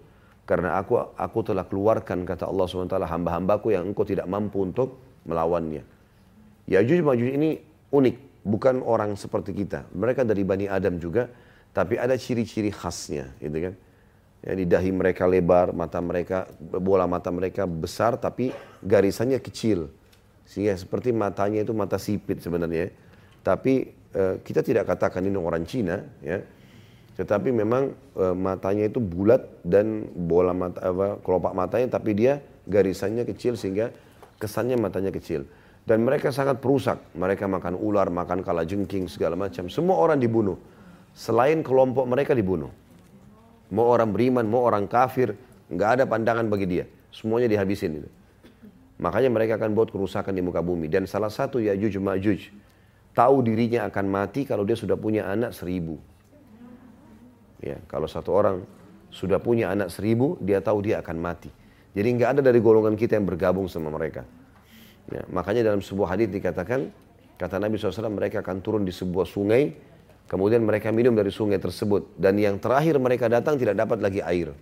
Karena 0.49 0.81
aku 0.81 0.97
aku 0.97 1.39
telah 1.45 1.69
keluarkan 1.69 2.25
kata 2.25 2.49
Allah 2.49 2.65
SWT 2.65 2.97
hamba-hambaku 3.05 3.77
yang 3.77 3.85
engkau 3.93 4.09
tidak 4.09 4.25
mampu 4.25 4.65
untuk 4.65 4.97
melawannya. 5.29 5.85
Yajuj 6.73 7.05
Majuj 7.05 7.37
ini 7.37 7.61
unik, 7.93 8.17
bukan 8.49 8.81
orang 8.81 9.12
seperti 9.12 9.53
kita. 9.53 9.85
Mereka 9.93 10.25
dari 10.25 10.41
Bani 10.41 10.65
Adam 10.65 10.97
juga, 10.97 11.29
tapi 11.77 12.01
ada 12.01 12.16
ciri-ciri 12.16 12.73
khasnya, 12.73 13.37
gitu 13.37 13.69
kan. 13.69 13.75
Ya, 14.41 14.53
di 14.57 14.65
dahi 14.65 14.89
mereka 14.95 15.29
lebar, 15.29 15.77
mata 15.77 16.01
mereka, 16.01 16.49
bola 16.59 17.05
mata 17.05 17.29
mereka 17.29 17.69
besar, 17.69 18.16
tapi 18.16 18.55
garisannya 18.81 19.37
kecil. 19.43 19.93
Sehingga 20.49 20.73
seperti 20.81 21.12
matanya 21.12 21.61
itu 21.61 21.77
mata 21.77 22.01
sipit 22.01 22.41
sebenarnya. 22.41 22.89
Tapi 23.45 23.93
uh, 24.16 24.41
kita 24.41 24.65
tidak 24.65 24.89
katakan 24.89 25.20
ini 25.29 25.37
orang 25.37 25.69
Cina, 25.69 26.01
ya. 26.25 26.41
Tetapi 27.19 27.51
memang 27.51 27.93
uh, 28.15 28.31
matanya 28.33 28.87
itu 28.87 29.03
bulat 29.03 29.43
dan 29.66 30.07
bola 30.15 30.55
mata 30.55 30.79
apa, 30.81 31.19
kelopak 31.20 31.53
matanya, 31.53 31.99
tapi 31.99 32.15
dia 32.15 32.39
garisannya 32.65 33.27
kecil 33.27 33.59
sehingga 33.59 33.91
kesannya 34.39 34.79
matanya 34.79 35.11
kecil. 35.11 35.51
Dan 35.89 36.05
mereka 36.05 36.28
sangat 36.28 36.60
perusak. 36.60 37.01
Mereka 37.16 37.48
makan 37.48 37.73
ular, 37.81 38.12
makan 38.12 38.44
kalajengking, 38.44 39.09
segala 39.09 39.40
macam. 39.40 39.73
Semua 39.73 39.97
orang 39.97 40.20
dibunuh. 40.20 40.60
Selain 41.16 41.65
kelompok 41.65 42.05
mereka 42.05 42.36
dibunuh. 42.36 42.69
Mau 43.73 43.89
orang 43.89 44.12
beriman, 44.12 44.44
mau 44.44 44.69
orang 44.69 44.85
kafir, 44.85 45.32
nggak 45.73 45.90
ada 45.97 46.05
pandangan 46.05 46.44
bagi 46.44 46.69
dia. 46.69 46.85
Semuanya 47.09 47.48
dihabisin 47.48 48.05
itu. 48.05 48.09
Makanya 49.01 49.32
mereka 49.32 49.56
akan 49.56 49.73
buat 49.73 49.89
kerusakan 49.89 50.36
di 50.36 50.44
muka 50.44 50.60
bumi. 50.60 50.93
Dan 50.93 51.09
salah 51.09 51.32
satu 51.32 51.56
Ya'juj 51.56 51.97
Ma'juj 51.97 52.52
tahu 53.16 53.40
dirinya 53.40 53.89
akan 53.89 54.05
mati 54.12 54.44
kalau 54.44 54.69
dia 54.69 54.77
sudah 54.77 55.01
punya 55.01 55.24
anak 55.24 55.56
seribu. 55.56 55.97
Ya, 57.65 57.81
kalau 57.89 58.06
satu 58.06 58.31
orang 58.36 58.60
sudah 59.09 59.40
punya 59.40 59.73
anak 59.73 59.89
seribu, 59.89 60.36
dia 60.44 60.60
tahu 60.60 60.85
dia 60.85 61.01
akan 61.01 61.16
mati. 61.16 61.48
Jadi 61.97 62.09
nggak 62.12 62.28
ada 62.39 62.40
dari 62.44 62.60
golongan 62.60 62.93
kita 62.93 63.16
yang 63.16 63.24
bergabung 63.24 63.66
sama 63.73 63.89
mereka. 63.89 64.23
Ya, 65.09 65.25
makanya 65.33 65.73
dalam 65.73 65.81
sebuah 65.81 66.17
hadis 66.17 66.29
dikatakan, 66.29 66.93
kata 67.41 67.57
Nabi 67.57 67.81
SAW 67.81 68.13
mereka 68.13 68.45
akan 68.45 68.61
turun 68.61 68.83
di 68.85 68.93
sebuah 68.93 69.25
sungai, 69.25 69.73
kemudian 70.29 70.61
mereka 70.61 70.93
minum 70.93 71.17
dari 71.17 71.33
sungai 71.33 71.57
tersebut. 71.57 72.13
Dan 72.21 72.37
yang 72.37 72.61
terakhir 72.61 73.01
mereka 73.01 73.29
datang 73.33 73.57
tidak 73.57 73.77
dapat 73.77 74.05
lagi 74.05 74.21
air. 74.21 74.53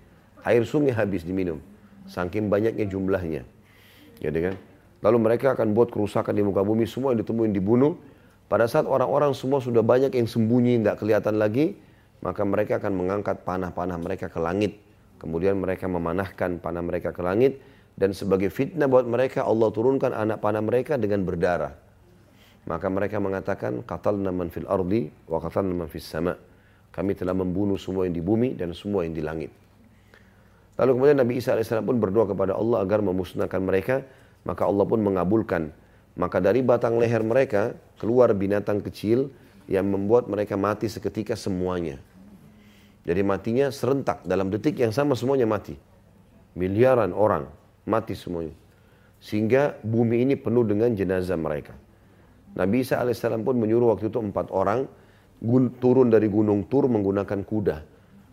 Air 0.47 0.63
sungai 0.63 0.95
habis 0.95 1.27
diminum. 1.27 1.59
Saking 2.07 2.47
banyaknya 2.47 2.87
jumlahnya. 2.87 3.43
Jadi 4.23 4.39
kan? 4.39 4.55
Lalu 5.03 5.19
mereka 5.19 5.59
akan 5.59 5.75
buat 5.75 5.91
kerusakan 5.91 6.33
di 6.33 6.43
muka 6.47 6.63
bumi, 6.63 6.87
semua 6.87 7.13
yang 7.13 7.21
ditemuin 7.21 7.53
dibunuh, 7.53 7.99
pada 8.47 8.71
saat 8.71 8.87
orang-orang 8.87 9.35
semua 9.35 9.59
sudah 9.59 9.83
banyak 9.83 10.15
yang 10.15 10.31
sembunyi, 10.31 10.79
tidak 10.79 11.03
kelihatan 11.03 11.35
lagi, 11.43 11.75
maka 12.23 12.47
mereka 12.47 12.79
akan 12.79 12.93
mengangkat 12.95 13.43
panah-panah 13.43 13.99
mereka 13.99 14.31
ke 14.31 14.39
langit. 14.39 14.79
Kemudian 15.19 15.59
mereka 15.59 15.91
memanahkan 15.91 16.63
panah 16.63 16.85
mereka 16.85 17.11
ke 17.11 17.23
langit. 17.27 17.59
Dan 17.97 18.13
sebagai 18.13 18.53
fitnah 18.53 18.87
buat 18.87 19.09
mereka, 19.09 19.49
Allah 19.49 19.73
turunkan 19.73 20.13
anak 20.13 20.45
panah 20.45 20.61
mereka 20.61 21.01
dengan 21.01 21.25
berdarah. 21.25 21.73
Maka 22.69 22.87
mereka 22.93 23.17
mengatakan, 23.17 23.81
Qatalna 23.83 24.29
man 24.31 24.53
fil 24.53 24.69
ardi 24.69 25.09
wa 25.27 25.41
qatalna 25.41 25.73
man 25.73 25.89
fis 25.89 26.05
sama. 26.05 26.37
Kami 26.93 27.17
telah 27.17 27.33
membunuh 27.33 27.81
semua 27.81 28.05
yang 28.05 28.13
di 28.13 28.21
bumi 28.21 28.53
dan 28.53 28.77
semua 28.77 29.09
yang 29.09 29.17
di 29.17 29.25
langit. 29.25 29.49
Lalu 30.77 30.91
kemudian 30.93 31.19
Nabi 31.25 31.41
Isa 31.41 31.57
AS 31.57 31.73
pun 31.73 31.97
berdoa 31.97 32.29
kepada 32.29 32.53
Allah 32.53 32.85
agar 32.85 33.01
memusnahkan 33.01 33.61
mereka. 33.65 34.05
Maka 34.45 34.69
Allah 34.69 34.85
pun 34.85 35.01
mengabulkan 35.01 35.73
maka 36.17 36.41
dari 36.41 36.65
batang 36.65 36.97
leher 36.97 37.21
mereka 37.21 37.77
keluar 38.01 38.33
binatang 38.33 38.81
kecil 38.81 39.29
yang 39.69 39.85
membuat 39.85 40.27
mereka 40.33 40.57
mati 40.57 40.89
seketika 40.89 41.37
semuanya. 41.37 42.01
Jadi 43.05 43.23
matinya 43.23 43.69
serentak 43.69 44.25
dalam 44.25 44.49
detik 44.51 44.81
yang 44.81 44.91
sama 44.91 45.15
semuanya 45.15 45.47
mati. 45.47 45.77
Miliaran 46.57 47.13
orang 47.13 47.47
mati 47.87 48.13
semuanya. 48.13 48.53
Sehingga 49.23 49.81
bumi 49.81 50.27
ini 50.27 50.35
penuh 50.37 50.67
dengan 50.67 50.93
jenazah 50.93 51.41
mereka. 51.41 51.73
Nabi 52.57 52.85
Isa 52.85 53.01
AS 53.01 53.21
pun 53.23 53.57
menyuruh 53.57 53.97
waktu 53.97 54.13
itu 54.13 54.21
empat 54.21 54.53
orang 54.53 54.85
turun 55.81 56.09
dari 56.09 56.29
gunung 56.29 56.69
Tur 56.69 56.89
menggunakan 56.89 57.41
kuda. 57.45 57.77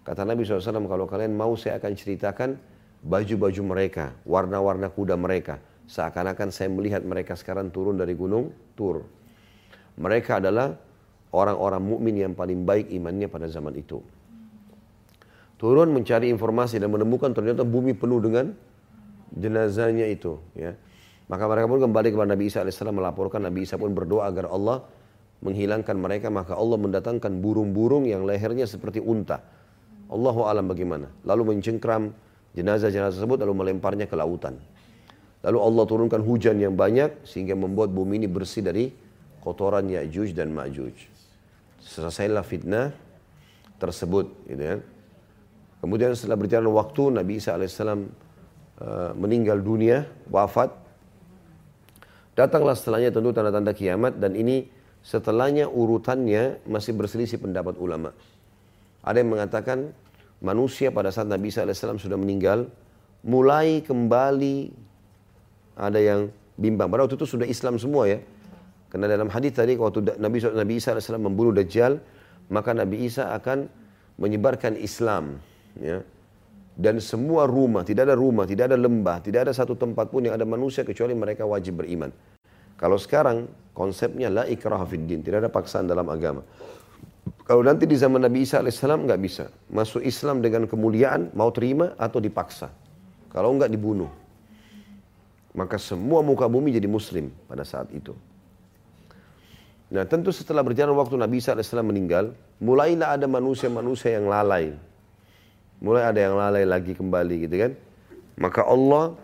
Kata 0.04 0.28
Nabi 0.28 0.44
SAW, 0.44 0.84
kalau 0.88 1.08
kalian 1.08 1.32
mau 1.36 1.56
saya 1.56 1.80
akan 1.80 1.96
ceritakan 1.96 2.60
baju-baju 3.04 3.62
mereka, 3.64 4.12
warna-warna 4.28 4.92
kuda 4.92 5.16
mereka 5.16 5.60
Seakan-akan 5.84 6.50
saya 6.52 6.72
melihat 6.72 7.04
mereka 7.04 7.36
sekarang 7.36 7.68
turun 7.74 8.00
dari 8.00 8.16
gunung 8.16 8.56
Tur. 8.74 9.04
Mereka 10.00 10.40
adalah 10.40 10.74
orang-orang 11.36 11.84
mukmin 11.84 12.16
yang 12.18 12.34
paling 12.34 12.64
baik 12.64 12.90
imannya 12.90 13.28
pada 13.28 13.46
zaman 13.52 13.76
itu. 13.76 14.00
Turun 15.60 15.94
mencari 15.94 16.32
informasi 16.32 16.82
dan 16.82 16.90
menemukan 16.90 17.32
ternyata 17.36 17.62
bumi 17.62 17.94
penuh 17.94 18.20
dengan 18.20 18.52
jenazahnya 19.34 20.06
itu. 20.08 20.38
Ya. 20.54 20.78
Maka 21.28 21.50
mereka 21.50 21.66
pun 21.66 21.82
kembali 21.82 22.14
kepada 22.14 22.30
Nabi 22.38 22.52
Isa 22.52 22.62
AS 22.62 22.78
melaporkan 22.84 23.42
Nabi 23.42 23.66
Isa 23.66 23.80
pun 23.80 23.92
berdoa 23.96 24.30
agar 24.30 24.52
Allah 24.54 24.86
menghilangkan 25.42 25.98
mereka. 25.98 26.28
Maka 26.30 26.54
Allah 26.54 26.78
mendatangkan 26.78 27.42
burung-burung 27.42 28.06
yang 28.06 28.24
lehernya 28.24 28.70
seperti 28.70 29.02
unta. 29.02 29.42
Allahu 30.14 30.46
alam 30.46 30.70
bagaimana. 30.70 31.10
Lalu 31.26 31.58
mencengkram 31.58 32.14
jenazah-jenazah 32.54 33.18
tersebut 33.18 33.42
lalu 33.42 33.54
melemparnya 33.66 34.06
ke 34.06 34.14
lautan. 34.14 34.62
Lalu 35.44 35.60
Allah 35.60 35.84
turunkan 35.90 36.22
hujan 36.24 36.56
yang 36.62 36.78
banyak 36.78 37.28
sehingga 37.28 37.58
membuat 37.58 37.92
bumi 37.92 38.24
ini 38.24 38.28
bersih 38.32 38.64
dari 38.64 38.94
kotoran 39.44 39.92
Ya'juj 39.92 40.32
dan 40.32 40.56
Ma'juj. 40.56 40.96
Selesailah 41.84 42.46
fitnah 42.48 42.96
tersebut. 43.76 44.48
Gitu 44.48 44.64
kan. 44.64 44.80
Kemudian 45.84 46.16
setelah 46.16 46.40
berjalan 46.40 46.72
waktu 46.72 47.12
Nabi 47.12 47.44
Isa 47.44 47.60
uh, 47.60 47.60
meninggal 49.16 49.62
dunia, 49.62 50.10
wafat. 50.28 50.74
Datanglah 52.34 52.74
setelahnya 52.74 53.14
tentu 53.14 53.30
tanda-tanda 53.30 53.78
kiamat 53.78 54.18
dan 54.18 54.34
ini 54.34 54.66
setelahnya 55.06 55.70
urutannya 55.70 56.64
masih 56.66 56.98
berselisih 56.98 57.38
pendapat 57.38 57.78
ulama. 57.78 58.16
Ada 59.04 59.22
yang 59.22 59.36
mengatakan 59.36 59.94
manusia 60.40 60.90
pada 60.90 61.12
saat 61.12 61.28
Nabi 61.28 61.52
Isa 61.52 61.68
AS 61.68 61.84
sudah 61.84 62.18
meninggal 62.18 62.72
mulai 63.22 63.84
kembali 63.84 64.72
ada 65.80 66.00
yang 66.00 66.32
bimbang. 66.56 66.88
Pada 66.88 67.08
waktu 67.08 67.20
itu 67.20 67.28
sudah 67.28 67.48
Islam 67.48 67.78
semua 67.78 68.08
ya. 68.08 68.20
Karena 68.92 69.10
dalam 69.10 69.28
hadis 69.28 69.58
tadi 69.58 69.74
waktu 69.74 70.18
Nabi 70.18 70.38
Nabi 70.42 70.74
Isa 70.78 70.96
AS 70.96 71.12
membunuh 71.14 71.52
Dajjal, 71.52 72.00
maka 72.50 72.72
Nabi 72.72 73.06
Isa 73.06 73.30
akan 73.36 73.68
menyebarkan 74.18 74.80
Islam. 74.80 75.42
Ya. 75.78 76.06
Dan 76.74 76.98
semua 76.98 77.46
rumah, 77.46 77.86
tidak 77.86 78.10
ada 78.10 78.18
rumah, 78.18 78.50
tidak 78.50 78.74
ada 78.74 78.78
lembah, 78.78 79.22
tidak 79.22 79.50
ada 79.50 79.54
satu 79.54 79.78
tempat 79.78 80.10
pun 80.10 80.26
yang 80.26 80.34
ada 80.34 80.46
manusia 80.46 80.82
kecuali 80.82 81.14
mereka 81.14 81.46
wajib 81.46 81.86
beriman. 81.86 82.10
Kalau 82.82 82.98
sekarang 82.98 83.46
konsepnya 83.78 84.34
la 84.34 84.50
ikrah 84.50 84.82
din, 84.90 85.22
tidak 85.22 85.46
ada 85.46 85.52
paksaan 85.54 85.86
dalam 85.86 86.10
agama. 86.10 86.42
Kalau 87.46 87.62
nanti 87.62 87.86
di 87.86 87.94
zaman 87.94 88.24
Nabi 88.24 88.48
Isa 88.48 88.64
AS 88.64 88.82
nggak 88.82 89.20
bisa. 89.22 89.54
Masuk 89.70 90.02
Islam 90.02 90.42
dengan 90.42 90.66
kemuliaan, 90.66 91.30
mau 91.38 91.54
terima 91.54 91.94
atau 92.00 92.18
dipaksa. 92.18 92.74
Kalau 93.30 93.54
nggak 93.54 93.70
dibunuh. 93.70 94.10
Maka 95.54 95.78
semua 95.78 96.26
muka 96.26 96.50
bumi 96.50 96.74
jadi 96.74 96.90
muslim 96.90 97.30
pada 97.46 97.62
saat 97.62 97.94
itu. 97.94 98.18
Nah 99.94 100.10
tentu 100.10 100.34
setelah 100.34 100.66
berjalan 100.66 100.98
waktu 100.98 101.22
Nabi 101.22 101.38
Isa 101.38 101.54
AS 101.54 101.70
meninggal, 101.78 102.34
mulailah 102.58 103.14
ada 103.14 103.30
manusia-manusia 103.30 104.18
yang 104.18 104.26
lalai. 104.26 104.74
Mulai 105.84 106.16
ada 106.16 106.20
yang 106.24 106.40
lalai 106.40 106.64
lagi 106.64 106.96
kembali 106.96 107.44
gitu 107.44 107.56
kan. 107.60 107.72
Maka 108.40 108.64
Allah 108.64 109.20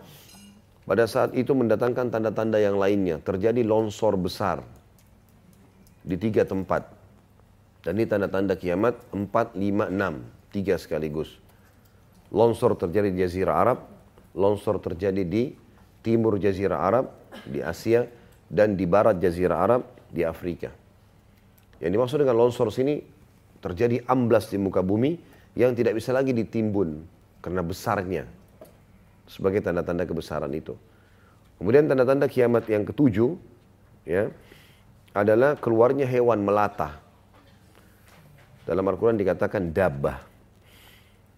pada 0.84 1.08
saat 1.08 1.32
itu 1.32 1.56
mendatangkan 1.56 2.12
tanda-tanda 2.12 2.60
yang 2.60 2.76
lainnya. 2.76 3.16
Terjadi 3.24 3.64
longsor 3.64 4.20
besar 4.20 4.60
di 6.04 6.20
tiga 6.20 6.44
tempat. 6.44 6.84
Dan 7.80 7.96
ini 7.96 8.04
tanda-tanda 8.04 8.60
kiamat 8.60 9.00
4, 9.08 9.56
5, 9.56 9.88
6. 9.88 10.52
Tiga 10.52 10.76
sekaligus. 10.76 11.40
Longsor 12.28 12.76
terjadi 12.76 13.08
di 13.08 13.24
Jazirah 13.24 13.56
Arab. 13.56 13.78
Longsor 14.36 14.84
terjadi 14.84 15.24
di 15.24 15.56
timur 16.04 16.36
Jazirah 16.36 16.80
Arab, 16.84 17.08
di 17.48 17.64
Asia. 17.64 18.04
Dan 18.50 18.76
di 18.76 18.84
barat 18.84 19.16
Jazirah 19.16 19.58
Arab, 19.64 19.82
di 20.12 20.26
Afrika. 20.26 20.68
Yang 21.80 21.90
dimaksud 21.96 22.18
dengan 22.20 22.36
longsor 22.36 22.68
sini 22.68 23.00
terjadi 23.64 24.04
amblas 24.10 24.52
di 24.52 24.60
muka 24.60 24.84
bumi 24.84 25.29
yang 25.58 25.74
tidak 25.74 25.98
bisa 25.98 26.14
lagi 26.14 26.30
ditimbun 26.30 27.02
karena 27.42 27.62
besarnya 27.64 28.24
sebagai 29.30 29.62
tanda-tanda 29.62 30.02
kebesaran 30.02 30.50
itu. 30.50 30.74
Kemudian 31.60 31.86
tanda-tanda 31.86 32.26
kiamat 32.26 32.66
yang 32.66 32.82
ketujuh 32.82 33.36
ya 34.08 34.32
adalah 35.14 35.54
keluarnya 35.58 36.08
hewan 36.08 36.42
melata. 36.42 36.98
Dalam 38.66 38.86
Al-Quran 38.86 39.18
dikatakan 39.18 39.70
dabah. 39.74 40.18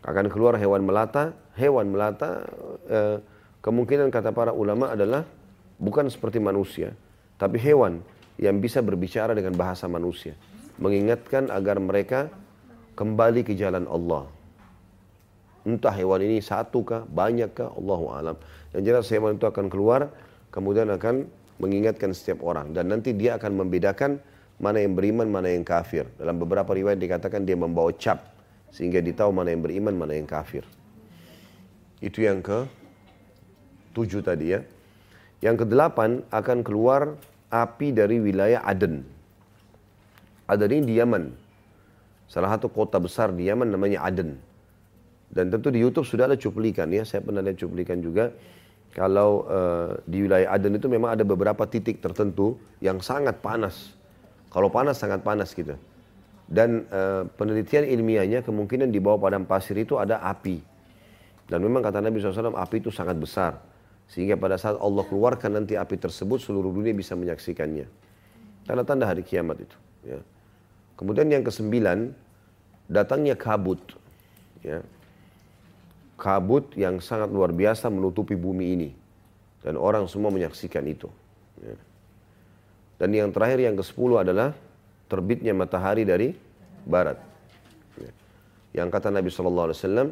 Akan 0.03 0.27
keluar 0.29 0.59
hewan 0.59 0.83
melata. 0.85 1.33
Hewan 1.57 1.93
melata 1.93 2.45
eh, 2.89 3.17
kemungkinan 3.61 4.09
kata 4.09 4.33
para 4.33 4.53
ulama 4.53 4.93
adalah 4.93 5.25
bukan 5.77 6.09
seperti 6.09 6.41
manusia. 6.41 6.93
Tapi 7.37 7.59
hewan 7.59 8.01
yang 8.39 8.63
bisa 8.63 8.81
berbicara 8.81 9.37
dengan 9.37 9.57
bahasa 9.59 9.89
manusia. 9.91 10.39
Mengingatkan 10.81 11.51
agar 11.53 11.77
mereka 11.83 12.33
kembali 13.03 13.43
ke 13.43 13.59
jalan 13.59 13.83
Allah. 13.91 14.31
Entah 15.67 15.91
hewan 15.91 16.23
ini 16.23 16.39
satu 16.39 16.87
kah, 16.87 17.03
banyak 17.03 17.51
kah, 17.51 17.75
Allahu 17.75 18.15
alam. 18.15 18.39
Yang 18.71 18.83
jelas 18.87 19.07
hewan 19.11 19.35
itu 19.35 19.47
akan 19.51 19.67
keluar, 19.67 20.15
kemudian 20.55 20.87
akan 20.95 21.27
mengingatkan 21.59 22.15
setiap 22.15 22.47
orang. 22.47 22.71
Dan 22.71 22.95
nanti 22.95 23.11
dia 23.11 23.35
akan 23.43 23.59
membedakan 23.59 24.23
mana 24.63 24.79
yang 24.79 24.95
beriman, 24.95 25.27
mana 25.27 25.51
yang 25.51 25.67
kafir. 25.67 26.07
Dalam 26.15 26.39
beberapa 26.39 26.71
riwayat 26.71 27.03
dikatakan 27.03 27.43
dia 27.43 27.59
membawa 27.59 27.91
cap, 27.99 28.31
sehingga 28.71 29.03
ditahu 29.03 29.35
mana 29.35 29.51
yang 29.51 29.67
beriman, 29.67 29.99
mana 29.99 30.15
yang 30.15 30.27
kafir. 30.31 30.63
Itu 31.99 32.23
yang 32.23 32.39
ke 32.39 32.71
tujuh 33.99 34.23
tadi 34.23 34.55
ya. 34.55 34.63
Yang 35.43 35.67
kedelapan 35.67 36.23
akan 36.31 36.63
keluar 36.63 37.19
api 37.51 37.91
dari 37.91 38.23
wilayah 38.23 38.63
Aden. 38.63 39.03
Aden 40.47 40.71
ini 40.71 40.87
di 40.87 40.95
Yaman. 41.03 41.42
Salah 42.33 42.57
satu 42.57 42.73
kota 42.73 42.97
besar 42.97 43.29
di 43.37 43.45
Yaman 43.45 43.69
namanya 43.77 44.09
Aden. 44.09 44.41
Dan 45.29 45.53
tentu 45.53 45.69
di 45.69 45.85
YouTube 45.85 46.09
sudah 46.09 46.25
ada 46.25 46.37
cuplikan 46.41 46.89
ya. 46.89 47.05
Saya 47.05 47.21
pernah 47.21 47.45
lihat 47.45 47.61
cuplikan 47.61 48.01
juga. 48.01 48.33
Kalau 48.97 49.45
uh, 49.45 50.01
di 50.09 50.25
wilayah 50.25 50.49
Aden 50.57 50.81
itu 50.81 50.89
memang 50.89 51.13
ada 51.13 51.29
beberapa 51.29 51.69
titik 51.69 52.01
tertentu 52.01 52.57
yang 52.81 53.05
sangat 53.05 53.45
panas. 53.45 53.93
Kalau 54.49 54.73
panas 54.73 54.97
sangat 54.97 55.21
panas 55.21 55.53
gitu. 55.53 55.77
Dan 56.49 56.89
uh, 56.89 57.29
penelitian 57.37 57.85
ilmiahnya 57.85 58.41
kemungkinan 58.41 58.89
di 58.89 58.97
bawah 58.97 59.29
padang 59.29 59.45
pasir 59.45 59.77
itu 59.77 60.01
ada 60.01 60.25
api. 60.25 60.65
Dan 61.45 61.61
memang 61.61 61.85
kata 61.85 62.01
Nabi 62.01 62.17
SAW 62.17 62.57
api 62.57 62.81
itu 62.81 62.89
sangat 62.89 63.21
besar. 63.21 63.61
Sehingga 64.09 64.41
pada 64.41 64.57
saat 64.57 64.81
Allah 64.81 65.05
keluarkan 65.05 65.53
nanti 65.53 65.77
api 65.77 66.01
tersebut 66.01 66.41
seluruh 66.41 66.73
dunia 66.73 66.97
bisa 66.97 67.13
menyaksikannya. 67.13 67.85
Tanda-tanda 68.65 69.05
hari 69.05 69.21
kiamat 69.21 69.69
itu. 69.69 69.77
Ya. 70.05 70.21
Kemudian 70.97 71.29
yang 71.33 71.45
kesembilan 71.45 72.13
datangnya 72.93 73.33
kabut. 73.33 73.81
Ya. 74.61 74.85
Kabut 76.21 76.77
yang 76.77 77.01
sangat 77.01 77.33
luar 77.33 77.51
biasa 77.51 77.89
menutupi 77.89 78.37
bumi 78.37 78.77
ini. 78.77 78.91
Dan 79.65 79.81
orang 79.81 80.05
semua 80.07 80.29
menyaksikan 80.29 80.85
itu. 80.85 81.09
Ya. 81.59 81.75
Dan 83.01 83.11
yang 83.17 83.33
terakhir 83.35 83.59
yang 83.59 83.75
ke 83.75 83.83
sepuluh 83.83 84.21
adalah 84.21 84.55
terbitnya 85.11 85.57
matahari 85.57 86.05
dari 86.07 86.37
barat. 86.85 87.19
Ya. 87.99 88.13
Yang 88.85 88.89
kata 88.95 89.09
Nabi 89.11 89.29
Alaihi 89.33 89.75
Wasallam 89.75 90.09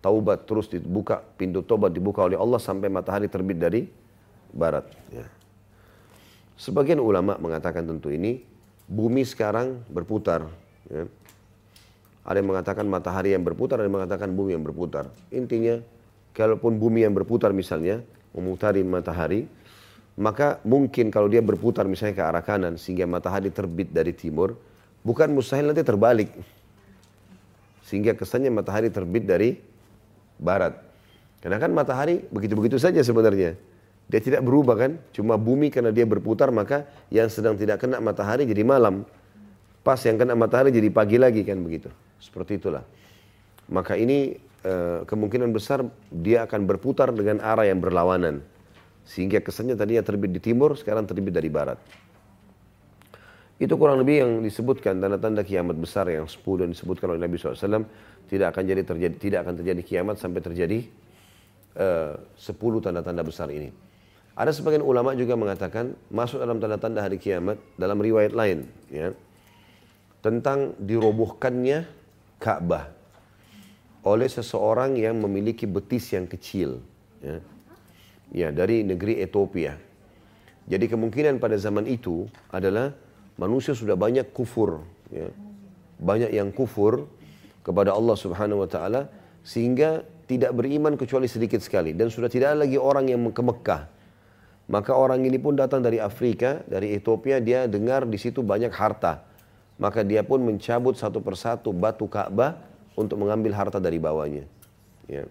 taubat 0.00 0.48
terus 0.48 0.70
dibuka, 0.72 1.20
pintu 1.36 1.60
taubat 1.60 1.92
dibuka 1.92 2.24
oleh 2.24 2.40
Allah 2.40 2.56
sampai 2.56 2.88
matahari 2.88 3.28
terbit 3.28 3.60
dari 3.60 3.84
barat. 4.54 4.88
Ya. 5.12 5.28
Sebagian 6.56 7.00
ulama 7.00 7.36
mengatakan 7.40 7.84
tentu 7.84 8.08
ini 8.08 8.40
bumi 8.88 9.24
sekarang 9.24 9.84
berputar. 9.92 10.48
Ya. 10.88 11.04
Ada 12.24 12.44
yang 12.44 12.48
mengatakan 12.52 12.84
matahari 12.84 13.32
yang 13.32 13.42
berputar, 13.42 13.80
ada 13.80 13.88
yang 13.88 13.96
mengatakan 13.96 14.28
bumi 14.36 14.52
yang 14.52 14.64
berputar. 14.64 15.08
Intinya, 15.32 15.80
kalaupun 16.36 16.76
bumi 16.76 17.08
yang 17.08 17.16
berputar 17.16 17.50
misalnya, 17.56 18.04
memutari 18.36 18.84
matahari, 18.84 19.48
maka 20.20 20.60
mungkin 20.68 21.08
kalau 21.08 21.32
dia 21.32 21.40
berputar 21.40 21.88
misalnya 21.88 22.14
ke 22.20 22.24
arah 22.24 22.44
kanan 22.44 22.76
sehingga 22.76 23.08
matahari 23.08 23.48
terbit 23.48 23.88
dari 23.88 24.12
timur, 24.12 24.52
bukan 25.00 25.32
mustahil 25.32 25.72
nanti 25.72 25.80
terbalik. 25.80 26.28
Sehingga 27.88 28.12
kesannya 28.12 28.52
matahari 28.52 28.92
terbit 28.92 29.24
dari 29.24 29.56
barat. 30.36 30.76
Karena 31.40 31.56
kan 31.56 31.72
matahari 31.72 32.20
begitu-begitu 32.28 32.76
saja 32.76 33.00
sebenarnya. 33.00 33.56
Dia 34.10 34.20
tidak 34.20 34.42
berubah 34.44 34.76
kan, 34.76 35.00
cuma 35.14 35.38
bumi 35.40 35.72
karena 35.72 35.94
dia 35.94 36.04
berputar 36.04 36.50
maka 36.52 36.84
yang 37.08 37.30
sedang 37.30 37.56
tidak 37.56 37.80
kena 37.80 38.02
matahari 38.02 38.44
jadi 38.44 38.60
malam. 38.66 39.06
Pas 39.80 39.96
yang 40.04 40.20
kena 40.20 40.36
matahari 40.36 40.68
jadi 40.68 40.92
pagi 40.92 41.16
lagi 41.16 41.46
kan 41.46 41.56
begitu. 41.62 41.88
Seperti 42.20 42.60
itulah. 42.60 42.84
Maka 43.72 43.96
ini 43.96 44.36
e, 44.62 44.74
kemungkinan 45.08 45.50
besar 45.50 45.82
dia 46.12 46.44
akan 46.44 46.68
berputar 46.68 47.10
dengan 47.16 47.40
arah 47.40 47.66
yang 47.66 47.80
berlawanan. 47.80 48.44
Sehingga 49.08 49.40
kesannya 49.40 49.74
tadinya 49.74 50.04
terbit 50.04 50.30
di 50.30 50.38
timur, 50.38 50.76
sekarang 50.76 51.08
terbit 51.08 51.32
dari 51.32 51.48
barat. 51.48 51.80
Itu 53.60 53.76
kurang 53.76 54.00
lebih 54.00 54.24
yang 54.24 54.30
disebutkan 54.40 55.00
tanda-tanda 55.04 55.44
kiamat 55.44 55.76
besar 55.76 56.08
yang 56.08 56.24
10 56.24 56.40
yang 56.64 56.72
disebutkan 56.72 57.12
oleh 57.12 57.20
Nabi 57.20 57.36
SAW 57.36 57.84
tidak 58.24 58.56
akan 58.56 58.62
jadi 58.64 58.82
terjadi 58.88 59.14
tidak 59.20 59.38
akan 59.44 59.54
terjadi 59.60 59.82
kiamat 59.84 60.16
sampai 60.16 60.40
terjadi 60.40 60.78
eh, 61.76 62.12
sepuluh 62.40 62.80
tanda-tanda 62.80 63.20
besar 63.20 63.52
ini. 63.52 63.68
Ada 64.32 64.56
sebagian 64.56 64.80
ulama 64.80 65.12
juga 65.12 65.36
mengatakan 65.36 65.92
masuk 66.08 66.40
dalam 66.40 66.56
tanda-tanda 66.56 67.04
hari 67.04 67.20
kiamat 67.20 67.60
dalam 67.76 68.00
riwayat 68.00 68.32
lain 68.32 68.64
ya 68.88 69.12
tentang 70.24 70.72
dirobohkannya 70.80 71.84
Ka'bah 72.40 72.88
oleh 74.00 74.28
seseorang 74.32 74.96
yang 74.96 75.20
memiliki 75.20 75.68
betis 75.68 76.08
yang 76.16 76.24
kecil 76.24 76.80
ya, 77.20 77.36
ya 78.32 78.48
dari 78.48 78.80
negeri 78.80 79.20
Ethiopia. 79.20 79.76
Jadi 80.64 80.86
kemungkinan 80.88 81.36
pada 81.36 81.60
zaman 81.60 81.84
itu 81.84 82.24
adalah 82.48 82.96
manusia 83.36 83.76
sudah 83.76 83.96
banyak 83.98 84.32
kufur 84.32 84.80
ya. 85.12 85.28
Banyak 86.00 86.32
yang 86.32 86.48
kufur 86.48 87.04
kepada 87.60 87.92
Allah 87.92 88.16
Subhanahu 88.16 88.64
wa 88.64 88.68
taala 88.70 89.12
sehingga 89.44 90.00
tidak 90.24 90.56
beriman 90.56 90.96
kecuali 90.96 91.28
sedikit 91.28 91.60
sekali 91.60 91.92
dan 91.92 92.08
sudah 92.08 92.32
tidak 92.32 92.56
ada 92.56 92.64
lagi 92.64 92.80
orang 92.80 93.12
yang 93.12 93.20
ke 93.28 93.42
Mekah. 93.44 93.82
Maka 94.70 94.94
orang 94.94 95.26
ini 95.26 95.36
pun 95.36 95.58
datang 95.58 95.82
dari 95.82 95.98
Afrika, 95.98 96.62
dari 96.62 96.94
Ethiopia, 96.94 97.42
dia 97.42 97.66
dengar 97.66 98.06
di 98.06 98.14
situ 98.14 98.40
banyak 98.40 98.70
harta. 98.70 99.26
Maka 99.80 100.04
dia 100.04 100.20
pun 100.20 100.44
mencabut 100.44 100.92
satu 100.92 101.24
persatu 101.24 101.72
batu 101.72 102.04
Ka'bah 102.04 102.60
untuk 102.92 103.16
mengambil 103.16 103.56
harta 103.56 103.80
dari 103.80 103.96
bawahnya. 103.96 104.44
Ya. 105.08 105.24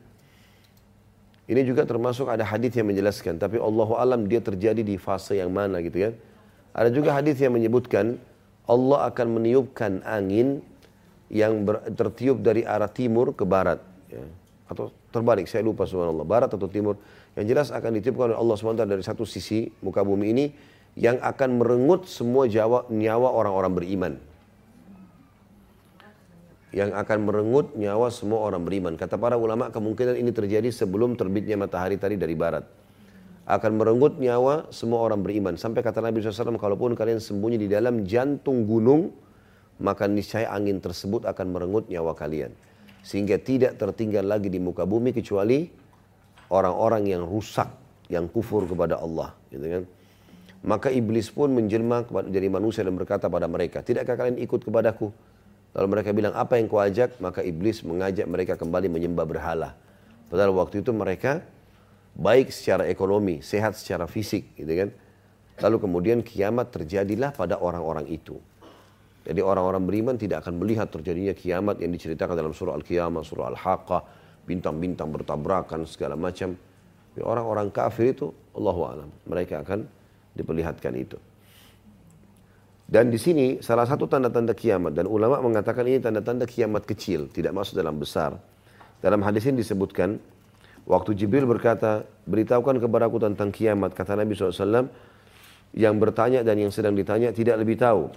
Ini 1.49 1.61
juga 1.65 1.85
termasuk 1.85 2.29
ada 2.29 2.41
hadis 2.45 2.73
yang 2.73 2.89
menjelaskan, 2.89 3.37
tapi 3.37 3.61
Allah 3.61 3.89
alam 3.97 4.25
dia 4.25 4.41
terjadi 4.41 4.81
di 4.81 4.97
fase 4.97 5.37
yang 5.37 5.53
mana 5.53 5.81
gitu 5.85 6.09
kan. 6.09 6.13
Ada 6.73 6.89
juga 6.93 7.13
hadis 7.17 7.37
yang 7.41 7.53
menyebutkan 7.53 8.17
Allah 8.69 9.09
akan 9.09 9.27
meniupkan 9.41 10.05
angin 10.05 10.61
yang 11.29 11.65
ber, 11.65 11.81
tertiup 11.93 12.41
dari 12.41 12.61
arah 12.65 12.89
timur 12.89 13.33
ke 13.33 13.45
barat 13.45 13.81
ya. 14.09 14.21
atau 14.69 14.93
terbalik 15.09 15.49
saya 15.49 15.65
lupa 15.65 15.89
subhanallah 15.89 16.25
barat 16.25 16.49
atau 16.53 16.69
timur 16.69 16.97
yang 17.33 17.45
jelas 17.49 17.73
akan 17.73 17.97
ditiupkan 17.97 18.33
oleh 18.33 18.37
Allah 18.37 18.55
SWT 18.57 18.85
dari 18.85 19.01
satu 19.05 19.25
sisi 19.25 19.69
muka 19.81 20.05
bumi 20.05 20.25
ini 20.33 20.45
yang 20.97 21.17
akan 21.21 21.61
merenggut 21.61 22.05
semua 22.09 22.45
jawa, 22.49 22.85
nyawa 22.89 23.29
orang-orang 23.33 23.73
beriman. 23.73 24.13
Yang 26.69 26.93
akan 26.93 27.17
merenggut 27.25 27.73
nyawa 27.73 28.13
semua 28.13 28.45
orang 28.45 28.61
beriman. 28.61 28.93
Kata 28.93 29.17
para 29.17 29.33
ulama 29.33 29.73
kemungkinan 29.73 30.13
ini 30.21 30.29
terjadi 30.29 30.69
sebelum 30.69 31.17
terbitnya 31.17 31.57
matahari 31.57 31.97
tadi 31.97 32.13
dari 32.13 32.37
barat. 32.37 32.61
Akan 33.49 33.81
merenggut 33.81 34.21
nyawa 34.21 34.69
semua 34.69 35.01
orang 35.01 35.25
beriman. 35.25 35.57
Sampai 35.57 35.81
kata 35.81 36.05
Nabi 36.05 36.21
SAW, 36.21 36.61
kalaupun 36.61 36.93
kalian 36.93 37.17
sembunyi 37.17 37.57
di 37.57 37.65
dalam 37.65 38.05
jantung 38.05 38.69
gunung, 38.69 39.09
maka 39.81 40.05
niscaya 40.05 40.53
angin 40.53 40.77
tersebut 40.77 41.25
akan 41.25 41.57
merenggut 41.57 41.89
nyawa 41.89 42.13
kalian. 42.13 42.53
Sehingga 43.01 43.41
tidak 43.41 43.81
tertinggal 43.81 44.29
lagi 44.29 44.53
di 44.53 44.61
muka 44.61 44.85
bumi 44.85 45.09
kecuali 45.09 45.65
orang-orang 46.53 47.09
yang 47.09 47.25
rusak, 47.25 47.73
yang 48.13 48.29
kufur 48.29 48.69
kepada 48.69 49.01
Allah. 49.01 49.33
Gitu 49.49 49.65
kan? 49.65 49.83
Maka 50.59 50.91
iblis 50.91 51.31
pun 51.31 51.49
menjelma 51.55 52.03
jadi 52.29 52.51
manusia 52.51 52.83
dan 52.83 52.93
berkata 52.93 53.31
pada 53.31 53.47
mereka, 53.47 53.79
tidakkah 53.79 54.13
kalian 54.13 54.37
ikut 54.43 54.61
kepadaku? 54.61 55.09
Lalu 55.77 55.87
mereka 55.87 56.09
bilang, 56.15 56.33
apa 56.33 56.57
yang 56.57 56.65
kau 56.65 56.81
ajak? 56.81 57.21
Maka 57.21 57.45
iblis 57.45 57.85
mengajak 57.85 58.25
mereka 58.25 58.53
kembali 58.57 58.89
menyembah 58.89 59.25
berhala. 59.25 59.77
Padahal 60.29 60.53
waktu 60.57 60.81
itu 60.81 60.89
mereka 60.89 61.45
baik 62.17 62.49
secara 62.49 62.89
ekonomi, 62.89 63.41
sehat 63.45 63.77
secara 63.77 64.09
fisik, 64.09 64.57
gitu 64.57 64.69
kan. 64.69 64.89
Lalu 65.59 65.77
kemudian 65.77 66.19
kiamat 66.25 66.73
terjadilah 66.73 67.35
pada 67.35 67.61
orang-orang 67.61 68.09
itu. 68.09 68.39
Jadi 69.27 69.45
orang-orang 69.45 69.83
beriman 69.85 70.15
tidak 70.17 70.47
akan 70.47 70.57
melihat 70.57 70.89
terjadinya 70.89 71.35
kiamat 71.37 71.77
yang 71.83 71.93
diceritakan 71.93 72.33
dalam 72.33 72.53
surah 72.55 72.73
Al-Qiyamah, 72.79 73.21
surah 73.21 73.53
Al-Haqqah, 73.53 74.01
bintang-bintang 74.49 75.13
bertabrakan 75.13 75.85
segala 75.85 76.17
macam. 76.17 76.57
Orang-orang 77.19 77.69
kafir 77.69 78.15
itu, 78.15 78.31
Allahu 78.55 78.81
alam, 78.87 79.09
mereka 79.27 79.61
akan 79.61 79.85
diperlihatkan 80.33 80.93
itu. 80.95 81.19
Dan 82.89 83.13
di 83.13 83.21
sini 83.21 83.61
salah 83.61 83.85
satu 83.85 84.09
tanda-tanda 84.09 84.57
kiamat 84.57 84.97
dan 84.97 85.05
ulama 85.05 85.37
mengatakan 85.45 85.85
ini 85.85 86.01
tanda-tanda 86.01 86.49
kiamat 86.49 86.89
kecil, 86.89 87.29
tidak 87.29 87.53
masuk 87.53 87.77
dalam 87.77 88.01
besar. 88.01 88.41
Dalam 88.97 89.21
hadis 89.21 89.45
ini 89.45 89.61
disebutkan 89.61 90.17
waktu 90.89 91.13
Jibril 91.13 91.45
berkata, 91.45 92.01
"Beritahukan 92.25 92.81
kepadaku 92.81 93.21
tentang 93.21 93.53
kiamat," 93.53 93.93
kata 93.93 94.17
Nabi 94.17 94.33
SAW, 94.33 94.89
yang 95.77 96.01
bertanya 96.01 96.41
dan 96.41 96.57
yang 96.57 96.73
sedang 96.73 96.97
ditanya 96.97 97.29
tidak 97.29 97.61
lebih 97.61 97.77
tahu. 97.77 98.09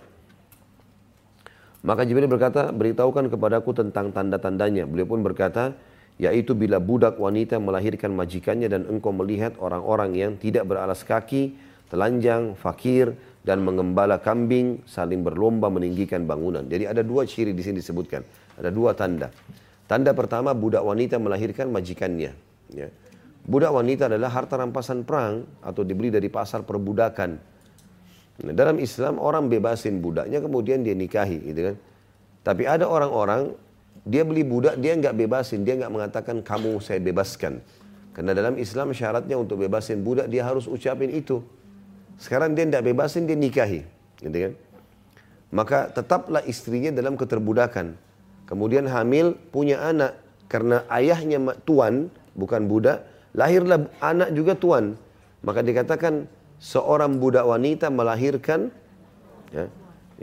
Maka 1.84 2.08
Jibril 2.08 2.32
berkata, 2.32 2.72
"Beritahukan 2.72 3.28
kepadaku 3.28 3.76
tentang 3.76 4.08
tanda-tandanya." 4.08 4.88
Beliau 4.88 5.04
pun 5.04 5.20
berkata, 5.20 5.76
yaitu 6.16 6.56
bila 6.56 6.80
budak 6.80 7.20
wanita 7.20 7.60
melahirkan 7.60 8.16
majikannya 8.16 8.72
dan 8.72 8.88
engkau 8.88 9.12
melihat 9.12 9.52
orang-orang 9.60 10.16
yang 10.16 10.32
tidak 10.40 10.64
beralas 10.64 11.04
kaki 11.04 11.60
telanjang, 11.92 12.56
fakir, 12.56 13.12
dan 13.42 13.62
mengembala 13.66 14.22
kambing 14.22 14.86
saling 14.86 15.26
berlomba 15.26 15.66
meninggikan 15.66 16.22
bangunan. 16.26 16.62
Jadi 16.66 16.86
ada 16.86 17.02
dua 17.02 17.26
ciri 17.26 17.50
di 17.50 17.62
sini 17.62 17.82
disebutkan. 17.82 18.22
Ada 18.58 18.70
dua 18.70 18.94
tanda. 18.94 19.34
Tanda 19.90 20.14
pertama 20.14 20.54
budak 20.54 20.86
wanita 20.86 21.18
melahirkan 21.18 21.68
majikannya. 21.68 22.32
Ya. 22.70 22.88
Budak 23.42 23.74
wanita 23.74 24.06
adalah 24.06 24.30
harta 24.30 24.54
rampasan 24.54 25.02
perang 25.02 25.42
atau 25.58 25.82
dibeli 25.82 26.14
dari 26.14 26.30
pasar 26.30 26.62
perbudakan. 26.62 27.30
Nah, 28.46 28.54
dalam 28.54 28.78
Islam 28.78 29.18
orang 29.18 29.50
bebasin 29.50 29.98
budaknya 29.98 30.38
kemudian 30.38 30.86
dia 30.86 30.94
nikahi, 30.94 31.50
gitu 31.50 31.60
kan? 31.68 31.76
Tapi 32.46 32.62
ada 32.64 32.86
orang-orang 32.86 33.54
dia 34.06 34.22
beli 34.22 34.46
budak 34.46 34.78
dia 34.78 34.94
nggak 34.94 35.14
bebasin, 35.14 35.66
dia 35.66 35.74
nggak 35.78 35.92
mengatakan 35.92 36.38
kamu 36.42 36.78
saya 36.78 37.02
bebaskan. 37.02 37.58
Karena 38.14 38.32
dalam 38.32 38.54
Islam 38.56 38.94
syaratnya 38.94 39.34
untuk 39.34 39.58
bebasin 39.58 40.00
budak 40.06 40.30
dia 40.30 40.46
harus 40.46 40.70
ucapin 40.70 41.10
itu. 41.10 41.42
Sekarang 42.20 42.56
dia 42.56 42.68
tidak 42.68 42.84
bebasin, 42.88 43.28
dia 43.28 43.36
nikahi. 43.36 43.84
Gitu 44.20 44.36
kan? 44.36 44.52
Maka 45.52 45.92
tetaplah 45.92 46.40
istrinya 46.48 46.88
dalam 46.88 47.20
keterbudakan. 47.20 47.94
Kemudian 48.48 48.88
hamil, 48.88 49.36
punya 49.52 49.84
anak. 49.84 50.16
Karena 50.48 50.84
ayahnya 50.88 51.40
tuan, 51.68 52.08
bukan 52.32 52.68
budak. 52.68 53.04
Lahirlah 53.36 53.88
anak 54.00 54.32
juga 54.32 54.56
tuan. 54.56 54.96
Maka 55.44 55.60
dikatakan 55.60 56.28
seorang 56.62 57.18
budak 57.18 57.42
wanita 57.42 57.90
melahirkan 57.90 58.70
ya, 59.50 59.66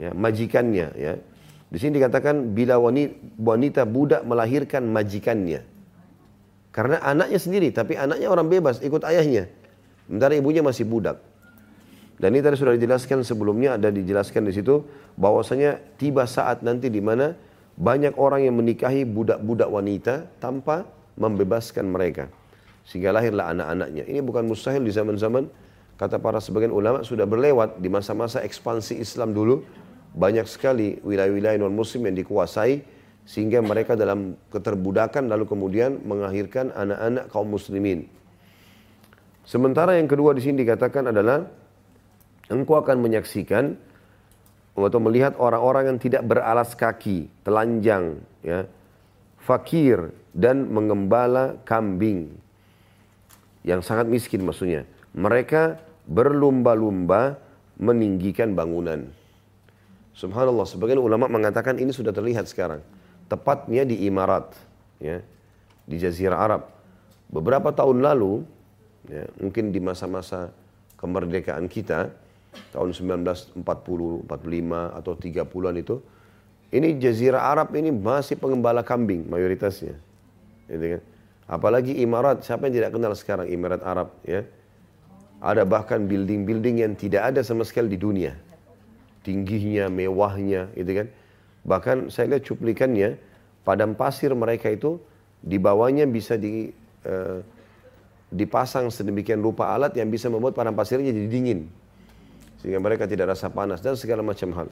ya, 0.00 0.10
majikannya. 0.16 0.88
Ya. 0.96 1.12
Di 1.70 1.78
sini 1.78 2.02
dikatakan 2.02 2.56
bila 2.56 2.82
wanita, 2.82 3.14
wanita 3.38 3.82
budak 3.86 4.22
melahirkan 4.26 4.90
majikannya. 4.90 5.62
Karena 6.74 7.02
anaknya 7.02 7.38
sendiri, 7.38 7.70
tapi 7.70 7.98
anaknya 7.98 8.30
orang 8.30 8.50
bebas, 8.50 8.82
ikut 8.82 9.02
ayahnya. 9.06 9.50
Sementara 10.06 10.34
ibunya 10.34 10.62
masih 10.62 10.86
budak. 10.86 11.22
Dan 12.20 12.36
ini 12.36 12.44
tadi 12.44 12.60
sudah 12.60 12.76
dijelaskan 12.76 13.24
sebelumnya, 13.24 13.80
ada 13.80 13.88
dijelaskan 13.88 14.44
di 14.44 14.52
situ 14.52 14.84
bahwasanya 15.16 15.80
tiba 15.96 16.28
saat 16.28 16.60
nanti 16.60 16.92
di 16.92 17.00
mana 17.00 17.32
banyak 17.80 18.12
orang 18.20 18.44
yang 18.44 18.60
menikahi 18.60 19.08
budak-budak 19.08 19.72
wanita 19.72 20.28
tanpa 20.36 20.84
membebaskan 21.16 21.88
mereka. 21.88 22.28
Sehingga 22.84 23.16
lahirlah 23.16 23.56
anak-anaknya. 23.56 24.04
Ini 24.04 24.20
bukan 24.20 24.44
mustahil 24.44 24.84
di 24.84 24.92
zaman-zaman 24.92 25.48
kata 25.96 26.20
para 26.20 26.44
sebagian 26.44 26.76
ulama 26.76 27.00
sudah 27.00 27.24
berlewat 27.24 27.80
di 27.80 27.88
masa-masa 27.88 28.44
ekspansi 28.44 29.00
Islam 29.00 29.32
dulu. 29.32 29.64
Banyak 30.12 30.44
sekali 30.44 31.00
wilayah-wilayah 31.00 31.56
non-muslim 31.56 32.04
yang 32.12 32.20
dikuasai 32.20 32.84
sehingga 33.24 33.64
mereka 33.64 33.96
dalam 33.96 34.36
keterbudakan 34.52 35.32
lalu 35.32 35.48
kemudian 35.48 36.04
mengakhirkan 36.04 36.68
anak-anak 36.76 37.32
kaum 37.32 37.48
muslimin. 37.48 38.10
Sementara 39.46 39.96
yang 39.96 40.10
kedua 40.10 40.36
di 40.36 40.44
sini 40.44 40.60
dikatakan 40.66 41.14
adalah 41.14 41.59
engkau 42.50 42.82
akan 42.82 42.98
menyaksikan 43.00 43.78
atau 44.74 45.00
melihat 45.02 45.36
orang-orang 45.38 45.94
yang 45.94 45.98
tidak 46.00 46.22
beralas 46.26 46.74
kaki, 46.74 47.30
telanjang, 47.46 48.18
ya, 48.40 48.66
fakir 49.40 50.12
dan 50.32 50.68
mengembala 50.70 51.58
kambing 51.66 52.32
yang 53.66 53.84
sangat 53.84 54.08
miskin 54.08 54.44
maksudnya. 54.44 54.88
Mereka 55.12 55.80
berlumba-lumba 56.08 57.36
meninggikan 57.76 58.56
bangunan. 58.56 59.10
Subhanallah, 60.16 60.68
sebagian 60.68 61.00
ulama 61.00 61.30
mengatakan 61.30 61.76
ini 61.80 61.94
sudah 61.94 62.12
terlihat 62.12 62.48
sekarang. 62.48 62.84
Tepatnya 63.30 63.86
di 63.86 64.04
Imarat, 64.04 64.52
ya, 64.98 65.22
di 65.86 65.96
Jazirah 65.96 66.40
Arab. 66.40 66.62
Beberapa 67.30 67.70
tahun 67.70 68.02
lalu, 68.02 68.42
ya, 69.06 69.24
mungkin 69.38 69.70
di 69.70 69.78
masa-masa 69.78 70.50
kemerdekaan 70.98 71.70
kita, 71.70 72.10
tahun 72.70 72.90
1940, 72.94 73.62
45 73.62 74.98
atau 74.98 75.12
30-an 75.14 75.76
itu, 75.78 75.96
ini 76.70 76.94
jazirah 77.02 77.50
Arab 77.50 77.74
ini 77.74 77.90
masih 77.90 78.38
pengembala 78.38 78.86
kambing 78.86 79.26
mayoritasnya. 79.26 79.98
Gitu 80.70 80.98
kan? 80.98 81.02
Apalagi 81.50 81.98
Imarat, 81.98 82.46
siapa 82.46 82.70
yang 82.70 82.78
tidak 82.78 82.90
kenal 82.94 83.12
sekarang 83.18 83.50
Imarat 83.50 83.82
Arab 83.82 84.14
ya? 84.22 84.46
Ada 85.42 85.66
bahkan 85.66 86.06
building-building 86.06 86.86
yang 86.86 86.92
tidak 86.94 87.34
ada 87.34 87.40
sama 87.42 87.66
sekali 87.66 87.90
di 87.90 87.98
dunia. 87.98 88.38
Tingginya, 89.26 89.90
mewahnya, 89.90 90.70
gitu 90.78 90.92
kan. 91.02 91.06
Bahkan 91.66 91.96
saya 92.12 92.36
lihat 92.36 92.46
cuplikannya, 92.46 93.18
padang 93.66 93.98
pasir 93.98 94.30
mereka 94.36 94.70
itu 94.70 95.02
di 95.40 95.56
bawahnya 95.56 96.04
bisa 96.06 96.36
di 96.36 96.70
uh, 97.08 97.40
dipasang 98.30 98.92
sedemikian 98.92 99.42
rupa 99.42 99.74
alat 99.74 99.96
yang 99.98 100.06
bisa 100.06 100.30
membuat 100.30 100.54
padang 100.54 100.76
pasirnya 100.78 101.10
jadi 101.10 101.26
dingin 101.26 101.66
sehingga 102.60 102.78
mereka 102.78 103.08
tidak 103.08 103.32
rasa 103.32 103.48
panas 103.48 103.80
dan 103.80 103.96
segala 103.96 104.20
macam 104.20 104.52
hal. 104.52 104.68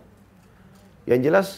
Yang 1.08 1.20
jelas 1.24 1.48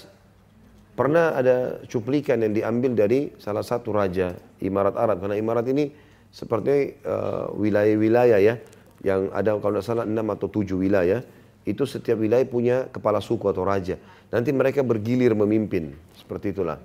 pernah 0.94 1.34
ada 1.34 1.82
cuplikan 1.90 2.38
yang 2.38 2.54
diambil 2.54 2.94
dari 2.94 3.34
salah 3.42 3.66
satu 3.66 3.90
raja 3.90 4.38
Imarat 4.62 4.94
Arab 4.94 5.18
karena 5.26 5.36
Imarat 5.38 5.66
ini 5.66 5.90
seperti 6.30 7.02
uh, 7.02 7.50
wilayah-wilayah 7.58 8.38
ya 8.38 8.54
yang 9.02 9.32
ada 9.34 9.58
kalau 9.58 9.82
tidak 9.82 9.86
salah 9.86 10.04
enam 10.06 10.30
atau 10.30 10.46
tujuh 10.46 10.78
wilayah 10.78 11.24
itu 11.66 11.82
setiap 11.82 12.22
wilayah 12.22 12.46
punya 12.46 12.86
kepala 12.88 13.18
suku 13.18 13.50
atau 13.50 13.66
raja. 13.66 13.98
Nanti 14.30 14.54
mereka 14.54 14.86
bergilir 14.86 15.34
memimpin 15.34 15.98
seperti 16.14 16.54
itulah. 16.54 16.78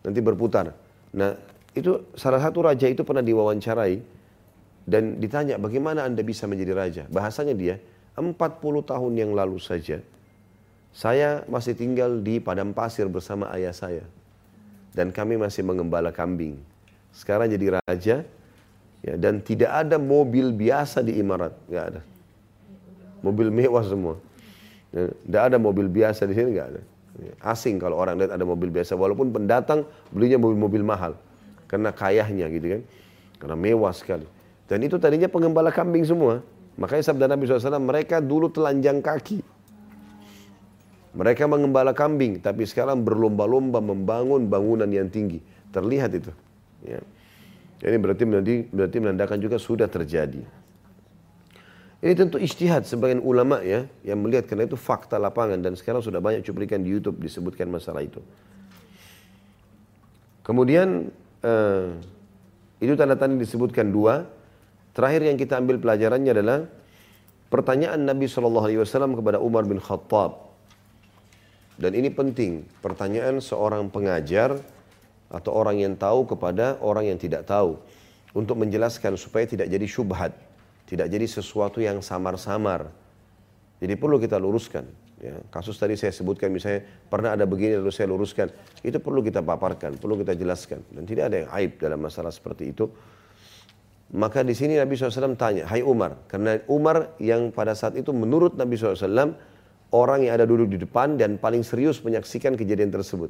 Nanti 0.00 0.18
berputar. 0.24 0.72
Nah 1.12 1.36
itu 1.76 2.08
salah 2.16 2.40
satu 2.40 2.64
raja 2.64 2.88
itu 2.88 3.04
pernah 3.04 3.20
diwawancarai 3.20 4.00
dan 4.88 5.20
ditanya 5.20 5.60
bagaimana 5.60 6.08
anda 6.08 6.24
bisa 6.24 6.48
menjadi 6.48 6.72
raja. 6.72 7.02
Bahasanya 7.12 7.52
dia 7.52 7.76
40 8.20 8.38
tahun 8.84 9.12
yang 9.14 9.32
lalu 9.32 9.58
saja, 9.62 10.02
saya 10.92 11.46
masih 11.46 11.78
tinggal 11.78 12.18
di 12.18 12.42
padang 12.42 12.74
pasir 12.74 13.06
bersama 13.06 13.48
ayah 13.54 13.72
saya. 13.72 14.04
Dan 14.92 15.14
kami 15.14 15.38
masih 15.38 15.62
mengembala 15.62 16.10
kambing. 16.10 16.58
Sekarang 17.14 17.46
jadi 17.46 17.78
raja, 17.78 18.26
ya, 19.04 19.14
dan 19.14 19.38
tidak 19.38 19.70
ada 19.70 19.96
mobil 20.00 20.50
biasa 20.50 21.04
di 21.06 21.20
Imarat. 21.22 21.54
Nggak 21.70 21.84
ada. 21.94 22.00
Mobil 23.22 23.48
mewah 23.52 23.84
semua. 23.86 24.14
Ya, 24.90 25.12
tidak 25.12 25.42
ada 25.52 25.56
mobil 25.60 25.86
biasa 25.86 26.26
di 26.26 26.34
sini, 26.34 26.56
nggak 26.56 26.68
ada. 26.74 26.82
Ya, 27.18 27.32
asing 27.42 27.82
kalau 27.82 27.98
orang 27.98 28.18
lihat 28.18 28.32
ada 28.34 28.46
mobil 28.46 28.70
biasa. 28.70 28.94
Walaupun 28.94 29.34
pendatang 29.34 29.86
belinya 30.14 30.38
mobil-mobil 30.38 30.82
mahal. 30.86 31.18
Karena 31.68 31.92
kayahnya 31.92 32.46
gitu 32.48 32.66
kan. 32.78 32.82
Karena 33.38 33.56
mewah 33.58 33.92
sekali. 33.94 34.26
Dan 34.66 34.82
itu 34.82 34.96
tadinya 34.96 35.26
pengembala 35.30 35.70
kambing 35.70 36.06
semua. 36.06 36.42
Makanya 36.78 37.04
sabda 37.10 37.26
Nabi 37.26 37.50
SAW, 37.50 37.82
mereka 37.82 38.22
dulu 38.22 38.48
telanjang 38.54 39.02
kaki. 39.02 39.42
Mereka 41.18 41.50
mengembala 41.50 41.90
kambing, 41.90 42.38
tapi 42.38 42.62
sekarang 42.62 43.02
berlomba-lomba 43.02 43.82
membangun 43.82 44.46
bangunan 44.46 44.86
yang 44.86 45.10
tinggi. 45.10 45.42
Terlihat 45.74 46.14
itu. 46.14 46.30
Ya. 46.86 47.02
Ini 47.82 47.98
berarti, 47.98 48.22
berarti 48.70 48.96
menandakan 49.02 49.38
juga 49.42 49.58
sudah 49.58 49.90
terjadi. 49.90 50.46
Ini 51.98 52.14
tentu 52.14 52.38
istihad 52.38 52.86
sebagian 52.86 53.18
ulama 53.18 53.58
ya 53.58 53.90
yang 54.06 54.22
melihat 54.22 54.46
karena 54.46 54.70
itu 54.70 54.78
fakta 54.78 55.18
lapangan 55.18 55.58
dan 55.58 55.74
sekarang 55.74 55.98
sudah 55.98 56.22
banyak 56.22 56.46
cuplikan 56.46 56.78
di 56.78 56.94
YouTube 56.94 57.18
disebutkan 57.18 57.66
masalah 57.66 58.06
itu. 58.06 58.22
Kemudian 60.46 61.10
eh, 61.42 61.86
itu 62.78 62.94
tanda-tanda 62.94 63.34
disebutkan 63.34 63.90
dua. 63.90 64.30
Terakhir 64.98 65.22
yang 65.30 65.38
kita 65.38 65.62
ambil 65.62 65.78
pelajarannya 65.78 66.34
adalah 66.34 66.66
pertanyaan 67.54 68.02
Nabi 68.02 68.26
Shallallahu 68.26 68.66
Alaihi 68.66 68.82
Wasallam 68.82 69.14
kepada 69.14 69.38
Umar 69.38 69.62
bin 69.62 69.78
Khattab. 69.78 70.50
Dan 71.78 71.94
ini 71.94 72.10
penting, 72.10 72.66
pertanyaan 72.82 73.38
seorang 73.38 73.86
pengajar 73.94 74.58
atau 75.30 75.54
orang 75.54 75.78
yang 75.78 75.94
tahu 75.94 76.26
kepada 76.26 76.82
orang 76.82 77.14
yang 77.14 77.18
tidak 77.22 77.46
tahu 77.46 77.78
untuk 78.34 78.58
menjelaskan 78.58 79.14
supaya 79.14 79.46
tidak 79.46 79.70
jadi 79.70 79.86
syubhat 79.86 80.34
tidak 80.88 81.12
jadi 81.12 81.26
sesuatu 81.28 81.84
yang 81.84 82.00
samar-samar. 82.00 82.88
Jadi 83.78 83.94
perlu 84.00 84.16
kita 84.16 84.40
luruskan. 84.40 84.88
Ya, 85.20 85.36
kasus 85.52 85.76
tadi 85.76 85.98
saya 86.00 86.14
sebutkan 86.14 86.48
misalnya 86.48 86.86
pernah 87.12 87.36
ada 87.36 87.44
begini 87.44 87.76
lalu 87.76 87.92
saya 87.92 88.08
luruskan. 88.08 88.48
Itu 88.80 88.96
perlu 88.96 89.20
kita 89.20 89.44
paparkan, 89.44 90.00
perlu 90.00 90.16
kita 90.24 90.32
jelaskan. 90.32 90.80
Dan 90.88 91.04
tidak 91.04 91.28
ada 91.28 91.36
yang 91.44 91.50
aib 91.60 91.76
dalam 91.76 92.00
masalah 92.00 92.32
seperti 92.32 92.72
itu. 92.72 92.88
Maka 94.08 94.40
di 94.40 94.56
sini 94.56 94.80
Nabi 94.80 94.96
SAW 94.96 95.36
tanya, 95.36 95.68
Hai 95.68 95.84
Umar. 95.84 96.16
Karena 96.32 96.56
Umar 96.64 97.12
yang 97.20 97.52
pada 97.52 97.76
saat 97.76 97.92
itu 97.92 98.08
menurut 98.16 98.56
Nabi 98.56 98.80
SAW, 98.80 99.36
orang 99.92 100.24
yang 100.24 100.32
ada 100.32 100.48
duduk 100.48 100.72
di 100.72 100.78
depan 100.80 101.20
dan 101.20 101.36
paling 101.36 101.60
serius 101.60 102.00
menyaksikan 102.00 102.56
kejadian 102.56 102.88
tersebut. 102.88 103.28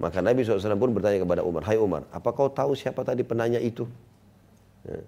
Maka 0.00 0.24
Nabi 0.24 0.40
SAW 0.40 0.80
pun 0.80 0.96
bertanya 0.96 1.20
kepada 1.20 1.44
Umar, 1.44 1.68
Hai 1.68 1.76
Umar, 1.76 2.08
apa 2.08 2.32
kau 2.32 2.48
tahu 2.48 2.72
siapa 2.72 3.04
tadi 3.04 3.20
penanya 3.28 3.60
itu? 3.60 3.84
Ya. 4.88 5.04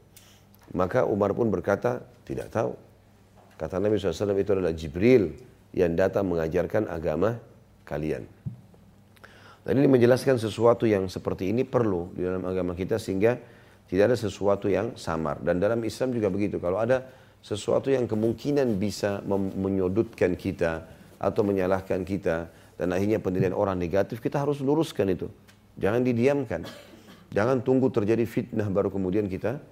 Maka 0.77 1.09
Umar 1.09 1.33
pun 1.33 1.49
berkata, 1.49 2.05
tidak 2.29 2.53
tahu. 2.53 2.77
Kata 3.57 3.81
Nabi 3.81 3.97
SAW 3.97 4.37
itu 4.37 4.51
adalah 4.53 4.77
Jibril 4.77 5.33
yang 5.73 5.97
datang 5.97 6.29
mengajarkan 6.29 6.85
agama 6.91 7.41
kalian. 7.89 8.29
Dan 9.65 9.81
ini 9.81 9.89
menjelaskan 9.89 10.37
sesuatu 10.37 10.85
yang 10.85 11.09
seperti 11.09 11.49
ini 11.49 11.65
perlu 11.65 12.13
di 12.13 12.21
dalam 12.21 12.45
agama 12.45 12.77
kita 12.77 13.01
sehingga 13.01 13.41
tidak 13.95 14.11
ada 14.11 14.19
sesuatu 14.19 14.67
yang 14.67 14.99
samar. 14.99 15.39
Dan 15.39 15.63
dalam 15.63 15.79
Islam 15.87 16.11
juga 16.11 16.27
begitu. 16.27 16.59
Kalau 16.59 16.83
ada 16.83 17.07
sesuatu 17.39 17.95
yang 17.95 18.11
kemungkinan 18.11 18.75
bisa 18.75 19.23
menyudutkan 19.55 20.35
kita 20.35 20.83
atau 21.23 21.47
menyalahkan 21.47 22.03
kita 22.03 22.51
dan 22.75 22.91
akhirnya 22.91 23.23
penilaian 23.23 23.55
orang 23.55 23.79
negatif, 23.79 24.19
kita 24.19 24.43
harus 24.43 24.59
luruskan 24.59 25.15
itu. 25.15 25.31
Jangan 25.79 26.03
didiamkan. 26.03 26.67
Jangan 27.31 27.63
tunggu 27.63 27.87
terjadi 27.95 28.27
fitnah 28.27 28.67
baru 28.67 28.91
kemudian 28.91 29.31
kita 29.31 29.63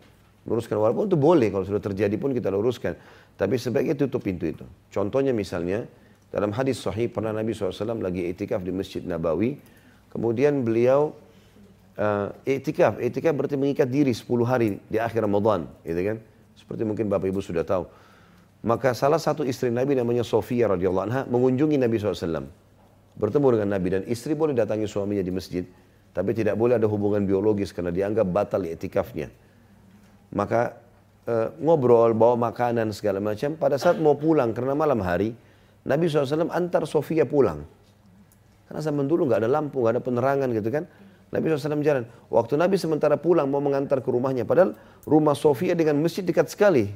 luruskan 0.47 0.79
walaupun 0.79 1.07
itu 1.07 1.19
boleh 1.19 1.49
kalau 1.55 1.63
sudah 1.63 1.83
terjadi 1.83 2.15
pun 2.19 2.35
kita 2.35 2.51
luruskan 2.51 2.99
tapi 3.39 3.55
sebaiknya 3.59 3.95
tutup 3.95 4.27
pintu 4.27 4.51
itu 4.51 4.67
contohnya 4.91 5.31
misalnya 5.31 5.87
dalam 6.35 6.51
hadis 6.51 6.83
sahih 6.83 7.07
pernah 7.07 7.31
Nabi 7.31 7.55
SAW 7.55 8.03
lagi 8.03 8.27
etikaf 8.27 8.59
di 8.67 8.75
Masjid 8.75 9.07
Nabawi 9.07 9.55
kemudian 10.11 10.67
beliau 10.67 11.15
uh, 11.99 12.33
etikaf 12.47 13.01
etikaf 13.01 13.33
berarti 13.33 13.57
mengikat 13.59 13.89
diri 13.89 14.13
10 14.13 14.29
hari 14.45 14.79
di 14.87 14.99
akhir 15.01 15.25
Ramadan 15.25 15.67
gitu 15.83 16.01
kan 16.01 16.17
seperti 16.57 16.83
mungkin 16.87 17.09
Bapak 17.09 17.29
Ibu 17.29 17.41
sudah 17.41 17.65
tahu 17.67 17.89
maka 18.63 18.95
salah 18.95 19.19
satu 19.19 19.43
istri 19.43 19.75
Nabi 19.75 19.99
namanya 19.99 20.23
Sofia 20.23 20.71
radhiyallahu 20.71 21.05
anha 21.11 21.23
mengunjungi 21.27 21.77
Nabi 21.77 21.99
SAW 21.99 22.47
bertemu 23.19 23.47
dengan 23.59 23.69
Nabi 23.77 23.89
dan 23.93 24.03
istri 24.09 24.33
boleh 24.33 24.55
datangi 24.57 24.87
suaminya 24.87 25.25
di 25.25 25.33
masjid 25.35 25.65
tapi 26.13 26.37
tidak 26.37 26.55
boleh 26.61 26.77
ada 26.77 26.87
hubungan 26.87 27.25
biologis 27.25 27.75
karena 27.75 27.91
dianggap 27.91 28.29
batal 28.29 28.63
etikafnya 28.69 29.33
maka 30.33 30.81
e, 31.29 31.35
ngobrol, 31.61 32.17
bawa 32.17 32.51
makanan 32.51 32.91
segala 32.91 33.21
macam. 33.21 33.55
Pada 33.55 33.77
saat 33.77 34.01
mau 34.01 34.17
pulang 34.17 34.51
karena 34.57 34.73
malam 34.73 35.01
hari, 35.05 35.37
Nabi 35.85 36.09
SAW 36.09 36.51
antar 36.51 36.89
Sofia 36.89 37.29
pulang. 37.29 37.63
Karena 38.67 38.81
zaman 38.81 39.05
dulu 39.05 39.29
nggak 39.29 39.45
ada 39.45 39.51
lampu, 39.51 39.85
nggak 39.85 40.01
ada 40.01 40.03
penerangan 40.03 40.49
gitu 40.57 40.71
kan. 40.73 40.85
Nabi 41.33 41.49
SAW 41.49 41.81
jalan. 41.81 42.05
Waktu 42.29 42.61
Nabi 42.61 42.77
sementara 42.77 43.17
pulang 43.17 43.49
mau 43.49 43.65
mengantar 43.65 44.05
ke 44.05 44.09
rumahnya. 44.13 44.45
Padahal 44.45 44.77
rumah 45.09 45.33
Sofia 45.33 45.73
dengan 45.73 45.97
masjid 45.97 46.21
dekat 46.21 46.53
sekali. 46.53 46.93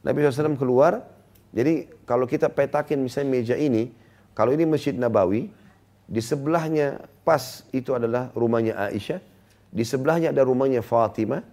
Nabi 0.00 0.24
SAW 0.24 0.56
keluar. 0.56 1.04
Jadi 1.52 1.92
kalau 2.08 2.24
kita 2.24 2.48
petakin 2.48 2.96
misalnya 2.96 3.28
meja 3.28 3.56
ini. 3.60 3.92
Kalau 4.32 4.56
ini 4.56 4.64
Masjid 4.64 4.96
Nabawi. 4.96 5.52
Di 6.08 6.24
sebelahnya 6.24 7.04
pas 7.20 7.68
itu 7.68 7.92
adalah 7.92 8.32
rumahnya 8.32 8.88
Aisyah. 8.88 9.20
Di 9.68 9.84
sebelahnya 9.84 10.32
ada 10.32 10.40
rumahnya 10.48 10.80
Fatimah. 10.80 11.44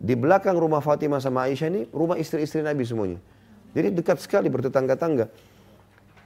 Di 0.00 0.16
belakang 0.16 0.56
rumah 0.56 0.80
Fatimah 0.80 1.20
sama 1.20 1.44
Aisyah 1.44 1.68
ini 1.68 1.84
rumah 1.92 2.16
istri-istri 2.16 2.64
Nabi 2.64 2.88
semuanya. 2.88 3.20
Jadi 3.76 3.92
dekat 3.92 4.24
sekali 4.24 4.48
bertetangga-tangga. 4.48 5.28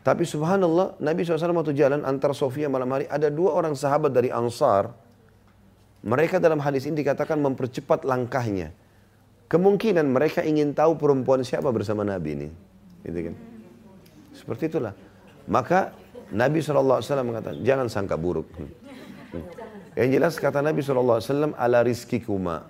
Tapi 0.04 0.28
subhanallah 0.28 1.00
Nabi 1.00 1.24
SAW 1.24 1.56
waktu 1.56 1.72
jalan 1.72 2.04
antar 2.04 2.36
Sofia 2.36 2.68
malam 2.68 2.92
hari 2.92 3.08
ada 3.08 3.32
dua 3.32 3.56
orang 3.56 3.72
sahabat 3.72 4.12
dari 4.12 4.28
Ansar. 4.28 4.92
Mereka 6.04 6.36
dalam 6.36 6.60
hadis 6.60 6.84
ini 6.84 7.00
dikatakan 7.00 7.40
mempercepat 7.40 8.04
langkahnya. 8.04 8.76
Kemungkinan 9.48 10.04
mereka 10.04 10.44
ingin 10.44 10.76
tahu 10.76 11.00
perempuan 11.00 11.40
siapa 11.40 11.72
bersama 11.72 12.04
Nabi 12.04 12.36
ini. 12.36 12.48
Gitu 13.00 13.32
kan. 13.32 13.34
Seperti 14.36 14.68
itulah. 14.68 14.92
Maka 15.48 15.96
Nabi 16.28 16.60
SAW 16.60 17.00
mengatakan 17.24 17.64
jangan 17.64 17.88
sangka 17.88 18.20
buruk. 18.20 18.44
Hmm. 18.60 18.68
Yang 19.96 20.08
jelas 20.20 20.34
kata 20.36 20.60
Nabi 20.60 20.84
SAW 20.84 21.56
ala 21.56 21.80
rizkikuma 21.80 22.68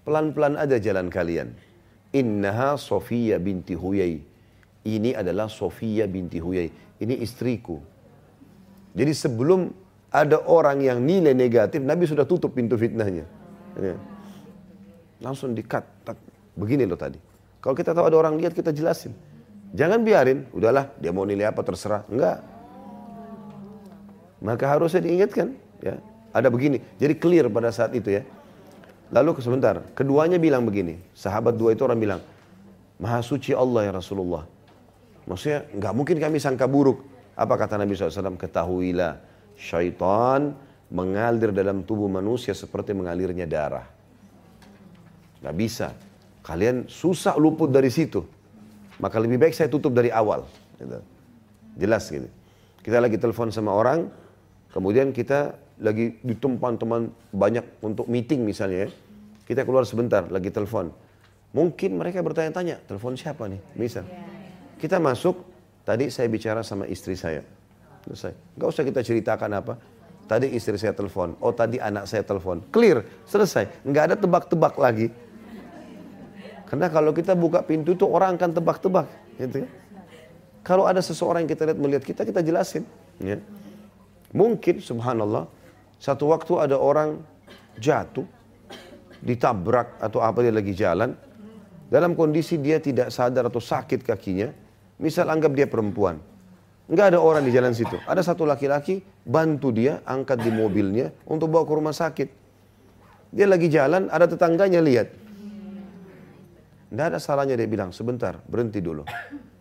Pelan-pelan 0.00 0.56
aja 0.56 0.80
jalan 0.80 1.12
kalian. 1.12 1.52
Innaha 2.16 2.80
Sofia 2.80 3.36
binti 3.36 3.76
Huyai. 3.76 4.29
Ini 4.80 5.12
adalah 5.12 5.46
Sofia 5.52 6.08
binti 6.08 6.40
Huyai. 6.40 6.72
Ini 7.00 7.14
istriku. 7.20 7.80
Jadi 8.96 9.12
sebelum 9.12 9.68
ada 10.10 10.40
orang 10.48 10.80
yang 10.82 10.98
nilai 11.04 11.36
negatif, 11.36 11.84
Nabi 11.84 12.08
sudah 12.08 12.24
tutup 12.24 12.56
pintu 12.56 12.74
fitnahnya. 12.80 13.28
Ya. 13.76 13.96
Langsung 15.20 15.52
dikat. 15.52 15.84
Begini 16.56 16.88
loh 16.88 16.98
tadi. 16.98 17.20
Kalau 17.60 17.76
kita 17.76 17.92
tahu 17.92 18.08
ada 18.08 18.16
orang 18.16 18.40
lihat, 18.40 18.56
kita 18.56 18.72
jelasin. 18.72 19.12
Jangan 19.70 20.02
biarin, 20.02 20.48
udahlah 20.50 20.90
dia 20.98 21.12
mau 21.14 21.22
nilai 21.28 21.46
apa 21.46 21.60
terserah. 21.62 22.02
Enggak. 22.10 22.42
Maka 24.40 24.64
harusnya 24.64 25.04
diingatkan. 25.04 25.54
Ya. 25.84 26.00
Ada 26.32 26.48
begini. 26.48 26.80
Jadi 26.96 27.14
clear 27.20 27.46
pada 27.52 27.68
saat 27.70 27.92
itu 27.92 28.10
ya. 28.10 28.24
Lalu 29.10 29.42
sebentar, 29.42 29.82
keduanya 29.98 30.38
bilang 30.38 30.62
begini, 30.62 30.94
sahabat 31.18 31.58
dua 31.58 31.74
itu 31.74 31.82
orang 31.82 31.98
bilang, 31.98 32.20
Maha 33.02 33.18
suci 33.26 33.50
Allah 33.50 33.90
ya 33.90 33.92
Rasulullah. 33.98 34.46
Maksudnya 35.30 35.70
nggak 35.70 35.94
mungkin 35.94 36.16
kami 36.18 36.42
sangka 36.42 36.66
buruk. 36.66 37.06
Apa 37.38 37.54
kata 37.54 37.78
Nabi 37.78 37.94
SAW? 37.94 38.34
Ketahuilah, 38.34 39.22
syaitan 39.54 40.58
mengalir 40.90 41.54
dalam 41.54 41.86
tubuh 41.86 42.10
manusia 42.10 42.50
seperti 42.50 42.90
mengalirnya 42.90 43.46
darah. 43.46 43.86
Gak 45.40 45.56
bisa. 45.56 45.94
Kalian 46.42 46.90
susah 46.90 47.38
luput 47.38 47.70
dari 47.70 47.88
situ. 47.88 48.26
Maka 48.98 49.16
lebih 49.22 49.40
baik 49.40 49.54
saya 49.56 49.70
tutup 49.70 49.94
dari 49.94 50.10
awal. 50.12 50.44
Gitu. 50.76 50.98
Jelas 51.78 52.04
gitu. 52.10 52.28
Kita 52.82 52.98
lagi 52.98 53.16
telepon 53.16 53.48
sama 53.54 53.72
orang, 53.72 54.10
kemudian 54.74 55.14
kita 55.14 55.56
lagi 55.80 56.20
di 56.20 56.34
tempat 56.36 56.76
teman 56.76 57.08
banyak 57.32 57.80
untuk 57.80 58.10
meeting 58.10 58.44
misalnya 58.44 58.88
ya. 58.88 58.90
Kita 59.48 59.64
keluar 59.64 59.88
sebentar 59.88 60.28
lagi 60.28 60.52
telepon. 60.52 60.92
Mungkin 61.50 61.98
mereka 61.98 62.22
bertanya-tanya, 62.22 62.84
telepon 62.86 63.18
siapa 63.18 63.50
nih? 63.50 63.58
Misal. 63.74 64.06
Kita 64.80 64.96
masuk, 64.96 65.44
tadi 65.84 66.08
saya 66.08 66.26
bicara 66.32 66.64
sama 66.64 66.88
istri 66.88 67.12
saya. 67.12 67.44
Selesai. 68.08 68.32
Gak 68.56 68.68
usah 68.72 68.84
kita 68.88 69.00
ceritakan 69.04 69.50
apa. 69.60 69.74
Tadi 70.24 70.46
istri 70.54 70.78
saya 70.78 70.94
telepon, 70.94 71.34
oh 71.42 71.50
tadi 71.50 71.82
anak 71.82 72.06
saya 72.06 72.22
telepon. 72.22 72.62
Clear, 72.70 73.02
selesai. 73.26 73.82
Nggak 73.82 74.04
ada 74.08 74.16
tebak-tebak 74.16 74.78
lagi. 74.78 75.10
Karena 76.70 76.86
kalau 76.86 77.10
kita 77.10 77.34
buka 77.34 77.66
pintu 77.66 77.98
itu 77.98 78.06
orang 78.06 78.38
akan 78.38 78.54
tebak-tebak. 78.54 79.10
Gitu 79.42 79.66
ya. 79.66 79.68
Kalau 80.62 80.86
ada 80.86 81.02
seseorang 81.02 81.42
yang 81.42 81.50
kita 81.50 81.66
lihat 81.66 81.78
melihat 81.82 82.04
kita, 82.06 82.22
kita 82.22 82.46
jelasin. 82.46 82.86
Ya. 83.18 83.42
Mungkin 84.30 84.78
subhanallah 84.78 85.50
satu 85.98 86.30
waktu 86.30 86.62
ada 86.62 86.78
orang 86.78 87.18
jatuh, 87.74 88.22
ditabrak 89.18 89.98
atau 89.98 90.22
apa 90.22 90.46
dia 90.46 90.54
lagi 90.54 90.78
jalan, 90.78 91.10
dalam 91.90 92.14
kondisi 92.14 92.54
dia 92.54 92.78
tidak 92.78 93.10
sadar 93.10 93.50
atau 93.50 93.58
sakit 93.58 94.06
kakinya, 94.06 94.54
misal 95.00 95.32
anggap 95.32 95.56
dia 95.56 95.64
perempuan, 95.64 96.20
nggak 96.92 97.16
ada 97.16 97.18
orang 97.18 97.42
di 97.42 97.50
jalan 97.50 97.72
situ, 97.72 97.96
ada 98.04 98.20
satu 98.20 98.44
laki-laki 98.44 99.00
bantu 99.24 99.72
dia 99.72 100.04
angkat 100.04 100.44
di 100.44 100.52
mobilnya 100.52 101.10
untuk 101.24 101.48
bawa 101.48 101.64
ke 101.64 101.72
rumah 101.72 101.96
sakit. 101.96 102.28
Dia 103.30 103.46
lagi 103.46 103.70
jalan, 103.70 104.10
ada 104.10 104.26
tetangganya 104.26 104.82
lihat. 104.82 105.08
Tidak 106.90 107.06
ada 107.14 107.22
salahnya 107.22 107.54
dia 107.54 107.70
bilang, 107.70 107.94
sebentar, 107.94 108.42
berhenti 108.50 108.82
dulu. 108.82 109.06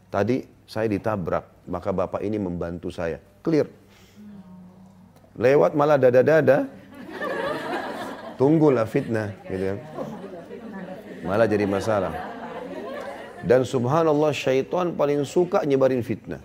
Tadi 0.10 0.42
saya 0.66 0.90
ditabrak, 0.90 1.70
maka 1.70 1.94
bapak 1.94 2.26
ini 2.26 2.42
membantu 2.42 2.90
saya. 2.90 3.22
Clear. 3.46 3.70
Lewat 5.38 5.78
malah 5.78 6.02
dada-dada, 6.02 6.66
tunggulah 8.42 8.90
fitnah. 8.90 9.38
Gitu 9.46 9.64
kan. 9.70 9.80
Malah 11.22 11.46
jadi 11.46 11.70
masalah. 11.70 12.29
Dan 13.44 13.64
subhanallah 13.64 14.36
syaitan 14.36 14.92
paling 14.96 15.24
suka 15.24 15.64
nyebarin 15.64 16.04
fitnah. 16.04 16.44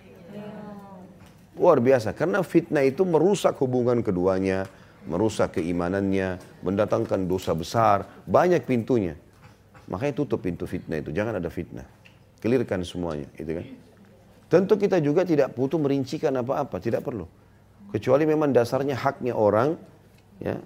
Luar 1.55 1.79
biasa, 1.79 2.11
karena 2.15 2.43
fitnah 2.43 2.83
itu 2.83 3.07
merusak 3.07 3.55
hubungan 3.63 4.03
keduanya, 4.03 4.67
merusak 5.07 5.59
keimanannya, 5.59 6.43
mendatangkan 6.67 7.31
dosa 7.31 7.55
besar, 7.55 8.07
banyak 8.27 8.67
pintunya. 8.67 9.15
Makanya 9.87 10.15
tutup 10.19 10.43
pintu 10.43 10.67
fitnah 10.67 10.99
itu, 10.99 11.15
jangan 11.15 11.39
ada 11.39 11.47
fitnah. 11.47 11.87
Kelirkan 12.43 12.83
semuanya, 12.83 13.31
itu 13.39 13.55
kan. 13.55 13.67
Tentu 14.51 14.75
kita 14.75 14.99
juga 14.99 15.23
tidak 15.23 15.55
butuh 15.55 15.79
merincikan 15.79 16.35
apa-apa, 16.35 16.83
tidak 16.83 17.07
perlu. 17.07 17.27
Kecuali 17.95 18.27
memang 18.27 18.51
dasarnya 18.51 18.99
haknya 18.99 19.39
orang, 19.39 19.79
ya. 20.43 20.59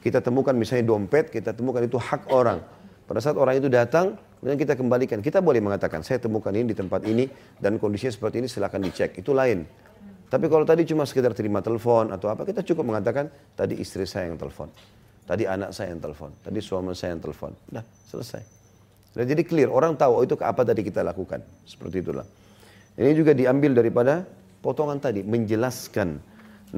Kita 0.00 0.24
temukan 0.24 0.56
misalnya 0.56 0.88
dompet, 0.88 1.28
kita 1.28 1.52
temukan 1.52 1.84
itu 1.84 2.00
hak 2.00 2.32
orang. 2.32 2.64
Pada 3.10 3.18
saat 3.18 3.34
orang 3.34 3.58
itu 3.58 3.66
datang, 3.66 4.14
kemudian 4.38 4.54
kita 4.54 4.78
kembalikan. 4.78 5.18
Kita 5.18 5.42
boleh 5.42 5.58
mengatakan, 5.58 6.06
saya 6.06 6.22
temukan 6.22 6.54
ini 6.54 6.70
di 6.70 6.78
tempat 6.78 7.02
ini, 7.10 7.26
dan 7.58 7.74
kondisinya 7.74 8.14
seperti 8.14 8.38
ini, 8.38 8.46
silahkan 8.46 8.78
dicek. 8.78 9.18
Itu 9.18 9.34
lain. 9.34 9.66
Tapi 10.30 10.46
kalau 10.46 10.62
tadi 10.62 10.86
cuma 10.86 11.02
sekedar 11.02 11.34
terima 11.34 11.58
telepon 11.58 12.14
atau 12.14 12.30
apa, 12.30 12.46
kita 12.46 12.62
cukup 12.62 12.86
mengatakan, 12.86 13.26
tadi 13.58 13.82
istri 13.82 14.06
saya 14.06 14.30
yang 14.30 14.38
telepon. 14.38 14.70
Tadi 15.26 15.42
anak 15.42 15.74
saya 15.74 15.90
yang 15.90 15.98
telepon. 15.98 16.30
Tadi 16.38 16.58
suami 16.62 16.94
saya 16.94 17.18
yang 17.18 17.22
telepon. 17.26 17.50
Udah, 17.74 17.82
selesai. 18.14 18.42
Dan 19.10 19.26
jadi 19.26 19.42
clear, 19.42 19.74
orang 19.74 19.98
tahu 19.98 20.12
oh, 20.14 20.22
itu 20.22 20.38
apa 20.38 20.62
tadi 20.62 20.86
kita 20.86 21.02
lakukan. 21.02 21.42
Seperti 21.66 22.06
itulah. 22.06 22.22
Ini 22.94 23.10
juga 23.18 23.34
diambil 23.34 23.74
daripada 23.74 24.22
potongan 24.62 25.02
tadi, 25.02 25.26
menjelaskan. 25.26 26.14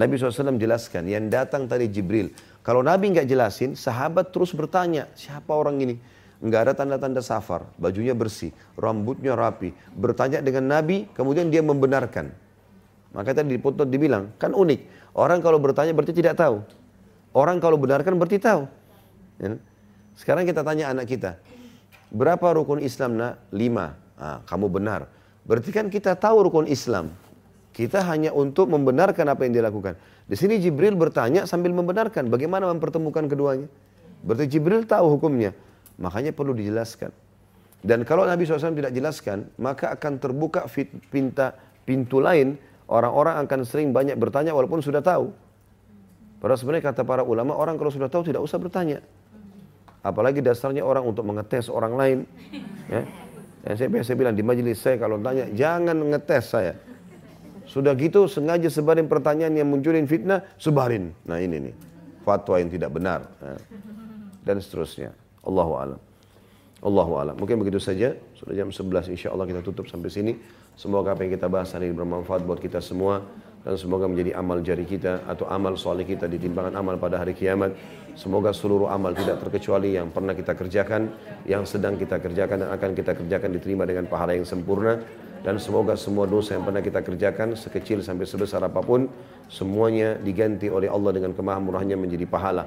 Nabi 0.00 0.16
SAW 0.16 0.56
jelaskan, 0.56 1.12
yang 1.12 1.28
datang 1.28 1.68
tadi 1.68 1.92
Jibril. 1.92 2.32
Kalau 2.64 2.80
Nabi 2.80 3.12
nggak 3.12 3.28
jelasin, 3.28 3.76
sahabat 3.76 4.32
terus 4.32 4.56
bertanya, 4.56 5.12
siapa 5.12 5.52
orang 5.52 5.76
ini? 5.76 5.96
Nggak 6.42 6.60
ada 6.66 6.72
tanda-tanda 6.74 7.22
safar, 7.22 7.70
bajunya 7.78 8.18
bersih, 8.18 8.50
rambutnya 8.74 9.38
rapi. 9.38 9.70
Bertanya 9.94 10.42
dengan 10.42 10.66
Nabi, 10.66 11.06
kemudian 11.14 11.46
dia 11.48 11.62
membenarkan. 11.62 12.34
Maka 13.14 13.30
tadi 13.30 13.54
dipoto 13.54 13.86
dibilang, 13.86 14.34
kan 14.42 14.50
unik. 14.50 15.14
Orang 15.14 15.38
kalau 15.38 15.62
bertanya 15.62 15.94
berarti 15.94 16.10
tidak 16.10 16.34
tahu. 16.34 16.66
Orang 17.30 17.62
kalau 17.62 17.78
benarkan 17.78 18.18
berarti 18.18 18.42
tahu. 18.42 18.66
Ya. 19.38 19.54
Sekarang 20.18 20.44
kita 20.44 20.66
tanya 20.66 20.90
anak 20.92 21.08
kita, 21.08 21.38
Berapa 22.12 22.52
rukun 22.52 22.84
Islam 22.84 23.16
nak? 23.16 23.40
Lima. 23.56 23.96
Nah, 24.20 24.44
kamu 24.44 24.68
benar. 24.68 25.08
Berarti 25.48 25.72
kan 25.72 25.88
kita 25.88 26.12
tahu 26.12 26.44
rukun 26.44 26.68
Islam. 26.68 27.08
Kita 27.72 28.04
hanya 28.04 28.36
untuk 28.36 28.68
membenarkan 28.68 29.32
apa 29.32 29.48
yang 29.48 29.56
dilakukan. 29.56 29.96
Di 30.28 30.36
sini 30.36 30.60
Jibril 30.60 30.92
bertanya 30.92 31.48
sambil 31.48 31.72
membenarkan 31.72 32.28
bagaimana 32.28 32.68
mempertemukan 32.68 33.24
keduanya. 33.32 33.64
Berarti 34.20 34.44
Jibril 34.44 34.84
tahu 34.84 35.08
hukumnya. 35.16 35.56
Makanya 36.02 36.34
perlu 36.34 36.50
dijelaskan. 36.50 37.14
Dan 37.82 38.02
kalau 38.02 38.26
Nabi 38.26 38.42
SAW 38.42 38.74
tidak 38.74 38.94
jelaskan, 38.94 39.46
maka 39.58 39.94
akan 39.94 40.18
terbuka 40.18 40.66
pinta, 41.10 41.54
pintu 41.86 42.18
lain. 42.18 42.58
Orang-orang 42.90 43.38
akan 43.46 43.62
sering 43.62 43.94
banyak 43.94 44.18
bertanya 44.18 44.52
walaupun 44.52 44.82
sudah 44.82 45.00
tahu. 45.00 45.30
Padahal 46.42 46.58
sebenarnya 46.58 46.90
kata 46.90 47.02
para 47.06 47.22
ulama, 47.22 47.54
orang 47.54 47.78
kalau 47.78 47.94
sudah 47.94 48.10
tahu 48.10 48.26
tidak 48.26 48.42
usah 48.42 48.58
bertanya. 48.58 48.98
Apalagi 50.02 50.42
dasarnya 50.42 50.82
orang 50.82 51.06
untuk 51.06 51.22
mengetes 51.22 51.70
orang 51.70 51.94
lain. 51.94 52.18
Ya. 52.90 53.06
Yang 53.62 53.76
saya 53.78 53.88
biasa 53.94 54.10
bilang 54.18 54.34
di 54.34 54.42
majelis 54.42 54.82
saya 54.82 54.98
kalau 54.98 55.22
tanya, 55.22 55.46
jangan 55.54 55.94
ngetes 55.94 56.44
saya. 56.50 56.74
Sudah 57.62 57.94
gitu 57.94 58.26
sengaja 58.26 58.66
sebarin 58.66 59.06
pertanyaan 59.06 59.54
yang 59.54 59.70
munculin 59.70 60.10
fitnah, 60.10 60.42
sebarin. 60.58 61.14
Nah 61.22 61.38
ini 61.38 61.70
nih, 61.70 61.74
fatwa 62.26 62.58
yang 62.58 62.74
tidak 62.74 62.90
benar. 62.90 63.22
Ya. 63.38 63.54
Dan 64.42 64.58
seterusnya. 64.58 65.21
Allahu 65.42 65.72
alam. 65.74 66.00
Allahu 66.82 67.12
alam. 67.18 67.34
Mungkin 67.38 67.62
begitu 67.62 67.78
saja. 67.78 68.14
Sudah 68.34 68.58
jam 68.58 68.74
11 68.74 69.14
insya 69.14 69.30
Allah 69.30 69.46
kita 69.46 69.62
tutup 69.62 69.86
sampai 69.86 70.10
sini. 70.10 70.32
Semoga 70.74 71.14
apa 71.14 71.22
yang 71.22 71.38
kita 71.38 71.46
bahas 71.46 71.70
hari 71.74 71.90
ini 71.90 71.94
bermanfaat 71.94 72.42
buat 72.42 72.58
kita 72.58 72.82
semua 72.82 73.22
dan 73.62 73.78
semoga 73.78 74.10
menjadi 74.10 74.34
amal 74.34 74.58
jari 74.58 74.82
kita 74.82 75.22
atau 75.30 75.46
amal 75.46 75.78
soleh 75.78 76.02
kita 76.02 76.26
di 76.26 76.42
timbangan 76.42 76.74
amal 76.74 76.98
pada 76.98 77.22
hari 77.22 77.38
kiamat. 77.38 77.70
Semoga 78.18 78.50
seluruh 78.50 78.90
amal 78.90 79.14
tidak 79.14 79.38
terkecuali 79.38 79.94
yang 79.94 80.10
pernah 80.10 80.34
kita 80.34 80.58
kerjakan, 80.58 81.14
yang 81.46 81.62
sedang 81.62 81.94
kita 81.94 82.18
kerjakan 82.18 82.66
dan 82.66 82.70
akan 82.74 82.90
kita 82.98 83.14
kerjakan 83.14 83.50
diterima 83.54 83.86
dengan 83.86 84.10
pahala 84.10 84.34
yang 84.34 84.44
sempurna. 84.44 84.98
Dan 85.42 85.58
semoga 85.58 85.98
semua 85.98 86.22
dosa 86.26 86.54
yang 86.54 86.62
pernah 86.62 86.78
kita 86.78 87.02
kerjakan 87.02 87.58
sekecil 87.58 87.98
sampai 87.98 88.30
sebesar 88.30 88.62
apa 88.62 88.78
pun 88.78 89.10
semuanya 89.50 90.14
diganti 90.14 90.70
oleh 90.70 90.86
Allah 90.86 91.10
dengan 91.18 91.34
kemahamurahnya 91.34 91.98
menjadi 91.98 92.30
pahala. 92.30 92.62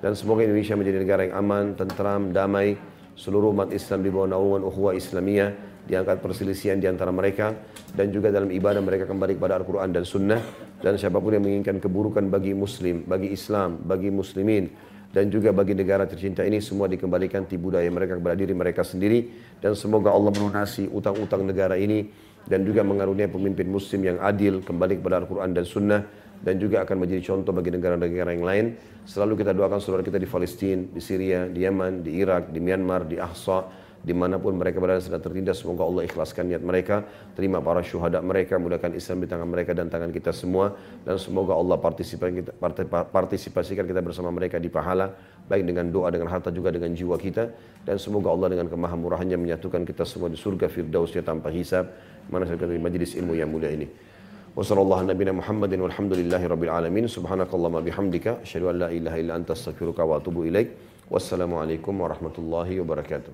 Dan 0.00 0.16
semoga 0.16 0.40
Indonesia 0.44 0.74
menjadi 0.76 0.98
negara 1.04 1.20
yang 1.28 1.36
aman, 1.36 1.64
tentram, 1.76 2.32
damai, 2.32 2.76
seluruh 3.16 3.52
umat 3.52 3.68
Islam 3.76 4.00
di 4.00 4.08
bawah 4.08 4.28
naungan 4.32 4.64
ukhuwah 4.64 4.96
Islamiyah 4.96 5.52
diangkat 5.84 6.24
perselisihan 6.24 6.80
di 6.80 6.88
antara 6.88 7.12
mereka. 7.12 7.52
Dan 7.92 8.08
juga 8.08 8.32
dalam 8.32 8.48
ibadah 8.48 8.80
mereka 8.80 9.04
kembali 9.04 9.36
kepada 9.36 9.60
Al-Quran 9.60 9.92
dan 9.92 10.04
Sunnah. 10.08 10.40
Dan 10.80 10.96
siapa 10.96 11.20
pun 11.20 11.36
yang 11.36 11.44
menginginkan 11.44 11.76
keburukan 11.76 12.24
bagi 12.32 12.56
Muslim, 12.56 13.04
bagi 13.04 13.28
Islam, 13.30 13.76
bagi 13.84 14.08
Muslimin 14.08 14.90
dan 15.10 15.26
juga 15.26 15.50
bagi 15.50 15.74
negara 15.74 16.06
tercinta 16.06 16.46
ini 16.46 16.62
semua 16.62 16.86
dikembalikan 16.86 17.42
di 17.42 17.58
budaya 17.58 17.90
mereka 17.90 18.14
kepada 18.14 18.38
diri 18.38 18.54
mereka 18.54 18.86
sendiri. 18.86 19.26
Dan 19.58 19.74
semoga 19.74 20.14
Allah 20.14 20.30
melunasi 20.30 20.86
utang-utang 20.86 21.42
negara 21.42 21.74
ini 21.74 22.06
dan 22.46 22.62
juga 22.62 22.86
mengaruniai 22.86 23.28
pemimpin 23.28 23.68
muslim 23.68 24.06
yang 24.06 24.18
adil 24.22 24.62
kembali 24.64 25.02
kepada 25.02 25.20
Al-Quran 25.20 25.50
dan 25.52 25.64
Sunnah 25.66 26.00
dan 26.40 26.56
juga 26.56 26.84
akan 26.84 27.04
menjadi 27.04 27.32
contoh 27.32 27.52
bagi 27.52 27.72
negara-negara 27.72 28.32
yang 28.32 28.44
lain. 28.44 28.66
Selalu 29.04 29.44
kita 29.44 29.52
doakan 29.52 29.80
saudara 29.80 30.04
kita 30.04 30.16
di 30.16 30.28
Palestina, 30.28 30.84
di 30.88 31.00
Syria, 31.00 31.48
di 31.48 31.64
Yaman, 31.64 32.04
di 32.04 32.20
Irak, 32.20 32.52
di 32.52 32.60
Myanmar, 32.60 33.04
di 33.04 33.20
Ahsa, 33.20 33.68
di 34.00 34.16
mana 34.16 34.40
pun 34.40 34.56
mereka 34.56 34.80
berada 34.80 34.96
sedang 34.96 35.20
tertindas. 35.20 35.60
Semoga 35.60 35.84
Allah 35.84 36.08
ikhlaskan 36.08 36.48
niat 36.48 36.64
mereka. 36.64 37.04
Terima 37.36 37.60
para 37.60 37.84
syuhada 37.84 38.24
mereka 38.24 38.56
mudahkan 38.56 38.96
Islam 38.96 39.20
di 39.20 39.28
tangan 39.28 39.44
mereka 39.44 39.76
dan 39.76 39.92
tangan 39.92 40.08
kita 40.08 40.32
semua. 40.32 40.72
Dan 41.04 41.20
semoga 41.20 41.52
Allah 41.52 41.76
partisipasikan 41.76 43.84
kita, 43.84 44.00
bersama 44.00 44.32
mereka 44.32 44.56
di 44.56 44.72
pahala 44.72 45.12
baik 45.44 45.68
dengan 45.68 45.92
doa 45.92 46.08
dengan 46.08 46.32
harta 46.32 46.48
juga 46.48 46.72
dengan 46.72 46.96
jiwa 46.96 47.20
kita. 47.20 47.52
Dan 47.84 48.00
semoga 48.00 48.32
Allah 48.32 48.56
dengan 48.56 48.72
kemahamurahannya 48.72 49.36
menyatukan 49.36 49.84
kita 49.84 50.08
semua 50.08 50.32
di 50.32 50.40
surga 50.40 50.72
firdausnya 50.72 51.20
tanpa 51.20 51.52
hisab. 51.52 51.92
Mana 52.32 52.48
saya 52.48 52.56
di 52.56 52.80
majlis 52.80 53.12
ilmu 53.20 53.36
yang 53.36 53.52
mulia 53.52 53.74
ini 53.74 54.09
Wassalamualaikum 54.56 55.14
warahmatullahi 55.14 55.30
Muhammadin 55.32 55.78
walhamdulillahi 55.78 56.48
rabbil 56.50 56.70
alamin 56.74 57.06
subhanakallahumma 57.06 57.86
bihamdika 57.86 58.42
asyhadu 58.42 58.70
an 58.74 58.78
la 58.82 58.88
ilaha 58.90 59.16
illa 59.22 59.34
anta 59.38 59.54
astaghfiruka 59.54 60.02
wa 60.02 60.18
atubu 60.18 60.42
ilaik 60.42 60.74
wassalamualaikum 61.06 61.94
warahmatullahi 61.94 62.82
wabarakatuh 62.82 63.30